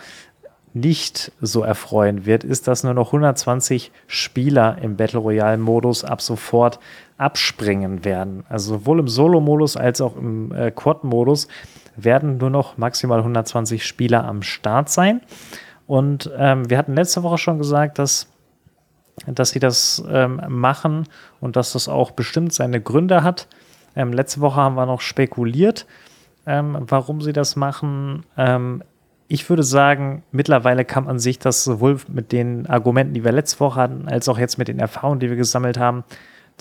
nicht 0.73 1.31
so 1.39 1.63
erfreuen 1.63 2.25
wird, 2.25 2.43
ist, 2.43 2.67
dass 2.67 2.83
nur 2.83 2.93
noch 2.93 3.07
120 3.07 3.93
Spieler 4.07 4.79
im 4.81 4.97
Battle 4.97 5.19
Royale-Modus 5.19 6.03
ab 6.03 6.21
sofort 6.21 6.79
abspringen 7.17 8.03
werden. 8.03 8.43
Also 8.49 8.79
sowohl 8.79 8.99
im 8.99 9.07
Solo-Modus 9.07 9.77
als 9.77 10.01
auch 10.01 10.17
im 10.17 10.53
äh, 10.53 10.71
Quad-Modus 10.71 11.47
werden 11.95 12.37
nur 12.37 12.49
noch 12.49 12.77
maximal 12.77 13.19
120 13.19 13.85
Spieler 13.85 14.25
am 14.25 14.41
Start 14.41 14.89
sein. 14.89 15.21
Und 15.87 16.31
ähm, 16.37 16.69
wir 16.69 16.77
hatten 16.77 16.93
letzte 16.93 17.23
Woche 17.23 17.37
schon 17.37 17.57
gesagt, 17.57 17.99
dass, 17.99 18.29
dass 19.27 19.49
sie 19.51 19.59
das 19.59 20.03
ähm, 20.09 20.41
machen 20.47 21.07
und 21.39 21.55
dass 21.55 21.73
das 21.73 21.87
auch 21.87 22.11
bestimmt 22.11 22.53
seine 22.53 22.81
Gründe 22.81 23.23
hat. 23.23 23.47
Ähm, 23.95 24.13
letzte 24.13 24.41
Woche 24.41 24.55
haben 24.55 24.75
wir 24.75 24.85
noch 24.85 25.01
spekuliert, 25.01 25.85
ähm, 26.45 26.77
warum 26.79 27.21
sie 27.21 27.33
das 27.33 27.55
machen. 27.55 28.25
Ähm, 28.37 28.83
ich 29.27 29.49
würde 29.49 29.63
sagen, 29.63 30.23
mittlerweile 30.31 30.85
kann 30.85 31.05
man 31.05 31.19
sich 31.19 31.39
das 31.39 31.63
sowohl 31.63 31.97
mit 32.07 32.31
den 32.31 32.67
Argumenten, 32.67 33.13
die 33.13 33.23
wir 33.23 33.31
letzte 33.31 33.59
Woche 33.59 33.79
hatten, 33.79 34.07
als 34.07 34.29
auch 34.29 34.37
jetzt 34.37 34.57
mit 34.57 34.67
den 34.67 34.79
Erfahrungen, 34.79 35.19
die 35.19 35.29
wir 35.29 35.37
gesammelt 35.37 35.77
haben, 35.77 36.03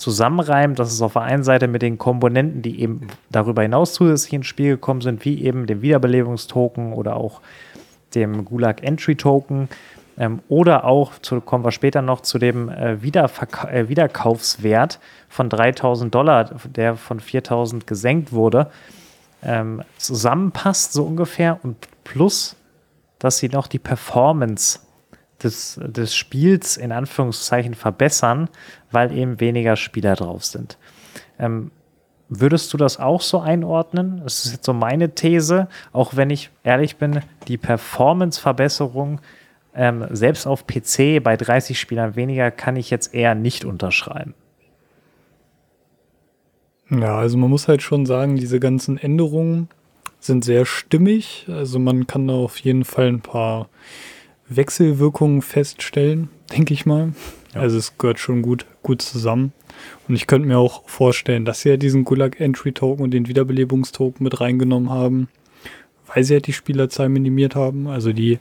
zusammenreimen, 0.03 0.75
dass 0.75 0.91
es 0.91 1.01
auf 1.01 1.13
der 1.13 1.21
einen 1.21 1.43
Seite 1.43 1.69
mit 1.69 1.81
den 1.81 1.97
Komponenten, 1.97 2.61
die 2.61 2.81
eben 2.81 3.07
darüber 3.31 3.61
hinaus 3.61 3.93
zusätzlich 3.93 4.33
ins 4.33 4.47
Spiel 4.47 4.71
gekommen 4.71 4.99
sind, 4.99 5.23
wie 5.23 5.41
eben 5.43 5.65
dem 5.65 5.81
Wiederbelebungstoken 5.81 6.91
oder 6.91 7.15
auch 7.15 7.39
dem 8.13 8.43
Gulag 8.43 8.83
Entry 8.83 9.15
Token 9.15 9.69
ähm, 10.17 10.41
oder 10.49 10.83
auch, 10.83 11.13
zu, 11.19 11.39
kommen 11.39 11.63
wir 11.63 11.71
später 11.71 12.01
noch, 12.01 12.19
zu 12.19 12.37
dem 12.37 12.67
äh, 12.67 13.01
Wiederverka 13.01 13.69
äh, 13.69 13.87
Wiederkaufswert 13.87 14.99
von 15.29 15.49
3000 15.49 16.13
Dollar, 16.13 16.51
der 16.65 16.97
von 16.97 17.21
4000 17.21 17.87
gesenkt 17.87 18.33
wurde, 18.33 18.69
ähm, 19.41 19.83
zusammenpasst 19.97 20.91
so 20.91 21.03
ungefähr 21.05 21.59
und 21.63 21.77
plus, 22.03 22.57
dass 23.19 23.37
sie 23.37 23.47
noch 23.47 23.67
die 23.67 23.79
Performance 23.79 24.79
des, 25.43 25.79
des 25.83 26.15
Spiels 26.15 26.77
in 26.77 26.91
Anführungszeichen 26.91 27.73
verbessern, 27.73 28.49
weil 28.91 29.11
eben 29.15 29.39
weniger 29.39 29.75
Spieler 29.75 30.15
drauf 30.15 30.45
sind. 30.45 30.77
Ähm, 31.39 31.71
Würdest 32.39 32.73
du 32.73 32.77
das 32.77 32.99
auch 32.99 33.21
so 33.21 33.39
einordnen? 33.39 34.21
Das 34.23 34.45
ist 34.45 34.53
jetzt 34.53 34.65
so 34.65 34.73
meine 34.73 35.13
These, 35.13 35.67
auch 35.91 36.15
wenn 36.15 36.31
ich 36.31 36.49
ehrlich 36.63 36.95
bin, 36.95 37.19
die 37.47 37.57
Performance-Verbesserung 37.57 39.21
ähm, 39.75 40.07
selbst 40.09 40.47
auf 40.47 40.65
PC 40.65 41.21
bei 41.21 41.37
30 41.37 41.79
Spielern 41.79 42.15
weniger 42.15 42.49
kann 42.49 42.75
ich 42.75 42.89
jetzt 42.89 43.13
eher 43.13 43.35
nicht 43.35 43.65
unterschreiben. 43.65 44.33
Ja, 46.89 47.17
also 47.17 47.37
man 47.37 47.49
muss 47.49 47.67
halt 47.67 47.81
schon 47.81 48.05
sagen, 48.05 48.35
diese 48.35 48.59
ganzen 48.59 48.97
Änderungen 48.97 49.69
sind 50.19 50.43
sehr 50.43 50.65
stimmig. 50.65 51.45
Also 51.49 51.77
man 51.77 52.07
kann 52.07 52.27
da 52.27 52.33
auf 52.33 52.57
jeden 52.59 52.85
Fall 52.85 53.07
ein 53.07 53.21
paar 53.21 53.69
Wechselwirkungen 54.55 55.41
feststellen, 55.41 56.29
denke 56.51 56.73
ich 56.73 56.85
mal. 56.85 57.13
Ja. 57.53 57.61
Also 57.61 57.77
es 57.77 57.97
gehört 57.97 58.19
schon 58.19 58.41
gut, 58.41 58.65
gut 58.81 59.01
zusammen. 59.01 59.53
Und 60.07 60.15
ich 60.15 60.27
könnte 60.27 60.47
mir 60.47 60.57
auch 60.57 60.87
vorstellen, 60.87 61.45
dass 61.45 61.61
sie 61.61 61.69
ja 61.69 61.77
diesen 61.77 62.03
Gulag 62.03 62.39
Entry 62.39 62.71
Token 62.71 63.03
und 63.03 63.11
den 63.11 63.27
Wiederbelebungstoken 63.27 64.23
mit 64.23 64.39
reingenommen 64.39 64.89
haben, 64.89 65.29
weil 66.13 66.23
sie 66.23 66.35
ja 66.35 66.39
die 66.39 66.53
Spielerzahl 66.53 67.09
minimiert 67.09 67.55
haben. 67.55 67.87
Also 67.87 68.13
die 68.13 68.39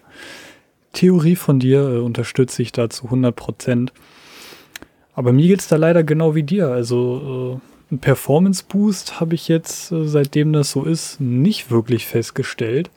Theorie 0.93 1.37
von 1.37 1.59
dir 1.59 1.81
äh, 1.81 1.99
unterstütze 1.99 2.63
ich 2.63 2.73
da 2.73 2.91
zu 2.91 3.07
100 3.07 3.35
Prozent. 3.35 3.93
Aber 5.15 5.33
mir 5.33 5.47
geht 5.47 5.61
es 5.61 5.69
da 5.69 5.77
leider 5.77 6.05
genau 6.05 6.35
wie 6.35 6.43
dir. 6.43 6.69
Also 6.69 7.61
äh, 7.91 7.95
ein 7.95 7.99
Performance 7.99 8.65
Boost 8.67 9.21
habe 9.21 9.35
ich 9.35 9.49
jetzt, 9.49 9.93
äh, 9.93 10.07
seitdem 10.07 10.53
das 10.53 10.71
so 10.71 10.85
ist, 10.85 11.21
nicht 11.21 11.71
wirklich 11.71 12.07
festgestellt. 12.07 12.91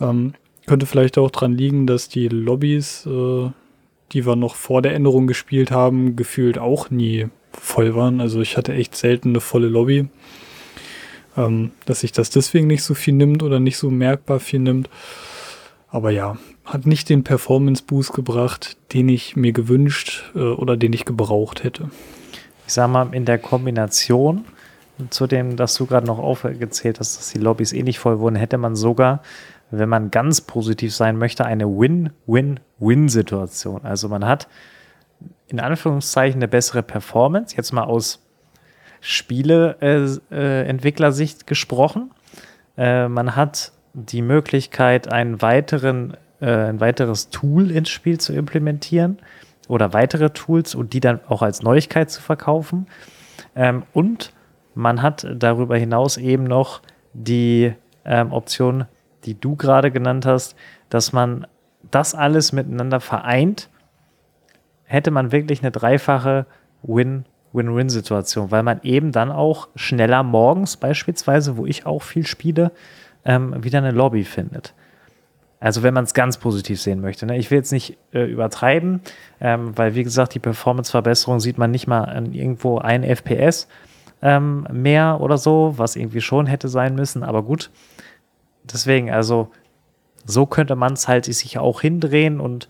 Ähm, 0.00 0.34
könnte 0.66 0.86
vielleicht 0.86 1.18
auch 1.18 1.30
dran 1.30 1.52
liegen, 1.52 1.86
dass 1.86 2.08
die 2.08 2.28
Lobbys, 2.28 3.06
äh, 3.06 3.50
die 4.12 4.26
wir 4.26 4.36
noch 4.36 4.54
vor 4.54 4.82
der 4.82 4.94
Änderung 4.94 5.26
gespielt 5.26 5.70
haben, 5.70 6.16
gefühlt 6.16 6.58
auch 6.58 6.90
nie 6.90 7.28
voll 7.52 7.94
waren. 7.94 8.20
Also 8.20 8.40
ich 8.40 8.56
hatte 8.56 8.72
echt 8.72 8.94
selten 8.94 9.30
eine 9.30 9.40
volle 9.40 9.68
Lobby. 9.68 10.08
Ähm, 11.36 11.72
dass 11.84 12.00
sich 12.00 12.12
das 12.12 12.30
deswegen 12.30 12.66
nicht 12.66 12.82
so 12.82 12.94
viel 12.94 13.14
nimmt 13.14 13.42
oder 13.42 13.60
nicht 13.60 13.76
so 13.76 13.90
merkbar 13.90 14.40
viel 14.40 14.60
nimmt. 14.60 14.88
Aber 15.88 16.10
ja, 16.10 16.38
hat 16.64 16.86
nicht 16.86 17.08
den 17.08 17.24
Performance-Boost 17.24 18.12
gebracht, 18.12 18.76
den 18.92 19.08
ich 19.08 19.36
mir 19.36 19.52
gewünscht 19.52 20.24
äh, 20.34 20.40
oder 20.40 20.76
den 20.76 20.92
ich 20.92 21.04
gebraucht 21.04 21.62
hätte. 21.62 21.90
Ich 22.66 22.72
sag 22.72 22.90
mal, 22.90 23.08
in 23.12 23.24
der 23.24 23.38
Kombination 23.38 24.44
zu 25.10 25.26
dem, 25.26 25.56
dass 25.56 25.74
du 25.74 25.86
gerade 25.86 26.06
noch 26.06 26.18
aufgezählt 26.18 26.98
hast, 26.98 27.18
dass 27.18 27.32
die 27.32 27.38
Lobbys 27.38 27.72
eh 27.72 27.82
nicht 27.82 27.98
voll 27.98 28.18
wurden, 28.18 28.36
hätte 28.36 28.58
man 28.58 28.74
sogar, 28.74 29.22
wenn 29.70 29.88
man 29.88 30.10
ganz 30.10 30.40
positiv 30.40 30.92
sein 30.94 31.16
möchte, 31.18 31.44
eine 31.44 31.66
Win-Win-Win-Situation. 31.66 33.84
Also 33.84 34.08
man 34.08 34.26
hat 34.26 34.48
in 35.48 35.60
Anführungszeichen 35.60 36.38
eine 36.38 36.48
bessere 36.48 36.82
Performance, 36.82 37.56
jetzt 37.56 37.72
mal 37.72 37.84
aus 37.84 38.20
Spieleentwicklersicht 39.00 41.42
äh, 41.42 41.44
gesprochen. 41.44 42.10
Man 42.76 43.36
hat 43.36 43.72
die 43.96 44.22
Möglichkeit, 44.22 45.10
einen 45.10 45.40
weiteren, 45.40 46.16
äh, 46.40 46.50
ein 46.50 46.80
weiteres 46.80 47.30
Tool 47.30 47.70
ins 47.70 47.88
Spiel 47.88 48.20
zu 48.20 48.34
implementieren 48.34 49.18
oder 49.68 49.94
weitere 49.94 50.30
Tools 50.30 50.74
und 50.74 50.92
die 50.92 51.00
dann 51.00 51.20
auch 51.28 51.42
als 51.42 51.62
Neuigkeit 51.62 52.10
zu 52.10 52.20
verkaufen. 52.20 52.86
Ähm, 53.54 53.84
und 53.94 54.32
man 54.74 55.00
hat 55.00 55.26
darüber 55.34 55.78
hinaus 55.78 56.18
eben 56.18 56.44
noch 56.44 56.82
die 57.14 57.72
ähm, 58.04 58.32
Option, 58.32 58.84
die 59.26 59.38
du 59.38 59.56
gerade 59.56 59.90
genannt 59.90 60.24
hast, 60.26 60.56
dass 60.88 61.12
man 61.12 61.46
das 61.90 62.14
alles 62.14 62.52
miteinander 62.52 63.00
vereint 63.00 63.68
hätte 64.86 65.10
man 65.10 65.32
wirklich 65.32 65.62
eine 65.62 65.70
dreifache 65.70 66.46
Win-Win-Win-Situation, 66.82 68.50
weil 68.50 68.62
man 68.62 68.80
eben 68.82 69.12
dann 69.12 69.30
auch 69.30 69.68
schneller 69.74 70.22
morgens 70.22 70.76
beispielsweise, 70.76 71.56
wo 71.56 71.66
ich 71.66 71.86
auch 71.86 72.02
viel 72.02 72.26
spiele, 72.26 72.72
ähm, 73.24 73.62
wieder 73.62 73.78
eine 73.78 73.90
Lobby 73.90 74.24
findet. 74.24 74.74
Also 75.58 75.82
wenn 75.82 75.94
man 75.94 76.04
es 76.04 76.14
ganz 76.14 76.36
positiv 76.36 76.80
sehen 76.80 77.00
möchte. 77.00 77.26
Ne? 77.26 77.36
Ich 77.38 77.50
will 77.50 77.58
jetzt 77.58 77.72
nicht 77.72 77.98
äh, 78.12 78.24
übertreiben, 78.24 79.00
ähm, 79.40 79.76
weil 79.76 79.94
wie 79.94 80.04
gesagt, 80.04 80.34
die 80.34 80.38
Performance-Verbesserung 80.38 81.40
sieht 81.40 81.58
man 81.58 81.70
nicht 81.70 81.86
mal 81.86 82.04
an 82.04 82.32
irgendwo 82.32 82.78
ein 82.78 83.02
FPS 83.02 83.66
ähm, 84.22 84.66
mehr 84.70 85.20
oder 85.20 85.38
so, 85.38 85.74
was 85.76 85.96
irgendwie 85.96 86.20
schon 86.20 86.46
hätte 86.46 86.68
sein 86.68 86.94
müssen, 86.94 87.22
aber 87.22 87.42
gut. 87.42 87.70
Deswegen, 88.72 89.10
also 89.10 89.50
so 90.24 90.46
könnte 90.46 90.76
man 90.76 90.94
es 90.94 91.08
halt 91.08 91.26
sich 91.26 91.58
auch 91.58 91.80
hindrehen 91.80 92.40
und 92.40 92.68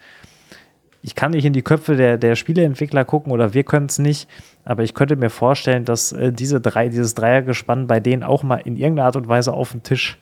ich 1.03 1.14
kann 1.14 1.30
nicht 1.30 1.44
in 1.44 1.53
die 1.53 1.62
Köpfe 1.62 1.97
der, 1.97 2.18
der 2.18 2.34
Spieleentwickler 2.34 3.05
gucken 3.05 3.32
oder 3.32 3.55
wir 3.55 3.62
können 3.62 3.86
es 3.86 3.99
nicht, 3.99 4.28
aber 4.64 4.82
ich 4.82 4.92
könnte 4.92 5.14
mir 5.16 5.30
vorstellen, 5.30 5.84
dass 5.84 6.12
äh, 6.12 6.32
diese 6.32 6.61
drei, 6.61 6.88
dieses 6.88 7.14
Dreiergespann 7.14 7.86
bei 7.86 8.01
denen 8.01 8.24
auch 8.24 8.42
mal 8.42 8.57
in 8.57 8.76
irgendeiner 8.76 9.07
Art 9.07 9.16
und 9.16 9.28
Weise 9.28 9.53
auf 9.53 9.70
den 9.70 9.84
Tisch 9.84 10.18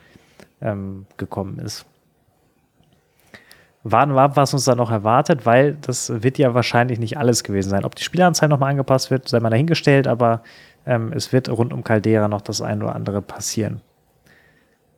ähm, 0.61 1.07
gekommen 1.16 1.59
ist. 1.59 1.87
Warten 3.83 4.14
wir 4.14 4.20
ab, 4.22 4.37
was 4.37 4.55
uns 4.55 4.64
da 4.64 4.75
noch 4.75 4.91
erwartet, 4.91 5.45
weil 5.45 5.77
das 5.81 6.22
wird 6.22 6.39
ja 6.39 6.55
wahrscheinlich 6.55 6.99
nicht 6.99 7.18
alles 7.18 7.45
gewesen 7.45 7.68
sein. 7.70 7.85
Ob 7.85 7.95
die 7.95 8.03
Spielanzahl 8.03 8.49
nochmal 8.49 8.70
angepasst 8.70 9.11
wird, 9.11 9.29
sei 9.29 9.41
mal 9.41 9.51
dahingestellt, 9.51 10.07
aber 10.07 10.43
ähm, 10.87 11.12
es 11.14 11.33
wird 11.33 11.49
rund 11.49 11.72
um 11.72 11.85
Caldera 11.85 12.29
noch 12.29 12.41
das 12.41 12.62
ein 12.62 12.83
oder 12.83 12.95
andere 12.95 13.22
passieren. 13.22 13.81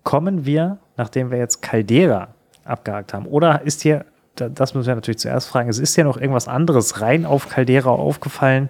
Kommen 0.06 0.46
wir, 0.46 0.78
nachdem 0.96 1.32
wir 1.32 1.38
jetzt 1.38 1.62
Caldera 1.62 2.28
abgehakt 2.64 3.12
haben, 3.12 3.26
oder 3.26 3.62
ist 3.62 3.82
hier 3.82 4.04
das 4.36 4.74
müssen 4.74 4.88
wir 4.88 4.94
natürlich 4.94 5.18
zuerst 5.18 5.48
fragen. 5.48 5.68
Es 5.68 5.78
ist 5.78 5.96
ja 5.96 6.04
noch 6.04 6.16
irgendwas 6.16 6.48
anderes 6.48 7.00
rein 7.00 7.24
auf 7.24 7.48
Caldera 7.48 7.90
aufgefallen, 7.90 8.68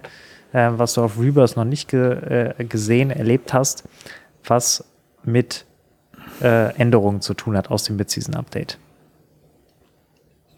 äh, 0.53 0.69
was 0.71 0.93
du 0.93 1.01
auf 1.01 1.19
Rebirth 1.19 1.57
noch 1.57 1.65
nicht 1.65 1.89
ge, 1.89 2.53
äh, 2.57 2.63
gesehen, 2.63 3.11
erlebt 3.11 3.53
hast, 3.53 3.83
was 4.45 4.85
mit 5.23 5.65
äh, 6.41 6.73
Änderungen 6.77 7.21
zu 7.21 7.33
tun 7.33 7.57
hat 7.57 7.69
aus 7.69 7.83
dem 7.83 7.97
Mid-Season-Update. 7.97 8.77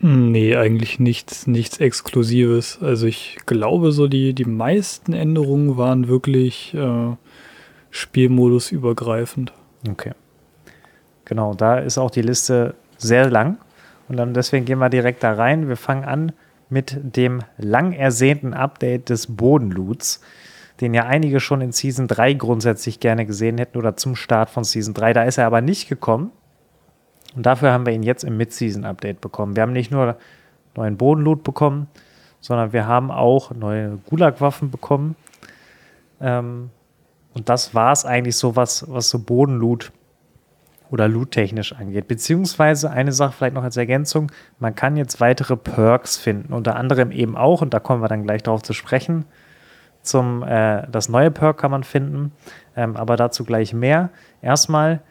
Nee, 0.02 0.56
eigentlich 0.56 1.00
nichts, 1.00 1.46
nichts 1.46 1.80
Exklusives. 1.80 2.80
Also 2.82 3.06
ich 3.06 3.38
glaube, 3.46 3.92
so 3.92 4.08
die, 4.08 4.34
die 4.34 4.46
meisten 4.46 5.12
Änderungen 5.12 5.76
waren 5.76 6.08
wirklich 6.08 6.74
äh, 6.74 7.16
Spielmodus 7.90 8.72
übergreifend. 8.72 9.52
Okay. 9.90 10.12
Genau, 11.30 11.54
da 11.54 11.78
ist 11.78 12.00
auch 12.00 12.10
die 12.10 12.24
Liste 12.24 12.74
sehr 12.98 13.30
lang. 13.30 13.60
Und 14.08 14.18
dann 14.18 14.34
deswegen 14.34 14.66
gehen 14.66 14.80
wir 14.80 14.90
direkt 14.90 15.24
da 15.24 15.34
rein. 15.34 15.70
Wir 15.70 15.78
fangen 15.78 16.04
an 16.04 16.32
mit 16.72 16.98
dem 17.04 17.44
lang 17.58 17.94
ersehnten 17.94 18.56
Update 18.56 19.10
des 19.10 19.28
Bodenloots, 19.28 20.22
den 20.82 20.96
ja 20.96 21.06
einige 21.06 21.40
schon 21.40 21.62
in 21.62 21.72
Season 21.72 22.08
3 22.08 22.34
grundsätzlich 22.34 23.00
gerne 23.00 23.28
gesehen 23.28 23.60
hätten 23.60 23.78
oder 23.78 23.96
zum 23.96 24.16
Start 24.16 24.50
von 24.50 24.64
Season 24.64 24.96
3. 24.96 25.14
Da 25.14 25.24
ist 25.24 25.38
er 25.38 25.46
aber 25.46 25.62
nicht 25.62 25.88
gekommen. 25.88 26.32
Und 27.36 27.46
dafür 27.46 27.74
haben 27.74 27.86
wir 27.86 27.94
ihn 27.94 28.02
jetzt 28.02 28.24
im 28.24 28.36
Mid-Season-Update 28.38 29.22
bekommen. 29.22 29.56
Wir 29.56 29.62
haben 29.62 29.74
nicht 29.74 29.92
nur 29.92 30.18
neuen 30.76 30.98
Bodenloot 30.98 31.44
bekommen, 31.44 31.86
sondern 32.42 32.74
wir 32.74 32.88
haben 32.88 33.12
auch 33.12 33.52
neue 33.54 34.00
Gulag-Waffen 34.10 34.72
bekommen. 34.72 35.16
Ähm, 36.20 36.72
und 37.36 37.50
das 37.50 37.76
war 37.76 37.92
es 37.92 38.04
eigentlich 38.04 38.36
so, 38.36 38.56
was, 38.56 38.92
was 38.92 39.12
so 39.12 39.20
Bodenloot 39.20 39.92
oder 40.92 41.08
Loot-technisch 41.08 41.74
angeht. 41.74 42.08
Beziehungsweise 42.08 42.92
eine 42.92 43.12
Sache 43.12 43.34
vielleicht 43.38 43.54
noch 43.54 43.64
als 43.64 43.78
Ergänzung, 43.78 44.32
man 44.60 44.76
kann 44.76 44.98
jetzt 44.98 45.20
weitere 45.20 45.56
Perks 45.56 46.18
finden, 46.18 46.54
unter 46.54 46.76
anderem 46.76 47.12
eben 47.12 47.38
auch, 47.38 47.62
und 47.62 47.74
da 47.74 47.80
kommen 47.80 48.02
wir 48.02 48.08
dann 48.08 48.24
gleich 48.24 48.44
darauf 48.44 48.64
zu 48.64 48.74
sprechen, 48.74 49.26
zum, 50.02 50.44
äh, 50.44 50.88
das 50.90 51.10
neue 51.10 51.32
Perk 51.32 51.58
kann 51.58 51.72
man 51.72 51.84
finden, 51.84 52.32
ähm, 52.76 52.96
aber 52.96 53.18
dazu 53.18 53.44
gleich 53.44 53.74
mehr. 53.74 54.10
Erstmal, 54.42 55.02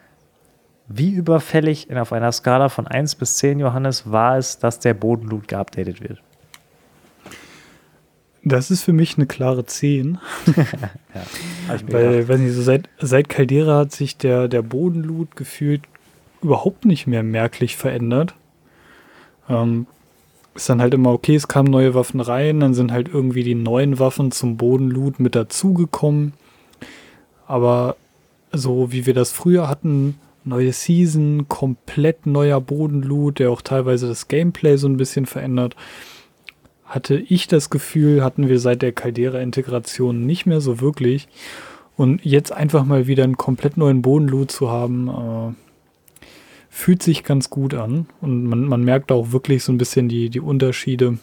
wie 0.87 1.11
überfällig 1.11 1.95
auf 1.95 2.11
einer 2.11 2.31
Skala 2.31 2.69
von 2.69 2.87
1 2.87 3.15
bis 3.15 3.37
10, 3.37 3.59
Johannes, 3.59 4.11
war 4.11 4.37
es, 4.37 4.57
dass 4.57 4.79
der 4.79 4.95
Bodenloot 4.95 5.47
geupdatet 5.47 6.01
wird? 6.01 6.21
Das 8.43 8.71
ist 8.71 8.83
für 8.83 8.93
mich 8.93 9.17
eine 9.17 9.27
klare 9.27 9.65
10. 9.65 10.17
ja, 10.55 11.79
Weil, 11.87 12.27
weiß 12.27 12.39
nicht, 12.39 12.53
so 12.53 12.61
seit, 12.61 12.89
seit 12.99 13.29
Caldera 13.29 13.79
hat 13.79 13.91
sich 13.91 14.17
der, 14.17 14.47
der 14.47 14.61
Bodenloot 14.61 15.35
gefühlt 15.35 15.81
überhaupt 16.41 16.85
nicht 16.85 17.07
mehr 17.07 17.23
merklich 17.23 17.75
verändert. 17.75 18.33
Ähm, 19.49 19.87
ist 20.55 20.69
dann 20.69 20.81
halt 20.81 20.93
immer 20.93 21.11
okay, 21.11 21.35
es 21.35 21.47
kamen 21.47 21.69
neue 21.69 21.93
Waffen 21.93 22.19
rein, 22.19 22.59
dann 22.59 22.73
sind 22.73 22.91
halt 22.91 23.09
irgendwie 23.13 23.43
die 23.43 23.55
neuen 23.55 23.99
Waffen 23.99 24.31
zum 24.31 24.57
Bodenloot 24.57 25.19
mit 25.19 25.35
dazugekommen. 25.35 26.33
Aber 27.47 27.95
so 28.51 28.91
wie 28.91 29.05
wir 29.05 29.13
das 29.13 29.31
früher 29.31 29.67
hatten, 29.67 30.19
neue 30.43 30.73
Season, 30.73 31.47
komplett 31.47 32.25
neuer 32.25 32.61
Bodenloot, 32.61 33.39
der 33.39 33.51
auch 33.51 33.61
teilweise 33.61 34.07
das 34.07 34.27
Gameplay 34.27 34.77
so 34.77 34.87
ein 34.87 34.97
bisschen 34.97 35.25
verändert, 35.25 35.75
hatte 36.89 37.17
ich 37.17 37.47
das 37.47 37.69
Gefühl, 37.69 38.23
hatten 38.23 38.49
wir 38.49 38.59
seit 38.59 38.81
der 38.81 38.91
Caldera-Integration 38.91 40.25
nicht 40.25 40.47
mehr 40.47 40.59
so 40.59 40.81
wirklich. 40.81 41.27
Und 41.95 42.25
jetzt 42.25 42.51
einfach 42.51 42.83
mal 42.83 43.07
wieder 43.07 43.23
einen 43.23 43.37
komplett 43.37 43.77
neuen 43.77 44.01
Bodenloot 44.01 44.51
zu 44.51 44.69
haben, 44.71 45.07
äh, 45.07 46.23
fühlt 46.69 47.03
sich 47.03 47.23
ganz 47.23 47.49
gut 47.49 47.75
an. 47.75 48.07
Und 48.21 48.45
man, 48.45 48.63
man 48.65 48.83
merkt 48.83 49.11
auch 49.11 49.31
wirklich 49.31 49.63
so 49.63 49.71
ein 49.71 49.77
bisschen 49.77 50.09
die, 50.09 50.29
die 50.29 50.39
Unterschiede. 50.39 51.19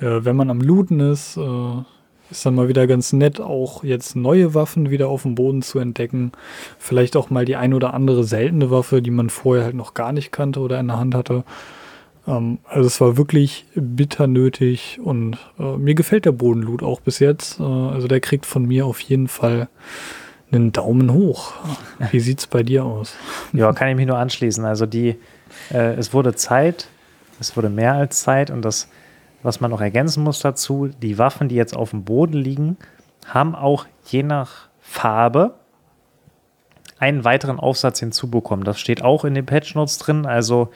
Äh, 0.00 0.24
wenn 0.24 0.36
man 0.36 0.50
am 0.50 0.62
Looten 0.62 1.00
ist, 1.00 1.36
äh, 1.36 1.82
ist 2.30 2.46
dann 2.46 2.54
mal 2.54 2.68
wieder 2.68 2.86
ganz 2.86 3.12
nett, 3.12 3.40
auch 3.40 3.84
jetzt 3.84 4.16
neue 4.16 4.54
Waffen 4.54 4.90
wieder 4.90 5.08
auf 5.08 5.22
dem 5.22 5.34
Boden 5.34 5.62
zu 5.62 5.78
entdecken. 5.78 6.32
Vielleicht 6.78 7.16
auch 7.16 7.28
mal 7.28 7.44
die 7.44 7.56
ein 7.56 7.74
oder 7.74 7.92
andere 7.92 8.24
seltene 8.24 8.70
Waffe, 8.70 9.02
die 9.02 9.10
man 9.10 9.28
vorher 9.28 9.64
halt 9.64 9.74
noch 9.74 9.94
gar 9.94 10.12
nicht 10.12 10.32
kannte 10.32 10.60
oder 10.60 10.80
in 10.80 10.88
der 10.88 10.98
Hand 10.98 11.14
hatte. 11.14 11.44
Ähm, 12.28 12.58
also 12.68 12.86
es 12.86 13.00
war 13.00 13.16
wirklich 13.16 13.66
bitter 13.74 14.26
nötig 14.26 15.00
und 15.02 15.38
äh, 15.58 15.76
mir 15.76 15.94
gefällt 15.94 16.24
der 16.24 16.32
Bodenloot 16.32 16.82
auch 16.82 17.00
bis 17.00 17.18
jetzt. 17.18 17.58
Äh, 17.58 17.64
also 17.64 18.06
der 18.06 18.20
kriegt 18.20 18.46
von 18.46 18.64
mir 18.64 18.86
auf 18.86 19.00
jeden 19.00 19.28
Fall 19.28 19.68
einen 20.52 20.72
Daumen 20.72 21.12
hoch. 21.12 21.54
Wie 22.12 22.20
sieht 22.20 22.38
es 22.40 22.46
bei 22.46 22.62
dir 22.62 22.84
aus? 22.84 23.16
Ja, 23.52 23.72
kann 23.72 23.88
ich 23.88 23.96
mich 23.96 24.06
nur 24.06 24.18
anschließen. 24.18 24.64
Also 24.64 24.86
die, 24.86 25.16
äh, 25.72 25.94
es 25.94 26.12
wurde 26.12 26.34
Zeit, 26.34 26.88
es 27.40 27.56
wurde 27.56 27.70
mehr 27.70 27.94
als 27.94 28.20
Zeit 28.20 28.50
und 28.50 28.62
das 28.62 28.88
was 29.42 29.60
man 29.60 29.70
noch 29.70 29.80
ergänzen 29.80 30.22
muss 30.24 30.40
dazu, 30.40 30.90
die 31.00 31.18
Waffen, 31.18 31.48
die 31.48 31.54
jetzt 31.54 31.76
auf 31.76 31.90
dem 31.90 32.04
Boden 32.04 32.34
liegen, 32.34 32.76
haben 33.26 33.54
auch 33.54 33.86
je 34.04 34.22
nach 34.22 34.68
Farbe 34.80 35.54
einen 36.98 37.24
weiteren 37.24 37.60
Aufsatz 37.60 38.00
hinzubekommen. 38.00 38.64
Das 38.64 38.80
steht 38.80 39.02
auch 39.02 39.24
in 39.24 39.34
den 39.34 39.46
Patch 39.46 39.74
Notes 39.74 39.98
drin. 39.98 40.26
Also 40.26 40.70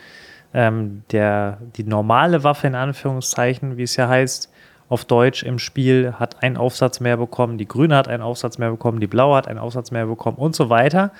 ähm, 0.55 1.03
der, 1.11 1.59
die 1.77 1.85
normale 1.85 2.45
Waffe 2.45 2.67
in 2.67 2.75
Anführungszeichen, 2.75 3.77
wie 3.77 3.83
es 3.83 3.97
ja 3.97 4.09
heißt, 4.09 4.51
auf 4.89 5.05
Deutsch 5.07 5.43
im 5.43 5.59
Spiel 5.59 6.15
hat 6.19 6.43
einen 6.43 6.59
Aufsatz 6.59 7.01
mehr 7.01 7.17
bekommen, 7.17 7.57
die 7.57 7.67
grüne 7.67 7.97
hat 7.97 8.09
einen 8.09 8.23
Aufsatz 8.23 8.59
mehr 8.59 8.71
bekommen, 8.71 9.01
die 9.01 9.07
blaue 9.07 9.37
hat 9.37 9.49
einen 9.49 9.59
Aufsatz 9.59 9.91
mehr 9.91 10.07
bekommen 10.07 10.37
und 10.37 10.55
so 10.55 10.69
weiter. 10.69 11.13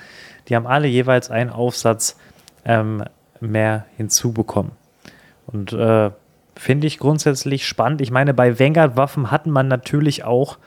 Die 0.47 0.55
haben 0.55 0.67
alle 0.67 0.87
jeweils 0.87 1.31
einen 1.31 1.49
Aufsatz 1.49 2.17
ähm, 2.65 3.03
mehr 3.39 3.85
hinzubekommen. 3.97 4.73
Und 5.47 5.73
äh, 5.73 6.11
Finde 6.55 6.85
ich 6.87 6.99
grundsätzlich 6.99 7.67
spannend. 7.67 8.01
Ich 8.01 8.11
meine, 8.11 8.33
bei 8.33 8.59
Vanguard-Waffen 8.59 9.31
hatten 9.31 9.49
man 9.49 9.67
natürlich 9.67 10.23
auch 10.23 10.59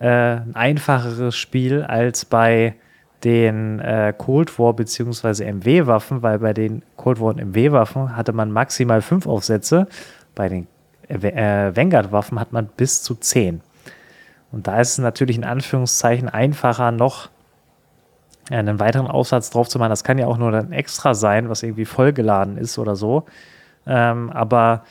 äh, 0.00 0.08
ein 0.08 0.56
einfacheres 0.56 1.36
Spiel 1.36 1.82
als 1.82 2.24
bei 2.24 2.74
den 3.24 3.80
äh, 3.80 4.14
Cold 4.16 4.58
War 4.58 4.72
bzw. 4.74 5.52
MW-Waffen, 5.52 6.22
weil 6.22 6.38
bei 6.38 6.52
den 6.52 6.82
Cold 6.96 7.20
War 7.20 7.28
und 7.28 7.38
MW-Waffen 7.38 8.16
hatte 8.16 8.32
man 8.32 8.50
maximal 8.50 9.02
fünf 9.02 9.26
Aufsätze. 9.26 9.86
Bei 10.34 10.48
den 10.48 10.66
äh, 11.08 11.74
Vanguard-Waffen 11.74 12.40
hat 12.40 12.52
man 12.52 12.66
bis 12.66 13.02
zu 13.02 13.14
zehn. 13.14 13.60
Und 14.52 14.66
da 14.66 14.80
ist 14.80 14.92
es 14.92 14.98
natürlich 14.98 15.36
in 15.36 15.44
Anführungszeichen 15.44 16.28
einfacher, 16.28 16.90
noch 16.90 17.28
einen 18.50 18.80
weiteren 18.80 19.06
Aufsatz 19.06 19.50
drauf 19.50 19.68
zu 19.68 19.78
machen. 19.78 19.90
Das 19.90 20.02
kann 20.02 20.18
ja 20.18 20.26
auch 20.26 20.38
nur 20.38 20.52
ein 20.52 20.72
Extra 20.72 21.14
sein, 21.14 21.48
was 21.48 21.62
irgendwie 21.62 21.84
vollgeladen 21.84 22.56
ist 22.56 22.78
oder 22.78 22.96
so. 22.96 23.24
Ähm, 23.86 24.30
aber 24.30 24.84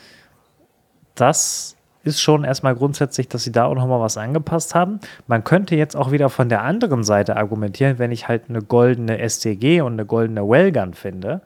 das 1.14 1.76
ist 2.02 2.20
schon 2.20 2.44
erstmal 2.44 2.74
grundsätzlich, 2.74 3.28
dass 3.28 3.44
sie 3.44 3.52
da 3.52 3.66
auch 3.66 3.74
nochmal 3.74 4.00
was 4.00 4.16
angepasst 4.16 4.74
haben. 4.74 5.00
Man 5.26 5.44
könnte 5.44 5.76
jetzt 5.76 5.96
auch 5.96 6.12
wieder 6.12 6.30
von 6.30 6.48
der 6.48 6.62
anderen 6.62 7.04
Seite 7.04 7.36
argumentieren, 7.36 7.98
wenn 7.98 8.10
ich 8.10 8.28
halt 8.28 8.44
eine 8.48 8.62
goldene 8.62 9.18
STG 9.28 9.82
und 9.82 9.94
eine 9.94 10.06
goldene 10.06 10.48
Wellgun 10.48 10.94
finde, 10.94 11.42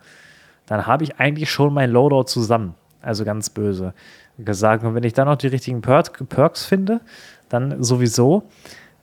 dann 0.66 0.86
habe 0.86 1.04
ich 1.04 1.18
eigentlich 1.18 1.50
schon 1.50 1.74
mein 1.74 1.90
Loadout 1.90 2.24
zusammen. 2.24 2.74
Also 3.02 3.24
ganz 3.24 3.50
böse 3.50 3.92
gesagt. 4.38 4.84
Und 4.84 4.94
wenn 4.94 5.04
ich 5.04 5.12
dann 5.12 5.28
noch 5.28 5.36
die 5.36 5.48
richtigen 5.48 5.82
Perks 5.82 6.64
finde, 6.64 7.00
dann 7.48 7.82
sowieso. 7.82 8.44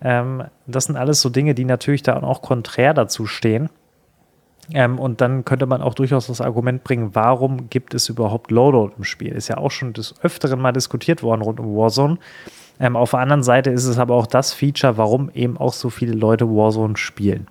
Ähm, 0.01 0.43
das 0.65 0.85
sind 0.85 0.97
alles 0.97 1.21
so 1.21 1.29
Dinge, 1.29 1.53
die 1.53 1.65
natürlich 1.65 2.01
da 2.01 2.21
auch 2.21 2.41
konträr 2.41 2.93
dazu 2.93 3.27
stehen. 3.27 3.69
Ähm, 4.73 4.99
und 4.99 5.21
dann 5.21 5.43
könnte 5.45 5.65
man 5.65 5.81
auch 5.81 5.93
durchaus 5.93 6.27
das 6.27 6.41
Argument 6.41 6.83
bringen, 6.83 7.13
warum 7.13 7.69
gibt 7.69 7.93
es 7.93 8.09
überhaupt 8.09 8.51
Loadout 8.51 8.93
im 8.97 9.03
Spiel? 9.03 9.33
Ist 9.33 9.49
ja 9.49 9.57
auch 9.57 9.71
schon 9.71 9.93
des 9.93 10.15
Öfteren 10.21 10.61
mal 10.61 10.71
diskutiert 10.71 11.23
worden 11.23 11.41
rund 11.41 11.59
um 11.59 11.75
Warzone. 11.75 12.17
Ähm, 12.79 12.95
auf 12.95 13.11
der 13.11 13.19
anderen 13.19 13.43
Seite 13.43 13.69
ist 13.69 13.85
es 13.85 13.99
aber 13.99 14.15
auch 14.15 14.27
das 14.27 14.53
Feature, 14.53 14.97
warum 14.97 15.29
eben 15.33 15.57
auch 15.57 15.73
so 15.73 15.89
viele 15.89 16.13
Leute 16.13 16.47
Warzone 16.47 16.97
spielen. 16.97 17.47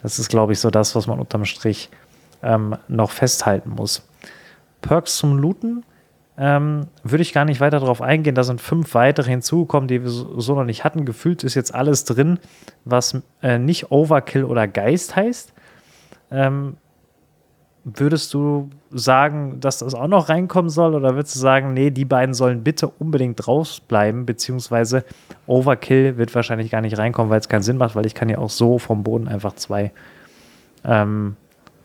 Das 0.00 0.18
ist, 0.18 0.28
glaube 0.28 0.52
ich, 0.52 0.60
so 0.60 0.70
das, 0.70 0.94
was 0.94 1.06
man 1.06 1.18
unterm 1.18 1.44
Strich 1.44 1.90
ähm, 2.42 2.76
noch 2.86 3.10
festhalten 3.10 3.70
muss. 3.70 4.06
Perks 4.80 5.16
zum 5.16 5.38
Looten 5.38 5.84
ähm, 6.38 6.86
würde 7.02 7.22
ich 7.22 7.32
gar 7.32 7.44
nicht 7.44 7.60
weiter 7.60 7.80
darauf 7.80 8.00
eingehen. 8.00 8.36
Da 8.36 8.44
sind 8.44 8.60
fünf 8.60 8.94
weitere 8.94 9.28
hinzugekommen, 9.28 9.88
die 9.88 10.02
wir 10.02 10.08
so, 10.08 10.54
noch 10.54 10.64
nicht 10.64 10.84
hatten. 10.84 11.04
Gefühlt 11.04 11.42
ist 11.42 11.56
jetzt 11.56 11.74
alles 11.74 12.04
drin, 12.04 12.38
was 12.84 13.20
äh, 13.42 13.58
nicht 13.58 13.90
Overkill 13.90 14.44
oder 14.44 14.68
Geist 14.68 15.16
heißt. 15.16 15.52
Ähm, 16.30 16.76
würdest 17.84 18.34
du 18.34 18.68
sagen, 18.90 19.60
dass 19.60 19.78
das 19.78 19.94
auch 19.94 20.08
noch 20.08 20.28
reinkommen 20.28 20.68
soll 20.68 20.94
oder 20.94 21.14
würdest 21.14 21.36
du 21.36 21.40
sagen, 21.40 21.72
nee, 21.72 21.90
die 21.90 22.04
beiden 22.04 22.34
sollen 22.34 22.62
bitte 22.62 22.88
unbedingt 22.88 23.46
rausbleiben, 23.46 24.26
beziehungsweise 24.26 25.04
Overkill 25.46 26.16
wird 26.16 26.34
wahrscheinlich 26.34 26.70
gar 26.70 26.80
nicht 26.80 26.98
reinkommen, 26.98 27.30
weil 27.30 27.40
es 27.40 27.48
keinen 27.48 27.62
Sinn 27.62 27.78
macht, 27.78 27.96
weil 27.96 28.06
ich 28.06 28.14
kann 28.14 28.28
ja 28.28 28.38
auch 28.38 28.50
so 28.50 28.78
vom 28.78 29.02
Boden 29.04 29.28
einfach 29.28 29.54
zwei 29.54 29.92
ähm, 30.84 31.36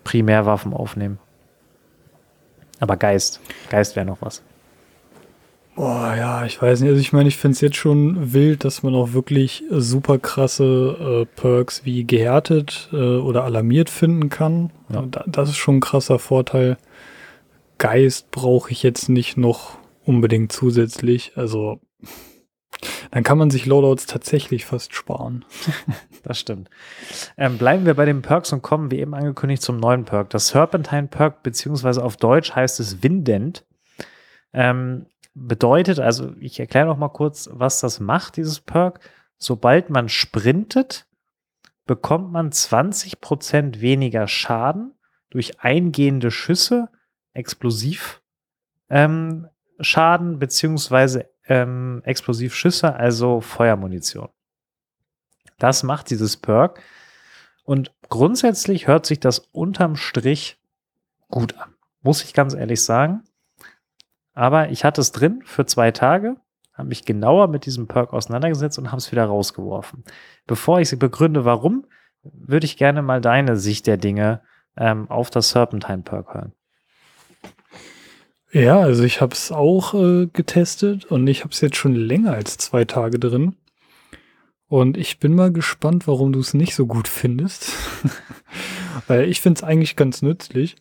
Primärwaffen 0.03 0.73
aufnehmen. 0.73 1.19
Aber 2.79 2.97
Geist, 2.97 3.39
Geist 3.69 3.95
wäre 3.95 4.05
noch 4.05 4.21
was. 4.21 4.41
Boah, 5.75 6.15
ja, 6.15 6.45
ich 6.45 6.61
weiß 6.61 6.81
nicht. 6.81 6.89
Also 6.89 7.01
ich 7.01 7.13
meine, 7.13 7.27
ich 7.27 7.37
finde 7.37 7.55
es 7.55 7.61
jetzt 7.61 7.77
schon 7.77 8.33
wild, 8.33 8.63
dass 8.63 8.83
man 8.83 8.93
auch 8.93 9.13
wirklich 9.13 9.63
super 9.71 10.19
krasse 10.19 11.23
äh, 11.23 11.25
Perks 11.25 11.83
wie 11.83 12.05
gehärtet 12.05 12.89
äh, 12.93 13.17
oder 13.17 13.43
alarmiert 13.43 13.89
finden 13.89 14.29
kann. 14.29 14.71
Ja. 14.89 15.03
Da, 15.09 15.23
das 15.25 15.49
ist 15.49 15.57
schon 15.57 15.77
ein 15.77 15.81
krasser 15.81 16.19
Vorteil. 16.19 16.77
Geist 17.79 18.29
brauche 18.29 18.71
ich 18.71 18.83
jetzt 18.83 19.09
nicht 19.09 19.35
noch 19.35 19.77
unbedingt 20.05 20.51
zusätzlich. 20.51 21.33
Also 21.35 21.79
dann 23.11 23.23
kann 23.23 23.37
man 23.37 23.49
sich 23.49 23.65
Loadouts 23.65 24.05
tatsächlich 24.05 24.65
fast 24.65 24.93
sparen. 24.93 25.43
das 26.23 26.39
stimmt. 26.39 26.69
Ähm, 27.35 27.57
bleiben 27.57 27.85
wir 27.85 27.95
bei 27.95 28.05
den 28.05 28.21
Perks 28.21 28.53
und 28.53 28.61
kommen, 28.61 28.91
wie 28.91 28.99
eben 28.99 29.15
angekündigt, 29.15 29.63
zum 29.63 29.77
neuen 29.77 30.05
Perk. 30.05 30.29
Das 30.29 30.49
Serpentine 30.49 31.07
Perk, 31.07 31.41
beziehungsweise 31.41 32.03
auf 32.03 32.17
Deutsch 32.17 32.53
heißt 32.53 32.79
es 32.79 33.01
Windent. 33.01 33.65
Ähm, 34.53 35.07
bedeutet, 35.33 35.99
also 35.99 36.33
ich 36.39 36.59
erkläre 36.59 36.85
noch 36.85 36.97
mal 36.97 37.09
kurz, 37.09 37.49
was 37.51 37.79
das 37.79 37.99
macht, 37.99 38.37
dieses 38.37 38.59
Perk. 38.59 38.99
Sobald 39.37 39.89
man 39.89 40.09
sprintet, 40.09 41.07
bekommt 41.85 42.31
man 42.31 42.51
20% 42.51 43.81
weniger 43.81 44.27
Schaden 44.27 44.93
durch 45.29 45.59
eingehende 45.59 46.31
Schüsse, 46.31 46.89
Explosiv 47.33 48.21
ähm, 48.89 49.47
Schaden 49.79 50.39
beziehungsweise 50.39 51.29
ähm, 51.47 52.01
Explosivschüsse, 52.05 52.95
also 52.95 53.41
Feuermunition. 53.41 54.29
Das 55.57 55.83
macht 55.83 56.09
dieses 56.09 56.37
Perk. 56.37 56.81
Und 57.63 57.93
grundsätzlich 58.09 58.87
hört 58.87 59.05
sich 59.05 59.19
das 59.19 59.39
unterm 59.39 59.95
Strich 59.95 60.59
gut 61.29 61.57
an. 61.57 61.73
Muss 62.01 62.23
ich 62.23 62.33
ganz 62.33 62.53
ehrlich 62.53 62.83
sagen. 62.83 63.23
Aber 64.33 64.69
ich 64.69 64.83
hatte 64.83 65.01
es 65.01 65.11
drin 65.11 65.41
für 65.45 65.65
zwei 65.65 65.91
Tage, 65.91 66.37
habe 66.73 66.89
mich 66.89 67.05
genauer 67.05 67.47
mit 67.47 67.65
diesem 67.65 67.87
Perk 67.87 68.13
auseinandergesetzt 68.13 68.79
und 68.79 68.87
habe 68.87 68.97
es 68.97 69.11
wieder 69.11 69.25
rausgeworfen. 69.25 70.03
Bevor 70.47 70.79
ich 70.79 70.97
begründe, 70.97 71.45
warum, 71.45 71.85
würde 72.23 72.65
ich 72.65 72.77
gerne 72.77 73.01
mal 73.01 73.21
deine 73.21 73.57
Sicht 73.57 73.85
der 73.85 73.97
Dinge 73.97 74.41
ähm, 74.77 75.09
auf 75.09 75.29
das 75.29 75.49
Serpentine 75.49 76.01
Perk 76.01 76.33
hören. 76.33 76.53
Ja, 78.51 78.79
also 78.79 79.03
ich 79.03 79.19
habe 79.19 79.33
es 79.33 79.51
auch 79.51 79.93
äh, 79.95 80.27
getestet 80.27 81.05
und 81.05 81.27
ich 81.27 81.41
habe 81.41 81.51
es 81.51 81.61
jetzt 81.61 81.75
schon 81.75 81.95
länger 81.95 82.33
als 82.33 82.57
zwei 82.57 82.85
Tage 82.85 83.19
drin. 83.19 83.55
Und 84.67 84.97
ich 84.97 85.19
bin 85.19 85.35
mal 85.35 85.51
gespannt, 85.51 86.07
warum 86.07 86.33
du 86.33 86.39
es 86.39 86.53
nicht 86.53 86.75
so 86.75 86.85
gut 86.85 87.07
findest. 87.07 87.71
Weil 89.07 89.27
ich 89.29 89.41
finde 89.41 89.57
es 89.57 89.63
eigentlich 89.63 89.95
ganz 89.95 90.21
nützlich. 90.21 90.75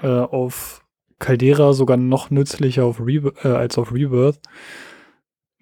Äh, 0.00 0.08
auf 0.08 0.85
Caldera 1.18 1.72
sogar 1.72 1.96
noch 1.96 2.30
nützlicher 2.30 2.84
auf 2.84 3.04
Rebe 3.04 3.34
äh, 3.42 3.48
als 3.48 3.78
auf 3.78 3.92
Rebirth. 3.92 4.40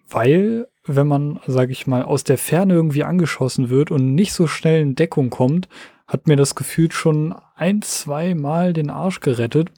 Weil, 0.09 0.69
wenn 0.87 1.07
man, 1.07 1.41
sage 1.47 1.73
ich 1.73 1.87
mal, 1.87 2.03
aus 2.03 2.25
der 2.25 2.39
Ferne 2.39 2.75
irgendwie 2.75 3.05
angeschossen 3.05 3.71
wird 3.71 3.91
und 3.91 4.15
nicht 4.15 4.33
so 4.33 4.47
schnell 4.47 4.83
in 4.83 4.95
Deckung 4.95 5.31
kommt, 5.31 5.69
hat 6.07 6.27
mir 6.27 6.37
das 6.37 6.55
Gefühl 6.55 6.93
schon 6.93 7.35
ein, 7.57 7.83
zwei 7.83 8.35
Mal 8.35 8.73
den 8.73 8.91
Arsch 8.91 9.21
gerettet 9.21 9.71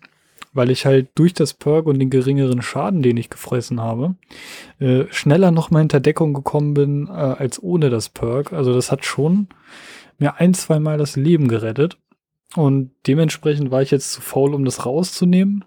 weil 0.57 0.71
ich 0.71 0.87
halt 0.87 1.09
durch 1.15 1.35
das 1.35 1.55
Perk 1.55 1.87
und 1.87 1.99
den 1.99 2.11
geringeren 2.11 2.63
Schaden, 2.63 3.03
den 3.03 3.19
ich 3.19 3.31
gefressen 3.31 3.81
habe, 3.81 4.17
äh, 4.81 5.05
schneller 5.11 5.51
noch 5.51 5.71
mal 5.71 5.81
hinter 5.81 6.01
Deckung 6.01 6.33
gekommen 6.33 6.75
bin 6.75 7.09
äh, 7.09 7.11
als 7.11 7.63
ohne 7.63 7.91
das 7.91 8.09
Perk. 8.09 8.53
Also 8.53 8.73
das 8.73 8.91
hat 8.91 9.05
schon 9.05 9.49
mir 10.19 10.41
ein, 10.41 10.55
zwei 10.55 10.81
Mal 10.81 10.97
das 10.97 11.15
Leben 11.15 11.47
gerettet. 11.47 11.99
Und 12.55 12.93
dementsprechend 13.07 13.71
war 13.71 13.83
ich 13.83 13.91
jetzt 13.91 14.13
zu 14.13 14.21
faul, 14.21 14.55
um 14.55 14.65
das 14.65 14.87
rauszunehmen. 14.87 15.65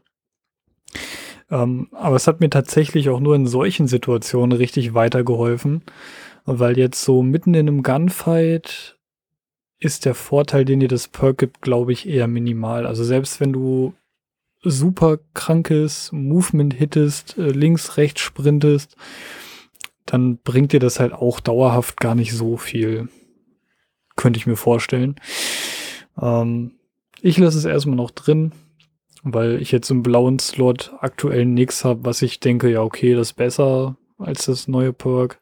Ähm, 1.52 1.90
aber 1.92 2.16
es 2.16 2.28
hat 2.28 2.40
mir 2.40 2.50
tatsächlich 2.50 3.10
auch 3.10 3.20
nur 3.20 3.36
in 3.36 3.48
solchen 3.48 3.88
Situationen 3.88 4.58
richtig 4.58 4.94
weitergeholfen, 4.94 5.84
weil 6.46 6.78
jetzt 6.78 7.04
so 7.04 7.22
mitten 7.22 7.54
in 7.54 7.68
einem 7.68 7.84
Gunfight 7.84 8.98
ist 9.80 10.06
der 10.06 10.16
Vorteil, 10.16 10.66
den 10.66 10.80
dir 10.80 10.88
das 10.88 11.08
Perk 11.08 11.38
gibt, 11.38 11.62
glaube 11.62 11.94
ich, 11.94 12.08
eher 12.08 12.28
minimal. 12.28 12.86
Also 12.86 13.04
selbst 13.04 13.40
wenn 13.40 13.54
du 13.54 13.94
super 14.62 15.20
krankes 15.34 16.12
Movement 16.12 16.74
hittest, 16.74 17.38
äh, 17.38 17.52
links, 17.52 17.98
rechts 17.98 18.22
sprintest, 18.22 18.98
dann 20.06 20.38
bringt 20.38 20.74
dir 20.74 20.80
das 20.80 21.00
halt 21.00 21.14
auch 21.14 21.40
dauerhaft 21.40 22.00
gar 22.00 22.16
nicht 22.16 22.34
so 22.34 22.58
viel. 22.58 23.08
Könnte 24.16 24.38
ich 24.38 24.48
mir 24.48 24.58
vorstellen. 24.58 25.16
Ähm, 26.22 26.74
ich 27.22 27.38
lasse 27.38 27.58
es 27.58 27.66
erstmal 27.66 27.96
noch 27.96 28.12
drin, 28.12 28.52
weil 29.24 29.62
ich 29.62 29.72
jetzt 29.72 29.90
im 29.90 30.04
blauen 30.04 30.40
Slot 30.40 30.94
aktuell 31.00 31.46
nichts 31.46 31.84
habe, 31.84 32.06
was 32.06 32.22
ich 32.22 32.40
denke, 32.40 32.70
ja, 32.72 32.82
okay, 32.82 33.14
das 33.14 33.30
ist 33.30 33.34
besser 33.34 33.98
als 34.18 34.46
das 34.46 34.68
neue 34.68 34.94
Perk. 34.94 35.42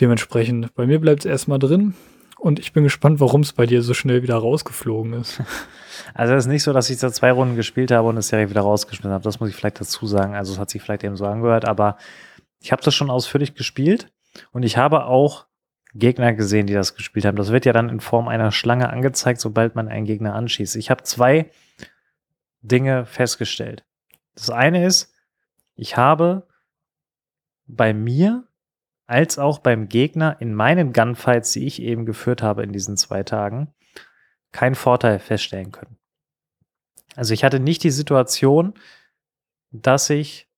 Dementsprechend, 0.00 0.74
bei 0.74 0.86
mir 0.86 1.00
bleibt 1.00 1.20
es 1.20 1.26
erstmal 1.26 1.58
drin. 1.58 1.94
Und 2.38 2.58
ich 2.58 2.72
bin 2.72 2.82
gespannt, 2.82 3.20
warum 3.20 3.42
es 3.42 3.52
bei 3.52 3.66
dir 3.66 3.82
so 3.82 3.94
schnell 3.94 4.22
wieder 4.22 4.36
rausgeflogen 4.36 5.14
ist. 5.14 5.40
Also 6.14 6.34
es 6.34 6.44
ist 6.44 6.50
nicht 6.50 6.62
so, 6.62 6.72
dass 6.72 6.90
ich 6.90 6.98
da 6.98 7.12
zwei 7.12 7.30
Runden 7.30 7.54
gespielt 7.54 7.90
habe 7.92 8.08
und 8.08 8.16
es 8.16 8.28
direkt 8.28 8.50
wieder 8.50 8.62
rausgeschmissen 8.62 9.12
habe. 9.12 9.22
Das 9.22 9.38
muss 9.38 9.50
ich 9.50 9.54
vielleicht 9.54 9.80
dazu 9.80 10.06
sagen. 10.06 10.34
Also 10.34 10.52
es 10.52 10.58
hat 10.58 10.68
sich 10.68 10.82
vielleicht 10.82 11.04
eben 11.04 11.16
so 11.16 11.26
angehört, 11.26 11.66
aber 11.68 11.96
ich 12.60 12.72
habe 12.72 12.82
das 12.82 12.94
schon 12.94 13.08
ausführlich 13.08 13.54
gespielt 13.54 14.08
und 14.52 14.62
ich 14.62 14.76
habe 14.76 15.04
auch 15.04 15.46
Gegner 15.94 16.32
gesehen, 16.32 16.66
die 16.66 16.74
das 16.74 16.94
gespielt 16.94 17.26
haben. 17.26 17.36
Das 17.36 17.52
wird 17.52 17.66
ja 17.66 17.72
dann 17.72 17.88
in 17.88 18.00
Form 18.00 18.28
einer 18.28 18.50
Schlange 18.50 18.90
angezeigt, 18.90 19.40
sobald 19.40 19.74
man 19.74 19.88
einen 19.88 20.06
Gegner 20.06 20.34
anschießt. 20.34 20.76
Ich 20.76 20.90
habe 20.90 21.02
zwei 21.02 21.50
Dinge 22.62 23.04
festgestellt. 23.04 23.84
Das 24.34 24.50
eine 24.50 24.86
ist, 24.86 25.12
ich 25.74 25.96
habe 25.96 26.46
bei 27.66 27.92
mir 27.92 28.46
als 29.06 29.38
auch 29.38 29.58
beim 29.58 29.88
Gegner 29.88 30.36
in 30.40 30.54
meinen 30.54 30.92
Gunfights, 30.92 31.52
die 31.52 31.66
ich 31.66 31.82
eben 31.82 32.06
geführt 32.06 32.42
habe 32.42 32.62
in 32.62 32.72
diesen 32.72 32.96
zwei 32.96 33.22
Tagen, 33.22 33.74
keinen 34.52 34.74
Vorteil 34.74 35.18
feststellen 35.18 35.72
können. 35.72 35.98
Also 37.14 37.34
ich 37.34 37.44
hatte 37.44 37.60
nicht 37.60 37.82
die 37.84 37.90
Situation, 37.90 38.74
dass 39.70 40.08
ich 40.08 40.48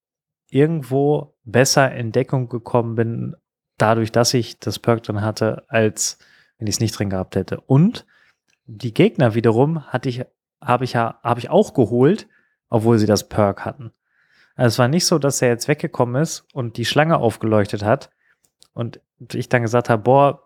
irgendwo 0.49 1.37
besser 1.45 1.93
in 1.95 2.12
Deckung 2.12 2.49
gekommen 2.49 2.95
bin, 2.95 3.37
dadurch, 3.85 4.12
dass 4.12 4.32
ich 4.32 4.59
das 4.59 4.78
Perk 4.78 5.03
drin 5.03 5.20
hatte, 5.20 5.64
als 5.68 6.18
wenn 6.59 6.66
ich 6.66 6.76
es 6.76 6.80
nicht 6.80 6.99
drin 6.99 7.11
gehabt 7.11 7.37
hätte. 7.37 7.61
Und 7.61 8.07
die 8.64 8.95
Gegner 8.95 9.35
wiederum 9.35 9.87
hatte 9.87 10.09
ich, 10.09 10.24
habe 10.62 10.85
ich 10.85 10.95
ja, 10.95 11.18
habe 11.22 11.41
ich 11.41 11.51
auch 11.51 11.74
geholt, 11.74 12.26
obwohl 12.70 12.99
sie 12.99 13.07
das 13.07 13.28
Perk 13.28 13.66
hatten. 13.66 13.93
Also 14.57 14.74
es 14.74 14.78
war 14.78 14.89
nicht 14.89 15.05
so, 15.05 15.18
dass 15.18 15.43
er 15.43 15.49
jetzt 15.49 15.68
weggekommen 15.68 16.22
ist 16.22 16.47
und 16.55 16.78
die 16.78 16.87
Schlange 16.87 17.18
aufgeleuchtet 17.18 17.85
hat 17.85 18.09
und 18.72 19.01
ich 19.35 19.51
dann 19.51 19.61
gesagt 19.61 19.91
habe, 19.91 20.03
boah, 20.03 20.43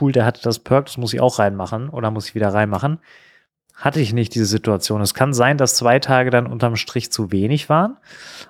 cool, 0.00 0.12
der 0.12 0.24
hatte 0.24 0.40
das 0.42 0.58
Perk, 0.58 0.86
das 0.86 0.96
muss 0.96 1.12
ich 1.12 1.20
auch 1.20 1.38
reinmachen 1.38 1.90
oder 1.90 2.10
muss 2.10 2.28
ich 2.28 2.34
wieder 2.34 2.54
reinmachen. 2.54 2.98
Hatte 3.74 4.00
ich 4.00 4.12
nicht 4.12 4.34
diese 4.34 4.46
Situation. 4.46 5.00
Es 5.00 5.14
kann 5.14 5.34
sein, 5.34 5.58
dass 5.58 5.74
zwei 5.74 5.98
Tage 5.98 6.30
dann 6.30 6.46
unterm 6.46 6.76
Strich 6.76 7.10
zu 7.10 7.32
wenig 7.32 7.68
waren, 7.68 7.96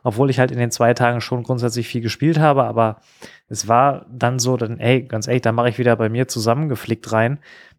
obwohl 0.02 0.28
ich 0.28 0.38
halt 0.38 0.50
in 0.50 0.58
den 0.58 0.70
zwei 0.70 0.92
Tagen 0.92 1.22
schon 1.22 1.42
grundsätzlich 1.42 1.88
viel 1.88 2.02
gespielt 2.02 2.38
habe, 2.38 2.64
aber 2.64 3.00
es 3.48 3.66
war 3.66 4.04
dann 4.10 4.38
so, 4.38 4.56
dann, 4.58 4.78
ey, 4.78 5.02
ganz 5.02 5.26
ehrlich, 5.26 5.42
da 5.42 5.52
mache 5.52 5.70
ich 5.70 5.78
wieder 5.78 5.96
bei 5.96 6.10
mir 6.10 6.28
zusammengeflickt 6.28 7.10
rein. 7.10 7.38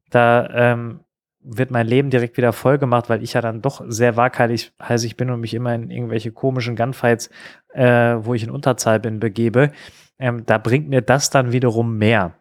Da 0.09 0.49
ähm, 0.53 1.01
wird 1.45 1.69
mein 1.69 1.85
Leben 1.85 2.09
direkt 2.09 2.37
wieder 2.37 2.51
voll 2.51 2.79
gemacht, 2.79 3.09
weil 3.09 3.21
ich 3.21 3.33
ja 3.33 3.41
dann 3.41 3.61
doch 3.61 3.83
sehr 3.87 4.17
waghalsig 4.17 5.15
bin 5.15 5.29
und 5.29 5.39
mich 5.39 5.53
immer 5.53 5.75
in 5.75 5.91
irgendwelche 5.91 6.31
komischen 6.31 6.75
Gunfights, 6.75 7.29
äh, 7.73 8.15
wo 8.19 8.33
ich 8.33 8.43
in 8.43 8.49
Unterzahl 8.49 8.99
bin, 8.99 9.19
begebe. 9.19 9.71
Ähm, 10.17 10.45
da 10.47 10.57
bringt 10.57 10.89
mir 10.89 11.01
das 11.01 11.29
dann 11.29 11.51
wiederum 11.51 11.97
mehr. 11.97 12.33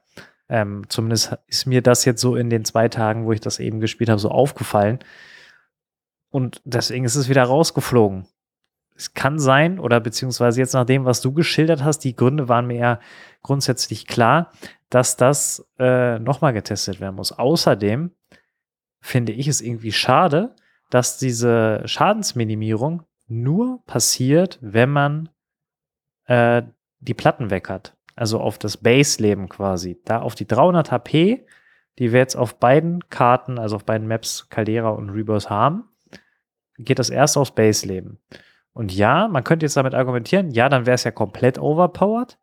Ähm, 0.48 0.84
zumindest 0.88 1.36
ist 1.46 1.66
mir 1.66 1.82
das 1.82 2.04
jetzt 2.04 2.20
so 2.20 2.36
in 2.36 2.50
den 2.50 2.64
zwei 2.64 2.88
Tagen, 2.88 3.24
wo 3.24 3.32
ich 3.32 3.40
das 3.40 3.58
eben 3.58 3.80
gespielt 3.80 4.10
habe, 4.10 4.20
so 4.20 4.30
aufgefallen. 4.30 4.98
Und 6.30 6.60
deswegen 6.64 7.04
ist 7.04 7.14
es 7.14 7.28
wieder 7.28 7.44
rausgeflogen. 7.44 8.26
Es 8.96 9.14
kann 9.14 9.38
sein, 9.38 9.80
oder 9.80 9.98
beziehungsweise 10.00 10.60
jetzt 10.60 10.74
nach 10.74 10.84
dem, 10.84 11.04
was 11.04 11.20
du 11.20 11.32
geschildert 11.32 11.82
hast, 11.82 12.00
die 12.00 12.14
Gründe 12.14 12.48
waren 12.48 12.66
mir 12.66 12.76
ja 12.78 13.00
grundsätzlich 13.42 14.06
klar, 14.06 14.52
dass 14.88 15.16
das 15.16 15.66
äh, 15.78 16.18
nochmal 16.18 16.52
getestet 16.52 17.00
werden 17.00 17.16
muss. 17.16 17.32
Außerdem 17.32 18.12
finde 19.00 19.32
ich 19.32 19.48
es 19.48 19.60
irgendwie 19.60 19.92
schade, 19.92 20.54
dass 20.90 21.18
diese 21.18 21.82
Schadensminimierung 21.86 23.02
nur 23.26 23.82
passiert, 23.86 24.58
wenn 24.60 24.90
man 24.90 25.28
äh, 26.26 26.62
die 27.00 27.14
Platten 27.14 27.50
weg 27.50 27.68
hat 27.68 27.96
also 28.16 28.40
auf 28.40 28.58
das 28.58 28.76
Base-Leben 28.76 29.48
quasi, 29.48 30.00
da 30.04 30.20
auf 30.20 30.34
die 30.34 30.46
300 30.46 30.90
HP, 30.90 31.46
die 31.98 32.12
wir 32.12 32.20
jetzt 32.20 32.36
auf 32.36 32.58
beiden 32.58 33.08
Karten, 33.08 33.58
also 33.58 33.76
auf 33.76 33.84
beiden 33.84 34.06
Maps, 34.06 34.48
Caldera 34.48 34.90
und 34.90 35.10
Rebirth 35.10 35.50
haben, 35.50 35.84
geht 36.78 36.98
das 36.98 37.10
erst 37.10 37.36
aufs 37.36 37.54
Base-Leben. 37.54 38.18
Und 38.72 38.92
ja, 38.92 39.28
man 39.28 39.44
könnte 39.44 39.66
jetzt 39.66 39.76
damit 39.76 39.94
argumentieren, 39.94 40.50
ja, 40.50 40.68
dann 40.68 40.86
wäre 40.86 40.96
es 40.96 41.04
ja 41.04 41.12
komplett 41.12 41.58
overpowered, 41.58 42.38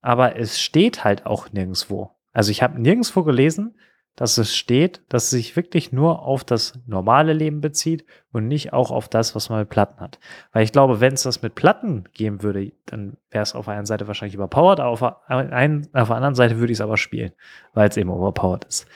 aber 0.00 0.36
es 0.36 0.60
steht 0.60 1.02
halt 1.02 1.26
auch 1.26 1.50
nirgendwo. 1.52 2.10
Also 2.32 2.50
ich 2.50 2.62
habe 2.62 2.80
nirgendwo 2.80 3.22
gelesen, 3.24 3.76
dass 4.16 4.38
es 4.38 4.54
steht, 4.54 5.02
dass 5.08 5.24
es 5.24 5.30
sich 5.30 5.56
wirklich 5.56 5.92
nur 5.92 6.22
auf 6.22 6.44
das 6.44 6.78
normale 6.86 7.32
Leben 7.32 7.60
bezieht 7.60 8.04
und 8.30 8.46
nicht 8.46 8.72
auch 8.72 8.92
auf 8.92 9.08
das, 9.08 9.34
was 9.34 9.50
man 9.50 9.60
mit 9.60 9.70
Platten 9.70 10.00
hat. 10.00 10.20
Weil 10.52 10.62
ich 10.62 10.70
glaube, 10.70 11.00
wenn 11.00 11.14
es 11.14 11.24
das 11.24 11.42
mit 11.42 11.56
Platten 11.56 12.04
geben 12.12 12.42
würde, 12.42 12.72
dann 12.86 13.16
wäre 13.30 13.42
es 13.42 13.54
auf 13.54 13.68
einer 13.68 13.86
Seite 13.86 14.06
wahrscheinlich 14.06 14.36
überpowered, 14.36 14.80
auf, 14.80 15.02
ein, 15.28 15.88
auf 15.92 16.08
der 16.08 16.16
anderen 16.16 16.36
Seite 16.36 16.58
würde 16.58 16.72
ich 16.72 16.78
es 16.78 16.82
aber 16.82 16.96
spielen, 16.96 17.32
weil 17.72 17.88
es 17.88 17.96
eben 17.96 18.10
overpowered 18.10 18.64
ist. 18.64 18.86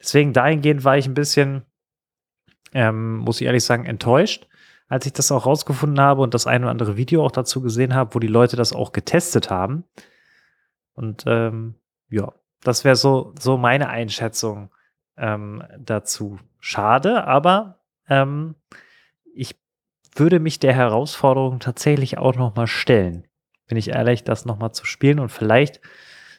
Deswegen 0.00 0.32
dahingehend 0.32 0.84
war 0.84 0.96
ich 0.96 1.06
ein 1.06 1.14
bisschen, 1.14 1.62
ähm, 2.72 3.16
muss 3.18 3.40
ich 3.40 3.46
ehrlich 3.46 3.64
sagen, 3.64 3.84
enttäuscht. 3.84 4.46
als 4.88 5.06
ich 5.06 5.12
das 5.14 5.32
auch 5.32 5.46
rausgefunden 5.46 6.00
habe 6.00 6.20
und 6.20 6.34
das 6.34 6.46
ein 6.46 6.62
oder 6.62 6.70
andere 6.70 6.96
Video 6.96 7.24
auch 7.24 7.32
dazu 7.32 7.62
gesehen 7.62 7.94
habe, 7.94 8.14
wo 8.14 8.18
die 8.18 8.26
Leute 8.26 8.56
das 8.56 8.72
auch 8.72 8.92
getestet 8.92 9.48
haben. 9.50 9.84
Und 10.92 11.24
ähm, 11.26 11.76
ja, 12.10 12.32
das 12.62 12.84
wäre 12.84 12.96
so, 12.96 13.34
so 13.38 13.56
meine 13.56 13.88
Einschätzung 13.88 14.70
ähm, 15.16 15.62
dazu. 15.78 16.38
Schade, 16.60 17.24
aber 17.24 17.80
ähm, 18.08 18.54
ich 19.34 19.56
würde 20.14 20.40
mich 20.40 20.58
der 20.58 20.74
Herausforderung 20.74 21.58
tatsächlich 21.58 22.18
auch 22.18 22.36
noch 22.36 22.54
mal 22.54 22.66
stellen. 22.66 23.26
Bin 23.66 23.78
ich 23.78 23.88
ehrlich, 23.88 24.24
das 24.24 24.44
noch 24.44 24.58
mal 24.58 24.72
zu 24.72 24.84
spielen 24.84 25.18
und 25.18 25.30
vielleicht 25.30 25.80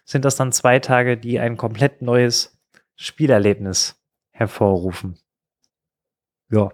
sind 0.05 0.25
das 0.25 0.35
dann 0.35 0.51
zwei 0.51 0.79
Tage, 0.79 1.17
die 1.17 1.39
ein 1.39 1.57
komplett 1.57 2.01
neues 2.01 2.59
Spielerlebnis 2.95 4.01
hervorrufen. 4.31 5.17
Ja. 6.49 6.71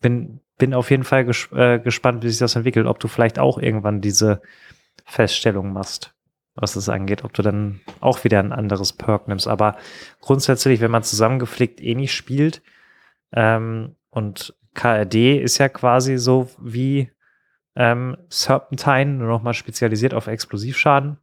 Bin, 0.00 0.40
bin 0.58 0.74
auf 0.74 0.90
jeden 0.90 1.04
Fall 1.04 1.24
ges 1.24 1.48
äh, 1.52 1.78
gespannt, 1.78 2.22
wie 2.22 2.28
sich 2.28 2.38
das 2.38 2.56
entwickelt, 2.56 2.86
ob 2.86 2.98
du 2.98 3.08
vielleicht 3.08 3.38
auch 3.38 3.58
irgendwann 3.58 4.00
diese 4.00 4.42
Feststellung 5.06 5.72
machst, 5.72 6.13
was 6.54 6.76
es 6.76 6.88
angeht, 6.88 7.24
ob 7.24 7.32
du 7.32 7.42
dann 7.42 7.80
auch 8.00 8.24
wieder 8.24 8.38
ein 8.38 8.52
anderes 8.52 8.92
Perk 8.92 9.28
nimmst. 9.28 9.48
Aber 9.48 9.76
grundsätzlich, 10.20 10.80
wenn 10.80 10.90
man 10.90 11.02
zusammengeflickt 11.02 11.80
eh 11.80 11.94
nicht 11.94 12.14
spielt, 12.14 12.62
ähm, 13.32 13.96
und 14.10 14.54
KRD 14.74 15.40
ist 15.40 15.58
ja 15.58 15.68
quasi 15.68 16.18
so 16.18 16.48
wie 16.58 17.10
ähm, 17.76 18.16
Serpentine, 18.28 19.14
nur 19.14 19.28
nochmal 19.28 19.54
spezialisiert 19.54 20.14
auf 20.14 20.28
Explosivschaden, 20.28 21.18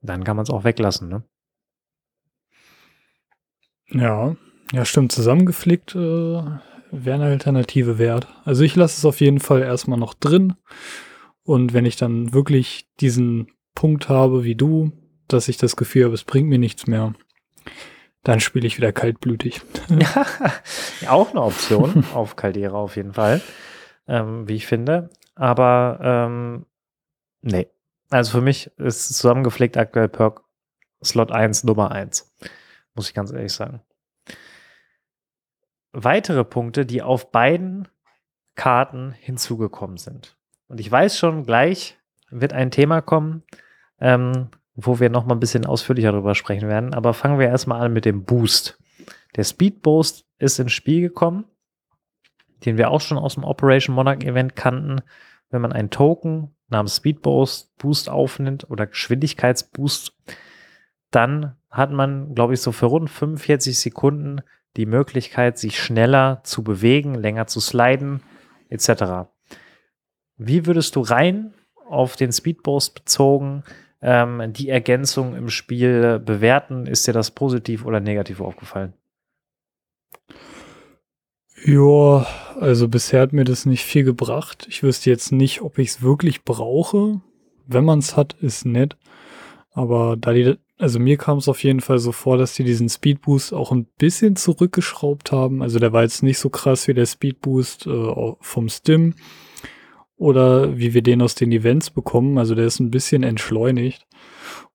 dann 0.00 0.24
kann 0.24 0.36
man 0.36 0.42
es 0.42 0.50
auch 0.50 0.64
weglassen, 0.64 1.08
ne? 1.08 1.22
Ja, 3.88 4.34
ja, 4.72 4.84
stimmt. 4.84 5.12
Zusammengeflickt 5.12 5.94
äh, 5.94 5.98
wäre 5.98 6.60
eine 6.90 7.26
Alternative 7.26 7.98
wert. 7.98 8.26
Also 8.44 8.64
ich 8.64 8.74
lasse 8.74 8.98
es 8.98 9.04
auf 9.04 9.20
jeden 9.20 9.40
Fall 9.40 9.62
erstmal 9.62 9.98
noch 9.98 10.14
drin. 10.14 10.54
Und 11.42 11.74
wenn 11.74 11.84
ich 11.84 11.96
dann 11.96 12.32
wirklich 12.32 12.88
diesen 13.00 13.48
Punkt 13.74 14.08
habe 14.08 14.44
wie 14.44 14.54
du, 14.54 14.92
dass 15.28 15.48
ich 15.48 15.56
das 15.56 15.76
Gefühl 15.76 16.04
habe, 16.04 16.14
es 16.14 16.24
bringt 16.24 16.48
mir 16.48 16.58
nichts 16.58 16.86
mehr, 16.86 17.14
dann 18.22 18.40
spiele 18.40 18.66
ich 18.66 18.76
wieder 18.78 18.92
kaltblütig. 18.92 19.62
ja, 19.88 20.26
auch 21.08 21.30
eine 21.30 21.42
Option 21.42 22.04
auf 22.14 22.36
Caldera 22.36 22.76
auf 22.76 22.96
jeden 22.96 23.12
Fall, 23.12 23.40
ähm, 24.06 24.48
wie 24.48 24.56
ich 24.56 24.66
finde. 24.66 25.10
Aber 25.34 25.98
ähm, 26.02 26.66
nee. 27.42 27.68
Also 28.10 28.32
für 28.32 28.40
mich 28.40 28.70
ist 28.78 29.08
zusammengepflegt 29.08 29.76
aktuell 29.76 30.08
Perk 30.08 30.42
Slot 31.02 31.32
1 31.32 31.64
Nummer 31.64 31.90
1. 31.90 32.32
Muss 32.94 33.08
ich 33.08 33.14
ganz 33.14 33.32
ehrlich 33.32 33.52
sagen. 33.52 33.82
Weitere 35.92 36.44
Punkte, 36.44 36.86
die 36.86 37.02
auf 37.02 37.30
beiden 37.30 37.88
Karten 38.54 39.12
hinzugekommen 39.12 39.96
sind. 39.96 40.36
Und 40.68 40.80
ich 40.80 40.90
weiß 40.90 41.18
schon, 41.18 41.44
gleich 41.44 41.98
wird 42.40 42.52
ein 42.52 42.70
Thema 42.70 43.00
kommen, 43.00 43.42
ähm, 44.00 44.48
wo 44.74 44.98
wir 45.00 45.08
noch 45.08 45.24
mal 45.24 45.34
ein 45.34 45.40
bisschen 45.40 45.66
ausführlicher 45.66 46.12
darüber 46.12 46.34
sprechen 46.34 46.68
werden. 46.68 46.94
Aber 46.94 47.14
fangen 47.14 47.38
wir 47.38 47.46
erstmal 47.46 47.80
an 47.80 47.92
mit 47.92 48.04
dem 48.04 48.24
Boost. 48.24 48.78
Der 49.36 49.44
Speed 49.44 49.82
Boost 49.82 50.26
ist 50.38 50.58
ins 50.58 50.72
Spiel 50.72 51.02
gekommen, 51.02 51.44
den 52.64 52.76
wir 52.76 52.90
auch 52.90 53.00
schon 53.00 53.18
aus 53.18 53.34
dem 53.34 53.44
Operation 53.44 53.94
Monarch 53.94 54.24
Event 54.24 54.56
kannten. 54.56 55.00
Wenn 55.50 55.62
man 55.62 55.72
einen 55.72 55.90
Token 55.90 56.54
namens 56.68 56.96
Speed 56.96 57.22
Boost, 57.22 57.76
Boost 57.78 58.08
aufnimmt 58.08 58.68
oder 58.70 58.86
Geschwindigkeitsboost, 58.86 60.16
dann 61.10 61.56
hat 61.70 61.92
man, 61.92 62.34
glaube 62.34 62.54
ich, 62.54 62.60
so 62.60 62.72
für 62.72 62.86
rund 62.86 63.10
45 63.10 63.78
Sekunden 63.78 64.40
die 64.76 64.86
Möglichkeit, 64.86 65.58
sich 65.58 65.78
schneller 65.78 66.40
zu 66.42 66.64
bewegen, 66.64 67.14
länger 67.14 67.46
zu 67.46 67.60
sliden, 67.60 68.22
etc. 68.68 69.28
Wie 70.36 70.66
würdest 70.66 70.96
du 70.96 71.00
rein 71.00 71.54
auf 71.88 72.16
den 72.16 72.32
Speed 72.32 72.62
Boost 72.62 72.94
bezogen 72.94 73.64
ähm, 74.04 74.52
die 74.52 74.68
Ergänzung 74.68 75.34
im 75.34 75.48
Spiel 75.48 76.18
bewerten. 76.18 76.86
Ist 76.86 77.06
dir 77.06 77.14
das 77.14 77.30
positiv 77.30 77.86
oder 77.86 78.00
negativ 78.00 78.40
aufgefallen? 78.40 78.92
Ja, 81.64 82.26
also 82.60 82.88
bisher 82.88 83.22
hat 83.22 83.32
mir 83.32 83.44
das 83.44 83.64
nicht 83.64 83.82
viel 83.82 84.04
gebracht. 84.04 84.66
Ich 84.68 84.82
wüsste 84.82 85.08
jetzt 85.08 85.32
nicht, 85.32 85.62
ob 85.62 85.78
ich 85.78 85.88
es 85.88 86.02
wirklich 86.02 86.44
brauche. 86.44 87.22
Wenn 87.66 87.86
man 87.86 88.00
es 88.00 88.14
hat, 88.14 88.34
ist 88.34 88.66
nett. 88.66 88.98
Aber 89.70 90.16
da 90.18 90.34
die, 90.34 90.58
also 90.76 90.98
mir 90.98 91.16
kam 91.16 91.38
es 91.38 91.48
auf 91.48 91.64
jeden 91.64 91.80
Fall 91.80 91.98
so 91.98 92.12
vor, 92.12 92.36
dass 92.36 92.52
die 92.52 92.64
diesen 92.64 92.90
Speedboost 92.90 93.54
auch 93.54 93.72
ein 93.72 93.86
bisschen 93.96 94.36
zurückgeschraubt 94.36 95.32
haben. 95.32 95.62
Also 95.62 95.78
der 95.78 95.94
war 95.94 96.02
jetzt 96.02 96.22
nicht 96.22 96.38
so 96.38 96.50
krass 96.50 96.86
wie 96.86 96.94
der 96.94 97.06
Speedboost 97.06 97.86
äh, 97.86 98.32
vom 98.40 98.68
Stim 98.68 99.14
oder 100.16 100.76
wie 100.78 100.94
wir 100.94 101.02
den 101.02 101.22
aus 101.22 101.34
den 101.34 101.52
Events 101.52 101.90
bekommen. 101.90 102.38
Also 102.38 102.54
der 102.54 102.66
ist 102.66 102.80
ein 102.80 102.90
bisschen 102.90 103.22
entschleunigt. 103.22 104.06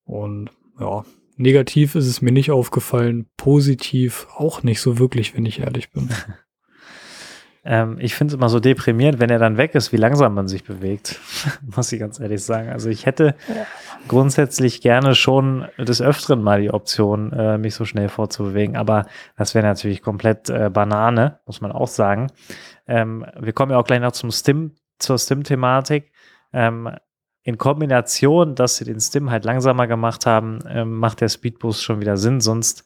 Und 0.04 0.50
ja, 0.78 1.04
negativ 1.36 1.94
ist 1.94 2.06
es 2.06 2.22
mir 2.22 2.32
nicht 2.32 2.50
aufgefallen, 2.50 3.26
positiv 3.36 4.26
auch 4.36 4.62
nicht 4.62 4.80
so 4.80 4.98
wirklich, 4.98 5.34
wenn 5.36 5.46
ich 5.46 5.60
ehrlich 5.60 5.90
bin. 5.90 6.10
Ähm, 7.62 7.98
ich 8.00 8.14
finde 8.14 8.32
es 8.32 8.38
immer 8.38 8.48
so 8.48 8.58
deprimierend, 8.58 9.20
wenn 9.20 9.28
er 9.28 9.38
dann 9.38 9.58
weg 9.58 9.74
ist, 9.74 9.92
wie 9.92 9.98
langsam 9.98 10.34
man 10.34 10.48
sich 10.48 10.64
bewegt, 10.64 11.20
muss 11.76 11.92
ich 11.92 12.00
ganz 12.00 12.18
ehrlich 12.18 12.42
sagen. 12.42 12.70
Also 12.70 12.88
ich 12.88 13.04
hätte 13.04 13.34
grundsätzlich 14.08 14.80
gerne 14.80 15.14
schon 15.14 15.68
des 15.76 16.00
Öfteren 16.00 16.42
mal 16.42 16.62
die 16.62 16.70
Option, 16.70 17.32
äh, 17.32 17.58
mich 17.58 17.74
so 17.74 17.84
schnell 17.84 18.08
vorzubewegen, 18.08 18.76
aber 18.76 19.04
das 19.36 19.54
wäre 19.54 19.66
natürlich 19.66 20.00
komplett 20.00 20.48
äh, 20.48 20.70
Banane, 20.72 21.40
muss 21.44 21.60
man 21.60 21.70
auch 21.70 21.88
sagen. 21.88 22.28
Ähm, 22.86 23.26
wir 23.38 23.52
kommen 23.52 23.72
ja 23.72 23.78
auch 23.78 23.84
gleich 23.84 24.00
noch 24.00 24.12
zum 24.12 24.30
Stim 24.30 24.72
zur 25.02 25.18
Stim-Thematik. 25.18 26.12
Ähm, 26.52 26.90
in 27.42 27.58
Kombination, 27.58 28.54
dass 28.54 28.76
sie 28.76 28.84
den 28.84 29.00
Stim 29.00 29.30
halt 29.30 29.44
langsamer 29.44 29.86
gemacht 29.86 30.26
haben, 30.26 30.60
ähm, 30.68 30.98
macht 30.98 31.20
der 31.20 31.28
Speedboost 31.28 31.82
schon 31.82 32.00
wieder 32.00 32.16
Sinn. 32.16 32.40
Sonst 32.40 32.84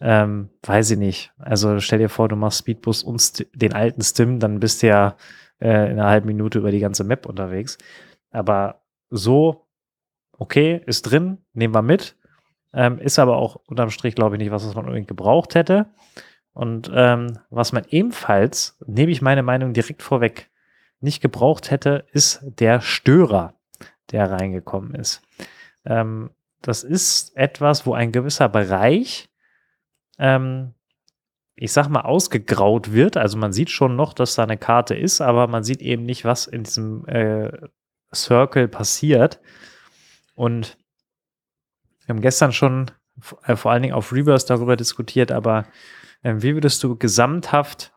ähm, 0.00 0.50
weiß 0.62 0.90
ich 0.92 0.98
nicht. 0.98 1.32
Also 1.38 1.80
stell 1.80 2.00
dir 2.00 2.08
vor, 2.08 2.28
du 2.28 2.36
machst 2.36 2.58
Speedboost 2.58 3.04
und 3.04 3.20
St 3.20 3.46
den 3.54 3.72
alten 3.72 4.02
Stim, 4.02 4.40
dann 4.40 4.60
bist 4.60 4.82
du 4.82 4.88
ja 4.88 5.16
äh, 5.60 5.90
in 5.90 5.98
einer 5.98 6.08
halben 6.08 6.26
Minute 6.26 6.58
über 6.58 6.70
die 6.70 6.80
ganze 6.80 7.04
Map 7.04 7.26
unterwegs. 7.26 7.78
Aber 8.30 8.82
so, 9.08 9.66
okay, 10.32 10.82
ist 10.86 11.02
drin, 11.02 11.38
nehmen 11.52 11.74
wir 11.74 11.82
mit. 11.82 12.16
Ähm, 12.74 12.98
ist 12.98 13.18
aber 13.18 13.36
auch 13.36 13.56
unterm 13.66 13.90
Strich, 13.90 14.14
glaube 14.14 14.36
ich, 14.36 14.40
nicht 14.40 14.50
was, 14.50 14.66
was 14.66 14.74
man 14.74 14.84
unbedingt 14.84 15.08
gebraucht 15.08 15.54
hätte. 15.54 15.86
Und 16.52 16.90
ähm, 16.92 17.38
was 17.48 17.72
man 17.72 17.84
ebenfalls, 17.88 18.78
nehme 18.86 19.12
ich 19.12 19.22
meine 19.22 19.42
Meinung 19.42 19.72
direkt 19.72 20.02
vorweg, 20.02 20.50
nicht 21.00 21.20
gebraucht 21.20 21.70
hätte, 21.70 22.06
ist 22.12 22.40
der 22.42 22.80
Störer, 22.80 23.54
der 24.10 24.30
reingekommen 24.30 24.94
ist. 24.94 25.22
Ähm, 25.84 26.30
das 26.62 26.82
ist 26.82 27.36
etwas, 27.36 27.86
wo 27.86 27.94
ein 27.94 28.12
gewisser 28.12 28.48
Bereich, 28.48 29.28
ähm, 30.18 30.74
ich 31.54 31.72
sag 31.72 31.88
mal, 31.88 32.02
ausgegraut 32.02 32.92
wird. 32.92 33.16
Also 33.16 33.38
man 33.38 33.52
sieht 33.52 33.70
schon 33.70 33.96
noch, 33.96 34.12
dass 34.12 34.34
da 34.34 34.42
eine 34.42 34.58
Karte 34.58 34.94
ist, 34.94 35.20
aber 35.20 35.46
man 35.46 35.64
sieht 35.64 35.80
eben 35.80 36.02
nicht, 36.04 36.24
was 36.24 36.46
in 36.46 36.64
diesem 36.64 37.06
äh, 37.06 37.50
Circle 38.14 38.68
passiert. 38.68 39.40
Und 40.34 40.76
wir 42.04 42.14
haben 42.14 42.20
gestern 42.20 42.52
schon 42.52 42.90
äh, 43.44 43.56
vor 43.56 43.72
allen 43.72 43.82
Dingen 43.82 43.94
auf 43.94 44.12
Reverse 44.12 44.46
darüber 44.46 44.76
diskutiert, 44.76 45.32
aber 45.32 45.66
äh, 46.22 46.34
wie 46.38 46.54
würdest 46.54 46.82
du 46.82 46.96
gesamthaft 46.96 47.92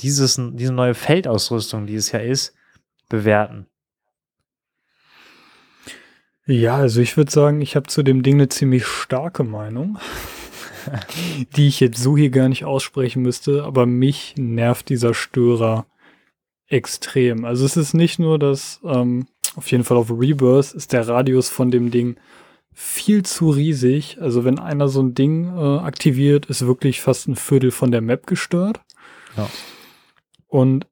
dieses, 0.00 0.40
diese 0.52 0.72
neue 0.72 0.94
Feldausrüstung, 0.94 1.86
die 1.86 1.94
es 1.94 2.12
ja 2.12 2.20
ist, 2.20 2.54
bewerten? 3.08 3.66
Ja, 6.46 6.76
also 6.76 7.00
ich 7.00 7.16
würde 7.16 7.30
sagen, 7.30 7.60
ich 7.60 7.74
habe 7.74 7.88
zu 7.88 8.02
dem 8.02 8.22
Ding 8.22 8.34
eine 8.34 8.48
ziemlich 8.48 8.86
starke 8.86 9.42
Meinung, 9.42 9.98
die 11.56 11.66
ich 11.66 11.80
jetzt 11.80 12.00
so 12.00 12.16
hier 12.16 12.30
gar 12.30 12.48
nicht 12.48 12.64
aussprechen 12.64 13.22
müsste, 13.22 13.64
aber 13.64 13.84
mich 13.84 14.34
nervt 14.36 14.88
dieser 14.88 15.12
Störer 15.12 15.86
extrem. 16.68 17.44
Also 17.44 17.64
es 17.64 17.76
ist 17.76 17.94
nicht 17.94 18.18
nur, 18.18 18.38
dass 18.38 18.80
ähm, 18.84 19.26
auf 19.56 19.70
jeden 19.70 19.82
Fall 19.84 19.96
auf 19.96 20.10
Rebirth 20.10 20.72
ist 20.72 20.92
der 20.92 21.08
Radius 21.08 21.48
von 21.48 21.70
dem 21.70 21.90
Ding 21.90 22.16
viel 22.72 23.24
zu 23.24 23.50
riesig. 23.50 24.18
Also 24.20 24.44
wenn 24.44 24.58
einer 24.58 24.88
so 24.88 25.00
ein 25.02 25.14
Ding 25.14 25.56
äh, 25.56 25.78
aktiviert, 25.78 26.46
ist 26.46 26.66
wirklich 26.66 27.00
fast 27.00 27.26
ein 27.26 27.36
Viertel 27.36 27.70
von 27.70 27.90
der 27.90 28.02
Map 28.02 28.26
gestört. 28.26 28.80
Ja. 29.36 29.48
Und 30.56 30.86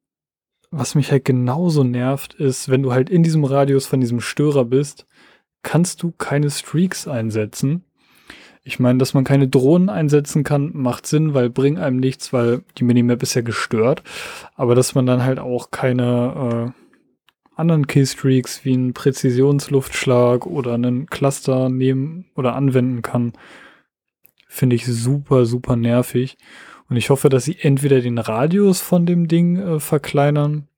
was 0.71 0.95
mich 0.95 1.11
halt 1.11 1.25
genauso 1.25 1.85
nervt, 1.85 2.35
ist, 2.35 2.69
wenn 2.69 2.83
du 2.83 2.93
halt 2.93 3.09
in 3.09 3.23
diesem 3.23 3.45
Radius 3.45 3.87
von 3.87 3.99
diesem 3.99 4.21
Störer 4.21 4.67
bist, 4.67 5.07
kannst 5.63 6.03
du 6.03 6.11
keine 6.11 6.51
Streaks 6.51 7.09
einsetzen. 7.09 7.83
Ich 8.63 8.79
meine, 8.79 8.99
dass 8.99 9.15
man 9.15 9.25
keine 9.25 9.49
Drohnen 9.49 9.89
einsetzen 9.89 10.45
kann, 10.45 10.73
macht 10.75 11.07
Sinn, 11.07 11.33
weil 11.33 11.49
bringt 11.49 11.79
einem 11.79 11.97
nichts, 11.97 12.31
weil 12.31 12.63
die 12.77 12.85
Minimap 12.85 13.23
ist 13.23 13.33
ja 13.33 13.41
gestört. 13.41 14.03
Aber 14.55 14.75
dass 14.75 14.95
man 14.95 15.07
dann 15.07 15.23
halt 15.23 15.39
auch 15.39 15.71
keine 15.71 16.75
äh, 16.77 17.59
anderen 17.59 17.87
Killstreaks 17.87 18.67
wie 18.67 18.75
einen 18.75 18.93
Präzisionsluftschlag 18.93 20.45
oder 20.45 20.75
einen 20.75 21.07
Cluster 21.07 21.71
nehmen 21.71 22.27
oder 22.35 22.55
anwenden 22.55 23.01
kann, 23.01 23.33
finde 24.47 24.77
ich 24.77 24.85
super, 24.85 25.47
super 25.47 25.75
nervig. 25.75 26.37
Und 26.95 26.99
ich 26.99 27.11
hoffe, 27.11 27.29
dass 27.29 27.45
sie 27.45 27.59
entweder 27.61 28.01
den 28.01 28.19
Radius 28.19 28.81
von 28.81 29.05
dem 29.05 29.27
Ding 29.27 29.57
äh, 29.57 29.81
verkleinern 29.81 30.69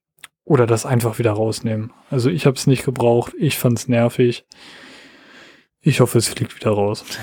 oder 0.45 0.65
das 0.65 0.83
einfach 0.83 1.19
wieder 1.19 1.33
rausnehmen. 1.33 1.93
Also 2.09 2.31
ich 2.31 2.47
habe 2.47 2.55
es 2.55 2.65
nicht 2.65 2.83
gebraucht, 2.83 3.35
ich 3.37 3.55
fand 3.59 3.77
es 3.77 3.87
nervig. 3.87 4.43
Ich 5.79 5.99
hoffe, 5.99 6.17
es 6.17 6.27
fliegt 6.27 6.55
wieder 6.55 6.71
raus. 6.71 7.05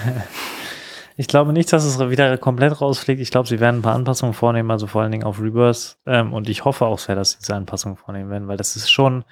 Ich 1.17 1.29
glaube 1.29 1.53
nicht, 1.53 1.73
dass 1.73 1.85
es 1.85 1.99
wieder 1.99 2.39
komplett 2.39 2.81
rausfliegt. 2.81 3.21
Ich 3.21 3.31
glaube, 3.31 3.49
sie 3.49 3.61
werden 3.61 3.79
ein 3.79 3.83
paar 3.83 3.95
Anpassungen 3.95 4.35
vornehmen, 4.35 4.71
also 4.73 4.89
vor 4.89 5.03
allen 5.03 5.13
Dingen 5.13 5.23
auf 5.23 5.41
Reverse. 5.41 5.95
Ähm, 6.07 6.33
und 6.33 6.49
ich 6.49 6.65
hoffe 6.65 6.87
auch 6.87 6.99
sehr, 6.99 7.15
dass 7.15 7.33
sie 7.33 7.39
diese 7.39 7.55
Anpassungen 7.55 7.97
vornehmen 7.97 8.31
werden, 8.31 8.49
weil 8.49 8.57
das 8.57 8.75
ist 8.75 8.91
schon 8.91 9.25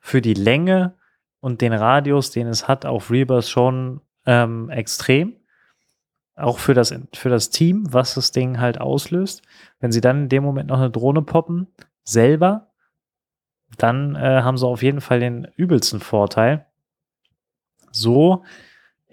für 0.00 0.20
die 0.20 0.34
Länge 0.34 0.96
und 1.40 1.62
den 1.62 1.72
Radius, 1.72 2.30
den 2.30 2.46
es 2.46 2.68
hat, 2.68 2.84
auf 2.84 3.10
Reverse 3.10 3.48
schon 3.48 4.02
ähm, 4.26 4.68
extrem. 4.68 5.39
Auch 6.40 6.58
für 6.58 6.74
das, 6.74 6.94
für 7.14 7.28
das 7.28 7.50
Team, 7.50 7.84
was 7.90 8.14
das 8.14 8.32
Ding 8.32 8.60
halt 8.60 8.80
auslöst. 8.80 9.42
Wenn 9.80 9.92
sie 9.92 10.00
dann 10.00 10.24
in 10.24 10.28
dem 10.28 10.42
Moment 10.42 10.68
noch 10.68 10.78
eine 10.78 10.90
Drohne 10.90 11.22
poppen, 11.22 11.66
selber, 12.04 12.68
dann 13.78 14.16
äh, 14.16 14.42
haben 14.42 14.58
sie 14.58 14.66
auf 14.66 14.82
jeden 14.82 15.00
Fall 15.00 15.20
den 15.20 15.46
übelsten 15.56 16.00
Vorteil. 16.00 16.66
So 17.92 18.42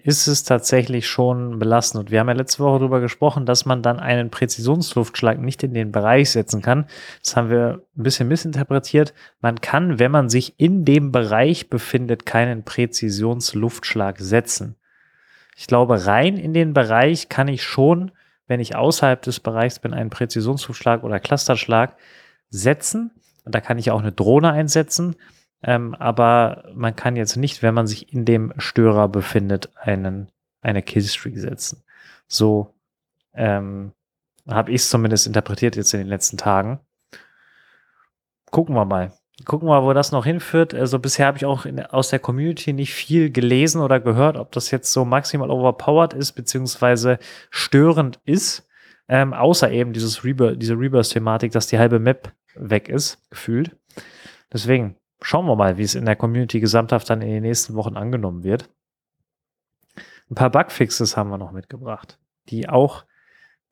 ist 0.08 0.26
es 0.26 0.42
tatsächlich 0.42 1.06
schon 1.06 1.58
belastend. 1.58 2.04
Und 2.04 2.10
wir 2.10 2.20
haben 2.20 2.28
ja 2.28 2.34
letzte 2.34 2.62
Woche 2.62 2.78
darüber 2.78 3.00
gesprochen, 3.00 3.44
dass 3.44 3.66
man 3.66 3.82
dann 3.82 4.00
einen 4.00 4.30
Präzisionsluftschlag 4.30 5.38
nicht 5.38 5.62
in 5.62 5.74
den 5.74 5.92
Bereich 5.92 6.30
setzen 6.30 6.62
kann. 6.62 6.86
Das 7.22 7.36
haben 7.36 7.50
wir 7.50 7.82
ein 7.96 8.02
bisschen 8.02 8.26
missinterpretiert. 8.26 9.12
Man 9.40 9.60
kann, 9.60 9.98
wenn 9.98 10.10
man 10.10 10.30
sich 10.30 10.58
in 10.58 10.86
dem 10.86 11.12
Bereich 11.12 11.68
befindet, 11.68 12.24
keinen 12.24 12.64
Präzisionsluftschlag 12.64 14.18
setzen. 14.18 14.77
Ich 15.58 15.66
glaube, 15.66 16.06
rein 16.06 16.36
in 16.36 16.54
den 16.54 16.72
Bereich 16.72 17.28
kann 17.28 17.48
ich 17.48 17.64
schon, 17.64 18.12
wenn 18.46 18.60
ich 18.60 18.76
außerhalb 18.76 19.20
des 19.20 19.40
Bereichs 19.40 19.80
bin, 19.80 19.92
einen 19.92 20.08
Präzisionsluftschlag 20.08 21.02
oder 21.02 21.18
Clusterschlag 21.18 21.96
setzen. 22.48 23.10
Und 23.44 23.56
da 23.56 23.60
kann 23.60 23.76
ich 23.76 23.90
auch 23.90 23.98
eine 23.98 24.12
Drohne 24.12 24.52
einsetzen. 24.52 25.16
Ähm, 25.64 25.96
aber 25.96 26.70
man 26.74 26.94
kann 26.94 27.16
jetzt 27.16 27.34
nicht, 27.34 27.60
wenn 27.64 27.74
man 27.74 27.88
sich 27.88 28.12
in 28.12 28.24
dem 28.24 28.52
Störer 28.58 29.08
befindet, 29.08 29.70
einen, 29.74 30.30
eine 30.60 30.80
Killstreak 30.80 31.36
setzen. 31.36 31.82
So 32.28 32.72
ähm, 33.34 33.90
habe 34.46 34.70
ich 34.70 34.82
es 34.82 34.90
zumindest 34.90 35.26
interpretiert 35.26 35.74
jetzt 35.74 35.92
in 35.92 35.98
den 35.98 36.06
letzten 36.06 36.36
Tagen. 36.36 36.78
Gucken 38.52 38.76
wir 38.76 38.84
mal. 38.84 39.12
Gucken 39.44 39.68
wir 39.68 39.80
mal, 39.80 39.86
wo 39.86 39.92
das 39.92 40.10
noch 40.10 40.24
hinführt. 40.24 40.74
Also 40.74 40.98
bisher 40.98 41.26
habe 41.26 41.38
ich 41.38 41.44
auch 41.44 41.64
in, 41.64 41.80
aus 41.80 42.10
der 42.10 42.18
Community 42.18 42.72
nicht 42.72 42.92
viel 42.92 43.30
gelesen 43.30 43.80
oder 43.80 44.00
gehört, 44.00 44.36
ob 44.36 44.50
das 44.52 44.70
jetzt 44.70 44.92
so 44.92 45.04
maximal 45.04 45.50
overpowered 45.50 46.12
ist, 46.12 46.32
beziehungsweise 46.32 47.18
störend 47.50 48.20
ist. 48.24 48.68
Ähm, 49.08 49.32
außer 49.32 49.70
eben 49.70 49.92
dieses 49.92 50.24
Reber 50.24 50.54
diese 50.54 50.74
Rebirth-Thematik, 50.74 51.52
dass 51.52 51.68
die 51.68 51.78
halbe 51.78 51.98
Map 51.98 52.32
weg 52.54 52.88
ist, 52.88 53.30
gefühlt. 53.30 53.76
Deswegen, 54.52 54.96
schauen 55.22 55.46
wir 55.46 55.56
mal, 55.56 55.78
wie 55.78 55.82
es 55.82 55.94
in 55.94 56.04
der 56.04 56.16
Community 56.16 56.60
gesamthaft 56.60 57.08
dann 57.08 57.22
in 57.22 57.28
den 57.30 57.42
nächsten 57.42 57.74
Wochen 57.74 57.96
angenommen 57.96 58.42
wird. 58.42 58.68
Ein 60.30 60.34
paar 60.34 60.50
Bugfixes 60.50 61.16
haben 61.16 61.30
wir 61.30 61.38
noch 61.38 61.52
mitgebracht, 61.52 62.18
die 62.48 62.68
auch 62.68 63.04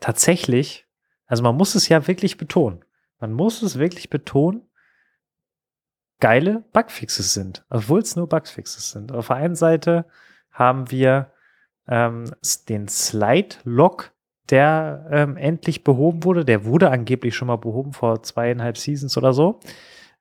tatsächlich, 0.00 0.86
also 1.26 1.42
man 1.42 1.56
muss 1.56 1.74
es 1.74 1.88
ja 1.88 2.06
wirklich 2.06 2.38
betonen, 2.38 2.84
man 3.20 3.32
muss 3.32 3.62
es 3.62 3.78
wirklich 3.78 4.08
betonen, 4.08 4.62
geile 6.20 6.64
Bugfixes 6.72 7.34
sind, 7.34 7.64
obwohl 7.68 8.00
es 8.00 8.16
nur 8.16 8.28
Bugfixes 8.28 8.90
sind. 8.90 9.12
Auf 9.12 9.28
der 9.28 9.36
einen 9.36 9.54
Seite 9.54 10.06
haben 10.50 10.90
wir 10.90 11.32
ähm, 11.88 12.32
den 12.68 12.88
Slide-Lock, 12.88 14.12
der 14.50 15.06
ähm, 15.10 15.36
endlich 15.36 15.84
behoben 15.84 16.24
wurde. 16.24 16.44
Der 16.44 16.64
wurde 16.64 16.90
angeblich 16.90 17.34
schon 17.34 17.48
mal 17.48 17.56
behoben 17.56 17.92
vor 17.92 18.22
zweieinhalb 18.22 18.78
Seasons 18.78 19.16
oder 19.16 19.32
so. 19.32 19.60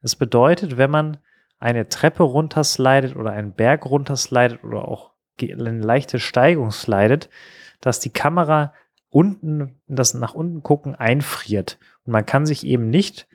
Das 0.02 0.16
bedeutet, 0.16 0.78
wenn 0.78 0.92
man 0.92 1.18
eine 1.60 1.88
Treppe 1.88 2.24
runterslidet 2.24 3.16
oder 3.16 3.32
einen 3.32 3.54
Berg 3.54 3.86
runterslidet 3.86 4.64
oder 4.64 4.88
auch 4.88 5.12
eine 5.42 5.80
leichte 5.80 6.20
Steigung 6.20 6.72
slidet, 6.72 7.30
dass 7.82 8.00
die 8.00 8.10
Kamera 8.10 8.74
unten, 9.10 9.80
das 9.88 10.14
nach 10.14 10.34
unten 10.34 10.64
gucken, 10.64 10.96
einfriert. 10.96 11.78
Und 12.06 12.12
man 12.12 12.26
kann 12.26 12.46
sich 12.46 12.66
eben 12.66 12.90
nicht 12.90 13.28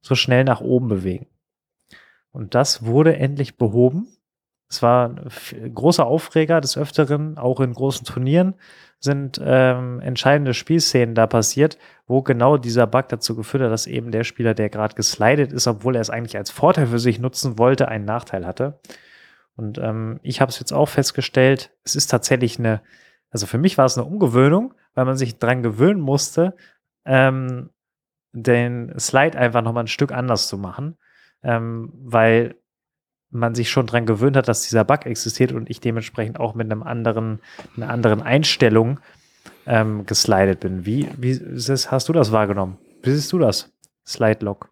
so 0.00 0.14
schnell 0.14 0.44
nach 0.44 0.60
oben 0.60 0.88
bewegen. 0.88 1.26
Und 2.36 2.54
das 2.54 2.84
wurde 2.84 3.16
endlich 3.16 3.56
behoben. 3.56 4.08
Es 4.68 4.82
war 4.82 5.08
ein 5.08 5.74
großer 5.74 6.04
Aufreger 6.04 6.60
des 6.60 6.76
Öfteren, 6.76 7.38
auch 7.38 7.60
in 7.60 7.72
großen 7.72 8.04
Turnieren 8.04 8.56
sind 8.98 9.40
ähm, 9.42 10.00
entscheidende 10.00 10.52
Spielszenen 10.52 11.14
da 11.14 11.26
passiert, 11.26 11.78
wo 12.06 12.20
genau 12.22 12.58
dieser 12.58 12.86
Bug 12.86 13.08
dazu 13.08 13.36
geführt 13.36 13.62
hat, 13.62 13.70
dass 13.70 13.86
eben 13.86 14.10
der 14.10 14.24
Spieler, 14.24 14.52
der 14.52 14.68
gerade 14.68 14.94
geslidet 14.94 15.50
ist, 15.50 15.66
obwohl 15.66 15.94
er 15.94 16.00
es 16.02 16.10
eigentlich 16.10 16.36
als 16.36 16.50
Vorteil 16.50 16.88
für 16.88 16.98
sich 16.98 17.18
nutzen 17.18 17.58
wollte, 17.58 17.88
einen 17.88 18.04
Nachteil 18.04 18.46
hatte. 18.46 18.80
Und 19.54 19.78
ähm, 19.78 20.20
ich 20.22 20.42
habe 20.42 20.50
es 20.50 20.58
jetzt 20.58 20.72
auch 20.72 20.90
festgestellt, 20.90 21.70
es 21.84 21.96
ist 21.96 22.08
tatsächlich 22.08 22.58
eine, 22.58 22.82
also 23.30 23.46
für 23.46 23.58
mich 23.58 23.78
war 23.78 23.86
es 23.86 23.96
eine 23.96 24.06
Umgewöhnung, 24.06 24.74
weil 24.94 25.06
man 25.06 25.16
sich 25.16 25.38
dran 25.38 25.62
gewöhnen 25.62 26.00
musste, 26.00 26.54
ähm, 27.06 27.70
den 28.32 28.92
Slide 28.98 29.38
einfach 29.38 29.62
nochmal 29.62 29.84
ein 29.84 29.88
Stück 29.88 30.12
anders 30.12 30.48
zu 30.48 30.58
machen, 30.58 30.98
ähm, 31.42 31.92
weil 31.94 32.56
man 33.30 33.54
sich 33.54 33.70
schon 33.70 33.86
dran 33.86 34.06
gewöhnt 34.06 34.36
hat, 34.36 34.48
dass 34.48 34.62
dieser 34.62 34.84
Bug 34.84 35.06
existiert 35.06 35.52
und 35.52 35.68
ich 35.68 35.80
dementsprechend 35.80 36.40
auch 36.40 36.54
mit 36.54 36.70
einem 36.70 36.82
anderen, 36.82 37.40
einer 37.76 37.90
anderen 37.90 38.22
Einstellung 38.22 39.00
ähm, 39.66 40.06
geslidet 40.06 40.60
bin. 40.60 40.86
Wie, 40.86 41.08
wie 41.18 41.38
das, 41.38 41.90
hast 41.90 42.08
du 42.08 42.12
das 42.12 42.32
wahrgenommen? 42.32 42.78
Wie 43.02 43.10
siehst 43.10 43.32
du 43.32 43.38
das? 43.38 43.72
Slide 44.06 44.44
Lock. 44.44 44.70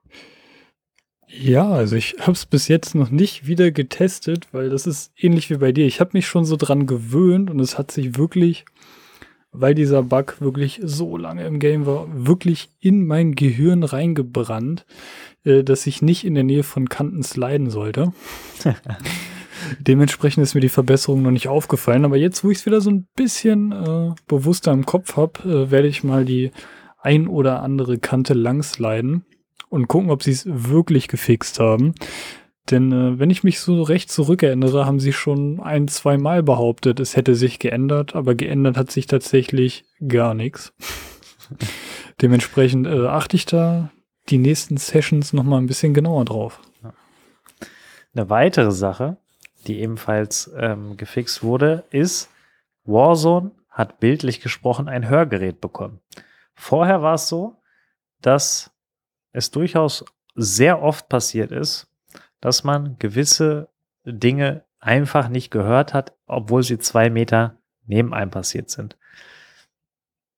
Ja, 1.26 1.68
also 1.68 1.96
ich 1.96 2.16
habe 2.20 2.32
es 2.32 2.46
bis 2.46 2.68
jetzt 2.68 2.94
noch 2.94 3.10
nicht 3.10 3.46
wieder 3.46 3.72
getestet, 3.72 4.46
weil 4.52 4.70
das 4.70 4.86
ist 4.86 5.12
ähnlich 5.16 5.50
wie 5.50 5.56
bei 5.56 5.72
dir. 5.72 5.86
Ich 5.86 6.00
habe 6.00 6.10
mich 6.12 6.26
schon 6.26 6.44
so 6.44 6.56
dran 6.56 6.86
gewöhnt 6.86 7.50
und 7.50 7.58
es 7.60 7.76
hat 7.76 7.90
sich 7.90 8.16
wirklich, 8.16 8.64
weil 9.54 9.74
dieser 9.74 10.02
Bug 10.02 10.40
wirklich 10.40 10.80
so 10.84 11.16
lange 11.16 11.46
im 11.46 11.58
Game 11.58 11.86
war, 11.86 12.06
wirklich 12.12 12.68
in 12.80 13.06
mein 13.06 13.34
Gehirn 13.34 13.82
reingebrannt. 13.82 14.84
Äh, 15.44 15.62
dass 15.62 15.86
ich 15.86 16.02
nicht 16.02 16.24
in 16.24 16.34
der 16.34 16.44
Nähe 16.44 16.62
von 16.62 16.88
Kanten 16.88 17.22
sliden 17.22 17.70
sollte. 17.70 18.12
Dementsprechend 19.78 20.42
ist 20.42 20.54
mir 20.54 20.60
die 20.60 20.68
Verbesserung 20.68 21.22
noch 21.22 21.30
nicht 21.30 21.48
aufgefallen. 21.48 22.04
Aber 22.04 22.16
jetzt, 22.16 22.44
wo 22.44 22.50
ich 22.50 22.58
es 22.58 22.66
wieder 22.66 22.80
so 22.80 22.90
ein 22.90 23.06
bisschen 23.14 23.72
äh, 23.72 24.14
bewusster 24.26 24.72
im 24.72 24.86
Kopf 24.86 25.16
habe, 25.16 25.40
äh, 25.48 25.70
werde 25.70 25.88
ich 25.88 26.04
mal 26.04 26.24
die 26.24 26.50
ein 26.98 27.28
oder 27.28 27.62
andere 27.62 27.98
Kante 27.98 28.34
lang 28.34 28.62
sliden 28.62 29.24
und 29.68 29.88
gucken, 29.88 30.10
ob 30.10 30.22
sie 30.22 30.32
es 30.32 30.46
wirklich 30.46 31.08
gefixt 31.08 31.60
haben. 31.60 31.94
Denn 32.70 32.92
äh, 32.92 33.18
wenn 33.18 33.30
ich 33.30 33.44
mich 33.44 33.60
so 33.60 33.82
recht 33.82 34.10
zurückerinnere, 34.10 34.86
haben 34.86 35.00
sie 35.00 35.12
schon 35.12 35.60
ein, 35.60 35.88
zwei 35.88 36.16
Mal 36.16 36.42
behauptet, 36.42 36.98
es 36.98 37.14
hätte 37.16 37.34
sich 37.34 37.58
geändert, 37.58 38.14
aber 38.14 38.34
geändert 38.34 38.76
hat 38.76 38.90
sich 38.90 39.06
tatsächlich 39.06 39.84
gar 40.06 40.34
nichts. 40.34 40.72
Dementsprechend 42.22 42.86
äh, 42.86 43.06
achte 43.06 43.36
ich 43.36 43.44
da 43.44 43.90
die 44.30 44.38
nächsten 44.38 44.78
Sessions 44.78 45.32
noch 45.32 45.44
mal 45.44 45.58
ein 45.58 45.66
bisschen 45.66 45.92
genauer 45.92 46.24
drauf. 46.24 46.60
Eine 48.14 48.30
weitere 48.30 48.70
Sache, 48.70 49.18
die 49.66 49.80
ebenfalls 49.80 50.50
ähm, 50.56 50.96
gefixt 50.96 51.42
wurde, 51.42 51.84
ist, 51.90 52.30
Warzone 52.84 53.50
hat 53.68 53.98
bildlich 53.98 54.40
gesprochen 54.40 54.88
ein 54.88 55.08
Hörgerät 55.08 55.60
bekommen. 55.60 56.00
Vorher 56.54 57.02
war 57.02 57.14
es 57.14 57.28
so, 57.28 57.56
dass 58.22 58.70
es 59.32 59.50
durchaus 59.50 60.04
sehr 60.36 60.80
oft 60.80 61.08
passiert 61.08 61.50
ist, 61.50 61.88
dass 62.44 62.64
man 62.64 62.96
gewisse 62.98 63.68
Dinge 64.04 64.64
einfach 64.78 65.28
nicht 65.28 65.50
gehört 65.50 65.94
hat, 65.94 66.14
obwohl 66.26 66.62
sie 66.62 66.78
zwei 66.78 67.10
Meter 67.10 67.58
neben 67.86 68.12
einem 68.12 68.30
passiert 68.30 68.70
sind 68.70 68.96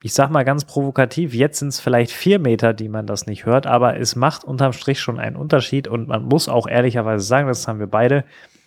ich 0.07 0.15
sag 0.15 0.31
mal 0.31 0.45
ganz 0.45 0.65
provokativ, 0.65 1.35
jetzt 1.35 1.59
sind 1.59 1.69
es 1.69 1.81
vielleicht 1.81 2.13
vier 2.13 2.39
Meter, 2.39 2.75
die 2.75 2.89
man 2.89 3.09
das 3.09 3.27
nicht 3.27 3.45
hört, 3.45 3.67
aber 3.67 3.97
es 3.99 4.15
macht 4.15 4.45
unterm 4.45 4.73
Strich 4.73 5.01
schon 5.01 5.19
einen 5.19 5.35
Unterschied 5.35 5.89
und 5.89 6.07
man 6.07 6.23
muss 6.23 6.49
auch 6.49 6.69
ehrlicherweise 6.69 7.25
sagen, 7.25 7.49
das 7.49 7.67
haben 7.67 7.81
wir 7.81 7.89
beide 7.89 8.25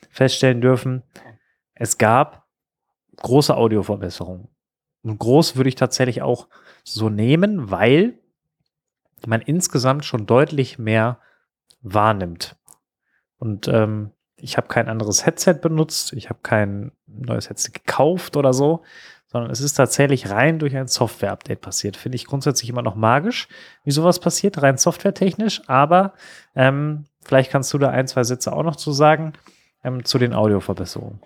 feststellen 0.10 0.60
dürfen, 0.60 1.02
es 1.76 1.98
gab 1.98 2.46
große 3.16 3.56
Audioverbesserungen. 3.56 4.50
Und 5.02 5.18
groß 5.18 5.56
würde 5.56 5.70
ich 5.70 5.76
tatsächlich 5.76 6.22
auch 6.22 6.50
so 6.84 7.10
nehmen, 7.10 7.72
weil 7.72 8.20
man 9.26 9.42
insgesamt 9.42 10.04
schon 10.04 10.26
deutlich 10.26 10.78
mehr 10.78 11.20
wahrnimmt. 11.82 12.58
Und 13.40 13.68
ähm, 13.68 14.12
ich 14.36 14.58
habe 14.58 14.68
kein 14.68 14.88
anderes 14.88 15.26
Headset 15.26 15.56
benutzt, 15.56 16.14
ich 16.14 16.30
habe 16.30 16.40
kein 16.44 16.92
neues 17.08 17.50
Headset 17.50 17.72
gekauft 17.74 18.38
oder 18.38 18.54
so, 18.54 18.84
sondern 19.28 19.52
es 19.52 19.62
ist 19.62 19.74
tatsächlich 19.74 20.30
rein 20.30 20.60
durch 20.60 20.76
ein 20.76 20.88
Software-Update 20.88 21.62
passiert. 21.62 21.98
Finde 21.98 22.16
ich 22.16 22.26
grundsätzlich 22.26 22.70
immer 22.70 22.82
noch 22.82 22.96
magisch, 22.96 23.48
wie 23.84 23.92
sowas 23.92 24.20
passiert, 24.20 24.62
rein 24.62 24.78
softwaretechnisch, 24.78 25.62
aber 25.68 26.14
ähm, 26.56 27.06
vielleicht 27.24 27.52
kannst 27.52 27.74
du 27.74 27.78
da 27.78 27.90
ein, 27.90 28.08
zwei 28.08 28.24
Sätze 28.24 28.54
auch 28.54 28.64
noch 28.64 28.76
zu 28.76 28.92
sagen 28.92 29.34
ähm, 29.84 30.04
zu 30.06 30.18
den 30.18 30.34
Audioverbesserungen. 30.34 31.22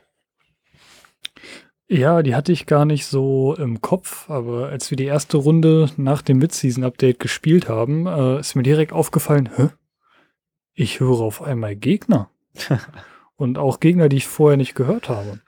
Ja, 1.87 2.23
die 2.23 2.33
hatte 2.35 2.51
ich 2.51 2.65
gar 2.65 2.85
nicht 2.85 3.05
so 3.05 3.55
im 3.55 3.81
Kopf, 3.81 4.29
aber 4.29 4.69
als 4.69 4.89
wir 4.89 4.95
die 4.95 5.05
erste 5.05 5.37
Runde 5.37 5.89
nach 5.97 6.21
dem 6.21 6.39
Mid-Season-Update 6.39 7.19
gespielt 7.19 7.69
haben, 7.69 8.07
äh, 8.07 8.39
ist 8.39 8.55
mir 8.55 8.63
direkt 8.63 8.93
aufgefallen, 8.93 9.49
hä? 9.55 9.69
Ich 10.73 10.99
höre 10.99 11.21
auf 11.21 11.41
einmal 11.41 11.75
Gegner. 11.75 12.29
Und 13.35 13.57
auch 13.57 13.79
Gegner, 13.79 14.09
die 14.09 14.17
ich 14.17 14.27
vorher 14.27 14.57
nicht 14.57 14.75
gehört 14.75 15.09
habe. 15.09 15.39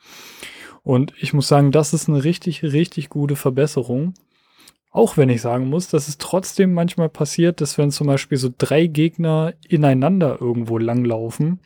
Und 0.83 1.13
ich 1.19 1.33
muss 1.33 1.47
sagen, 1.47 1.71
das 1.71 1.93
ist 1.93 2.09
eine 2.09 2.23
richtig, 2.23 2.63
richtig 2.63 3.09
gute 3.09 3.35
Verbesserung. 3.35 4.13
Auch 4.91 5.17
wenn 5.17 5.29
ich 5.29 5.41
sagen 5.41 5.69
muss, 5.69 5.87
dass 5.87 6.07
es 6.07 6.17
trotzdem 6.17 6.73
manchmal 6.73 7.09
passiert, 7.09 7.59
dass 7.59 7.77
wenn 7.77 7.91
zum 7.91 8.07
Beispiel 8.07 8.37
so 8.37 8.49
drei 8.55 8.87
Gegner 8.87 9.53
ineinander 9.67 10.37
irgendwo 10.39 10.77
langlaufen, 10.77 11.59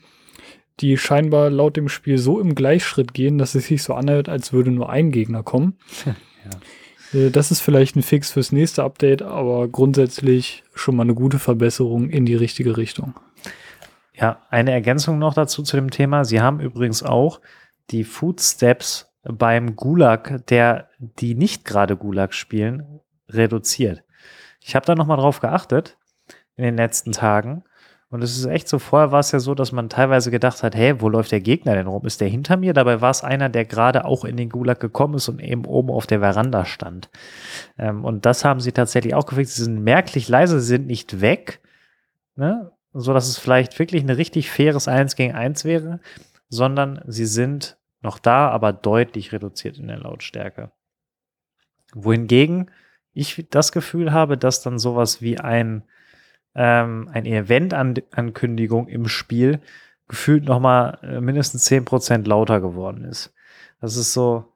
die 0.79 0.97
scheinbar 0.97 1.49
laut 1.49 1.77
dem 1.77 1.89
Spiel 1.89 2.17
so 2.17 2.39
im 2.39 2.55
Gleichschritt 2.55 3.13
gehen, 3.13 3.37
dass 3.37 3.55
es 3.55 3.67
sich 3.67 3.83
so 3.83 3.93
anhört, 3.93 4.29
als 4.29 4.53
würde 4.53 4.71
nur 4.71 4.89
ein 4.89 5.11
Gegner 5.11 5.43
kommen. 5.43 5.77
ja. 6.05 7.19
Äh, 7.19 7.31
das 7.31 7.51
ist 7.51 7.59
vielleicht 7.59 7.95
ein 7.95 8.03
Fix 8.03 8.31
fürs 8.31 8.51
nächste 8.51 8.83
Update, 8.83 9.21
aber 9.21 9.67
grundsätzlich 9.67 10.63
schon 10.73 10.95
mal 10.95 11.03
eine 11.03 11.13
gute 11.13 11.39
Verbesserung 11.39 12.09
in 12.09 12.25
die 12.25 12.35
richtige 12.35 12.77
Richtung. 12.77 13.13
Ja, 14.19 14.41
eine 14.49 14.71
Ergänzung 14.71 15.17
noch 15.17 15.33
dazu 15.33 15.63
zu 15.63 15.77
dem 15.77 15.91
Thema. 15.91 16.25
Sie 16.25 16.41
haben 16.41 16.59
übrigens 16.59 17.03
auch 17.03 17.39
die 17.89 18.03
Footsteps 18.03 19.13
beim 19.23 19.75
Gulag, 19.75 20.45
der 20.47 20.89
die 20.99 21.35
nicht 21.35 21.63
gerade 21.63 21.95
Gulag 21.95 22.33
spielen, 22.33 22.99
reduziert. 23.29 24.03
Ich 24.59 24.75
habe 24.75 24.85
da 24.85 24.95
nochmal 24.95 25.17
drauf 25.17 25.39
geachtet 25.39 25.97
in 26.57 26.63
den 26.63 26.75
letzten 26.77 27.13
Tagen. 27.13 27.63
Und 28.09 28.23
es 28.23 28.35
ist 28.35 28.45
echt 28.45 28.67
so, 28.67 28.79
vorher 28.79 29.11
war 29.11 29.19
es 29.19 29.31
ja 29.31 29.39
so, 29.39 29.53
dass 29.53 29.71
man 29.71 29.87
teilweise 29.87 30.31
gedacht 30.31 30.63
hat, 30.63 30.75
hey, 30.75 30.99
wo 30.99 31.09
läuft 31.09 31.31
der 31.31 31.41
Gegner 31.41 31.75
denn 31.75 31.85
rum? 31.87 32.05
Ist 32.05 32.21
der 32.21 32.27
hinter 32.27 32.57
mir? 32.57 32.73
Dabei 32.73 33.01
war 33.01 33.11
es 33.11 33.23
einer, 33.23 33.49
der 33.49 33.65
gerade 33.65 34.03
auch 34.03 34.25
in 34.25 34.35
den 34.35 34.49
Gulag 34.49 34.79
gekommen 34.79 35.13
ist 35.13 35.29
und 35.29 35.39
eben 35.39 35.63
oben 35.65 35.91
auf 35.91 36.07
der 36.07 36.19
Veranda 36.19 36.65
stand. 36.65 37.09
Ähm, 37.77 38.03
und 38.03 38.25
das 38.25 38.43
haben 38.43 38.59
sie 38.59 38.71
tatsächlich 38.71 39.13
auch 39.13 39.27
gefixt. 39.27 39.55
Sie 39.55 39.63
sind 39.63 39.83
merklich 39.83 40.27
leise, 40.27 40.59
sie 40.59 40.67
sind 40.67 40.87
nicht 40.87 41.21
weg, 41.21 41.61
ne? 42.35 42.71
So 42.93 43.13
dass 43.13 43.27
es 43.27 43.37
vielleicht 43.37 43.77
wirklich 43.79 44.03
ein 44.03 44.09
richtig 44.09 44.49
faires 44.49 44.87
1 44.87 45.15
gegen 45.15 45.35
1 45.35 45.65
wäre, 45.65 45.99
sondern 46.49 47.01
sie 47.07 47.25
sind 47.25 47.77
noch 48.01 48.19
da, 48.19 48.49
aber 48.49 48.73
deutlich 48.73 49.31
reduziert 49.31 49.77
in 49.77 49.87
der 49.87 49.99
Lautstärke. 49.99 50.71
Wohingegen 51.93 52.71
ich 53.13 53.47
das 53.49 53.71
Gefühl 53.71 54.13
habe, 54.13 54.37
dass 54.37 54.61
dann 54.61 54.79
sowas 54.79 55.21
wie 55.21 55.39
ein, 55.39 55.83
ähm, 56.55 57.09
eine 57.11 57.29
Event-Ankündigung 57.29 58.87
im 58.87 59.07
Spiel 59.07 59.59
gefühlt 60.07 60.45
nochmal 60.45 60.99
äh, 61.03 61.21
mindestens 61.21 61.69
10% 61.69 62.27
lauter 62.27 62.61
geworden 62.61 63.03
ist. 63.03 63.33
Das 63.81 63.95
ist 63.95 64.13
so, 64.13 64.53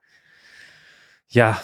ja, 1.28 1.62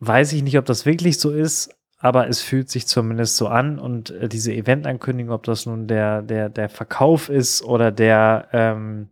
weiß 0.00 0.32
ich 0.32 0.42
nicht, 0.42 0.58
ob 0.58 0.66
das 0.66 0.86
wirklich 0.86 1.18
so 1.18 1.30
ist, 1.30 1.74
aber 2.04 2.28
es 2.28 2.42
fühlt 2.42 2.68
sich 2.68 2.86
zumindest 2.86 3.38
so 3.38 3.48
an 3.48 3.78
und 3.78 4.10
äh, 4.10 4.28
diese 4.28 4.52
Event-Ankündigung, 4.52 5.32
ob 5.32 5.44
das 5.44 5.64
nun 5.64 5.86
der, 5.86 6.20
der, 6.20 6.50
der 6.50 6.68
Verkauf 6.68 7.30
ist 7.30 7.62
oder 7.64 7.90
der 7.92 8.48
ähm, 8.52 9.08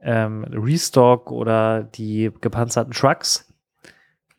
ähm, 0.00 0.44
Restock 0.44 1.30
oder 1.30 1.82
die 1.82 2.32
gepanzerten 2.40 2.94
Trucks, 2.94 3.52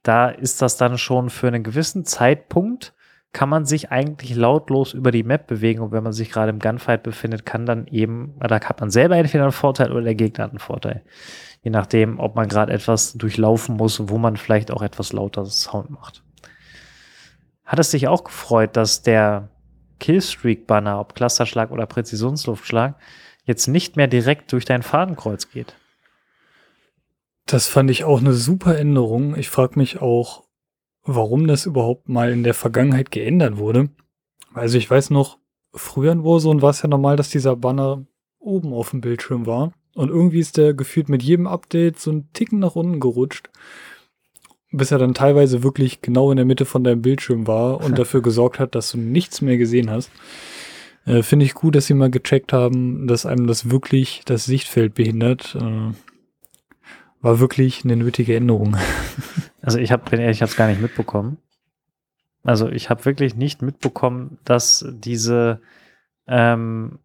da 0.02 0.30
ist 0.30 0.64
das 0.64 0.78
dann 0.78 0.98
schon 0.98 1.30
für 1.30 1.50
einen 1.50 1.62
gewissen 1.62 2.04
Zeitpunkt, 2.04 2.96
kann 3.32 3.48
man 3.48 3.68
sich 3.68 3.92
eigentlich 3.92 4.36
lautlos 4.36 4.94
über 4.94 5.12
die 5.12 5.22
Map 5.22 5.46
bewegen 5.46 5.82
und 5.82 5.92
wenn 5.92 6.04
man 6.04 6.14
sich 6.14 6.32
gerade 6.32 6.50
im 6.50 6.58
Gunfight 6.58 7.04
befindet, 7.04 7.46
kann 7.46 7.68
dann 7.68 7.86
eben, 7.86 8.34
da 8.40 8.60
hat 8.60 8.80
man 8.80 8.90
selber 8.90 9.18
entweder 9.18 9.44
einen 9.44 9.52
Vorteil 9.52 9.92
oder 9.92 10.02
der 10.02 10.16
Gegner 10.16 10.46
hat 10.46 10.52
einen 10.52 10.58
Vorteil. 10.58 11.04
Je 11.62 11.70
nachdem, 11.70 12.18
ob 12.18 12.34
man 12.34 12.48
gerade 12.48 12.74
etwas 12.74 13.14
durchlaufen 13.14 13.78
muss, 13.78 14.10
wo 14.10 14.18
man 14.18 14.36
vielleicht 14.36 14.72
auch 14.72 14.82
etwas 14.82 15.14
lauter 15.14 15.46
Sound 15.46 15.92
macht. 15.92 16.24
Hat 17.68 17.80
es 17.80 17.92
dich 17.92 18.08
auch 18.08 18.24
gefreut, 18.24 18.78
dass 18.78 19.02
der 19.02 19.50
Killstreak-Banner, 20.00 21.02
ob 21.02 21.16
Clusterschlag 21.16 21.70
oder 21.70 21.86
Präzisionsluftschlag, 21.86 22.96
jetzt 23.44 23.68
nicht 23.68 23.98
mehr 23.98 24.08
direkt 24.08 24.54
durch 24.54 24.64
dein 24.64 24.84
Fadenkreuz 24.84 25.50
geht? 25.52 25.76
Das 27.46 27.68
fand 27.68 27.92
ich 27.92 28.06
auch 28.06 28.22
eine 28.22 28.32
super 28.32 28.78
Änderung. 28.78 29.36
Ich 29.36 29.50
frage 29.50 29.78
mich 29.78 30.02
auch, 30.02 30.46
warum 31.04 31.46
das 31.46 31.66
überhaupt 31.66 32.08
mal 32.08 32.32
in 32.32 32.44
der 32.44 32.54
Vergangenheit 32.54 33.12
geändert 33.12 33.58
wurde. 33.58 33.90
Also 34.54 34.78
ich 34.78 34.90
weiß 34.90 35.10
noch, 35.10 35.38
früher 35.74 36.14
in 36.14 36.24
Warzone 36.24 36.62
war 36.62 36.70
es 36.70 36.82
ja 36.82 36.88
normal, 36.88 37.18
dass 37.18 37.30
dieser 37.30 37.58
Banner 37.58 38.06
oben 38.40 38.74
auf 38.74 38.92
dem 38.92 39.02
Bildschirm 39.02 39.46
war. 39.46 39.74
Und 39.94 40.10
irgendwie 40.10 40.40
ist 40.40 40.56
der 40.56 40.74
gefühlt 40.74 41.10
mit 41.10 41.22
jedem 41.22 41.48
Update 41.48 42.00
so 42.00 42.12
ein 42.12 42.32
Ticken 42.32 42.60
nach 42.60 42.76
unten 42.76 43.02
gerutscht, 43.02 43.50
bis 44.78 44.92
er 44.92 45.00
dann 45.00 45.14
teilweise 45.14 45.64
wirklich 45.64 46.02
genau 46.02 46.32
in 46.32 46.38
der 46.38 46.46
Mitte 46.46 46.66
von 46.66 46.84
deinem 46.84 47.02
Bildschirm 47.02 47.48
war 47.48 47.84
und 47.84 47.98
dafür 48.00 48.22
gesorgt 48.22 48.60
hat, 48.60 48.76
dass 48.76 48.92
du 48.92 48.98
nichts 48.98 49.42
mehr 49.42 49.58
gesehen 49.58 49.90
hast. 49.90 50.12
Äh, 51.06 51.24
Finde 51.24 51.46
ich 51.46 51.54
gut, 51.54 51.76
dass 51.76 51.88
sie 51.88 51.94
mal 51.94 52.12
gecheckt 52.12 52.54
haben, 52.54 53.08
dass 53.08 53.26
einem 53.26 53.48
das 53.48 53.70
wirklich 53.70 54.22
das 54.26 54.46
Sichtfeld 54.46 54.94
behindert. 54.94 55.56
Äh, 55.60 55.94
war 57.22 57.40
wirklich 57.40 57.84
eine 57.84 57.96
nötige 57.96 58.36
Änderung. 58.36 58.78
Also 59.60 59.80
ich 59.80 59.92
habe, 59.92 60.10
bin 60.10 60.22
ehrlich, 60.22 60.38
ich 60.38 60.42
habe 60.44 60.52
es 60.52 60.56
gar 60.56 60.70
nicht 60.70 60.80
mitbekommen. 60.80 61.40
Also 62.42 62.70
ich 62.70 62.90
habe 62.90 63.04
wirklich 63.04 63.36
nicht 63.36 63.62
mitbekommen, 63.62 64.38
dass 64.46 64.86
diese 64.90 65.60
ähm, 66.26 67.00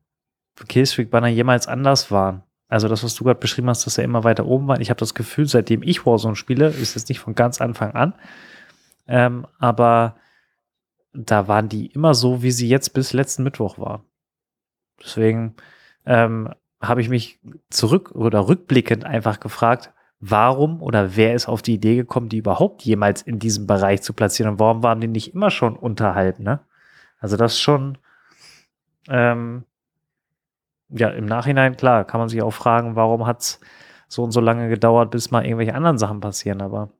Killstreak-Banner 0.68 1.26
jemals 1.26 1.66
anders 1.66 2.12
waren. 2.12 2.44
Also 2.72 2.88
das, 2.88 3.04
was 3.04 3.14
du 3.14 3.24
gerade 3.24 3.38
beschrieben 3.38 3.68
hast, 3.68 3.84
dass 3.84 3.98
er 3.98 4.04
immer 4.04 4.24
weiter 4.24 4.46
oben 4.46 4.66
war. 4.66 4.80
Ich 4.80 4.88
habe 4.88 4.98
das 4.98 5.12
Gefühl, 5.12 5.46
seitdem 5.46 5.82
ich 5.82 6.06
Warzone 6.06 6.36
spiele, 6.36 6.68
ist 6.68 6.96
es 6.96 7.06
nicht 7.06 7.20
von 7.20 7.34
ganz 7.34 7.60
Anfang 7.60 7.92
an, 7.92 8.14
ähm, 9.06 9.46
aber 9.58 10.16
da 11.12 11.48
waren 11.48 11.68
die 11.68 11.88
immer 11.88 12.14
so, 12.14 12.42
wie 12.42 12.50
sie 12.50 12.68
jetzt 12.68 12.94
bis 12.94 13.12
letzten 13.12 13.42
Mittwoch 13.42 13.78
waren. 13.78 14.04
Deswegen 14.98 15.54
ähm, 16.06 16.48
habe 16.80 17.02
ich 17.02 17.10
mich 17.10 17.40
zurück 17.68 18.12
oder 18.12 18.48
rückblickend 18.48 19.04
einfach 19.04 19.38
gefragt, 19.38 19.92
warum 20.18 20.80
oder 20.80 21.14
wer 21.14 21.34
ist 21.34 21.48
auf 21.48 21.60
die 21.60 21.74
Idee 21.74 21.96
gekommen, 21.96 22.30
die 22.30 22.38
überhaupt 22.38 22.84
jemals 22.84 23.20
in 23.20 23.38
diesem 23.38 23.66
Bereich 23.66 24.00
zu 24.00 24.14
platzieren 24.14 24.52
und 24.52 24.60
warum 24.60 24.82
waren 24.82 25.02
die 25.02 25.08
nicht 25.08 25.34
immer 25.34 25.50
schon 25.50 25.76
unterhalb, 25.76 26.38
ne? 26.38 26.60
Also 27.18 27.36
das 27.36 27.60
schon, 27.60 27.98
ähm, 29.10 29.64
ja, 30.92 31.08
im 31.08 31.26
Nachhinein, 31.26 31.76
klar, 31.76 32.04
kann 32.04 32.20
man 32.20 32.28
sich 32.28 32.42
auch 32.42 32.52
fragen, 32.52 32.94
warum 32.96 33.26
hat 33.26 33.40
es 33.40 33.60
so 34.08 34.22
und 34.22 34.32
so 34.32 34.40
lange 34.40 34.68
gedauert, 34.68 35.10
bis 35.10 35.30
mal 35.30 35.44
irgendwelche 35.44 35.74
anderen 35.74 35.96
Sachen 35.98 36.20
passieren, 36.20 36.60
aber 36.60 36.90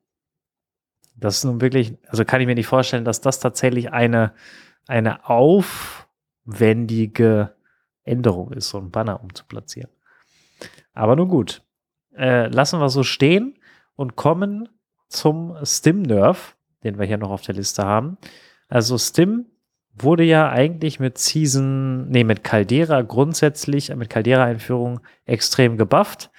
das 1.15 1.37
ist 1.37 1.43
nun 1.45 1.61
wirklich, 1.61 1.97
also 2.07 2.25
kann 2.25 2.41
ich 2.41 2.47
mir 2.47 2.55
nicht 2.55 2.67
vorstellen, 2.67 3.05
dass 3.05 3.21
das 3.21 3.39
tatsächlich 3.39 3.93
eine, 3.93 4.33
eine 4.87 5.29
aufwendige 5.29 7.55
Änderung 8.03 8.51
ist, 8.51 8.69
so 8.69 8.79
ein 8.79 8.91
Banner 8.91 9.21
umzuplatzieren. 9.21 9.91
Aber 10.93 11.15
nun 11.15 11.29
gut, 11.29 11.61
äh, 12.15 12.47
lassen 12.47 12.79
wir 12.79 12.89
so 12.89 13.03
stehen 13.03 13.59
und 13.95 14.15
kommen 14.15 14.69
zum 15.07 15.55
Stim-Nerf, 15.63 16.57
den 16.83 16.97
wir 16.97 17.05
hier 17.05 17.17
noch 17.17 17.29
auf 17.29 17.43
der 17.43 17.55
Liste 17.55 17.85
haben. 17.85 18.17
Also 18.67 18.97
Stim 18.97 19.45
wurde 19.95 20.23
ja 20.23 20.49
eigentlich 20.49 20.99
mit 20.99 21.17
Season, 21.17 22.09
nee, 22.09 22.23
mit 22.23 22.43
Caldera 22.43 23.01
grundsätzlich, 23.01 23.93
mit 23.95 24.09
Caldera-Einführung 24.09 25.01
extrem 25.25 25.77
gebufft. 25.77 26.31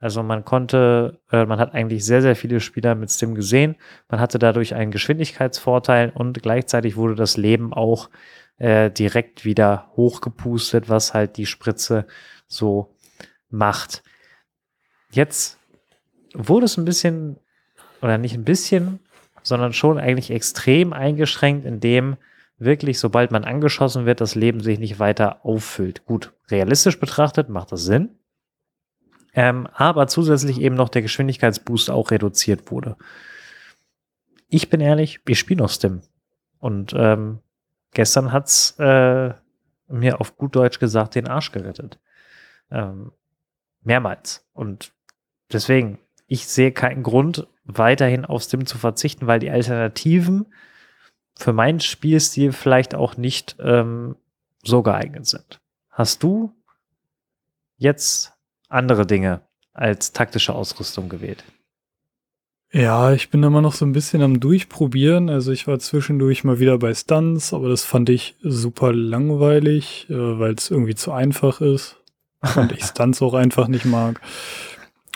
Also 0.00 0.22
man 0.22 0.44
konnte, 0.44 1.20
äh, 1.32 1.44
man 1.44 1.58
hat 1.58 1.74
eigentlich 1.74 2.04
sehr, 2.04 2.22
sehr 2.22 2.36
viele 2.36 2.60
Spieler 2.60 2.94
mit 2.94 3.10
Stim 3.10 3.34
gesehen. 3.34 3.76
Man 4.08 4.20
hatte 4.20 4.38
dadurch 4.38 4.74
einen 4.74 4.90
Geschwindigkeitsvorteil 4.90 6.12
und 6.14 6.40
gleichzeitig 6.42 6.96
wurde 6.96 7.16
das 7.16 7.36
Leben 7.36 7.72
auch 7.72 8.08
äh, 8.58 8.90
direkt 8.90 9.44
wieder 9.44 9.90
hochgepustet, 9.96 10.88
was 10.88 11.14
halt 11.14 11.36
die 11.36 11.46
Spritze 11.46 12.06
so 12.46 12.94
macht. 13.50 14.02
Jetzt 15.10 15.58
wurde 16.34 16.66
es 16.66 16.76
ein 16.76 16.84
bisschen, 16.84 17.38
oder 18.02 18.18
nicht 18.18 18.34
ein 18.34 18.44
bisschen, 18.44 19.00
sondern 19.42 19.72
schon 19.72 19.98
eigentlich 19.98 20.30
extrem 20.30 20.92
eingeschränkt, 20.92 21.64
indem 21.64 22.16
wirklich, 22.58 22.98
sobald 22.98 23.30
man 23.30 23.44
angeschossen 23.44 24.06
wird, 24.06 24.20
das 24.20 24.34
Leben 24.34 24.60
sich 24.60 24.78
nicht 24.78 24.98
weiter 24.98 25.44
auffüllt. 25.44 26.04
Gut, 26.04 26.32
realistisch 26.50 26.98
betrachtet 26.98 27.48
macht 27.48 27.72
das 27.72 27.84
Sinn. 27.84 28.10
Ähm, 29.34 29.68
aber 29.72 30.08
zusätzlich 30.08 30.60
eben 30.60 30.74
noch 30.74 30.88
der 30.88 31.02
Geschwindigkeitsboost 31.02 31.90
auch 31.90 32.10
reduziert 32.10 32.70
wurde. 32.70 32.96
Ich 34.48 34.70
bin 34.70 34.80
ehrlich, 34.80 35.20
ich 35.28 35.38
spiele 35.38 35.62
noch 35.62 35.70
Stim. 35.70 36.00
Und 36.58 36.94
ähm, 36.96 37.40
gestern 37.92 38.32
hat's 38.32 38.74
äh, 38.78 39.32
mir 39.86 40.20
auf 40.20 40.36
gut 40.36 40.56
Deutsch 40.56 40.78
gesagt 40.78 41.14
den 41.14 41.28
Arsch 41.28 41.52
gerettet. 41.52 42.00
Ähm, 42.70 43.12
mehrmals. 43.82 44.46
Und 44.52 44.92
deswegen, 45.52 45.98
ich 46.26 46.46
sehe 46.46 46.72
keinen 46.72 47.02
Grund, 47.02 47.46
weiterhin 47.64 48.24
auf 48.24 48.42
Stim 48.42 48.66
zu 48.66 48.78
verzichten, 48.78 49.26
weil 49.26 49.40
die 49.40 49.50
Alternativen 49.50 50.46
für 51.38 51.52
meinen 51.52 51.78
Spielstil 51.78 52.52
vielleicht 52.52 52.96
auch 52.96 53.16
nicht 53.16 53.56
ähm, 53.60 54.16
so 54.64 54.82
geeignet 54.82 55.26
sind. 55.26 55.60
Hast 55.88 56.24
du 56.24 56.52
jetzt 57.76 58.32
andere 58.68 59.06
Dinge 59.06 59.42
als 59.72 60.12
taktische 60.12 60.52
Ausrüstung 60.52 61.08
gewählt? 61.08 61.44
Ja, 62.72 63.12
ich 63.12 63.30
bin 63.30 63.42
immer 63.44 63.62
noch 63.62 63.72
so 63.72 63.86
ein 63.86 63.92
bisschen 63.92 64.20
am 64.20 64.40
Durchprobieren. 64.40 65.30
Also 65.30 65.52
ich 65.52 65.68
war 65.68 65.78
zwischendurch 65.78 66.42
mal 66.42 66.58
wieder 66.58 66.76
bei 66.76 66.92
Stunts, 66.92 67.54
aber 67.54 67.68
das 67.68 67.84
fand 67.84 68.10
ich 68.10 68.34
super 68.42 68.92
langweilig, 68.92 70.06
äh, 70.10 70.14
weil 70.14 70.54
es 70.54 70.72
irgendwie 70.72 70.96
zu 70.96 71.12
einfach 71.12 71.60
ist. 71.60 71.96
Und 72.56 72.72
ich 72.72 72.84
Stunts 72.84 73.22
auch 73.22 73.34
einfach 73.34 73.68
nicht 73.68 73.84
mag. 73.84 74.20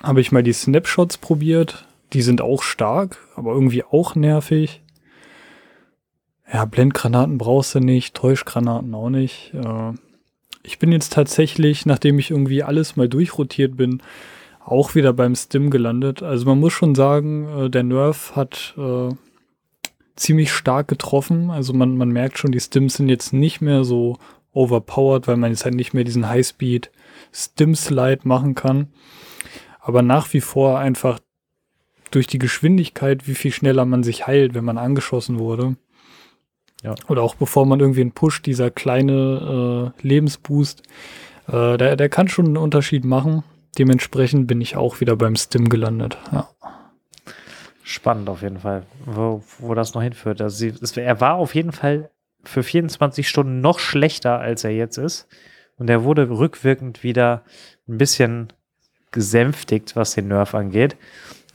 Habe 0.03 0.21
ich 0.21 0.31
mal 0.31 0.45
die 0.45 0.53
Snapshots 0.53 1.19
probiert. 1.19 1.85
Die 2.13 2.23
sind 2.23 2.41
auch 2.41 2.63
stark, 2.63 3.19
aber 3.35 3.53
irgendwie 3.53 3.83
auch 3.83 4.15
nervig. 4.15 4.82
Ja, 6.53 6.67
Blendgranaten 6.67 7.39
brauchst 7.39 7.75
du 7.75 7.81
nicht, 7.81 8.15
Täuschgranaten 8.15 8.95
auch 8.95 9.09
nicht. 9.09 9.55
Äh, 9.55 9.93
ich 10.63 10.79
bin 10.79 10.93
jetzt 10.93 11.13
tatsächlich, 11.13 11.87
nachdem 11.87 12.19
ich 12.19 12.31
irgendwie 12.31 12.63
alles 12.63 12.97
mal 12.97 13.09
durchrotiert 13.09 13.77
bin, 13.77 14.03
auch 14.61 14.95
wieder 14.95 15.13
beim 15.13 15.35
Stim 15.35 15.71
gelandet. 15.71 16.23
Also 16.23 16.47
man 16.47 16.61
muss 16.61 16.75
schon 16.75 16.95
sagen, 16.95 17.49
äh, 17.49 17.71
der 17.71 17.85
Nerf 17.85 18.37
hat 18.37 18.75
äh, 18.77 19.15
ziemlich 20.15 20.53
stark 20.53 20.89
getroffen. 20.89 21.51
Also 21.51 21.73
man, 21.73 21.97
man 21.97 22.11
merkt 22.11 22.39
schon, 22.39 22.53
die 22.53 22.61
Stims 22.61 22.95
sind 22.95 23.09
jetzt 23.09 23.33
nicht 23.33 23.63
mehr 23.63 23.85
so 23.85 24.19
overpowered, 24.53 25.27
weil 25.27 25.39
man 25.39 25.51
jetzt 25.51 25.65
halt 25.65 25.75
nicht 25.75 25.95
mehr 25.95 26.05
diesen 26.05 26.29
Highspeed 26.29 26.91
Stim 27.33 27.75
Slide 27.75 28.21
machen 28.25 28.55
kann. 28.55 28.89
Aber 29.81 30.03
nach 30.03 30.33
wie 30.35 30.43
vor 30.43 30.79
einfach 30.79 31.19
durch 32.11 32.27
die 32.27 32.39
Geschwindigkeit, 32.39 33.27
wie 33.27 33.35
viel 33.35 33.53
schneller 33.53 33.87
man 33.87 34.03
sich 34.03 34.27
heilt, 34.27 34.53
wenn 34.53 34.67
man 34.67 34.77
angeschossen 34.77 35.39
wurde. 35.39 35.77
Ja. 36.83 36.95
Oder 37.09 37.23
auch 37.23 37.37
bevor 37.37 37.65
man 37.65 37.81
irgendwie 37.81 38.01
einen 38.01 38.13
Push, 38.13 38.43
dieser 38.43 38.71
kleine 38.71 39.93
äh, 40.03 40.07
Lebensboost, 40.07 40.83
äh, 41.49 41.77
der, 41.77 41.97
der 41.97 42.09
kann 42.09 42.29
schon 42.29 42.47
einen 42.47 42.57
Unterschied 42.57 43.05
machen. 43.05 43.45
Dementsprechend 43.79 44.47
bin 44.47 44.61
ich 44.61 44.77
auch 44.77 45.01
wieder 45.01 45.17
beim 45.17 45.37
Stim 45.37 45.69
gelandet. 45.69 46.19
Ja. 46.33 46.49
Spannend 47.85 48.29
auf 48.29 48.43
jeden 48.43 48.59
Fall, 48.59 48.85
wo, 49.07 49.43
wo 49.59 49.75
das 49.75 49.95
noch 49.95 50.03
hinführt. 50.03 50.41
Also 50.41 50.57
sie, 50.57 50.75
es, 50.81 50.97
er 50.97 51.21
war 51.21 51.35
auf 51.35 51.55
jeden 51.55 51.73
Fall 51.73 52.11
für 52.45 52.63
24 52.63 53.29
Stunden 53.29 53.61
noch 53.61 53.79
schlechter, 53.79 54.39
als 54.41 54.65
er 54.65 54.71
jetzt 54.71 54.99
ist. 54.99 55.29
Und 55.79 55.89
er 55.89 56.05
wurde 56.05 56.29
rückwirkend 56.29 57.03
wieder 57.03 57.43
ein 57.89 57.99
bisschen 57.99 58.53
gesänftigt, 59.11 59.97
was 59.97 60.15
den 60.15 60.29
Nerf 60.29 60.55
angeht. 60.55 60.97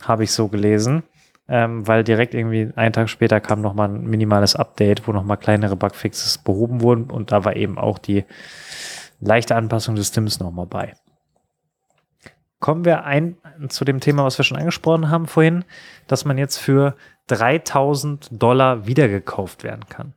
Habe 0.00 0.24
ich 0.24 0.32
so 0.32 0.48
gelesen. 0.48 1.02
Ähm, 1.50 1.86
weil 1.86 2.04
direkt 2.04 2.34
irgendwie 2.34 2.70
einen 2.76 2.92
Tag 2.92 3.08
später 3.08 3.40
kam 3.40 3.62
nochmal 3.62 3.88
ein 3.88 4.04
minimales 4.04 4.54
Update, 4.54 5.08
wo 5.08 5.12
nochmal 5.12 5.38
kleinere 5.38 5.76
Bugfixes 5.76 6.38
behoben 6.38 6.82
wurden 6.82 7.10
und 7.10 7.32
da 7.32 7.44
war 7.44 7.56
eben 7.56 7.78
auch 7.78 7.98
die 7.98 8.24
leichte 9.20 9.56
Anpassung 9.56 9.94
des 9.94 10.08
Stims 10.08 10.40
nochmal 10.40 10.66
bei. 10.66 10.94
Kommen 12.60 12.84
wir 12.84 13.04
ein 13.04 13.36
zu 13.68 13.84
dem 13.84 14.00
Thema, 14.00 14.24
was 14.24 14.36
wir 14.38 14.44
schon 14.44 14.58
angesprochen 14.58 15.10
haben 15.10 15.26
vorhin, 15.26 15.64
dass 16.06 16.24
man 16.24 16.38
jetzt 16.38 16.58
für 16.58 16.96
3000 17.28 18.28
Dollar 18.30 18.86
wiedergekauft 18.86 19.62
werden 19.62 19.86
kann. 19.88 20.14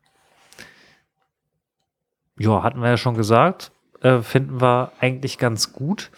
Ja, 2.38 2.64
hatten 2.64 2.82
wir 2.82 2.90
ja 2.90 2.98
schon 2.98 3.16
gesagt, 3.16 3.72
äh, 4.02 4.20
finden 4.22 4.60
wir 4.60 4.92
eigentlich 5.00 5.38
ganz 5.38 5.74
gut. 5.74 6.12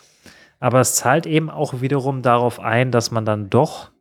Aber 0.60 0.80
es 0.80 0.96
zahlt 0.96 1.26
eben 1.26 1.50
auch 1.50 1.82
wiederum 1.82 2.22
darauf 2.22 2.62
ein, 2.62 2.92
dass 2.92 3.12
man 3.12 3.26
dann 3.26 3.50
doch 3.50 3.92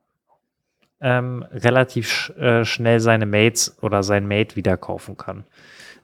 ähm, 1.03 1.45
relativ 1.53 2.09
sch 2.09 2.31
äh, 2.31 2.65
schnell 2.65 3.01
seine 3.01 3.27
Mates 3.27 3.77
oder 3.83 4.03
sein 4.03 4.27
Mate 4.27 4.57
wieder 4.57 4.77
kaufen 4.77 5.17
kann. 5.17 5.45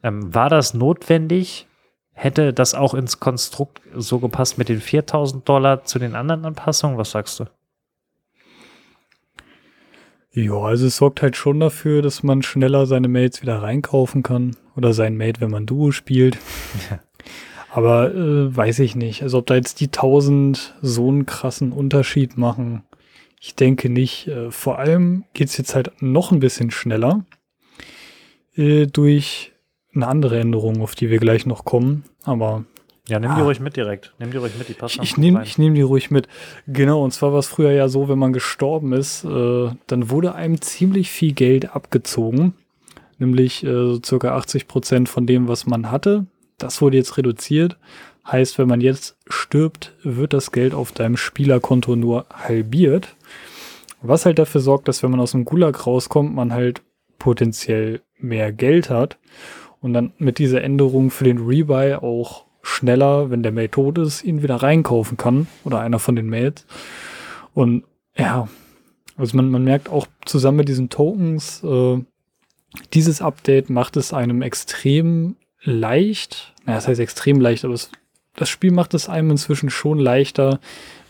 Ähm, 0.03 0.35
war 0.35 0.51
das 0.51 0.75
notwendig? 0.75 1.67
Hätte 2.13 2.53
das 2.53 2.75
auch 2.75 2.95
ins 2.95 3.21
Konstrukt 3.21 3.81
so 3.95 4.19
gepasst 4.19 4.59
mit 4.59 4.69
den 4.69 4.81
4000 4.81 5.49
Dollar 5.49 5.85
zu 5.85 6.01
den 6.01 6.17
anderen 6.17 6.45
Anpassungen? 6.45 6.99
Was 6.99 7.13
sagst 7.13 7.39
du? 7.39 7.45
Ja, 10.33 10.55
also 10.55 10.87
es 10.87 10.97
sorgt 10.97 11.23
halt 11.23 11.37
schon 11.37 11.61
dafür, 11.61 12.03
dass 12.03 12.23
man 12.23 12.43
schneller 12.43 12.87
seine 12.87 13.09
Mates 13.09 13.41
wieder 13.41 13.63
reinkaufen 13.63 14.23
kann. 14.23 14.57
Oder 14.77 14.93
sein 14.93 15.17
Mate, 15.17 15.41
wenn 15.41 15.51
man 15.51 15.67
Duo 15.67 15.91
spielt. 15.91 16.39
Ja. 16.91 17.01
Aber 17.71 18.15
äh, 18.15 18.57
weiß 18.57 18.79
ich 18.81 18.97
nicht. 18.97 19.23
Also 19.23 19.39
ob 19.39 19.47
da 19.47 19.55
jetzt 19.55 19.81
die 19.81 19.87
1000 19.87 20.75
so 20.81 21.09
einen 21.09 21.27
krassen 21.27 21.73
Unterschied 21.73 22.39
machen, 22.39 22.83
ich 23.41 23.55
denke 23.55 23.89
nicht. 23.89 24.29
Äh, 24.29 24.51
vor 24.51 24.79
allem 24.79 25.25
geht 25.35 25.49
es 25.49 25.57
jetzt 25.57 25.75
halt 25.75 25.93
noch 26.01 26.33
ein 26.33 26.41
bisschen 26.41 26.71
schneller 26.71 27.25
äh, 28.57 28.87
durch 28.87 29.53
eine 29.95 30.07
andere 30.07 30.39
Änderung, 30.41 30.81
auf 30.83 30.95
die 30.95 31.11
wir 31.11 31.19
gleich 31.19 31.47
noch 31.47 31.65
kommen. 31.65 32.05
Aber 32.25 32.65
ja, 33.09 33.19
nimm 33.19 33.35
die 33.35 33.41
ah, 33.41 33.45
ruhig 33.45 33.61
mit 33.61 33.77
direkt. 33.77 34.13
Nimm 34.19 34.31
die 34.31 34.37
ruhig 34.37 34.53
mit, 34.59 34.69
die 34.69 34.75
passen 34.75 35.03
Ich, 35.03 35.13
ich 35.13 35.19
nehme 35.19 35.45
nehm 35.57 35.75
die 35.75 35.83
ruhig 35.83 36.11
mit. 36.11 36.29
Genau, 36.67 37.03
und 37.03 37.13
zwar 37.13 37.33
war 37.33 37.39
es 37.39 37.47
früher 37.47 37.73
ja 37.73 37.89
so, 37.89 38.09
wenn 38.09 38.19
man 38.19 38.35
gestorben 38.35 38.93
ist, 38.93 39.25
äh, 39.25 39.71
dann 39.87 40.11
wurde 40.11 40.35
einem 40.35 40.61
ziemlich 40.61 41.11
viel 41.11 41.33
Geld 41.33 41.75
abgezogen. 41.75 42.55
Nämlich 43.19 43.65
äh, 43.65 43.67
so 43.67 44.01
circa 44.05 44.37
80 44.37 44.69
Prozent 44.69 45.09
von 45.09 45.27
dem, 45.27 45.49
was 45.49 45.67
man 45.67 45.91
hatte. 45.91 46.27
Das 46.59 46.83
wurde 46.83 46.99
jetzt 46.99 47.17
reduziert. 47.17 47.79
Heißt, 48.31 48.59
wenn 48.59 48.69
man 48.69 48.81
jetzt 48.81 49.17
stirbt, 49.29 49.95
wird 50.03 50.33
das 50.33 50.53
Geld 50.53 50.75
auf 50.75 50.93
deinem 50.93 51.17
Spielerkonto 51.17 51.97
nur 51.97 52.27
halbiert. 52.31 53.17
Was 54.03 54.27
halt 54.27 54.39
dafür 54.39 54.61
sorgt, 54.61 54.87
dass 54.87 55.03
wenn 55.03 55.11
man 55.11 55.21
aus 55.21 55.33
dem 55.33 55.45
Gulag 55.45 55.87
rauskommt, 55.87 56.35
man 56.35 56.53
halt 56.53 56.83
potenziell 57.19 58.03
mehr 58.19 58.53
Geld 58.53 58.91
hat 58.91 59.19
und 59.81 59.93
dann 59.93 60.13
mit 60.19 60.39
dieser 60.39 60.63
Änderung 60.63 61.11
für 61.11 61.25
den 61.25 61.39
Rebuy 61.39 61.95
auch 61.95 62.45
schneller, 62.63 63.31
wenn 63.31 63.43
der 63.43 63.53
Mate 63.53 63.71
tot 63.71 63.99
ist, 63.99 64.23
ihn 64.23 64.43
wieder 64.43 64.57
reinkaufen 64.57 65.17
kann 65.17 65.47
oder 65.65 65.81
einer 65.81 65.99
von 65.99 66.15
den 66.15 66.29
Mates. 66.29 66.67
Und 67.55 67.85
ja, 68.17 68.49
also 69.17 69.37
man, 69.37 69.51
man 69.51 69.65
merkt 69.65 69.89
auch 69.89 70.07
zusammen 70.25 70.59
mit 70.59 70.69
diesen 70.69 70.91
Tokens, 70.91 71.63
äh, 71.65 71.99
dieses 72.93 73.23
Update 73.23 73.71
macht 73.71 73.97
es 73.97 74.13
einem 74.13 74.43
extrem 74.43 75.37
leicht, 75.63 76.55
naja, 76.65 76.77
das 76.77 76.89
heißt 76.89 77.01
extrem 77.01 77.41
leicht, 77.41 77.65
aber 77.65 77.75
es 77.75 77.91
das 78.39 78.49
Spiel 78.49 78.71
macht 78.71 78.95
es 78.95 79.09
einem 79.09 79.33
inzwischen 79.33 79.69
schon 79.69 79.99
leichter, 79.99 80.61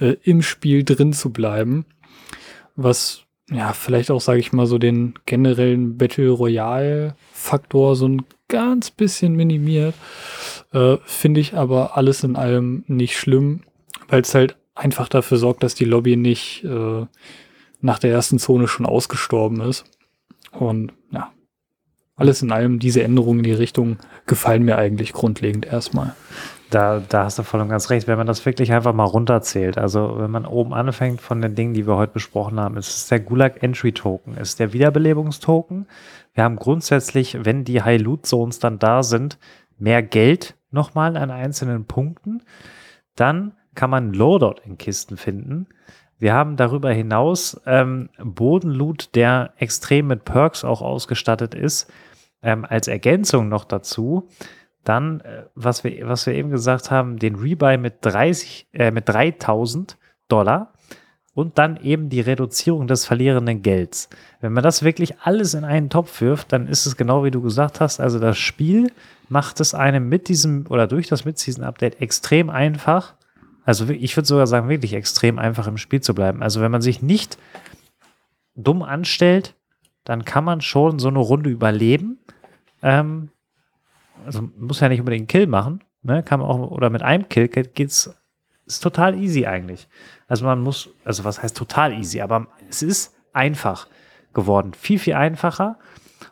äh, 0.01 0.17
im 0.23 0.43
Spiel 0.43 0.83
drin 0.85 1.13
zu 1.13 1.31
bleiben. 1.31 1.85
Was 2.75 3.25
ja 3.51 3.73
vielleicht 3.73 4.11
auch, 4.11 4.21
sage 4.21 4.41
ich 4.41 4.53
mal, 4.53 4.67
so 4.67 4.79
den 4.79 5.15
generellen 5.27 5.99
Battle 5.99 6.31
Royale-Faktor 6.31 7.97
so 7.97 8.09
ein 8.09 8.25
ganz 8.49 8.91
bisschen 8.91 9.37
minimiert. 9.37 9.95
Äh, 10.73 10.97
Finde 11.05 11.41
ich 11.41 11.55
aber 11.55 11.97
alles 11.97 12.25
in 12.25 12.37
allem 12.37 12.85
nicht 12.87 13.19
schlimm, 13.19 13.63
weil 14.09 14.23
es 14.23 14.35
halt 14.35 14.57
einfach 14.75 15.09
dafür 15.09 15.37
sorgt, 15.37 15.63
dass 15.63 15.75
die 15.75 15.85
Lobby 15.85 16.17
nicht 16.17 16.65
äh, 16.65 17.07
nach 17.81 17.99
der 17.99 18.11
ersten 18.11 18.39
Zone 18.39 18.69
schon 18.69 18.87
ausgestorben 18.87 19.61
ist. 19.61 19.85
Und 20.53 20.93
ja, 21.11 21.33
alles 22.17 22.43
in 22.43 22.53
allem, 22.53 22.79
diese 22.79 23.03
Änderungen 23.03 23.41
in 23.41 23.45
die 23.45 23.53
Richtung 23.53 23.99
gefallen 24.27 24.63
mir 24.63 24.79
eigentlich 24.79 25.13
grundlegend 25.13 25.67
erstmal. 25.67 26.15
Da, 26.71 27.01
da 27.01 27.25
hast 27.25 27.39
du 27.39 27.43
voll 27.45 27.61
und 27.61 27.71
ganz 27.71 27.89
recht. 27.89 28.07
Wenn 28.07 28.19
man 28.19 28.27
das 28.27 28.45
wirklich 28.45 28.73
einfach 28.73 28.93
mal 28.93 29.05
runterzählt, 29.05 29.79
also 29.79 30.17
wenn 30.19 30.31
man 30.31 30.45
oben 30.45 30.75
anfängt 30.75 31.21
von 31.23 31.41
den 31.41 31.55
Dingen, 31.55 31.73
die 31.73 31.87
wir 31.87 31.97
heute 31.97 32.13
besprochen 32.13 32.61
haben, 32.61 32.77
es 32.77 32.89
ist 32.89 33.11
der 33.11 33.21
Gulag 33.21 33.63
Entry 33.63 33.93
Token, 33.93 34.35
es 34.35 34.51
ist 34.51 34.61
der 34.61 34.75
Wiederbelebungstoken. 34.75 35.87
Wir 36.35 36.45
haben 36.45 36.57
grundsätzlich, 36.57 37.39
wenn 37.43 37.65
die 37.65 37.83
High 37.83 38.03
Loot 38.03 38.27
Zones 38.27 38.59
dann 38.59 38.79
da 38.79 39.03
sind, 39.03 39.39
mehr 39.79 40.03
Geld 40.03 40.57
nochmal 40.71 41.17
an 41.17 41.31
einzelnen 41.31 41.87
Punkten. 41.87 42.43
Dann 43.17 43.53
kann 43.75 43.91
man 43.91 44.13
Loadout 44.13 44.61
in 44.65 44.77
Kisten 44.77 45.17
finden. 45.17 45.69
Wir 46.19 46.35
haben 46.35 46.57
darüber 46.57 46.93
hinaus 46.93 47.61
ähm, 47.65 48.11
Bodenloot, 48.19 49.15
der 49.15 49.53
extrem 49.57 50.09
mit 50.09 50.25
Perks 50.25 50.65
auch 50.65 50.83
ausgestattet 50.83 51.55
ist, 51.55 51.91
ähm, 52.43 52.67
als 52.69 52.89
Ergänzung 52.89 53.49
noch 53.49 53.65
dazu. 53.65 54.29
Dann, 54.85 55.21
äh, 55.21 55.45
was, 55.55 55.85
wir, 55.85 56.09
was 56.09 56.27
wir 56.27 56.35
eben 56.35 56.51
gesagt 56.51 56.91
haben, 56.91 57.19
den 57.19 57.37
Rebuy 57.37 57.77
mit, 57.77 57.97
30, 58.03 58.69
äh, 58.73 58.91
mit 58.91 59.09
3000 59.09 59.99
Dollar 60.29 60.73
und 61.39 61.57
dann 61.57 61.77
eben 61.77 62.09
die 62.09 62.21
Reduzierung 62.21 62.89
des 62.89 63.07
verlierenden 63.07 63.63
Gelds. 63.63 64.09
Wenn 64.41 64.53
man 64.53 64.65
das 64.65 64.83
wirklich 64.83 65.21
alles 65.21 65.55
in 65.55 65.65
einen 65.65 65.89
Topf 65.89 66.21
wirft, 66.21 66.53
dann 66.53 66.67
ist 66.67 66.85
es 66.85 66.97
genau 66.97 67.23
wie 67.23 67.31
du 67.31 67.41
gesagt 67.41 67.81
hast. 67.81 68.01
Also 68.01 68.19
das 68.19 68.37
Spiel 68.39 68.91
macht 69.29 69.61
es 69.61 69.73
einem 69.73 70.09
mit 70.09 70.29
diesem 70.29 70.67
oder 70.69 70.87
durch 70.89 71.07
das 71.07 71.25
Mid-Season-Update 71.25 72.01
extrem 72.01 72.51
einfach. 72.51 73.15
Also 73.65 73.89
ich 73.89 74.17
würde 74.17 74.27
sogar 74.27 74.49
sagen, 74.49 74.69
wirklich 74.69 74.95
extrem 74.95 75.39
einfach 75.39 75.69
im 75.69 75.77
Spiel 75.77 76.01
zu 76.01 76.13
bleiben. 76.13 76.43
Also 76.43 76.61
wenn 76.61 76.73
man 76.73 76.83
sich 76.83 77.03
nicht 77.03 77.39
dumm 78.57 78.83
anstellt, 78.83 79.55
dann 80.03 80.25
kann 80.25 80.43
man 80.43 80.61
schon 80.61 80.99
so 80.99 81.07
eine 81.07 81.21
Runde 81.21 81.51
überleben. 81.51 82.19
Ähm, 82.83 83.31
also 84.29 84.47
muss 84.59 84.81
ja 84.81 84.89
nicht 84.91 85.01
unbedingt 85.01 85.23
einen 85.23 85.27
Kill 85.29 85.47
machen, 85.47 85.83
ne? 86.03 86.23
Kann 86.23 86.41
man 86.41 86.49
auch, 86.49 86.71
oder 86.71 86.91
mit 86.91 87.03
einem 87.03 87.29
Kill 87.31 87.49
geht's, 87.49 88.15
ist 88.67 88.83
total 88.83 89.19
easy 89.19 89.47
eigentlich. 89.47 89.89
Also 90.27 90.45
man 90.45 90.61
muss, 90.61 90.91
also 91.03 91.25
was 91.25 91.43
heißt 91.43 91.57
total 91.57 91.95
easy, 91.95 92.21
aber 92.21 92.49
es 92.69 92.83
ist 92.83 93.17
einfach 93.33 93.89
geworden. 94.35 94.75
Viel, 94.75 94.99
viel 94.99 95.15
einfacher. 95.15 95.79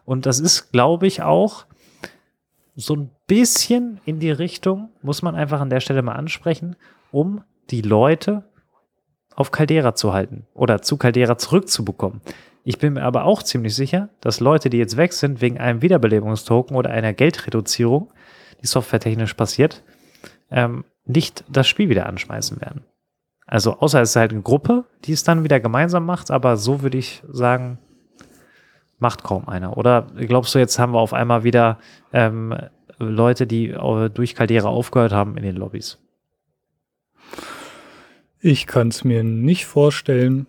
Und 0.05 0.27
das 0.27 0.41
ist, 0.41 0.73
glaube 0.73 1.07
ich, 1.07 1.23
auch 1.23 1.65
so 2.75 2.95
ein 2.95 3.11
bisschen 3.27 4.01
in 4.05 4.21
die 4.21 4.31
Richtung, 4.31 4.91
muss 5.01 5.23
man 5.23 5.35
einfach 5.35 5.61
an 5.61 5.71
der 5.71 5.81
Stelle 5.81 6.03
mal 6.03 6.17
ansprechen, 6.17 6.77
um 7.11 7.43
die 7.71 7.81
Leute 7.81 8.45
auf 9.35 9.51
Caldera 9.51 9.95
zu 9.95 10.13
halten 10.13 10.47
oder 10.53 10.83
zu 10.83 10.99
Caldera 10.99 11.39
zurückzubekommen. 11.39 12.21
Ich 12.69 12.79
bin 12.79 12.95
mir 12.95 13.05
aber 13.05 13.27
auch 13.27 13.45
ziemlich 13.45 13.77
sicher, 13.77 14.09
dass 14.21 14.41
Leute, 14.41 14.71
die 14.71 14.79
jetzt 14.79 14.97
weg 14.97 15.13
sind 15.13 15.41
wegen 15.41 15.57
einem 15.59 15.83
Wiederbelebungstoken 15.83 16.77
oder 16.77 16.91
einer 16.91 17.13
Geldreduzierung, 17.13 18.13
die 18.61 18.67
softwaretechnisch 18.67 19.35
passiert, 19.35 19.85
ähm, 20.51 20.85
nicht 21.05 21.45
das 21.49 21.69
Spiel 21.69 21.89
wieder 21.89 22.07
anschmeißen 22.07 22.61
werden. 22.61 22.83
Also 23.47 23.79
außer 23.79 24.03
es 24.03 24.11
ist 24.11 24.17
halt 24.17 24.33
eine 24.33 24.43
Gruppe, 24.43 24.85
die 25.05 25.13
es 25.13 25.23
dann 25.23 25.45
wieder 25.45 25.61
gemeinsam 25.61 26.05
macht, 26.07 26.33
aber 26.33 26.57
so 26.57 26.83
würde 26.83 26.99
ich 26.99 27.23
sagen, 27.29 27.79
macht 28.99 29.23
kaum 29.23 29.47
einer. 29.49 29.79
Oder 29.79 30.09
glaubst 30.17 30.53
du, 30.53 30.59
jetzt 30.59 30.81
haben 30.81 30.93
wir 30.93 30.99
auf 30.99 31.13
einmal 31.13 31.45
wieder 31.45 31.79
ähm, 32.13 32.53
Leute, 32.99 33.47
die 33.47 33.69
äh, 33.69 34.11
durch 34.11 34.35
Caldera 34.35 34.69
aufgehört 34.69 35.13
haben 35.13 35.37
in 35.37 35.45
den 35.45 35.55
Lobbys? 35.55 35.99
Ich 38.41 38.67
kann 38.67 38.89
es 38.89 39.05
mir 39.05 39.23
nicht 39.23 39.67
vorstellen, 39.67 40.49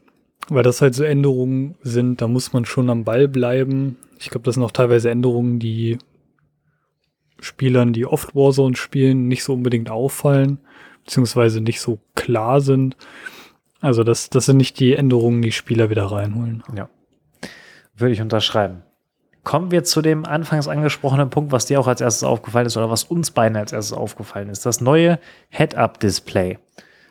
weil 0.50 0.64
das 0.64 0.82
halt 0.82 0.96
so 0.96 1.04
Änderungen 1.04 1.76
sind, 1.82 2.22
da 2.22 2.28
muss 2.28 2.54
man 2.54 2.66
schon 2.66 2.90
am 2.90 3.04
Ball 3.04 3.28
bleiben. 3.28 3.98
Ich 4.20 4.30
glaube, 4.30 4.46
das 4.46 4.56
sind 4.56 4.64
auch 4.64 4.72
teilweise 4.72 5.10
Änderungen, 5.10 5.60
die 5.60 5.98
Spielern, 7.40 7.94
die 7.94 8.06
oft 8.06 8.36
Warzone 8.36 8.76
spielen, 8.76 9.28
nicht 9.28 9.44
so 9.44 9.54
unbedingt 9.54 9.90
auffallen, 9.90 10.60
beziehungsweise 11.04 11.62
nicht 11.62 11.82
so 11.82 12.00
klar 12.16 12.62
sind. 12.62 12.98
Also 13.80 14.04
das, 14.04 14.30
das 14.30 14.46
sind 14.46 14.58
nicht 14.58 14.80
die 14.80 14.96
Änderungen, 14.96 15.42
die 15.42 15.52
Spieler 15.52 15.90
wieder 15.90 16.06
reinholen. 16.06 16.64
Ja. 16.76 16.90
Würde 17.96 18.14
ich 18.14 18.22
unterschreiben. 18.22 18.84
Kommen 19.44 19.72
wir 19.72 19.84
zu 19.84 20.02
dem 20.02 20.26
anfangs 20.26 20.68
angesprochenen 20.68 21.30
Punkt, 21.30 21.52
was 21.52 21.66
dir 21.66 21.80
auch 21.80 21.88
als 21.88 22.02
erstes 22.02 22.24
aufgefallen 22.24 22.66
ist 22.66 22.76
oder 22.76 22.90
was 22.90 23.04
uns 23.06 23.32
beiden 23.32 23.56
als 23.56 23.72
erstes 23.72 23.98
aufgefallen 23.98 24.50
ist. 24.50 24.66
Das 24.66 24.82
neue 24.82 25.20
Head-Up-Display, 25.50 26.60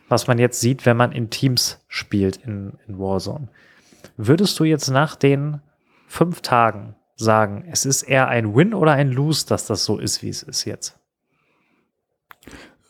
was 0.08 0.26
man 0.26 0.38
jetzt 0.38 0.60
sieht, 0.60 0.86
wenn 0.86 0.96
man 0.96 1.12
in 1.12 1.30
Teams 1.30 1.78
spielt 1.88 2.36
in, 2.36 2.74
in 2.86 2.98
Warzone. 2.98 3.48
Würdest 4.16 4.58
du 4.58 4.64
jetzt 4.64 4.88
nach 4.88 5.16
den 5.16 5.60
fünf 6.06 6.40
Tagen 6.40 6.94
sagen, 7.16 7.64
es 7.70 7.84
ist 7.84 8.02
eher 8.02 8.28
ein 8.28 8.54
Win 8.54 8.74
oder 8.74 8.92
ein 8.92 9.10
Lose, 9.10 9.46
dass 9.46 9.66
das 9.66 9.84
so 9.84 9.98
ist, 9.98 10.22
wie 10.22 10.28
es 10.28 10.42
ist 10.42 10.64
jetzt? 10.64 10.98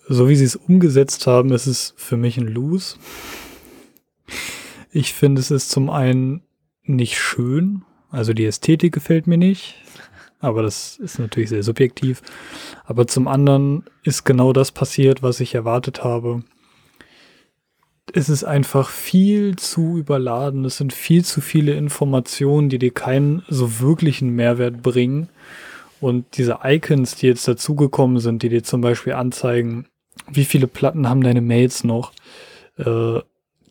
So 0.08 0.28
wie 0.28 0.36
sie 0.36 0.44
es 0.44 0.56
umgesetzt 0.56 1.26
haben, 1.26 1.52
ist 1.52 1.66
es 1.66 1.94
für 1.96 2.16
mich 2.16 2.36
ein 2.36 2.46
Lose. 2.46 2.96
Ich 4.92 5.14
finde, 5.14 5.40
es 5.40 5.50
ist 5.50 5.70
zum 5.70 5.90
einen 5.90 6.42
nicht 6.82 7.18
schön, 7.18 7.82
also 8.10 8.32
die 8.32 8.46
Ästhetik 8.46 8.94
gefällt 8.94 9.26
mir 9.26 9.38
nicht, 9.38 9.82
aber 10.38 10.62
das 10.62 10.96
ist 10.98 11.18
natürlich 11.18 11.48
sehr 11.48 11.62
subjektiv. 11.62 12.22
Aber 12.84 13.06
zum 13.06 13.26
anderen 13.26 13.84
ist 14.04 14.24
genau 14.24 14.52
das 14.52 14.70
passiert, 14.70 15.22
was 15.22 15.40
ich 15.40 15.54
erwartet 15.54 16.04
habe 16.04 16.44
es 18.12 18.28
ist 18.28 18.44
einfach 18.44 18.88
viel 18.88 19.56
zu 19.56 19.98
überladen. 19.98 20.64
Es 20.64 20.76
sind 20.76 20.92
viel 20.92 21.24
zu 21.24 21.40
viele 21.40 21.74
Informationen, 21.74 22.68
die 22.68 22.78
dir 22.78 22.92
keinen 22.92 23.42
so 23.48 23.80
wirklichen 23.80 24.30
Mehrwert 24.30 24.82
bringen. 24.82 25.28
Und 26.00 26.24
diese 26.36 26.60
Icons, 26.62 27.16
die 27.16 27.26
jetzt 27.26 27.48
dazugekommen 27.48 28.18
sind, 28.18 28.42
die 28.42 28.48
dir 28.48 28.62
zum 28.62 28.80
Beispiel 28.80 29.14
anzeigen, 29.14 29.86
wie 30.30 30.44
viele 30.44 30.66
Platten 30.66 31.08
haben 31.08 31.22
deine 31.22 31.40
Mails 31.40 31.84
noch, 31.84 32.12
äh, 32.78 33.20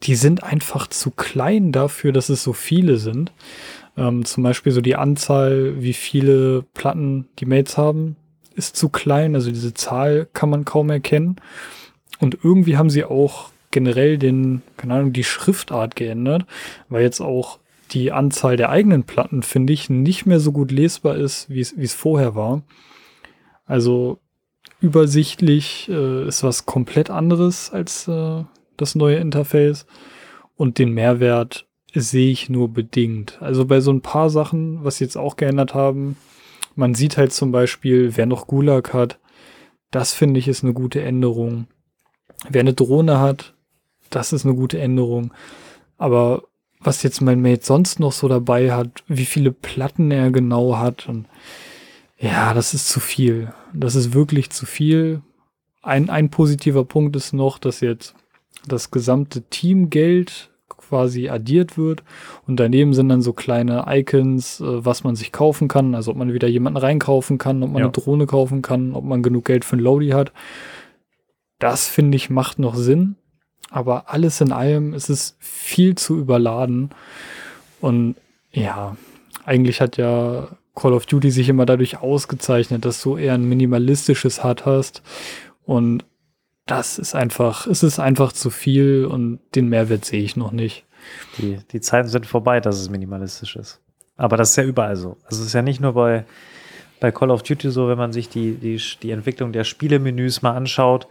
die 0.04 0.16
sind 0.16 0.44
einfach 0.44 0.88
zu 0.88 1.12
klein 1.12 1.72
dafür, 1.72 2.12
dass 2.12 2.30
es 2.30 2.44
so 2.44 2.54
viele 2.54 2.98
sind. 2.98 3.32
Ähm, 3.98 4.26
zum 4.26 4.44
Beispiel 4.44 4.72
so 4.72 4.82
die 4.82 4.96
Anzahl, 4.96 5.82
wie 5.82 5.94
viele 5.94 6.64
Platten 6.74 7.28
die 7.40 7.46
Mails 7.46 7.78
haben, 7.78 8.18
ist 8.56 8.76
zu 8.76 8.90
klein. 8.90 9.36
Also 9.36 9.50
diese 9.50 9.74
Zahl 9.74 10.28
kann 10.34 10.50
man 10.50 10.66
kaum 10.66 10.90
erkennen. 10.90 11.38
Und 12.20 12.38
irgendwie 12.44 12.78
haben 12.78 12.90
sie 12.90 13.06
auch 13.06 13.52
generell 13.76 14.18
den, 14.18 14.62
keine 14.78 14.94
Ahnung, 14.94 15.12
die 15.12 15.26
Schriftart 15.26 15.98
geändert, 15.98 16.46
weil 16.88 17.04
jetzt 17.04 17.20
auch 17.20 17.60
die 17.92 18.14
Anzahl 18.14 18.56
der 18.56 18.70
eigenen 18.70 19.04
Platten, 19.04 19.44
finde 19.44 19.74
ich, 19.74 19.90
nicht 19.90 20.26
mehr 20.26 20.40
so 20.40 20.54
gut 20.54 20.72
lesbar 20.72 21.18
ist, 21.18 21.50
wie 21.50 21.60
es 21.60 21.94
vorher 21.94 22.34
war. 22.36 22.64
Also 23.66 24.20
übersichtlich 24.80 25.90
äh, 25.90 26.26
ist 26.26 26.42
was 26.42 26.66
komplett 26.66 27.10
anderes 27.10 27.72
als 27.72 28.08
äh, 28.08 28.44
das 28.78 28.96
neue 28.96 29.18
Interface 29.18 29.86
und 30.56 30.80
den 30.80 30.92
Mehrwert 30.94 31.68
sehe 31.94 32.32
ich 32.32 32.50
nur 32.50 32.70
bedingt. 32.70 33.42
Also 33.42 33.66
bei 33.66 33.82
so 33.82 33.92
ein 33.92 34.02
paar 34.02 34.30
Sachen, 34.30 34.86
was 34.86 34.98
sie 34.98 35.04
jetzt 35.04 35.18
auch 35.18 35.36
geändert 35.36 35.74
haben, 35.74 36.16
man 36.76 36.94
sieht 36.94 37.18
halt 37.18 37.34
zum 37.34 37.52
Beispiel, 37.52 38.16
wer 38.16 38.26
noch 38.26 38.48
Gulag 38.48 38.94
hat, 38.94 39.20
das 39.92 40.14
finde 40.14 40.40
ich 40.40 40.48
ist 40.48 40.64
eine 40.64 40.74
gute 40.74 41.02
Änderung. 41.02 41.68
Wer 42.50 42.62
eine 42.62 42.74
Drohne 42.74 43.20
hat, 43.20 43.55
das 44.16 44.34
ist 44.34 44.46
eine 44.46 44.56
gute 44.56 44.80
Änderung. 44.80 45.34
Aber 45.98 46.44
was 46.80 47.04
jetzt 47.04 47.22
mein 47.22 47.42
Mate 47.42 47.66
sonst 47.66 48.00
noch 48.00 48.12
so 48.12 48.28
dabei 48.28 48.72
hat, 48.74 49.04
wie 49.08 49.26
viele 49.26 49.52
Platten 49.52 50.12
er 50.12 50.32
genau 50.32 50.78
hat 50.78 51.08
und 51.10 51.26
ja, 52.18 52.54
das 52.54 52.74
ist 52.74 52.88
zu 52.88 53.00
viel. 53.00 53.54
Das 53.74 53.96
ist 53.96 54.14
wirklich 54.14 54.50
zu 54.50 54.66
viel. 54.66 55.22
Ein, 55.82 56.10
ein 56.10 56.30
positiver 56.30 56.86
Punkt 56.86 57.16
ist 57.16 57.34
noch, 57.34 57.60
dass 57.60 57.82
jetzt 57.82 58.16
das 58.68 58.90
gesamte 58.90 59.42
Teamgeld 59.44 60.50
quasi 60.68 61.30
addiert 61.30 61.78
wird 61.78 62.04
und 62.48 62.60
daneben 62.60 62.94
sind 62.94 63.10
dann 63.10 63.22
so 63.22 63.34
kleine 63.34 63.86
Icons, 63.88 64.62
äh, 64.62 64.86
was 64.86 65.04
man 65.04 65.16
sich 65.16 65.32
kaufen 65.32 65.68
kann, 65.68 65.94
also 65.94 66.12
ob 66.12 66.18
man 66.18 66.34
wieder 66.34 66.48
jemanden 66.48 66.78
reinkaufen 66.78 67.38
kann, 67.38 67.64
ob 67.64 67.72
man 67.72 67.80
ja. 67.80 67.86
eine 67.86 67.92
Drohne 67.92 68.28
kaufen 68.28 68.62
kann, 68.62 68.94
ob 68.94 69.04
man 69.04 69.24
genug 69.24 69.46
Geld 69.46 69.66
für 69.66 69.76
ein 69.76 69.80
Lodi 69.80 70.10
hat. 70.10 70.32
Das 71.60 71.88
finde 71.88 72.16
ich 72.16 72.30
macht 72.30 72.60
noch 72.60 72.76
Sinn. 72.76 73.16
Aber 73.76 74.06
alles 74.08 74.40
in 74.40 74.54
allem 74.54 74.94
ist 74.94 75.10
es 75.10 75.36
viel 75.42 75.96
zu 75.96 76.18
überladen. 76.18 76.92
Und 77.82 78.16
ja, 78.54 78.96
eigentlich 79.44 79.82
hat 79.82 79.98
ja 79.98 80.48
Call 80.76 80.94
of 80.94 81.06
Duty 81.08 81.30
sich 81.30 81.50
immer 81.50 81.66
dadurch 81.66 81.98
ausgezeichnet, 81.98 82.86
dass 82.86 83.02
du 83.02 83.18
eher 83.18 83.34
ein 83.34 83.50
minimalistisches 83.50 84.46
HUD 84.46 84.66
hast. 84.66 85.04
Und 85.66 86.06
das 86.66 86.98
ist 86.98 87.16
einfach, 87.16 87.68
es 87.68 87.84
ist 87.84 88.00
einfach 88.00 88.32
zu 88.32 88.50
viel 88.50 89.04
und 89.04 89.40
den 89.56 89.68
Mehrwert 89.68 90.06
sehe 90.06 90.24
ich 90.24 90.38
noch 90.38 90.54
nicht. 90.54 90.86
Die, 91.38 91.60
die 91.74 91.82
Zeiten 91.82 92.08
sind 92.08 92.26
vorbei, 92.26 92.62
dass 92.62 92.80
es 92.80 92.90
minimalistisch 92.90 93.58
ist. 93.58 93.82
Aber 94.16 94.38
das 94.38 94.52
ist 94.52 94.56
ja 94.56 94.64
überall 94.64 94.96
so. 94.96 95.18
Also 95.26 95.42
es 95.42 95.48
ist 95.48 95.54
ja 95.54 95.62
nicht 95.62 95.82
nur 95.82 95.96
bei, 95.96 96.24
bei 97.06 97.12
Call 97.12 97.32
of 97.32 97.44
Duty 97.44 97.70
so, 97.70 97.88
wenn 97.88 97.98
man 97.98 98.12
sich 98.12 98.30
die, 98.30 98.56
die, 98.56 98.82
die 99.02 99.12
Entwicklung 99.12 99.52
der 99.52 99.64
Spielemenüs 99.64 100.42
mal 100.42 100.56
anschaut 100.56 101.08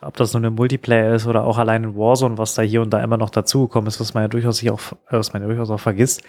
ob 0.00 0.16
das 0.16 0.32
nur 0.32 0.40
eine 0.40 0.50
Multiplayer 0.50 1.14
ist 1.14 1.26
oder 1.26 1.44
auch 1.44 1.58
allein 1.58 1.84
in 1.84 1.96
Warzone, 1.96 2.38
was 2.38 2.54
da 2.54 2.62
hier 2.62 2.82
und 2.82 2.90
da 2.90 3.02
immer 3.02 3.16
noch 3.16 3.30
dazugekommen 3.30 3.88
ist, 3.88 4.00
was 4.00 4.14
man 4.14 4.24
ja 4.24 4.28
durchaus 4.28 4.64
auch, 4.68 4.80
was 5.10 5.32
man 5.32 5.42
ja 5.42 5.48
durchaus 5.48 5.70
auch 5.70 5.80
vergisst. 5.80 6.22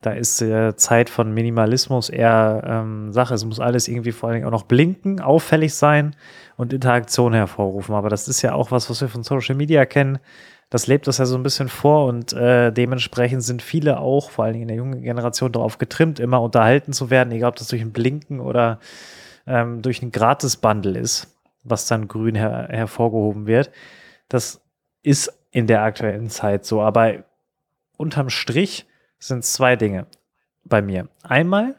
Da 0.00 0.12
ist 0.12 0.42
äh, 0.42 0.74
Zeit 0.76 1.08
von 1.08 1.32
Minimalismus 1.32 2.08
eher 2.08 2.62
ähm, 2.66 3.12
Sache. 3.12 3.34
Es 3.34 3.44
muss 3.44 3.60
alles 3.60 3.86
irgendwie 3.86 4.12
vor 4.12 4.28
allen 4.28 4.36
Dingen 4.36 4.46
auch 4.46 4.50
noch 4.50 4.64
blinken, 4.64 5.20
auffällig 5.20 5.74
sein 5.74 6.16
und 6.56 6.72
Interaktion 6.72 7.32
hervorrufen. 7.32 7.94
Aber 7.94 8.08
das 8.08 8.26
ist 8.26 8.42
ja 8.42 8.54
auch 8.54 8.70
was, 8.70 8.90
was 8.90 9.00
wir 9.00 9.08
von 9.08 9.22
Social 9.22 9.54
Media 9.54 9.84
kennen. 9.86 10.18
Das 10.70 10.86
lebt 10.86 11.06
das 11.06 11.18
ja 11.18 11.26
so 11.26 11.36
ein 11.36 11.42
bisschen 11.42 11.68
vor 11.68 12.06
und 12.06 12.32
äh, 12.32 12.72
dementsprechend 12.72 13.42
sind 13.42 13.60
viele 13.60 13.98
auch, 13.98 14.30
vor 14.30 14.44
allen 14.44 14.54
Dingen 14.54 14.62
in 14.62 14.68
der 14.68 14.76
jungen 14.76 15.02
Generation, 15.02 15.52
darauf 15.52 15.78
getrimmt, 15.78 16.20
immer 16.20 16.40
unterhalten 16.40 16.92
zu 16.92 17.10
werden, 17.10 17.32
egal 17.32 17.50
ob 17.50 17.56
das 17.56 17.68
durch 17.68 17.82
ein 17.82 17.92
Blinken 17.92 18.40
oder 18.40 18.78
ähm, 19.46 19.82
durch 19.82 20.00
ein 20.00 20.12
Gratis-Bundle 20.12 20.98
ist 20.98 21.28
was 21.62 21.86
dann 21.86 22.08
grün 22.08 22.34
her 22.34 22.68
hervorgehoben 22.70 23.46
wird. 23.46 23.70
Das 24.28 24.60
ist 25.02 25.32
in 25.50 25.66
der 25.66 25.82
aktuellen 25.82 26.30
Zeit 26.30 26.64
so. 26.64 26.80
Aber 26.80 27.24
unterm 27.96 28.30
Strich 28.30 28.86
sind 29.18 29.44
zwei 29.44 29.76
Dinge 29.76 30.06
bei 30.64 30.82
mir. 30.82 31.08
Einmal 31.22 31.78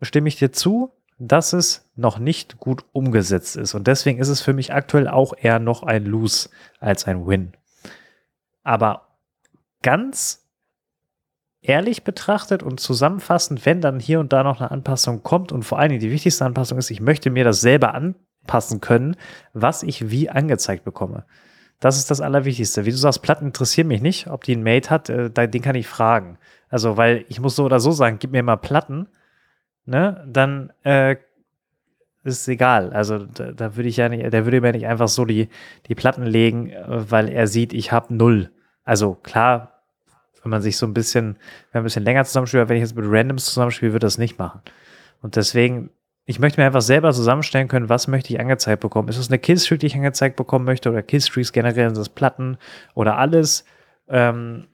stimme 0.00 0.28
ich 0.28 0.36
dir 0.36 0.52
zu, 0.52 0.92
dass 1.18 1.52
es 1.52 1.90
noch 1.96 2.18
nicht 2.18 2.58
gut 2.58 2.84
umgesetzt 2.92 3.56
ist. 3.56 3.74
Und 3.74 3.86
deswegen 3.86 4.18
ist 4.18 4.28
es 4.28 4.42
für 4.42 4.52
mich 4.52 4.72
aktuell 4.72 5.08
auch 5.08 5.32
eher 5.36 5.58
noch 5.58 5.82
ein 5.82 6.04
Lose 6.04 6.50
als 6.78 7.06
ein 7.06 7.26
Win. 7.26 7.52
Aber 8.66 9.06
ganz 9.82 10.44
ehrlich 11.62 12.02
betrachtet 12.02 12.64
und 12.64 12.80
zusammenfassend, 12.80 13.64
wenn 13.64 13.80
dann 13.80 14.00
hier 14.00 14.18
und 14.18 14.32
da 14.32 14.42
noch 14.42 14.60
eine 14.60 14.72
Anpassung 14.72 15.22
kommt 15.22 15.52
und 15.52 15.62
vor 15.62 15.78
allen 15.78 15.90
Dingen 15.90 16.00
die 16.00 16.10
wichtigste 16.10 16.44
Anpassung 16.44 16.76
ist, 16.76 16.90
ich 16.90 17.00
möchte 17.00 17.30
mir 17.30 17.44
das 17.44 17.60
selber 17.60 17.94
an 17.94 18.16
passen 18.48 18.80
können, 18.80 19.14
was 19.52 19.84
ich 19.84 20.10
wie 20.10 20.30
angezeigt 20.30 20.84
bekomme. 20.84 21.26
Das 21.78 21.96
ist 21.96 22.10
das 22.10 22.20
Allerwichtigste. 22.20 22.86
Wie 22.86 22.90
du 22.90 22.96
sagst, 22.96 23.22
Platten 23.22 23.46
interessieren 23.46 23.86
mich 23.86 24.02
nicht. 24.02 24.26
Ob 24.26 24.42
die 24.42 24.56
ein 24.56 24.64
Mate 24.64 24.90
hat, 24.90 25.10
äh, 25.10 25.30
den 25.30 25.62
kann 25.62 25.76
ich 25.76 25.86
fragen. 25.86 26.38
Also, 26.68 26.96
weil 26.96 27.24
ich 27.28 27.38
muss 27.38 27.54
so 27.54 27.64
oder 27.64 27.78
so 27.78 27.92
sagen, 27.92 28.16
gib 28.18 28.32
mir 28.32 28.42
mal 28.42 28.56
Platten, 28.56 29.08
ne, 29.84 30.26
dann 30.28 30.72
äh, 30.82 31.16
ist 32.24 32.40
es 32.40 32.48
egal. 32.48 32.92
Also 32.92 33.18
da, 33.18 33.52
da 33.52 33.76
würde 33.76 33.88
ich 33.88 33.96
ja 33.96 34.08
nicht, 34.08 34.32
der 34.32 34.44
würde 34.44 34.60
mir 34.60 34.72
nicht 34.72 34.86
einfach 34.86 35.08
so 35.08 35.24
die, 35.24 35.48
die 35.86 35.94
Platten 35.94 36.24
legen, 36.24 36.72
weil 36.86 37.28
er 37.28 37.46
sieht, 37.46 37.72
ich 37.72 37.92
habe 37.92 38.14
null. 38.14 38.50
Also 38.86 39.14
klar, 39.22 39.82
wenn 40.42 40.50
man 40.50 40.62
sich 40.62 40.78
so 40.78 40.86
ein 40.86 40.94
bisschen, 40.94 41.34
wenn 41.72 41.80
man 41.80 41.82
ein 41.82 41.84
bisschen 41.84 42.04
länger 42.04 42.24
zusammenspielt, 42.24 42.70
wenn 42.70 42.76
ich 42.76 42.82
jetzt 42.82 42.96
mit 42.96 43.04
Randoms 43.06 43.44
zusammenspiele, 43.44 43.92
würde 43.92 44.06
das 44.06 44.16
nicht 44.16 44.38
machen. 44.38 44.62
Und 45.20 45.36
deswegen 45.36 45.90
ich 46.28 46.40
möchte 46.40 46.60
mir 46.60 46.66
einfach 46.66 46.82
selber 46.82 47.12
zusammenstellen 47.12 47.68
können, 47.68 47.88
was 47.88 48.08
möchte 48.08 48.34
ich 48.34 48.40
angezeigt 48.40 48.80
bekommen. 48.80 49.08
Ist 49.08 49.16
es 49.16 49.28
eine 49.28 49.38
Killstreak, 49.38 49.78
die 49.78 49.86
ich 49.86 49.94
angezeigt 49.94 50.34
bekommen 50.34 50.64
möchte 50.64 50.90
oder 50.90 51.02
Killstreaks 51.02 51.52
generell, 51.52 51.88
sind 51.88 51.98
das 51.98 52.08
Platten 52.08 52.58
oder 52.94 53.16
alles? 53.16 53.64
Ähm, 54.08 54.66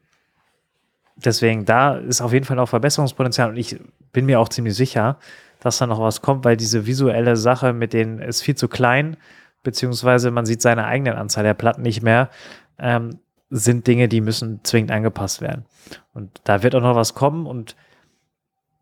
deswegen, 1.16 1.66
da 1.66 1.96
ist 1.96 2.22
auf 2.22 2.32
jeden 2.32 2.46
Fall 2.46 2.56
noch 2.56 2.70
Verbesserungspotenzial 2.70 3.50
und 3.50 3.58
ich 3.58 3.78
bin 4.14 4.24
mir 4.24 4.40
auch 4.40 4.48
ziemlich 4.48 4.74
sicher, 4.74 5.18
dass 5.60 5.76
da 5.76 5.86
noch 5.86 6.00
was 6.00 6.22
kommt, 6.22 6.46
weil 6.46 6.56
diese 6.56 6.86
visuelle 6.86 7.36
Sache 7.36 7.74
mit 7.74 7.92
denen 7.92 8.18
ist 8.18 8.40
viel 8.40 8.56
zu 8.56 8.66
klein, 8.66 9.18
beziehungsweise 9.62 10.30
man 10.30 10.46
sieht 10.46 10.62
seine 10.62 10.86
eigenen 10.86 11.14
Anzahl 11.14 11.44
der 11.44 11.54
Platten 11.54 11.82
nicht 11.82 12.02
mehr, 12.02 12.30
ähm, 12.78 13.18
sind 13.54 13.86
Dinge, 13.86 14.08
die 14.08 14.22
müssen 14.22 14.64
zwingend 14.64 14.90
angepasst 14.90 15.42
werden. 15.42 15.66
Und 16.14 16.40
da 16.44 16.62
wird 16.62 16.74
auch 16.74 16.80
noch 16.80 16.96
was 16.96 17.14
kommen 17.14 17.46
und 17.46 17.76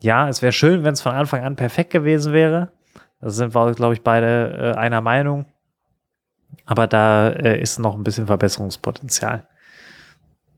ja, 0.01 0.29
es 0.29 0.41
wäre 0.41 0.53
schön, 0.53 0.85
wenn 0.85 0.95
es 0.95 1.03
von 1.03 1.13
Anfang 1.13 1.45
an 1.45 1.57
perfekt 1.57 1.91
gewesen 1.91 2.33
wäre. 2.33 2.73
Da 3.21 3.29
sind 3.31 3.55
wir, 3.55 3.73
glaube 3.75 3.95
ich, 3.95 4.03
beide 4.03 4.75
äh, 4.75 4.79
einer 4.79 5.03
Meinung. 5.03 5.45
Aber 6.65 6.87
da 6.87 7.29
äh, 7.29 7.61
ist 7.61 7.79
noch 7.79 7.95
ein 7.95 8.05
bisschen 8.05 8.27
Verbesserungspotenzial. 8.27 9.47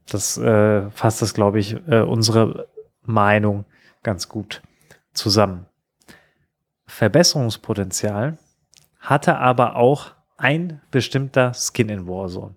Das 0.06 0.38
äh, 0.38 0.90
fasst 0.90 1.22
das, 1.22 1.34
glaube 1.34 1.58
ich, 1.58 1.74
äh, 1.88 2.02
unsere 2.02 2.68
Meinung 3.02 3.64
ganz 4.02 4.28
gut 4.28 4.62
zusammen. 5.12 5.66
Verbesserungspotenzial 6.86 8.38
hatte 9.00 9.38
aber 9.38 9.76
auch 9.76 10.12
ein 10.36 10.80
bestimmter 10.90 11.52
Skin 11.54 11.88
in 11.88 12.06
Warzone. 12.06 12.54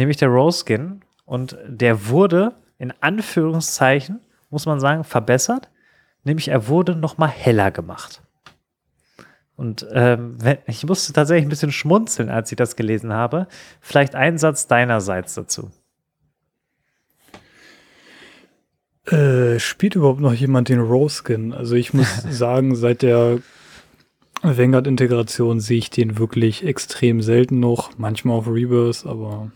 Nämlich 0.00 0.16
der 0.16 0.30
Rose 0.30 0.64
Skin. 0.64 1.02
Und 1.26 1.58
der 1.68 2.08
wurde 2.08 2.54
in 2.78 2.90
Anführungszeichen, 3.02 4.18
muss 4.48 4.64
man 4.64 4.80
sagen, 4.80 5.04
verbessert. 5.04 5.68
Nämlich 6.24 6.48
er 6.48 6.68
wurde 6.68 6.96
nochmal 6.96 7.28
heller 7.28 7.70
gemacht. 7.70 8.22
Und 9.56 9.86
ähm, 9.92 10.38
ich 10.66 10.86
musste 10.86 11.12
tatsächlich 11.12 11.44
ein 11.44 11.50
bisschen 11.50 11.70
schmunzeln, 11.70 12.30
als 12.30 12.50
ich 12.50 12.56
das 12.56 12.76
gelesen 12.76 13.12
habe. 13.12 13.46
Vielleicht 13.82 14.14
ein 14.14 14.38
Satz 14.38 14.66
deinerseits 14.66 15.34
dazu. 15.34 15.70
Äh, 19.04 19.58
spielt 19.58 19.96
überhaupt 19.96 20.20
noch 20.20 20.32
jemand 20.32 20.70
den 20.70 20.80
Rose-Skin? 20.80 21.52
Also 21.52 21.74
ich 21.74 21.92
muss 21.92 22.22
sagen, 22.30 22.74
seit 22.74 23.02
der 23.02 23.40
Vanguard-Integration 24.40 25.60
sehe 25.60 25.76
ich 25.76 25.90
den 25.90 26.16
wirklich 26.16 26.64
extrem 26.64 27.20
selten 27.20 27.60
noch. 27.60 27.98
Manchmal 27.98 28.38
auf 28.38 28.48
Rebirth, 28.48 29.04
aber 29.04 29.52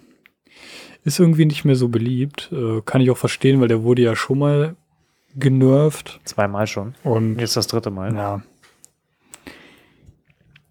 ist 1.04 1.20
irgendwie 1.20 1.44
nicht 1.44 1.64
mehr 1.64 1.76
so 1.76 1.88
beliebt. 1.88 2.50
Äh, 2.52 2.80
kann 2.84 3.00
ich 3.00 3.10
auch 3.10 3.16
verstehen, 3.16 3.60
weil 3.60 3.68
der 3.68 3.82
wurde 3.82 4.02
ja 4.02 4.16
schon 4.16 4.38
mal 4.38 4.76
genervt. 5.36 6.20
Zweimal 6.24 6.66
schon. 6.66 6.94
Und 7.04 7.38
Jetzt 7.38 7.56
das 7.56 7.66
dritte 7.66 7.90
Mal. 7.90 8.14
ja. 8.14 8.42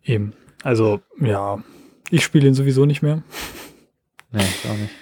Eben. 0.05 0.34
Also, 0.64 0.99
ja. 1.19 1.64
Ich 2.10 2.23
spiele 2.23 2.47
ihn 2.47 2.53
sowieso 2.53 2.85
nicht 2.85 3.01
mehr. 3.01 3.23
Nee, 4.31 4.41
ich 4.41 4.69
auch 4.69 4.76
nicht. 4.76 4.93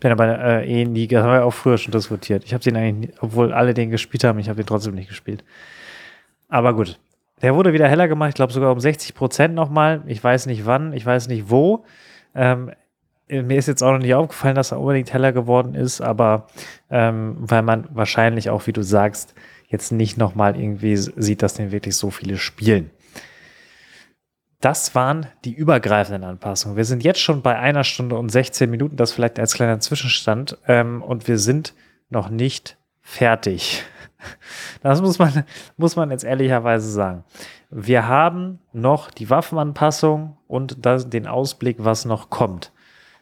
Bin 0.00 0.12
aber 0.12 0.38
äh, 0.38 0.66
eh 0.70 0.84
nie, 0.84 1.06
das 1.06 1.22
haben 1.22 1.32
wir 1.32 1.44
auch 1.44 1.54
früher 1.54 1.78
schon 1.78 1.92
diskutiert. 1.92 2.44
Ich 2.44 2.52
habe 2.52 2.62
den 2.62 2.76
eigentlich, 2.76 3.14
obwohl 3.22 3.52
alle 3.54 3.72
den 3.72 3.90
gespielt 3.90 4.24
haben, 4.24 4.38
ich 4.38 4.48
habe 4.50 4.62
den 4.62 4.66
trotzdem 4.66 4.94
nicht 4.94 5.08
gespielt. 5.08 5.44
Aber 6.48 6.74
gut. 6.74 6.98
Der 7.42 7.54
wurde 7.54 7.72
wieder 7.72 7.88
heller 7.88 8.08
gemacht, 8.08 8.30
ich 8.30 8.34
glaube 8.34 8.52
sogar 8.52 8.72
um 8.72 8.80
60 8.80 9.14
Prozent 9.14 9.54
nochmal. 9.54 10.02
Ich 10.06 10.22
weiß 10.22 10.46
nicht 10.46 10.66
wann, 10.66 10.92
ich 10.92 11.04
weiß 11.04 11.28
nicht 11.28 11.48
wo. 11.50 11.84
Ähm, 12.34 12.72
mir 13.28 13.58
ist 13.58 13.66
jetzt 13.66 13.82
auch 13.82 13.92
noch 13.92 13.98
nicht 13.98 14.14
aufgefallen, 14.14 14.54
dass 14.54 14.72
er 14.72 14.80
unbedingt 14.80 15.12
heller 15.12 15.32
geworden 15.32 15.74
ist, 15.74 16.00
aber 16.00 16.46
ähm, 16.90 17.36
weil 17.38 17.62
man 17.62 17.88
wahrscheinlich 17.92 18.50
auch, 18.50 18.66
wie 18.66 18.72
du 18.72 18.82
sagst, 18.82 19.34
jetzt 19.68 19.90
nicht 19.90 20.16
nochmal 20.16 20.58
irgendwie 20.58 20.96
sieht, 20.96 21.42
dass 21.42 21.54
den 21.54 21.72
wirklich 21.72 21.96
so 21.96 22.10
viele 22.10 22.36
spielen. 22.36 22.90
Das 24.60 24.94
waren 24.94 25.26
die 25.44 25.52
übergreifenden 25.52 26.24
Anpassungen. 26.24 26.76
Wir 26.76 26.84
sind 26.84 27.04
jetzt 27.04 27.20
schon 27.20 27.42
bei 27.42 27.58
einer 27.58 27.84
Stunde 27.84 28.16
und 28.16 28.30
16 28.30 28.70
Minuten, 28.70 28.96
das 28.96 29.12
vielleicht 29.12 29.38
als 29.38 29.54
kleiner 29.54 29.80
Zwischenstand, 29.80 30.58
ähm, 30.66 31.02
und 31.02 31.28
wir 31.28 31.38
sind 31.38 31.74
noch 32.08 32.30
nicht 32.30 32.76
fertig. 33.00 33.84
Das 34.82 35.02
muss 35.02 35.18
man, 35.20 35.44
muss 35.76 35.94
man 35.94 36.10
jetzt 36.10 36.24
ehrlicherweise 36.24 36.90
sagen. 36.90 37.22
Wir 37.70 38.08
haben 38.08 38.58
noch 38.72 39.10
die 39.10 39.30
Waffenanpassung 39.30 40.36
und 40.48 40.84
das, 40.84 41.10
den 41.10 41.28
Ausblick, 41.28 41.76
was 41.80 42.06
noch 42.06 42.30
kommt. 42.30 42.72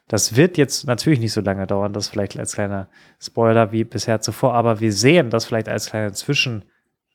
Das 0.09 0.37
wird 0.37 0.59
jetzt 0.59 0.87
natürlich 0.87 1.21
nicht 1.21 1.33
so 1.33 1.41
lange 1.41 1.67
dauern, 1.67 1.93
das 1.93 2.09
vielleicht 2.09 2.39
als 2.39 2.55
kleiner 2.55 2.89
Spoiler 3.19 3.73
wie 3.73 3.85
bisher 3.85 4.21
zuvor, 4.21 4.55
aber 4.55 4.81
wir 4.81 4.93
sehen 4.93 5.31
das 5.31 5.47
vielleicht 5.47 5.69
als 5.69 5.87
kleine 5.87 6.13
Zwischen, 6.13 6.67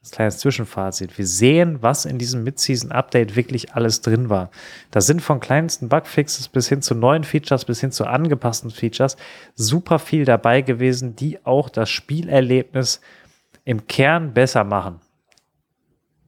als 0.02 0.12
kleines 0.12 0.40
Zwischenfazit. 0.40 1.16
Wir 1.18 1.28
sehen, 1.28 1.84
was 1.84 2.06
in 2.06 2.18
diesem 2.18 2.44
Mid-Season-Update 2.44 3.36
wirklich 3.36 3.74
alles 3.76 4.02
drin 4.02 4.30
war. 4.30 4.50
Da 4.90 5.02
sind 5.02 5.22
von 5.22 5.40
kleinsten 5.40 5.88
Bugfixes 5.88 6.48
bis 6.48 6.68
hin 6.68 6.82
zu 6.82 6.96
neuen 6.96 7.24
Features, 7.24 7.66
bis 7.66 7.80
hin 7.80 7.92
zu 7.92 8.06
angepassten 8.06 8.72
Features 8.72 9.18
super 9.54 10.00
viel 10.00 10.26
dabei 10.26 10.62
gewesen, 10.64 11.16
die 11.16 11.46
auch 11.46 11.70
das 11.70 11.92
Spielerlebnis 11.92 13.02
im 13.66 13.86
Kern 13.86 14.34
besser 14.34 14.64
machen. 14.64 15.00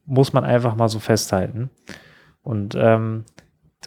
Muss 0.05 0.31
man 0.31 0.43
einfach 0.43 0.75
mal 0.75 0.89
so 0.89 0.99
festhalten. 0.99 1.71
Und 2.43 2.75
ähm, 2.75 3.25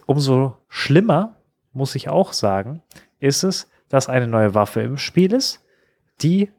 umso 0.05 0.57
schlimmer, 0.67 1.37
muss 1.75 1.95
ich 1.95 2.09
auch 2.09 2.33
sagen, 2.33 2.81
ist 3.19 3.43
es, 3.43 3.69
dass 3.89 4.09
eine 4.09 4.27
neue 4.27 4.55
Waffe 4.55 4.81
im 4.81 4.97
Spiel 4.97 5.33
ist, 5.33 5.63
die 6.21 6.51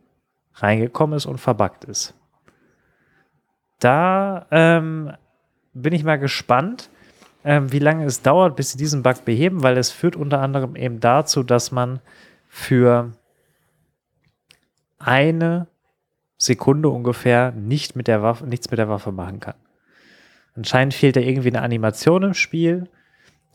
reingekommen 0.54 1.16
ist 1.16 1.26
und 1.26 1.38
verbuggt 1.38 1.84
ist. 1.84 2.14
Da 3.78 4.46
ähm, 4.50 5.12
bin 5.74 5.92
ich 5.92 6.04
mal 6.04 6.18
gespannt, 6.18 6.90
ähm, 7.44 7.72
wie 7.72 7.78
lange 7.78 8.04
es 8.04 8.22
dauert, 8.22 8.56
bis 8.56 8.72
sie 8.72 8.78
diesen 8.78 9.02
Bug 9.02 9.24
beheben, 9.24 9.62
weil 9.62 9.76
es 9.76 9.90
führt 9.90 10.16
unter 10.16 10.40
anderem 10.40 10.76
eben 10.76 11.00
dazu, 11.00 11.42
dass 11.42 11.72
man 11.72 12.00
für 12.48 13.12
eine 14.98 15.68
Sekunde 16.38 16.88
ungefähr 16.88 17.52
nicht 17.52 17.96
mit 17.96 18.08
der 18.08 18.22
Waffe, 18.22 18.46
nichts 18.46 18.70
mit 18.70 18.78
der 18.78 18.88
Waffe 18.88 19.12
machen 19.12 19.40
kann. 19.40 19.54
Anscheinend 20.54 20.94
fehlt 20.94 21.16
da 21.16 21.20
irgendwie 21.20 21.48
eine 21.48 21.62
Animation 21.62 22.22
im 22.22 22.34
Spiel, 22.34 22.88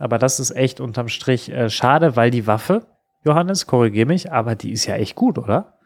aber 0.01 0.17
das 0.17 0.39
ist 0.39 0.51
echt 0.51 0.79
unterm 0.79 1.09
Strich 1.09 1.49
äh, 1.49 1.69
schade, 1.69 2.15
weil 2.15 2.31
die 2.31 2.47
Waffe, 2.47 2.87
Johannes, 3.23 3.67
korrigier 3.67 4.07
mich, 4.07 4.31
aber 4.31 4.55
die 4.55 4.71
ist 4.71 4.87
ja 4.87 4.95
echt 4.95 5.15
gut, 5.15 5.37
oder? 5.37 5.77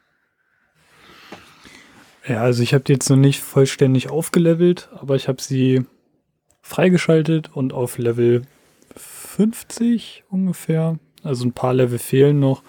Ja, 2.26 2.42
also 2.42 2.64
ich 2.64 2.74
habe 2.74 2.84
die 2.86 2.94
jetzt 2.94 3.10
noch 3.10 3.18
nicht 3.18 3.42
vollständig 3.42 4.10
aufgelevelt, 4.10 4.90
aber 4.96 5.16
ich 5.16 5.28
habe 5.28 5.42
sie 5.42 5.86
freigeschaltet 6.62 7.56
und 7.56 7.74
auf 7.74 7.98
Level 7.98 8.44
50 8.96 10.24
ungefähr. 10.30 10.98
Also 11.24 11.46
ein 11.46 11.52
paar 11.52 11.74
Level 11.74 12.00
fehlen 12.00 12.40
noch. 12.40 12.64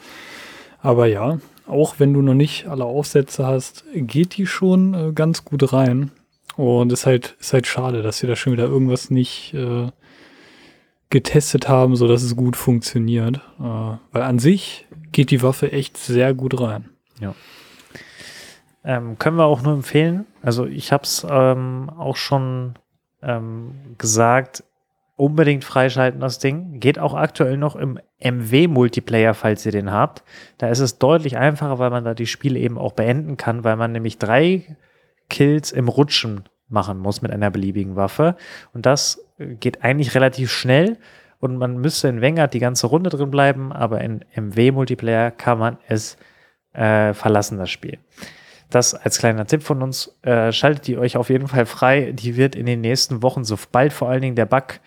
Aber 0.80 1.06
ja, 1.06 1.38
auch 1.66 1.94
wenn 1.98 2.12
du 2.12 2.22
noch 2.22 2.34
nicht 2.34 2.66
alle 2.66 2.84
Aufsätze 2.84 3.46
hast, 3.46 3.84
geht 3.94 4.36
die 4.36 4.46
schon 4.46 4.94
äh, 4.94 5.12
ganz 5.12 5.44
gut 5.44 5.72
rein. 5.72 6.10
Und 6.56 6.92
es 6.92 7.00
ist 7.00 7.06
halt, 7.06 7.36
ist 7.38 7.52
halt 7.52 7.66
schade, 7.66 8.02
dass 8.02 8.20
wir 8.22 8.28
da 8.28 8.36
schon 8.36 8.52
wieder 8.52 8.64
irgendwas 8.64 9.10
nicht 9.10 9.54
äh, 9.54 9.90
getestet 11.10 11.68
haben, 11.68 11.96
sodass 11.96 12.22
es 12.22 12.36
gut 12.36 12.56
funktioniert. 12.56 13.36
Äh, 13.58 13.62
weil 13.62 14.22
an 14.22 14.38
sich 14.38 14.86
geht 15.12 15.30
die 15.30 15.42
Waffe 15.42 15.72
echt 15.72 15.96
sehr 15.96 16.34
gut 16.34 16.60
rein. 16.60 16.90
Ja. 17.20 17.34
Ähm, 18.84 19.18
können 19.18 19.36
wir 19.36 19.46
auch 19.46 19.62
nur 19.62 19.74
empfehlen. 19.74 20.26
Also 20.42 20.66
ich 20.66 20.92
habe 20.92 21.04
es 21.04 21.26
ähm, 21.28 21.90
auch 21.90 22.16
schon 22.16 22.74
ähm, 23.22 23.72
gesagt, 23.98 24.62
unbedingt 25.16 25.64
freischalten 25.64 26.20
das 26.20 26.38
Ding. 26.38 26.78
Geht 26.78 26.98
auch 26.98 27.14
aktuell 27.14 27.56
noch 27.56 27.74
im 27.74 27.98
MW-Multiplayer, 28.20 29.34
falls 29.34 29.66
ihr 29.66 29.72
den 29.72 29.90
habt. 29.90 30.22
Da 30.58 30.68
ist 30.68 30.80
es 30.80 30.98
deutlich 30.98 31.36
einfacher, 31.36 31.78
weil 31.78 31.90
man 31.90 32.04
da 32.04 32.14
die 32.14 32.26
Spiele 32.26 32.58
eben 32.58 32.78
auch 32.78 32.92
beenden 32.92 33.36
kann, 33.36 33.64
weil 33.64 33.76
man 33.76 33.92
nämlich 33.92 34.18
drei 34.18 34.76
Kills 35.28 35.72
im 35.72 35.88
Rutschen 35.88 36.44
machen 36.68 36.98
muss 36.98 37.22
mit 37.22 37.32
einer 37.32 37.50
beliebigen 37.50 37.96
Waffe. 37.96 38.36
Und 38.72 38.86
das 38.86 39.25
geht 39.38 39.82
eigentlich 39.82 40.14
relativ 40.14 40.50
schnell. 40.50 40.98
Und 41.38 41.58
man 41.58 41.78
müsste 41.78 42.08
in 42.08 42.22
Vanguard 42.22 42.54
die 42.54 42.60
ganze 42.60 42.86
Runde 42.86 43.10
drin 43.10 43.30
bleiben, 43.30 43.72
aber 43.72 44.00
in 44.00 44.24
MW-Multiplayer 44.34 45.30
kann 45.30 45.58
man 45.58 45.78
es 45.86 46.16
äh, 46.72 47.12
verlassen, 47.12 47.58
das 47.58 47.70
Spiel. 47.70 47.98
Das 48.70 48.94
als 48.94 49.18
kleiner 49.18 49.46
Tipp 49.46 49.62
von 49.62 49.82
uns. 49.82 50.18
Äh, 50.22 50.50
schaltet 50.52 50.86
die 50.86 50.98
euch 50.98 51.16
auf 51.16 51.30
jeden 51.30 51.48
Fall 51.48 51.66
frei. 51.66 52.12
Die 52.12 52.36
wird 52.36 52.56
in 52.56 52.66
den 52.66 52.80
nächsten 52.80 53.22
Wochen, 53.22 53.44
sobald 53.44 53.92
vor 53.92 54.08
allen 54.08 54.22
Dingen 54.22 54.36
der 54.36 54.46
Bug 54.46 54.80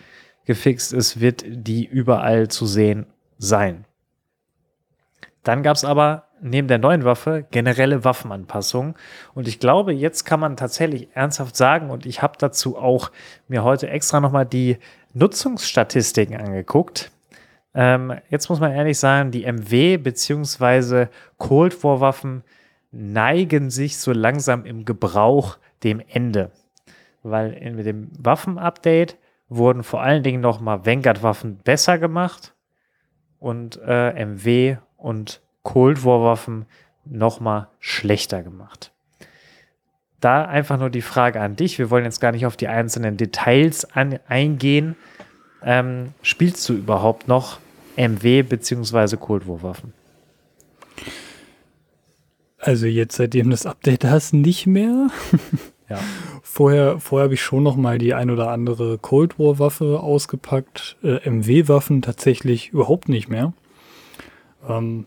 gefixt 0.45 0.93
ist, 0.93 1.21
wird 1.21 1.43
die 1.47 1.85
überall 1.85 2.47
zu 2.47 2.65
sehen 2.65 3.05
sein. 3.37 3.85
Dann 5.43 5.63
gab 5.63 5.75
es 5.75 5.85
aber 5.85 6.28
neben 6.41 6.67
der 6.67 6.77
neuen 6.77 7.03
Waffe 7.05 7.45
generelle 7.51 8.03
Waffenanpassungen. 8.03 8.95
Und 9.33 9.47
ich 9.47 9.59
glaube, 9.59 9.93
jetzt 9.93 10.25
kann 10.25 10.39
man 10.39 10.57
tatsächlich 10.57 11.09
ernsthaft 11.13 11.55
sagen, 11.55 11.89
und 11.89 12.05
ich 12.05 12.21
habe 12.21 12.33
dazu 12.37 12.77
auch 12.77 13.11
mir 13.47 13.63
heute 13.63 13.89
extra 13.89 14.19
nochmal 14.19 14.45
die 14.45 14.77
Nutzungsstatistiken 15.13 16.35
angeguckt. 16.35 17.11
Ähm, 17.73 18.13
jetzt 18.29 18.49
muss 18.49 18.59
man 18.59 18.71
ehrlich 18.71 18.97
sagen, 18.97 19.31
die 19.31 19.45
MW 19.45 19.97
bzw. 19.97 21.07
Cold 21.37 21.83
War 21.83 21.99
Waffen 21.99 22.43
neigen 22.91 23.69
sich 23.69 23.97
so 23.97 24.11
langsam 24.11 24.65
im 24.65 24.85
Gebrauch 24.85 25.57
dem 25.83 26.01
Ende. 26.07 26.51
Weil 27.23 27.53
in, 27.53 27.75
mit 27.75 27.85
dem 27.85 28.09
Waffen-Update 28.17 29.17
wurden 29.49 29.83
vor 29.83 30.01
allen 30.01 30.23
Dingen 30.23 30.41
nochmal 30.41 30.85
Vanguard-Waffen 30.85 31.57
besser 31.57 31.97
gemacht 31.97 32.53
und 33.39 33.79
äh, 33.85 34.25
MW 34.25 34.77
und 34.97 35.41
Cold 35.69 36.03
War 36.03 36.23
Waffen 36.23 36.65
nochmal 37.05 37.67
schlechter 37.79 38.41
gemacht. 38.41 38.91
Da 40.19 40.43
einfach 40.45 40.79
nur 40.79 40.89
die 40.89 41.03
Frage 41.03 41.39
an 41.41 41.55
dich. 41.55 41.77
Wir 41.77 41.91
wollen 41.91 42.05
jetzt 42.05 42.19
gar 42.19 42.31
nicht 42.31 42.47
auf 42.47 42.57
die 42.57 42.67
einzelnen 42.67 43.17
Details 43.17 43.85
an, 43.85 44.19
eingehen. 44.27 44.95
Ähm, 45.63 46.13
spielst 46.23 46.67
du 46.67 46.73
überhaupt 46.73 47.27
noch 47.27 47.59
MW 47.97 48.41
bzw. 48.41 49.17
Cold 49.17 49.47
War 49.47 49.61
Waffen? 49.61 49.93
Also 52.57 52.87
jetzt, 52.87 53.17
seitdem 53.17 53.51
das 53.51 53.67
Update 53.67 54.05
hast, 54.05 54.33
nicht 54.33 54.65
mehr. 54.65 55.09
Ja. 55.87 55.99
Vorher, 56.41 56.99
vorher 56.99 57.25
habe 57.25 57.35
ich 57.35 57.43
schon 57.43 57.61
noch 57.61 57.75
mal 57.75 57.99
die 57.99 58.15
ein 58.15 58.31
oder 58.31 58.49
andere 58.49 58.97
Cold 58.97 59.37
War 59.37 59.59
Waffe 59.59 59.99
ausgepackt. 59.99 60.97
Äh, 61.03 61.29
MW-Waffen 61.29 62.01
tatsächlich 62.01 62.69
überhaupt 62.69 63.07
nicht 63.07 63.29
mehr. 63.29 63.53
Ähm, 64.67 65.05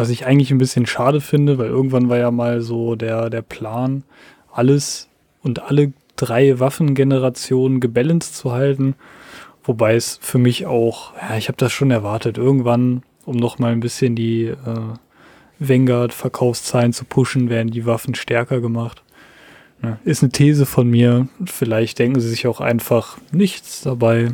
was 0.00 0.08
ich 0.08 0.24
eigentlich 0.24 0.50
ein 0.50 0.56
bisschen 0.56 0.86
schade 0.86 1.20
finde, 1.20 1.58
weil 1.58 1.66
irgendwann 1.66 2.08
war 2.08 2.16
ja 2.16 2.30
mal 2.30 2.62
so 2.62 2.94
der, 2.94 3.28
der 3.28 3.42
Plan, 3.42 4.02
alles 4.50 5.08
und 5.42 5.62
alle 5.62 5.92
drei 6.16 6.58
Waffengenerationen 6.58 7.80
gebalanced 7.80 8.34
zu 8.34 8.52
halten. 8.52 8.94
Wobei 9.62 9.94
es 9.96 10.18
für 10.22 10.38
mich 10.38 10.64
auch, 10.64 11.12
ja, 11.20 11.36
ich 11.36 11.48
habe 11.48 11.58
das 11.58 11.72
schon 11.72 11.90
erwartet, 11.90 12.38
irgendwann, 12.38 13.02
um 13.26 13.36
noch 13.36 13.58
mal 13.58 13.72
ein 13.72 13.80
bisschen 13.80 14.16
die 14.16 14.44
äh, 14.46 14.56
Vanguard-Verkaufszahlen 15.58 16.94
zu 16.94 17.04
pushen, 17.04 17.50
werden 17.50 17.70
die 17.70 17.84
Waffen 17.84 18.14
stärker 18.14 18.62
gemacht. 18.62 19.02
Ja, 19.82 19.98
ist 20.04 20.22
eine 20.22 20.32
These 20.32 20.64
von 20.64 20.88
mir. 20.88 21.28
Vielleicht 21.44 21.98
denken 21.98 22.20
sie 22.20 22.30
sich 22.30 22.46
auch 22.46 22.62
einfach 22.62 23.18
nichts 23.32 23.82
dabei. 23.82 24.32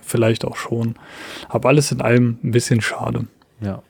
Vielleicht 0.00 0.44
auch 0.44 0.56
schon. 0.56 0.94
Aber 1.48 1.70
alles 1.70 1.90
in 1.90 2.00
allem 2.00 2.38
ein 2.44 2.52
bisschen 2.52 2.80
schade. 2.80 3.26
Ja. 3.60 3.82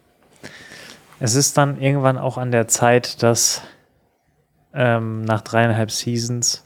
Es 1.20 1.34
ist 1.34 1.58
dann 1.58 1.80
irgendwann 1.80 2.16
auch 2.16 2.38
an 2.38 2.52
der 2.52 2.68
Zeit, 2.68 3.22
dass 3.22 3.62
ähm, 4.72 5.24
nach 5.24 5.40
dreieinhalb 5.40 5.90
Seasons 5.90 6.64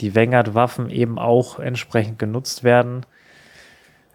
die 0.00 0.14
Vanguard-Waffen 0.14 0.90
eben 0.90 1.18
auch 1.18 1.58
entsprechend 1.58 2.18
genutzt 2.18 2.62
werden. 2.62 3.06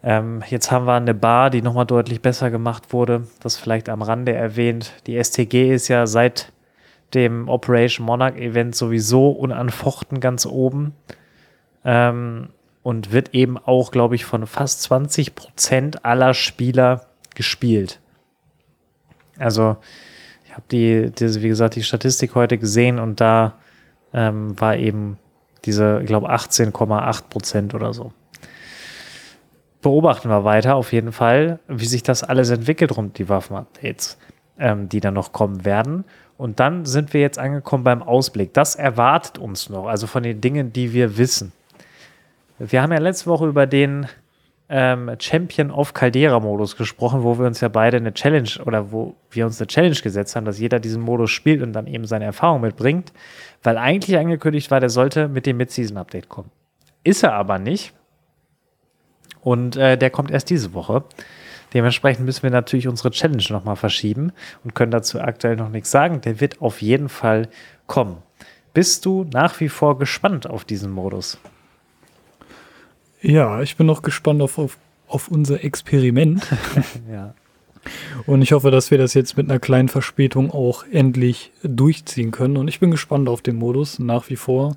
Ähm, 0.04 0.44
jetzt 0.48 0.72
haben 0.72 0.86
wir 0.86 0.94
eine 0.94 1.16
Bar, 1.16 1.50
die 1.50 1.64
nochmal 1.64 1.88
deutlich 1.88 2.22
besser 2.22 2.52
gemacht 2.52 2.94
wurde. 2.94 3.28
Das 3.40 3.58
vielleicht 3.58 3.90
am 3.90 4.04
Rande 4.04 4.34
erwähnt. 4.34 4.94
Die 5.08 5.22
STG 5.22 5.74
ist 5.74 5.88
ja 5.88 6.06
seit 6.06 6.52
dem 7.16 7.50
Operation 7.50 8.06
Monarch 8.06 8.36
Event 8.36 8.76
sowieso 8.76 9.32
unanfochten 9.32 10.20
ganz 10.20 10.46
oben. 10.46 10.94
Ähm, 11.84 12.50
und 12.84 13.12
wird 13.12 13.34
eben 13.34 13.58
auch, 13.58 13.90
glaube 13.90 14.14
ich, 14.14 14.26
von 14.26 14.46
fast 14.46 14.84
20 14.84 15.34
Prozent 15.34 16.06
aller 16.06 16.36
Spieler 16.36 17.08
gespielt. 17.34 18.00
Also, 19.38 19.78
ich 20.46 20.52
habe 20.54 20.64
die, 20.72 21.12
diese, 21.12 21.42
wie 21.42 21.50
gesagt, 21.50 21.76
die 21.76 21.84
Statistik 21.84 22.36
heute 22.36 22.58
gesehen 22.58 23.00
und 23.00 23.20
da 23.22 23.56
ähm, 24.14 24.60
war 24.60 24.78
eben 24.78 25.18
diese, 25.66 26.00
ich 26.02 26.08
glaube, 26.08 26.32
18,8 26.32 27.24
Prozent 27.30 27.74
oder 27.74 27.94
so. 27.94 28.12
Beobachten 29.82 30.30
wir 30.30 30.44
weiter 30.44 30.76
auf 30.76 30.94
jeden 30.94 31.12
Fall, 31.12 31.60
wie 31.68 31.86
sich 31.86 32.04
das 32.04 32.24
alles 32.24 32.50
entwickelt 32.50 32.96
rund 32.98 33.18
die 33.18 33.30
Waffen-Updates, 33.30 34.18
ähm, 34.58 34.90
die 34.90 35.00
dann 35.00 35.14
noch 35.14 35.32
kommen 35.32 35.66
werden. 35.66 36.06
Und 36.38 36.60
dann 36.60 36.86
sind 36.86 37.14
wir 37.14 37.22
jetzt 37.22 37.38
angekommen 37.38 37.84
beim 37.84 38.02
Ausblick. 38.02 38.54
Das 38.54 38.76
erwartet 38.76 39.38
uns 39.38 39.70
noch, 39.70 39.88
also 39.88 40.08
von 40.08 40.24
den 40.24 40.42
Dingen, 40.42 40.74
die 40.74 40.94
wir 40.94 41.18
wissen. 41.18 41.52
Wir 42.58 42.82
haben 42.82 42.92
ja 42.92 43.00
letzte 43.00 43.28
Woche 43.28 43.48
über 43.48 43.68
den 43.68 44.08
ähm, 44.68 45.12
Champion 45.20 45.70
of 45.72 45.94
Caldera 45.94 46.40
Modus 46.40 46.76
gesprochen, 46.76 47.24
wo 47.24 47.38
wir 47.38 47.46
uns 47.46 47.62
ja 47.62 47.68
beide 47.68 47.98
eine 47.98 48.14
Challenge 48.14 48.50
oder 48.66 48.92
wo 48.92 49.16
wir 49.30 49.46
uns 49.46 49.60
eine 49.60 49.68
Challenge 49.68 49.96
gesetzt 49.96 50.36
haben, 50.36 50.46
dass 50.46 50.60
jeder 50.60 50.80
diesen 50.80 51.02
Modus 51.02 51.32
spielt 51.32 51.62
und 51.62 51.74
dann 51.74 51.88
eben 51.88 52.06
seine 52.06 52.26
Erfahrung 52.26 52.62
mitbringt, 52.62 53.14
weil 53.62 53.78
eigentlich 53.78 54.18
angekündigt 54.18 54.72
war, 54.72 54.80
der 54.80 54.90
sollte 54.90 55.28
mit 55.28 55.46
dem 55.46 55.58
Mid-Season 55.58 55.98
Update 55.98 56.30
kommen. 56.30 56.50
Ist 57.04 57.24
er 57.24 57.34
aber 57.34 57.60
nicht. 57.60 57.94
Und 59.42 59.78
äh, 59.78 59.98
der 59.98 60.10
kommt 60.10 60.32
erst 60.32 60.50
diese 60.50 60.74
Woche. 60.74 61.04
Dementsprechend 61.74 62.26
müssen 62.26 62.42
wir 62.42 62.50
natürlich 62.50 62.88
unsere 62.88 63.12
Challenge 63.12 63.44
nochmal 63.50 63.76
verschieben 63.76 64.32
und 64.64 64.74
können 64.74 64.92
dazu 64.92 65.20
aktuell 65.22 65.56
noch 65.56 65.70
nichts 65.70 65.92
sagen. 65.92 66.22
Der 66.22 66.40
wird 66.40 66.62
auf 66.62 66.82
jeden 66.82 67.10
Fall 67.10 67.50
kommen. 67.86 68.24
Bist 68.74 69.06
du 69.06 69.26
nach 69.32 69.60
wie 69.60 69.70
vor 69.70 70.00
gespannt 70.00 70.50
auf 70.50 70.66
diesen 70.66 70.92
Modus? 70.92 71.38
Ja, 73.26 73.62
ich 73.62 73.76
bin 73.76 73.88
noch 73.88 74.04
gespannt 74.04 74.42
auf, 74.44 74.60
auf, 74.60 74.78
auf 75.08 75.30
unser 75.30 75.64
Experiment. 75.64 76.46
ja. 77.12 77.34
Und 78.28 78.44
ich 78.44 78.52
hoffe, 78.52 78.70
dass 78.70 78.92
wir 78.92 79.00
das 79.00 79.16
jetzt 79.16 79.36
mit 79.36 79.50
einer 79.50 79.60
kleinen 79.60 79.90
Verspätung 79.90 80.52
auch 80.52 80.86
endlich 80.92 81.52
durchziehen 81.64 82.30
können. 82.30 82.56
Und 82.58 82.68
ich 82.68 82.80
bin 82.80 82.92
gespannt 82.92 83.28
auf 83.28 83.42
den 83.42 83.56
Modus 83.56 83.98
nach 83.98 84.30
wie 84.30 84.36
vor. 84.36 84.76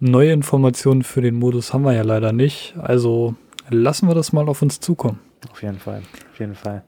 Neue 0.00 0.32
Informationen 0.32 1.04
für 1.04 1.20
den 1.20 1.36
Modus 1.36 1.72
haben 1.72 1.84
wir 1.84 1.92
ja 1.92 2.02
leider 2.02 2.32
nicht. 2.32 2.74
Also 2.76 3.36
lassen 3.70 4.08
wir 4.08 4.16
das 4.16 4.32
mal 4.32 4.48
auf 4.48 4.62
uns 4.62 4.80
zukommen. 4.80 5.20
Auf 5.50 5.62
jeden 5.62 5.78
Fall, 5.78 6.02
auf 6.32 6.40
jeden 6.40 6.56
Fall. 6.56 6.82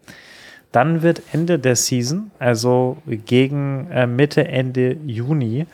Dann 0.72 1.02
wird 1.02 1.22
Ende 1.32 1.60
der 1.60 1.76
Season, 1.76 2.32
also 2.40 2.98
gegen 3.06 3.88
äh, 3.90 4.06
Mitte, 4.06 4.46
Ende 4.48 4.96
Juni, 5.06 5.66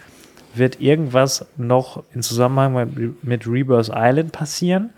wird 0.56 0.80
irgendwas 0.80 1.46
noch 1.56 2.02
in 2.14 2.22
Zusammenhang 2.22 3.16
mit, 3.22 3.46
Rebirth 3.46 3.90
Island 3.94 4.32
passieren, 4.32 4.90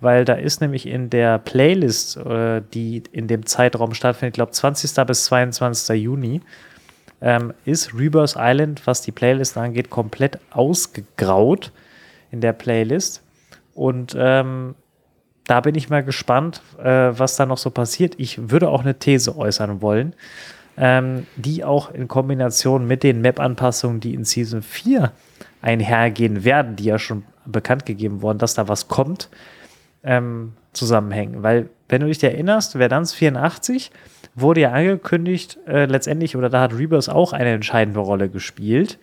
weil 0.00 0.24
da 0.24 0.34
ist 0.34 0.60
nämlich 0.60 0.86
in 0.86 1.10
der 1.10 1.38
Playlist, 1.38 2.16
äh, 2.16 2.62
die 2.72 3.02
in 3.12 3.28
dem 3.28 3.46
Zeitraum 3.46 3.94
stattfindet, 3.94 4.34
ich 4.34 4.38
glaube 4.38 4.52
20. 4.52 5.06
bis 5.06 5.24
22. 5.24 6.02
Juni, 6.02 6.40
ähm, 7.20 7.52
ist 7.64 7.94
Rebirth 7.94 8.36
Island, 8.38 8.86
was 8.86 9.02
die 9.02 9.12
Playlist 9.12 9.56
angeht, 9.56 9.90
komplett 9.90 10.38
ausgegraut 10.50 11.72
in 12.30 12.40
der 12.40 12.52
Playlist. 12.52 13.22
Und 13.74 14.16
ähm, 14.18 14.74
da 15.46 15.60
bin 15.60 15.74
ich 15.74 15.90
mal 15.90 16.02
gespannt, 16.02 16.62
äh, 16.78 16.84
was 16.84 17.36
da 17.36 17.44
noch 17.44 17.58
so 17.58 17.70
passiert. 17.70 18.14
Ich 18.18 18.50
würde 18.50 18.68
auch 18.68 18.80
eine 18.80 18.98
These 18.98 19.36
äußern 19.36 19.82
wollen 19.82 20.14
ähm, 20.80 21.26
die 21.36 21.62
auch 21.62 21.92
in 21.92 22.08
Kombination 22.08 22.86
mit 22.86 23.02
den 23.02 23.20
Map-Anpassungen, 23.20 24.00
die 24.00 24.14
in 24.14 24.24
Season 24.24 24.62
4 24.62 25.12
einhergehen 25.60 26.42
werden, 26.42 26.74
die 26.74 26.84
ja 26.84 26.98
schon 26.98 27.24
bekannt 27.44 27.84
gegeben 27.84 28.22
wurden, 28.22 28.38
dass 28.38 28.54
da 28.54 28.66
was 28.66 28.88
kommt, 28.88 29.28
ähm, 30.02 30.54
zusammenhängen. 30.72 31.42
Weil, 31.42 31.68
wenn 31.90 32.00
du 32.00 32.06
dich 32.06 32.24
erinnerst, 32.24 32.72
Verdans 32.72 33.12
84 33.12 33.90
wurde 34.34 34.62
ja 34.62 34.72
angekündigt, 34.72 35.58
äh, 35.66 35.84
letztendlich, 35.84 36.34
oder 36.36 36.48
da 36.48 36.62
hat 36.62 36.72
Rebirth 36.72 37.10
auch 37.10 37.34
eine 37.34 37.50
entscheidende 37.50 38.00
Rolle 38.00 38.30
gespielt 38.30 38.98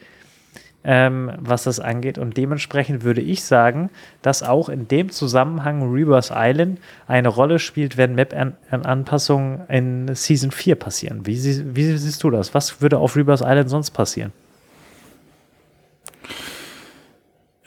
ähm, 0.90 1.34
was 1.38 1.64
das 1.64 1.82
angeht. 1.82 2.18
Und 2.18 2.38
dementsprechend 2.38 3.04
würde 3.04 3.20
ich 3.20 3.44
sagen, 3.44 3.90
dass 4.22 4.42
auch 4.42 4.70
in 4.70 4.88
dem 4.88 5.12
Zusammenhang 5.12 5.92
Rebirth 5.92 6.32
Island 6.34 6.80
eine 7.08 7.28
Rolle 7.28 7.60
spielt, 7.60 7.98
wenn 7.98 8.16
Map-Anpassungen 8.16 9.68
in 9.68 10.16
Season 10.16 10.50
4 10.50 10.76
passieren. 10.76 11.26
Wie, 11.28 11.36
wie 11.76 11.98
siehst 11.98 12.24
du 12.24 12.30
das? 12.30 12.54
Was 12.54 12.82
würde 12.82 13.00
auf 13.00 13.18
Rebirth 13.18 13.42
Island 13.42 13.70
sonst 13.70 13.92
passieren? 13.92 14.32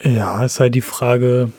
Ja, 0.03 0.43
es 0.43 0.55
ist 0.55 0.61
halt 0.61 0.75
die 0.75 0.81
Frage, 0.81 1.53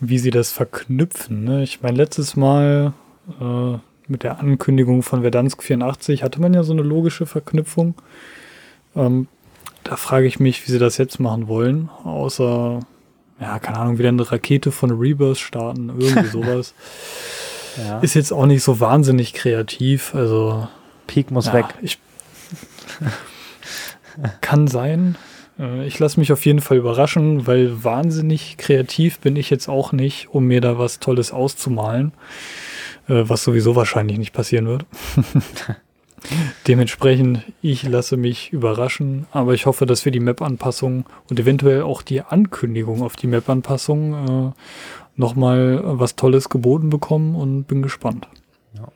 wie 0.00 0.18
sie 0.18 0.32
das 0.32 0.50
verknüpfen. 0.50 1.44
Ne? 1.44 1.62
Ich 1.62 1.82
meine, 1.82 1.96
letztes 1.96 2.34
Mal 2.34 2.94
äh, 3.40 3.78
mit 4.08 4.24
der 4.24 4.40
Ankündigung 4.40 5.04
von 5.04 5.20
Verdansk 5.22 5.62
84 5.62 6.24
hatte 6.24 6.40
man 6.40 6.52
ja 6.52 6.64
so 6.64 6.72
eine 6.72 6.82
logische 6.82 7.26
Verknüpfung. 7.26 7.94
Ähm, 8.96 9.28
da 9.88 9.96
frage 9.96 10.26
ich 10.26 10.40
mich, 10.40 10.66
wie 10.66 10.72
sie 10.72 10.78
das 10.78 10.98
jetzt 10.98 11.20
machen 11.20 11.48
wollen. 11.48 11.90
Außer, 12.04 12.80
ja, 13.40 13.58
keine 13.58 13.78
Ahnung, 13.78 13.98
wieder 13.98 14.08
eine 14.08 14.30
Rakete 14.30 14.72
von 14.72 14.90
Rebirth 14.90 15.38
starten, 15.38 15.88
irgendwie 15.98 16.28
sowas. 16.32 16.74
ja. 17.76 18.00
Ist 18.00 18.14
jetzt 18.14 18.32
auch 18.32 18.46
nicht 18.46 18.62
so 18.62 18.80
wahnsinnig 18.80 19.32
kreativ. 19.32 20.14
Also. 20.14 20.68
Peak 21.06 21.30
muss 21.30 21.46
ja, 21.46 21.54
weg. 21.54 21.66
Ich, 21.82 21.98
kann 24.40 24.66
sein. 24.66 25.16
Äh, 25.58 25.86
ich 25.86 25.98
lasse 25.98 26.18
mich 26.20 26.32
auf 26.32 26.44
jeden 26.46 26.60
Fall 26.60 26.78
überraschen, 26.78 27.46
weil 27.46 27.84
wahnsinnig 27.84 28.56
kreativ 28.56 29.20
bin 29.20 29.36
ich 29.36 29.50
jetzt 29.50 29.68
auch 29.68 29.92
nicht, 29.92 30.28
um 30.30 30.46
mir 30.46 30.60
da 30.60 30.78
was 30.78 30.98
Tolles 31.00 31.32
auszumalen, 31.32 32.12
äh, 33.08 33.22
was 33.26 33.44
sowieso 33.44 33.76
wahrscheinlich 33.76 34.18
nicht 34.18 34.32
passieren 34.32 34.66
wird. 34.66 34.84
Dementsprechend, 36.66 37.42
ich 37.62 37.82
lasse 37.82 38.16
mich 38.16 38.52
überraschen, 38.52 39.26
aber 39.32 39.54
ich 39.54 39.66
hoffe, 39.66 39.86
dass 39.86 40.04
wir 40.04 40.12
die 40.12 40.20
Map-Anpassung 40.20 41.04
und 41.28 41.38
eventuell 41.38 41.82
auch 41.82 42.02
die 42.02 42.22
Ankündigung 42.22 43.02
auf 43.02 43.16
die 43.16 43.26
Map-Anpassung 43.26 44.48
äh, 44.48 44.52
nochmal 45.16 45.80
was 45.84 46.16
Tolles 46.16 46.48
geboten 46.48 46.90
bekommen 46.90 47.34
und 47.36 47.64
bin 47.64 47.82
gespannt. 47.82 48.28
Ja. 48.74 48.88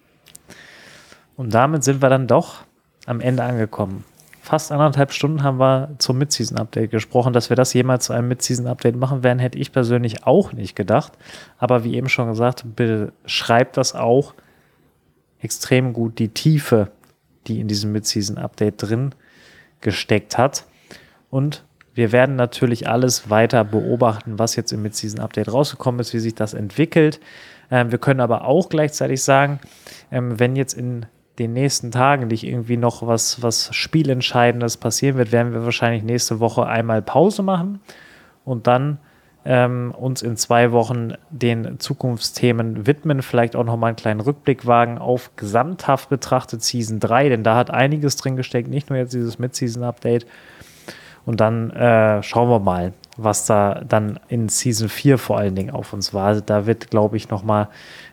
Und 1.37 1.55
damit 1.55 1.85
sind 1.85 2.03
wir 2.03 2.09
dann 2.09 2.27
doch 2.27 2.65
am 3.07 3.21
Ende 3.21 3.43
angekommen. 3.43 4.05
Fast 4.43 4.73
anderthalb 4.73 5.13
Stunden 5.13 5.43
haben 5.43 5.59
wir 5.59 5.95
zum 5.99 6.19
Mid-Season-Update 6.19 6.91
gesprochen. 6.91 7.33
Dass 7.33 7.51
wir 7.51 7.57
das 7.57 7.73
jemals 7.73 8.07
zu 8.07 8.13
einem 8.13 8.29
Mid-Season-Update 8.29 8.97
machen 8.97 9.23
werden, 9.23 9.39
hätte 9.39 9.59
ich 9.59 9.71
persönlich 9.71 10.27
auch 10.27 10.53
nicht 10.53 10.75
gedacht. 10.75 11.13
Aber 11.59 11.85
wie 11.85 11.95
eben 11.95 12.09
schon 12.09 12.29
gesagt, 12.29 12.65
bitte 12.75 13.13
schreibt 13.27 13.77
das 13.77 13.95
auch 13.95 14.35
extrem 15.41 15.93
gut 15.93 16.19
die 16.19 16.31
Tiefe 16.31 16.91
die 17.47 17.61
in 17.61 17.69
diesem 17.69 17.93
Mid-Season-Update 17.93 18.75
drin 18.79 19.15
gesteckt 19.81 20.39
hat. 20.39 20.65
Und 21.31 21.65
wir 21.95 22.13
werden 22.13 22.37
natürlich 22.37 22.89
alles 22.89 23.31
weiter 23.31 23.65
beobachten, 23.65 24.39
was 24.39 24.57
jetzt 24.57 24.73
im 24.73 24.83
Mid-Season-Update 24.83 25.53
rausgekommen 25.53 26.01
ist, 26.01 26.15
wie 26.15 26.21
sich 26.21 26.35
das 26.35 26.55
entwickelt. 26.55 27.21
Ähm, 27.71 27.91
wir 27.91 27.99
können 27.99 28.21
aber 28.21 28.45
auch 28.45 28.69
gleichzeitig 28.69 29.23
sagen, 29.23 29.61
ähm, 30.11 30.39
wenn 30.39 30.57
jetzt 30.57 30.75
in 30.75 31.07
den 31.39 31.53
nächsten 31.53 31.91
Tagen 31.91 32.29
nicht 32.29 32.45
irgendwie 32.45 32.77
noch 32.77 33.07
was, 33.07 33.43
was 33.43 33.75
Spielentscheidendes 33.75 34.77
passieren 34.77 35.17
wird, 35.17 35.33
werden 35.33 35.53
wir 35.53 35.65
wahrscheinlich 35.65 36.03
nächste 36.03 36.39
Woche 36.39 36.67
einmal 36.67 37.03
Pause 37.03 37.43
machen 37.43 37.81
und 38.45 38.67
dann 38.67 38.99
ähm, 39.45 39.95
uns 39.97 40.23
in 40.23 40.37
zwei 40.37 40.73
Wochen 40.73 41.15
den 41.31 41.81
Zukunftsthemen 41.81 42.87
widmen, 42.87 43.23
vielleicht 43.23 43.57
auch 43.57 43.65
nochmal 43.65 43.89
einen 43.89 43.97
kleinen 43.97 44.21
Rückblick 44.21 44.67
wagen 44.67 44.99
auf 44.99 45.31
gesamthaft 45.37 46.11
betrachtet 46.11 46.63
Season 46.63 47.01
3, 47.01 47.31
denn 47.31 47.45
da 47.45 47.57
hat 47.57 47.71
einiges 47.71 48.17
drin 48.17 48.37
gesteckt, 48.37 48.69
nicht 48.69 48.91
nur 48.91 48.99
jetzt 48.99 49.15
dieses 49.15 49.39
Mid-Season-Update. 49.39 50.27
Und 51.27 51.41
dann 51.41 51.71
äh, 51.71 52.23
schauen 52.23 52.49
wir 52.49 52.61
mal, 52.61 52.93
was 53.17 53.47
da 53.47 53.83
dann 53.87 54.19
in 54.29 54.49
Season 54.49 54.89
4 54.89 55.19
vor 55.19 55.39
allen 55.39 55.55
Dingen 55.55 55.71
auf 55.71 55.93
uns 55.93 56.15
war. 56.15 56.41
Da 56.41 56.67
wird, 56.67 56.91
glaube 56.91 57.17
ich, 57.17 57.29
nochmal 57.29 57.69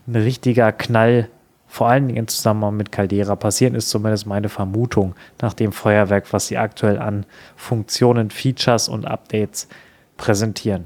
ein 0.08 0.16
richtiger 0.16 0.72
Knall 0.72 1.30
vor 1.68 1.90
allen 1.90 2.08
Dingen 2.08 2.20
im 2.20 2.28
Zusammenhang 2.28 2.78
mit 2.78 2.92
Caldera 2.92 3.36
passieren, 3.36 3.76
ist 3.76 3.90
zumindest 3.90 4.26
meine 4.26 4.50
Vermutung 4.50 5.16
nach 5.42 5.54
dem 5.54 5.74
Feuerwerk, 5.74 6.32
was 6.32 6.48
sie 6.48 6.58
aktuell 6.58 6.98
an 6.98 7.26
Funktionen, 7.56 8.30
Features 8.30 8.88
und 8.88 9.06
Updates 9.06 9.68
präsentieren. 10.16 10.86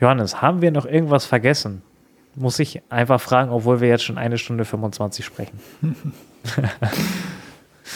Johannes, 0.00 0.40
haben 0.40 0.62
wir 0.62 0.70
noch 0.70 0.86
irgendwas 0.86 1.26
vergessen? 1.26 1.82
Muss 2.34 2.58
ich 2.58 2.80
einfach 2.88 3.20
fragen, 3.20 3.50
obwohl 3.50 3.80
wir 3.80 3.88
jetzt 3.88 4.04
schon 4.04 4.18
eine 4.18 4.38
Stunde 4.38 4.64
25 4.64 5.24
sprechen. 5.24 5.60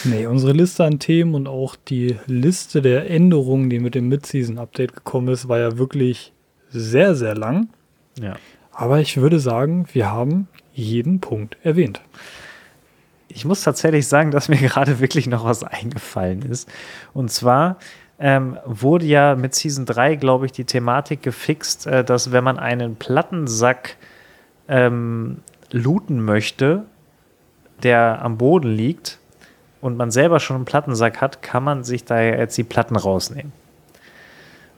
nee, 0.03 0.25
unsere 0.27 0.51
Liste 0.51 0.83
an 0.83 0.99
Themen 0.99 1.33
und 1.33 1.47
auch 1.47 1.75
die 1.75 2.17
Liste 2.27 2.81
der 2.81 3.09
Änderungen, 3.09 3.69
die 3.69 3.79
mit 3.79 3.95
dem 3.95 4.09
Mid-Season-Update 4.09 4.93
gekommen 4.93 5.29
ist, 5.29 5.47
war 5.47 5.59
ja 5.59 5.77
wirklich 5.77 6.33
sehr, 6.69 7.15
sehr 7.15 7.33
lang. 7.33 7.69
Ja. 8.21 8.35
Aber 8.71 8.99
ich 8.99 9.17
würde 9.17 9.39
sagen, 9.39 9.87
wir 9.93 10.11
haben 10.11 10.47
jeden 10.73 11.21
Punkt 11.21 11.57
erwähnt. 11.63 12.01
Ich 13.29 13.45
muss 13.45 13.63
tatsächlich 13.63 14.07
sagen, 14.07 14.31
dass 14.31 14.49
mir 14.49 14.57
gerade 14.61 14.99
wirklich 14.99 15.27
noch 15.27 15.45
was 15.45 15.63
eingefallen 15.63 16.41
ist. 16.43 16.69
Und 17.13 17.31
zwar 17.31 17.77
ähm, 18.19 18.57
wurde 18.65 19.05
ja 19.05 19.35
mit 19.35 19.55
Season 19.55 19.85
3, 19.85 20.15
glaube 20.15 20.45
ich, 20.45 20.51
die 20.51 20.65
Thematik 20.65 21.21
gefixt, 21.21 21.87
äh, 21.87 22.03
dass 22.03 22.31
wenn 22.31 22.43
man 22.43 22.57
einen 22.59 22.95
Plattensack 22.95 23.97
ähm, 24.67 25.41
looten 25.71 26.23
möchte, 26.23 26.83
der 27.83 28.21
am 28.21 28.37
Boden 28.37 28.69
liegt 28.69 29.19
und 29.81 29.97
man 29.97 30.11
selber 30.11 30.39
schon 30.39 30.55
einen 30.55 30.65
Plattensack 30.65 31.21
hat, 31.21 31.41
kann 31.41 31.63
man 31.63 31.83
sich 31.83 32.05
da 32.05 32.21
jetzt 32.21 32.57
die 32.57 32.63
Platten 32.63 32.95
rausnehmen. 32.95 33.51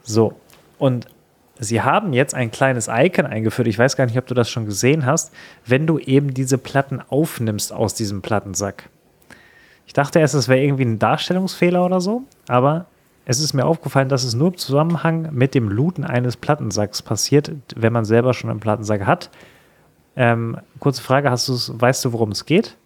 So, 0.04 0.34
und 0.80 1.08
Sie 1.60 1.82
haben 1.82 2.14
jetzt 2.14 2.36
ein 2.36 2.52
kleines 2.52 2.88
Icon 2.88 3.26
eingeführt. 3.26 3.68
Ich 3.68 3.80
weiß 3.80 3.96
gar 3.96 4.06
nicht, 4.06 4.18
ob 4.18 4.28
du 4.28 4.36
das 4.36 4.50
schon 4.50 4.66
gesehen 4.66 5.08
hast, 5.08 5.34
wenn 5.66 5.88
du 5.88 5.98
eben 5.98 6.34
diese 6.34 6.60
Platten 6.60 7.02
aufnimmst 7.10 7.74
aus 7.74 7.96
diesem 7.96 8.22
Plattensack. 8.22 8.90
Ich 9.88 9.94
dachte 9.94 10.20
erst, 10.20 10.36
es 10.36 10.48
wäre 10.48 10.62
irgendwie 10.62 10.86
ein 10.86 11.00
Darstellungsfehler 11.00 11.84
oder 11.84 12.00
so, 12.00 12.24
aber 12.48 12.86
es 13.30 13.42
ist 13.42 13.54
mir 13.54 13.66
aufgefallen, 13.66 14.08
dass 14.08 14.24
es 14.24 14.36
nur 14.36 14.48
im 14.48 14.58
Zusammenhang 14.58 15.34
mit 15.34 15.54
dem 15.54 15.68
Looten 15.68 16.06
eines 16.06 16.38
Plattensacks 16.38 17.02
passiert, 17.02 17.52
wenn 17.76 17.92
man 17.92 18.06
selber 18.06 18.34
schon 18.34 18.50
einen 18.50 18.62
Plattensack 18.62 19.06
hat. 19.06 19.30
Ähm, 20.16 20.58
kurze 20.80 21.02
Frage, 21.02 21.30
hast 21.30 21.50
weißt 21.50 22.06
du, 22.06 22.14
worum 22.14 22.32
es 22.32 22.46
geht? 22.46 22.78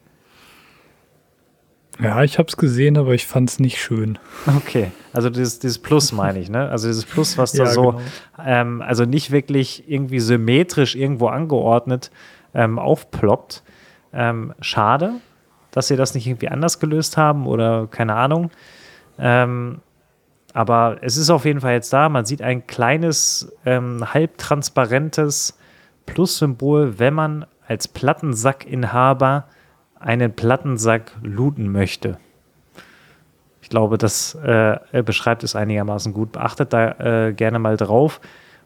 Ja, 2.00 2.24
ich 2.24 2.40
habe 2.40 2.48
es 2.48 2.58
gesehen, 2.58 2.98
aber 2.98 3.14
ich 3.14 3.28
fand 3.28 3.52
es 3.52 3.60
nicht 3.60 3.80
schön. 3.80 4.18
Okay, 4.48 4.92
also 5.14 5.30
dieses, 5.30 5.60
dieses 5.60 5.78
Plus 5.78 6.12
meine 6.12 6.40
ich, 6.40 6.50
ne? 6.50 6.70
Also 6.70 6.88
dieses 6.88 7.06
Plus, 7.06 7.38
was 7.38 7.52
da 7.52 7.66
ja, 7.66 7.70
so, 7.70 7.92
genau. 7.92 8.02
ähm, 8.44 8.82
also 8.82 9.06
nicht 9.06 9.30
wirklich 9.30 9.84
irgendwie 9.88 10.20
symmetrisch 10.20 10.96
irgendwo 10.96 11.28
angeordnet 11.28 12.10
ähm, 12.56 12.80
aufploppt. 12.80 13.62
Ähm, 14.12 14.56
schade, 14.60 15.14
dass 15.70 15.88
sie 15.88 15.98
das 15.98 16.16
nicht 16.16 16.26
irgendwie 16.26 16.50
anders 16.50 16.80
gelöst 16.80 17.16
haben 17.16 17.46
oder 17.46 17.88
keine 17.92 18.16
Ahnung. 18.16 18.50
Ähm, 19.20 19.82
aber 20.54 20.98
es 21.02 21.18
ist 21.18 21.30
auf 21.30 21.46
jeden 21.46 21.62
Fall 21.62 21.74
jetzt 21.74 21.94
da. 21.94 22.10
Man 22.10 22.26
sieht 22.26 22.42
ein 22.42 22.68
kleines, 22.68 23.52
ähm, 23.66 24.14
halbtransparentes 24.14 25.58
Plus-Symbol, 26.06 27.00
wenn 27.00 27.14
man 27.14 27.46
als 27.68 27.88
Plattensackinhaber 27.88 29.46
einen 30.00 30.34
Plattensack 30.34 31.12
looten 31.22 31.72
möchte. 31.72 32.18
Ich 33.62 33.70
glaube, 33.70 33.98
das 33.98 34.36
äh, 34.36 34.80
beschreibt 35.06 35.44
es 35.44 35.56
einigermaßen 35.56 36.14
gut. 36.14 36.34
Beachtet 36.34 36.74
da 36.74 37.28
äh, 37.28 37.34
gerne 37.34 37.60
mal 37.60 37.78
drauf 37.78 38.20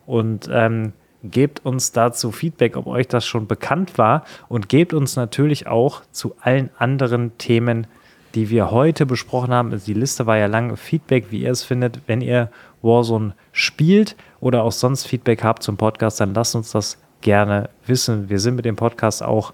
und 0.06 0.50
ähm, 0.52 0.94
gebt 1.24 1.66
uns 1.66 1.92
dazu 1.92 2.32
Feedback, 2.32 2.78
ob 2.78 2.88
euch 2.88 3.08
das 3.08 3.26
schon 3.26 3.48
bekannt 3.48 3.98
war 3.98 4.24
und 4.48 4.70
gebt 4.70 4.94
uns 4.94 5.16
natürlich 5.16 5.68
auch 5.68 6.02
zu 6.12 6.36
allen 6.40 6.70
anderen 6.78 7.38
Themen, 7.38 7.88
die 8.36 8.50
wir 8.50 8.72
heute 8.72 9.06
besprochen 9.06 9.54
haben. 9.54 9.72
Also 9.72 9.86
die 9.86 9.94
Liste 9.94 10.26
war 10.26 10.38
ja 10.38 10.48
lang. 10.48 10.76
Feedback, 10.76 11.28
wie 11.32 11.44
ihr 11.44 11.52
es 11.52 11.64
findet, 11.64 12.02
wenn 12.08 12.22
ihr 12.22 12.50
Warzone 12.82 13.34
spielt 13.52 14.16
oder 14.40 14.64
auch 14.64 14.72
sonst 14.72 15.08
Feedback 15.08 15.44
habt 15.44 15.64
zum 15.64 15.78
Podcast, 15.78 16.20
dann 16.20 16.34
lasst 16.34 16.56
uns 16.56 16.72
das 16.72 16.98
gerne 17.22 17.70
wissen. 17.88 18.30
Wir 18.30 18.40
sind 18.40 18.56
mit 18.56 18.66
dem 18.66 18.76
Podcast 18.76 19.24
auch 19.24 19.54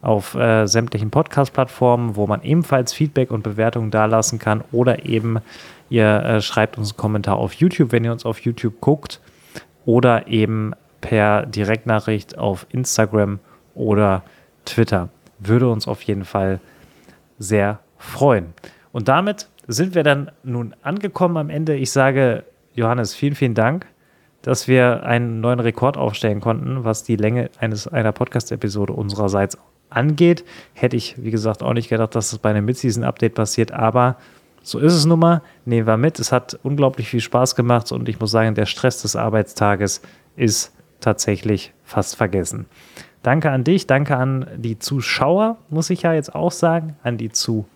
auf 0.00 0.34
äh, 0.34 0.66
sämtlichen 0.66 1.10
Podcast-Plattformen, 1.10 2.16
wo 2.16 2.26
man 2.26 2.42
ebenfalls 2.42 2.92
Feedback 2.92 3.30
und 3.30 3.42
Bewertungen 3.42 3.90
dalassen 3.90 4.38
kann 4.38 4.62
oder 4.72 5.04
eben 5.04 5.40
ihr 5.90 6.22
äh, 6.22 6.40
schreibt 6.40 6.78
uns 6.78 6.92
einen 6.92 6.96
Kommentar 6.96 7.36
auf 7.36 7.52
YouTube, 7.52 7.92
wenn 7.92 8.04
ihr 8.04 8.12
uns 8.12 8.24
auf 8.24 8.40
YouTube 8.40 8.80
guckt 8.80 9.20
oder 9.84 10.28
eben 10.28 10.72
per 11.00 11.44
Direktnachricht 11.44 12.38
auf 12.38 12.66
Instagram 12.70 13.40
oder 13.74 14.22
Twitter. 14.64 15.08
Würde 15.38 15.68
uns 15.68 15.88
auf 15.88 16.02
jeden 16.02 16.24
Fall 16.24 16.60
sehr 17.38 17.80
freuen. 18.00 18.54
Und 18.92 19.08
damit 19.08 19.48
sind 19.68 19.94
wir 19.94 20.02
dann 20.02 20.32
nun 20.42 20.74
angekommen 20.82 21.36
am 21.36 21.50
Ende. 21.50 21.76
Ich 21.76 21.92
sage, 21.92 22.44
Johannes, 22.74 23.14
vielen, 23.14 23.34
vielen 23.34 23.54
Dank, 23.54 23.86
dass 24.42 24.66
wir 24.66 25.04
einen 25.04 25.40
neuen 25.40 25.60
Rekord 25.60 25.96
aufstellen 25.96 26.40
konnten, 26.40 26.84
was 26.84 27.04
die 27.04 27.16
Länge 27.16 27.50
eines, 27.60 27.86
einer 27.86 28.12
Podcast-Episode 28.12 28.92
unsererseits 28.92 29.58
angeht. 29.90 30.44
Hätte 30.72 30.96
ich, 30.96 31.22
wie 31.22 31.30
gesagt, 31.30 31.62
auch 31.62 31.74
nicht 31.74 31.88
gedacht, 31.88 32.14
dass 32.14 32.30
das 32.30 32.38
bei 32.38 32.50
einem 32.50 32.64
Mid-Season-Update 32.64 33.34
passiert, 33.34 33.72
aber 33.72 34.16
so 34.62 34.78
ist 34.78 34.94
es 34.94 35.06
nun 35.06 35.18
mal. 35.18 35.42
Nehmen 35.64 35.86
wir 35.86 35.96
mit. 35.96 36.18
Es 36.18 36.32
hat 36.32 36.58
unglaublich 36.62 37.08
viel 37.08 37.20
Spaß 37.20 37.54
gemacht 37.54 37.92
und 37.92 38.08
ich 38.08 38.20
muss 38.20 38.30
sagen, 38.30 38.54
der 38.54 38.66
Stress 38.66 39.02
des 39.02 39.16
Arbeitstages 39.16 40.02
ist 40.36 40.72
tatsächlich 41.00 41.72
fast 41.84 42.16
vergessen. 42.16 42.66
Danke 43.22 43.50
an 43.50 43.64
dich, 43.64 43.86
danke 43.86 44.16
an 44.16 44.46
die 44.56 44.78
Zuschauer, 44.78 45.58
muss 45.68 45.90
ich 45.90 46.02
ja 46.02 46.14
jetzt 46.14 46.34
auch 46.34 46.52
sagen, 46.52 46.96
an 47.02 47.18
die 47.18 47.30
Zuhörer 47.30 47.66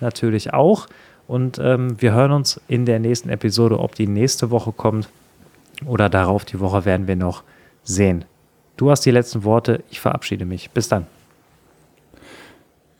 natürlich 0.00 0.52
auch. 0.52 0.86
Und 1.26 1.58
ähm, 1.62 2.00
wir 2.00 2.12
hören 2.12 2.32
uns 2.32 2.60
in 2.66 2.86
der 2.86 2.98
nächsten 2.98 3.28
Episode, 3.28 3.78
ob 3.78 3.94
die 3.94 4.08
nächste 4.08 4.50
Woche 4.50 4.72
kommt 4.72 5.08
oder 5.86 6.08
darauf 6.08 6.44
die 6.44 6.60
Woche 6.60 6.84
werden 6.84 7.06
wir 7.06 7.16
noch 7.16 7.44
sehen. 7.84 8.24
Du 8.76 8.90
hast 8.90 9.02
die 9.06 9.10
letzten 9.10 9.44
Worte, 9.44 9.84
ich 9.90 10.00
verabschiede 10.00 10.44
mich. 10.44 10.70
Bis 10.70 10.88
dann. 10.88 11.06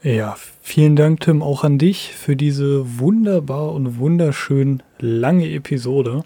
Ja, 0.03 0.37
vielen 0.63 0.97
Dank, 0.97 1.21
Tim, 1.21 1.43
auch 1.43 1.65
an 1.65 1.77
dich 1.77 2.15
für 2.15 2.37
diese 2.37 2.99
wunderbar 2.99 3.73
und 3.73 3.99
wunderschön 3.99 4.83
lange 4.99 5.51
Episode. 5.51 6.25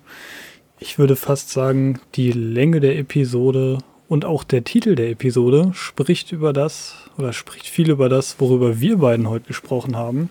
Ich 0.79 0.99
würde 0.99 1.17
fast 1.17 1.51
sagen, 1.51 1.99
die 2.15 2.31
Länge 2.31 2.81
der 2.81 2.99
Episode 2.99 3.79
und 4.15 4.25
auch 4.25 4.45
der 4.45 4.63
Titel 4.63 4.95
der 4.95 5.11
Episode 5.11 5.73
spricht 5.75 6.31
über 6.31 6.53
das 6.53 6.95
oder 7.19 7.33
spricht 7.33 7.67
viel 7.67 7.91
über 7.91 8.09
das, 8.09 8.37
worüber 8.39 8.81
wir 8.81 8.99
beiden 8.99 9.29
heute 9.29 9.49
gesprochen 9.49 9.97
haben. 9.97 10.31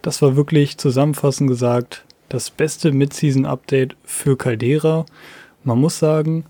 Das 0.00 0.22
war 0.22 0.36
wirklich 0.36 0.78
zusammenfassend 0.78 1.50
gesagt 1.50 2.04
das 2.28 2.52
beste 2.52 2.92
Mid-Season-Update 2.92 3.96
für 4.04 4.38
Caldera. 4.38 5.06
Man 5.64 5.80
muss 5.80 5.98
sagen, 5.98 6.44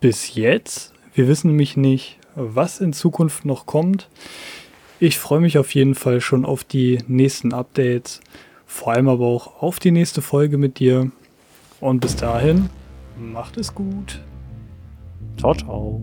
bis 0.00 0.34
jetzt, 0.34 0.92
wir 1.14 1.28
wissen 1.28 1.50
nämlich 1.50 1.76
nicht, 1.76 2.18
was 2.34 2.80
in 2.80 2.92
Zukunft 2.92 3.44
noch 3.44 3.64
kommt. 3.66 4.08
Ich 4.98 5.20
freue 5.20 5.38
mich 5.38 5.56
auf 5.56 5.72
jeden 5.72 5.94
Fall 5.94 6.20
schon 6.20 6.44
auf 6.44 6.64
die 6.64 6.98
nächsten 7.06 7.54
Updates, 7.54 8.22
vor 8.66 8.92
allem 8.92 9.08
aber 9.08 9.26
auch 9.26 9.62
auf 9.62 9.78
die 9.78 9.92
nächste 9.92 10.20
Folge 10.20 10.58
mit 10.58 10.80
dir. 10.80 11.12
Und 11.78 12.00
bis 12.00 12.16
dahin, 12.16 12.70
macht 13.16 13.56
es 13.56 13.72
gut. 13.72 14.20
Ciao, 15.36 15.54
ciao. 15.54 16.00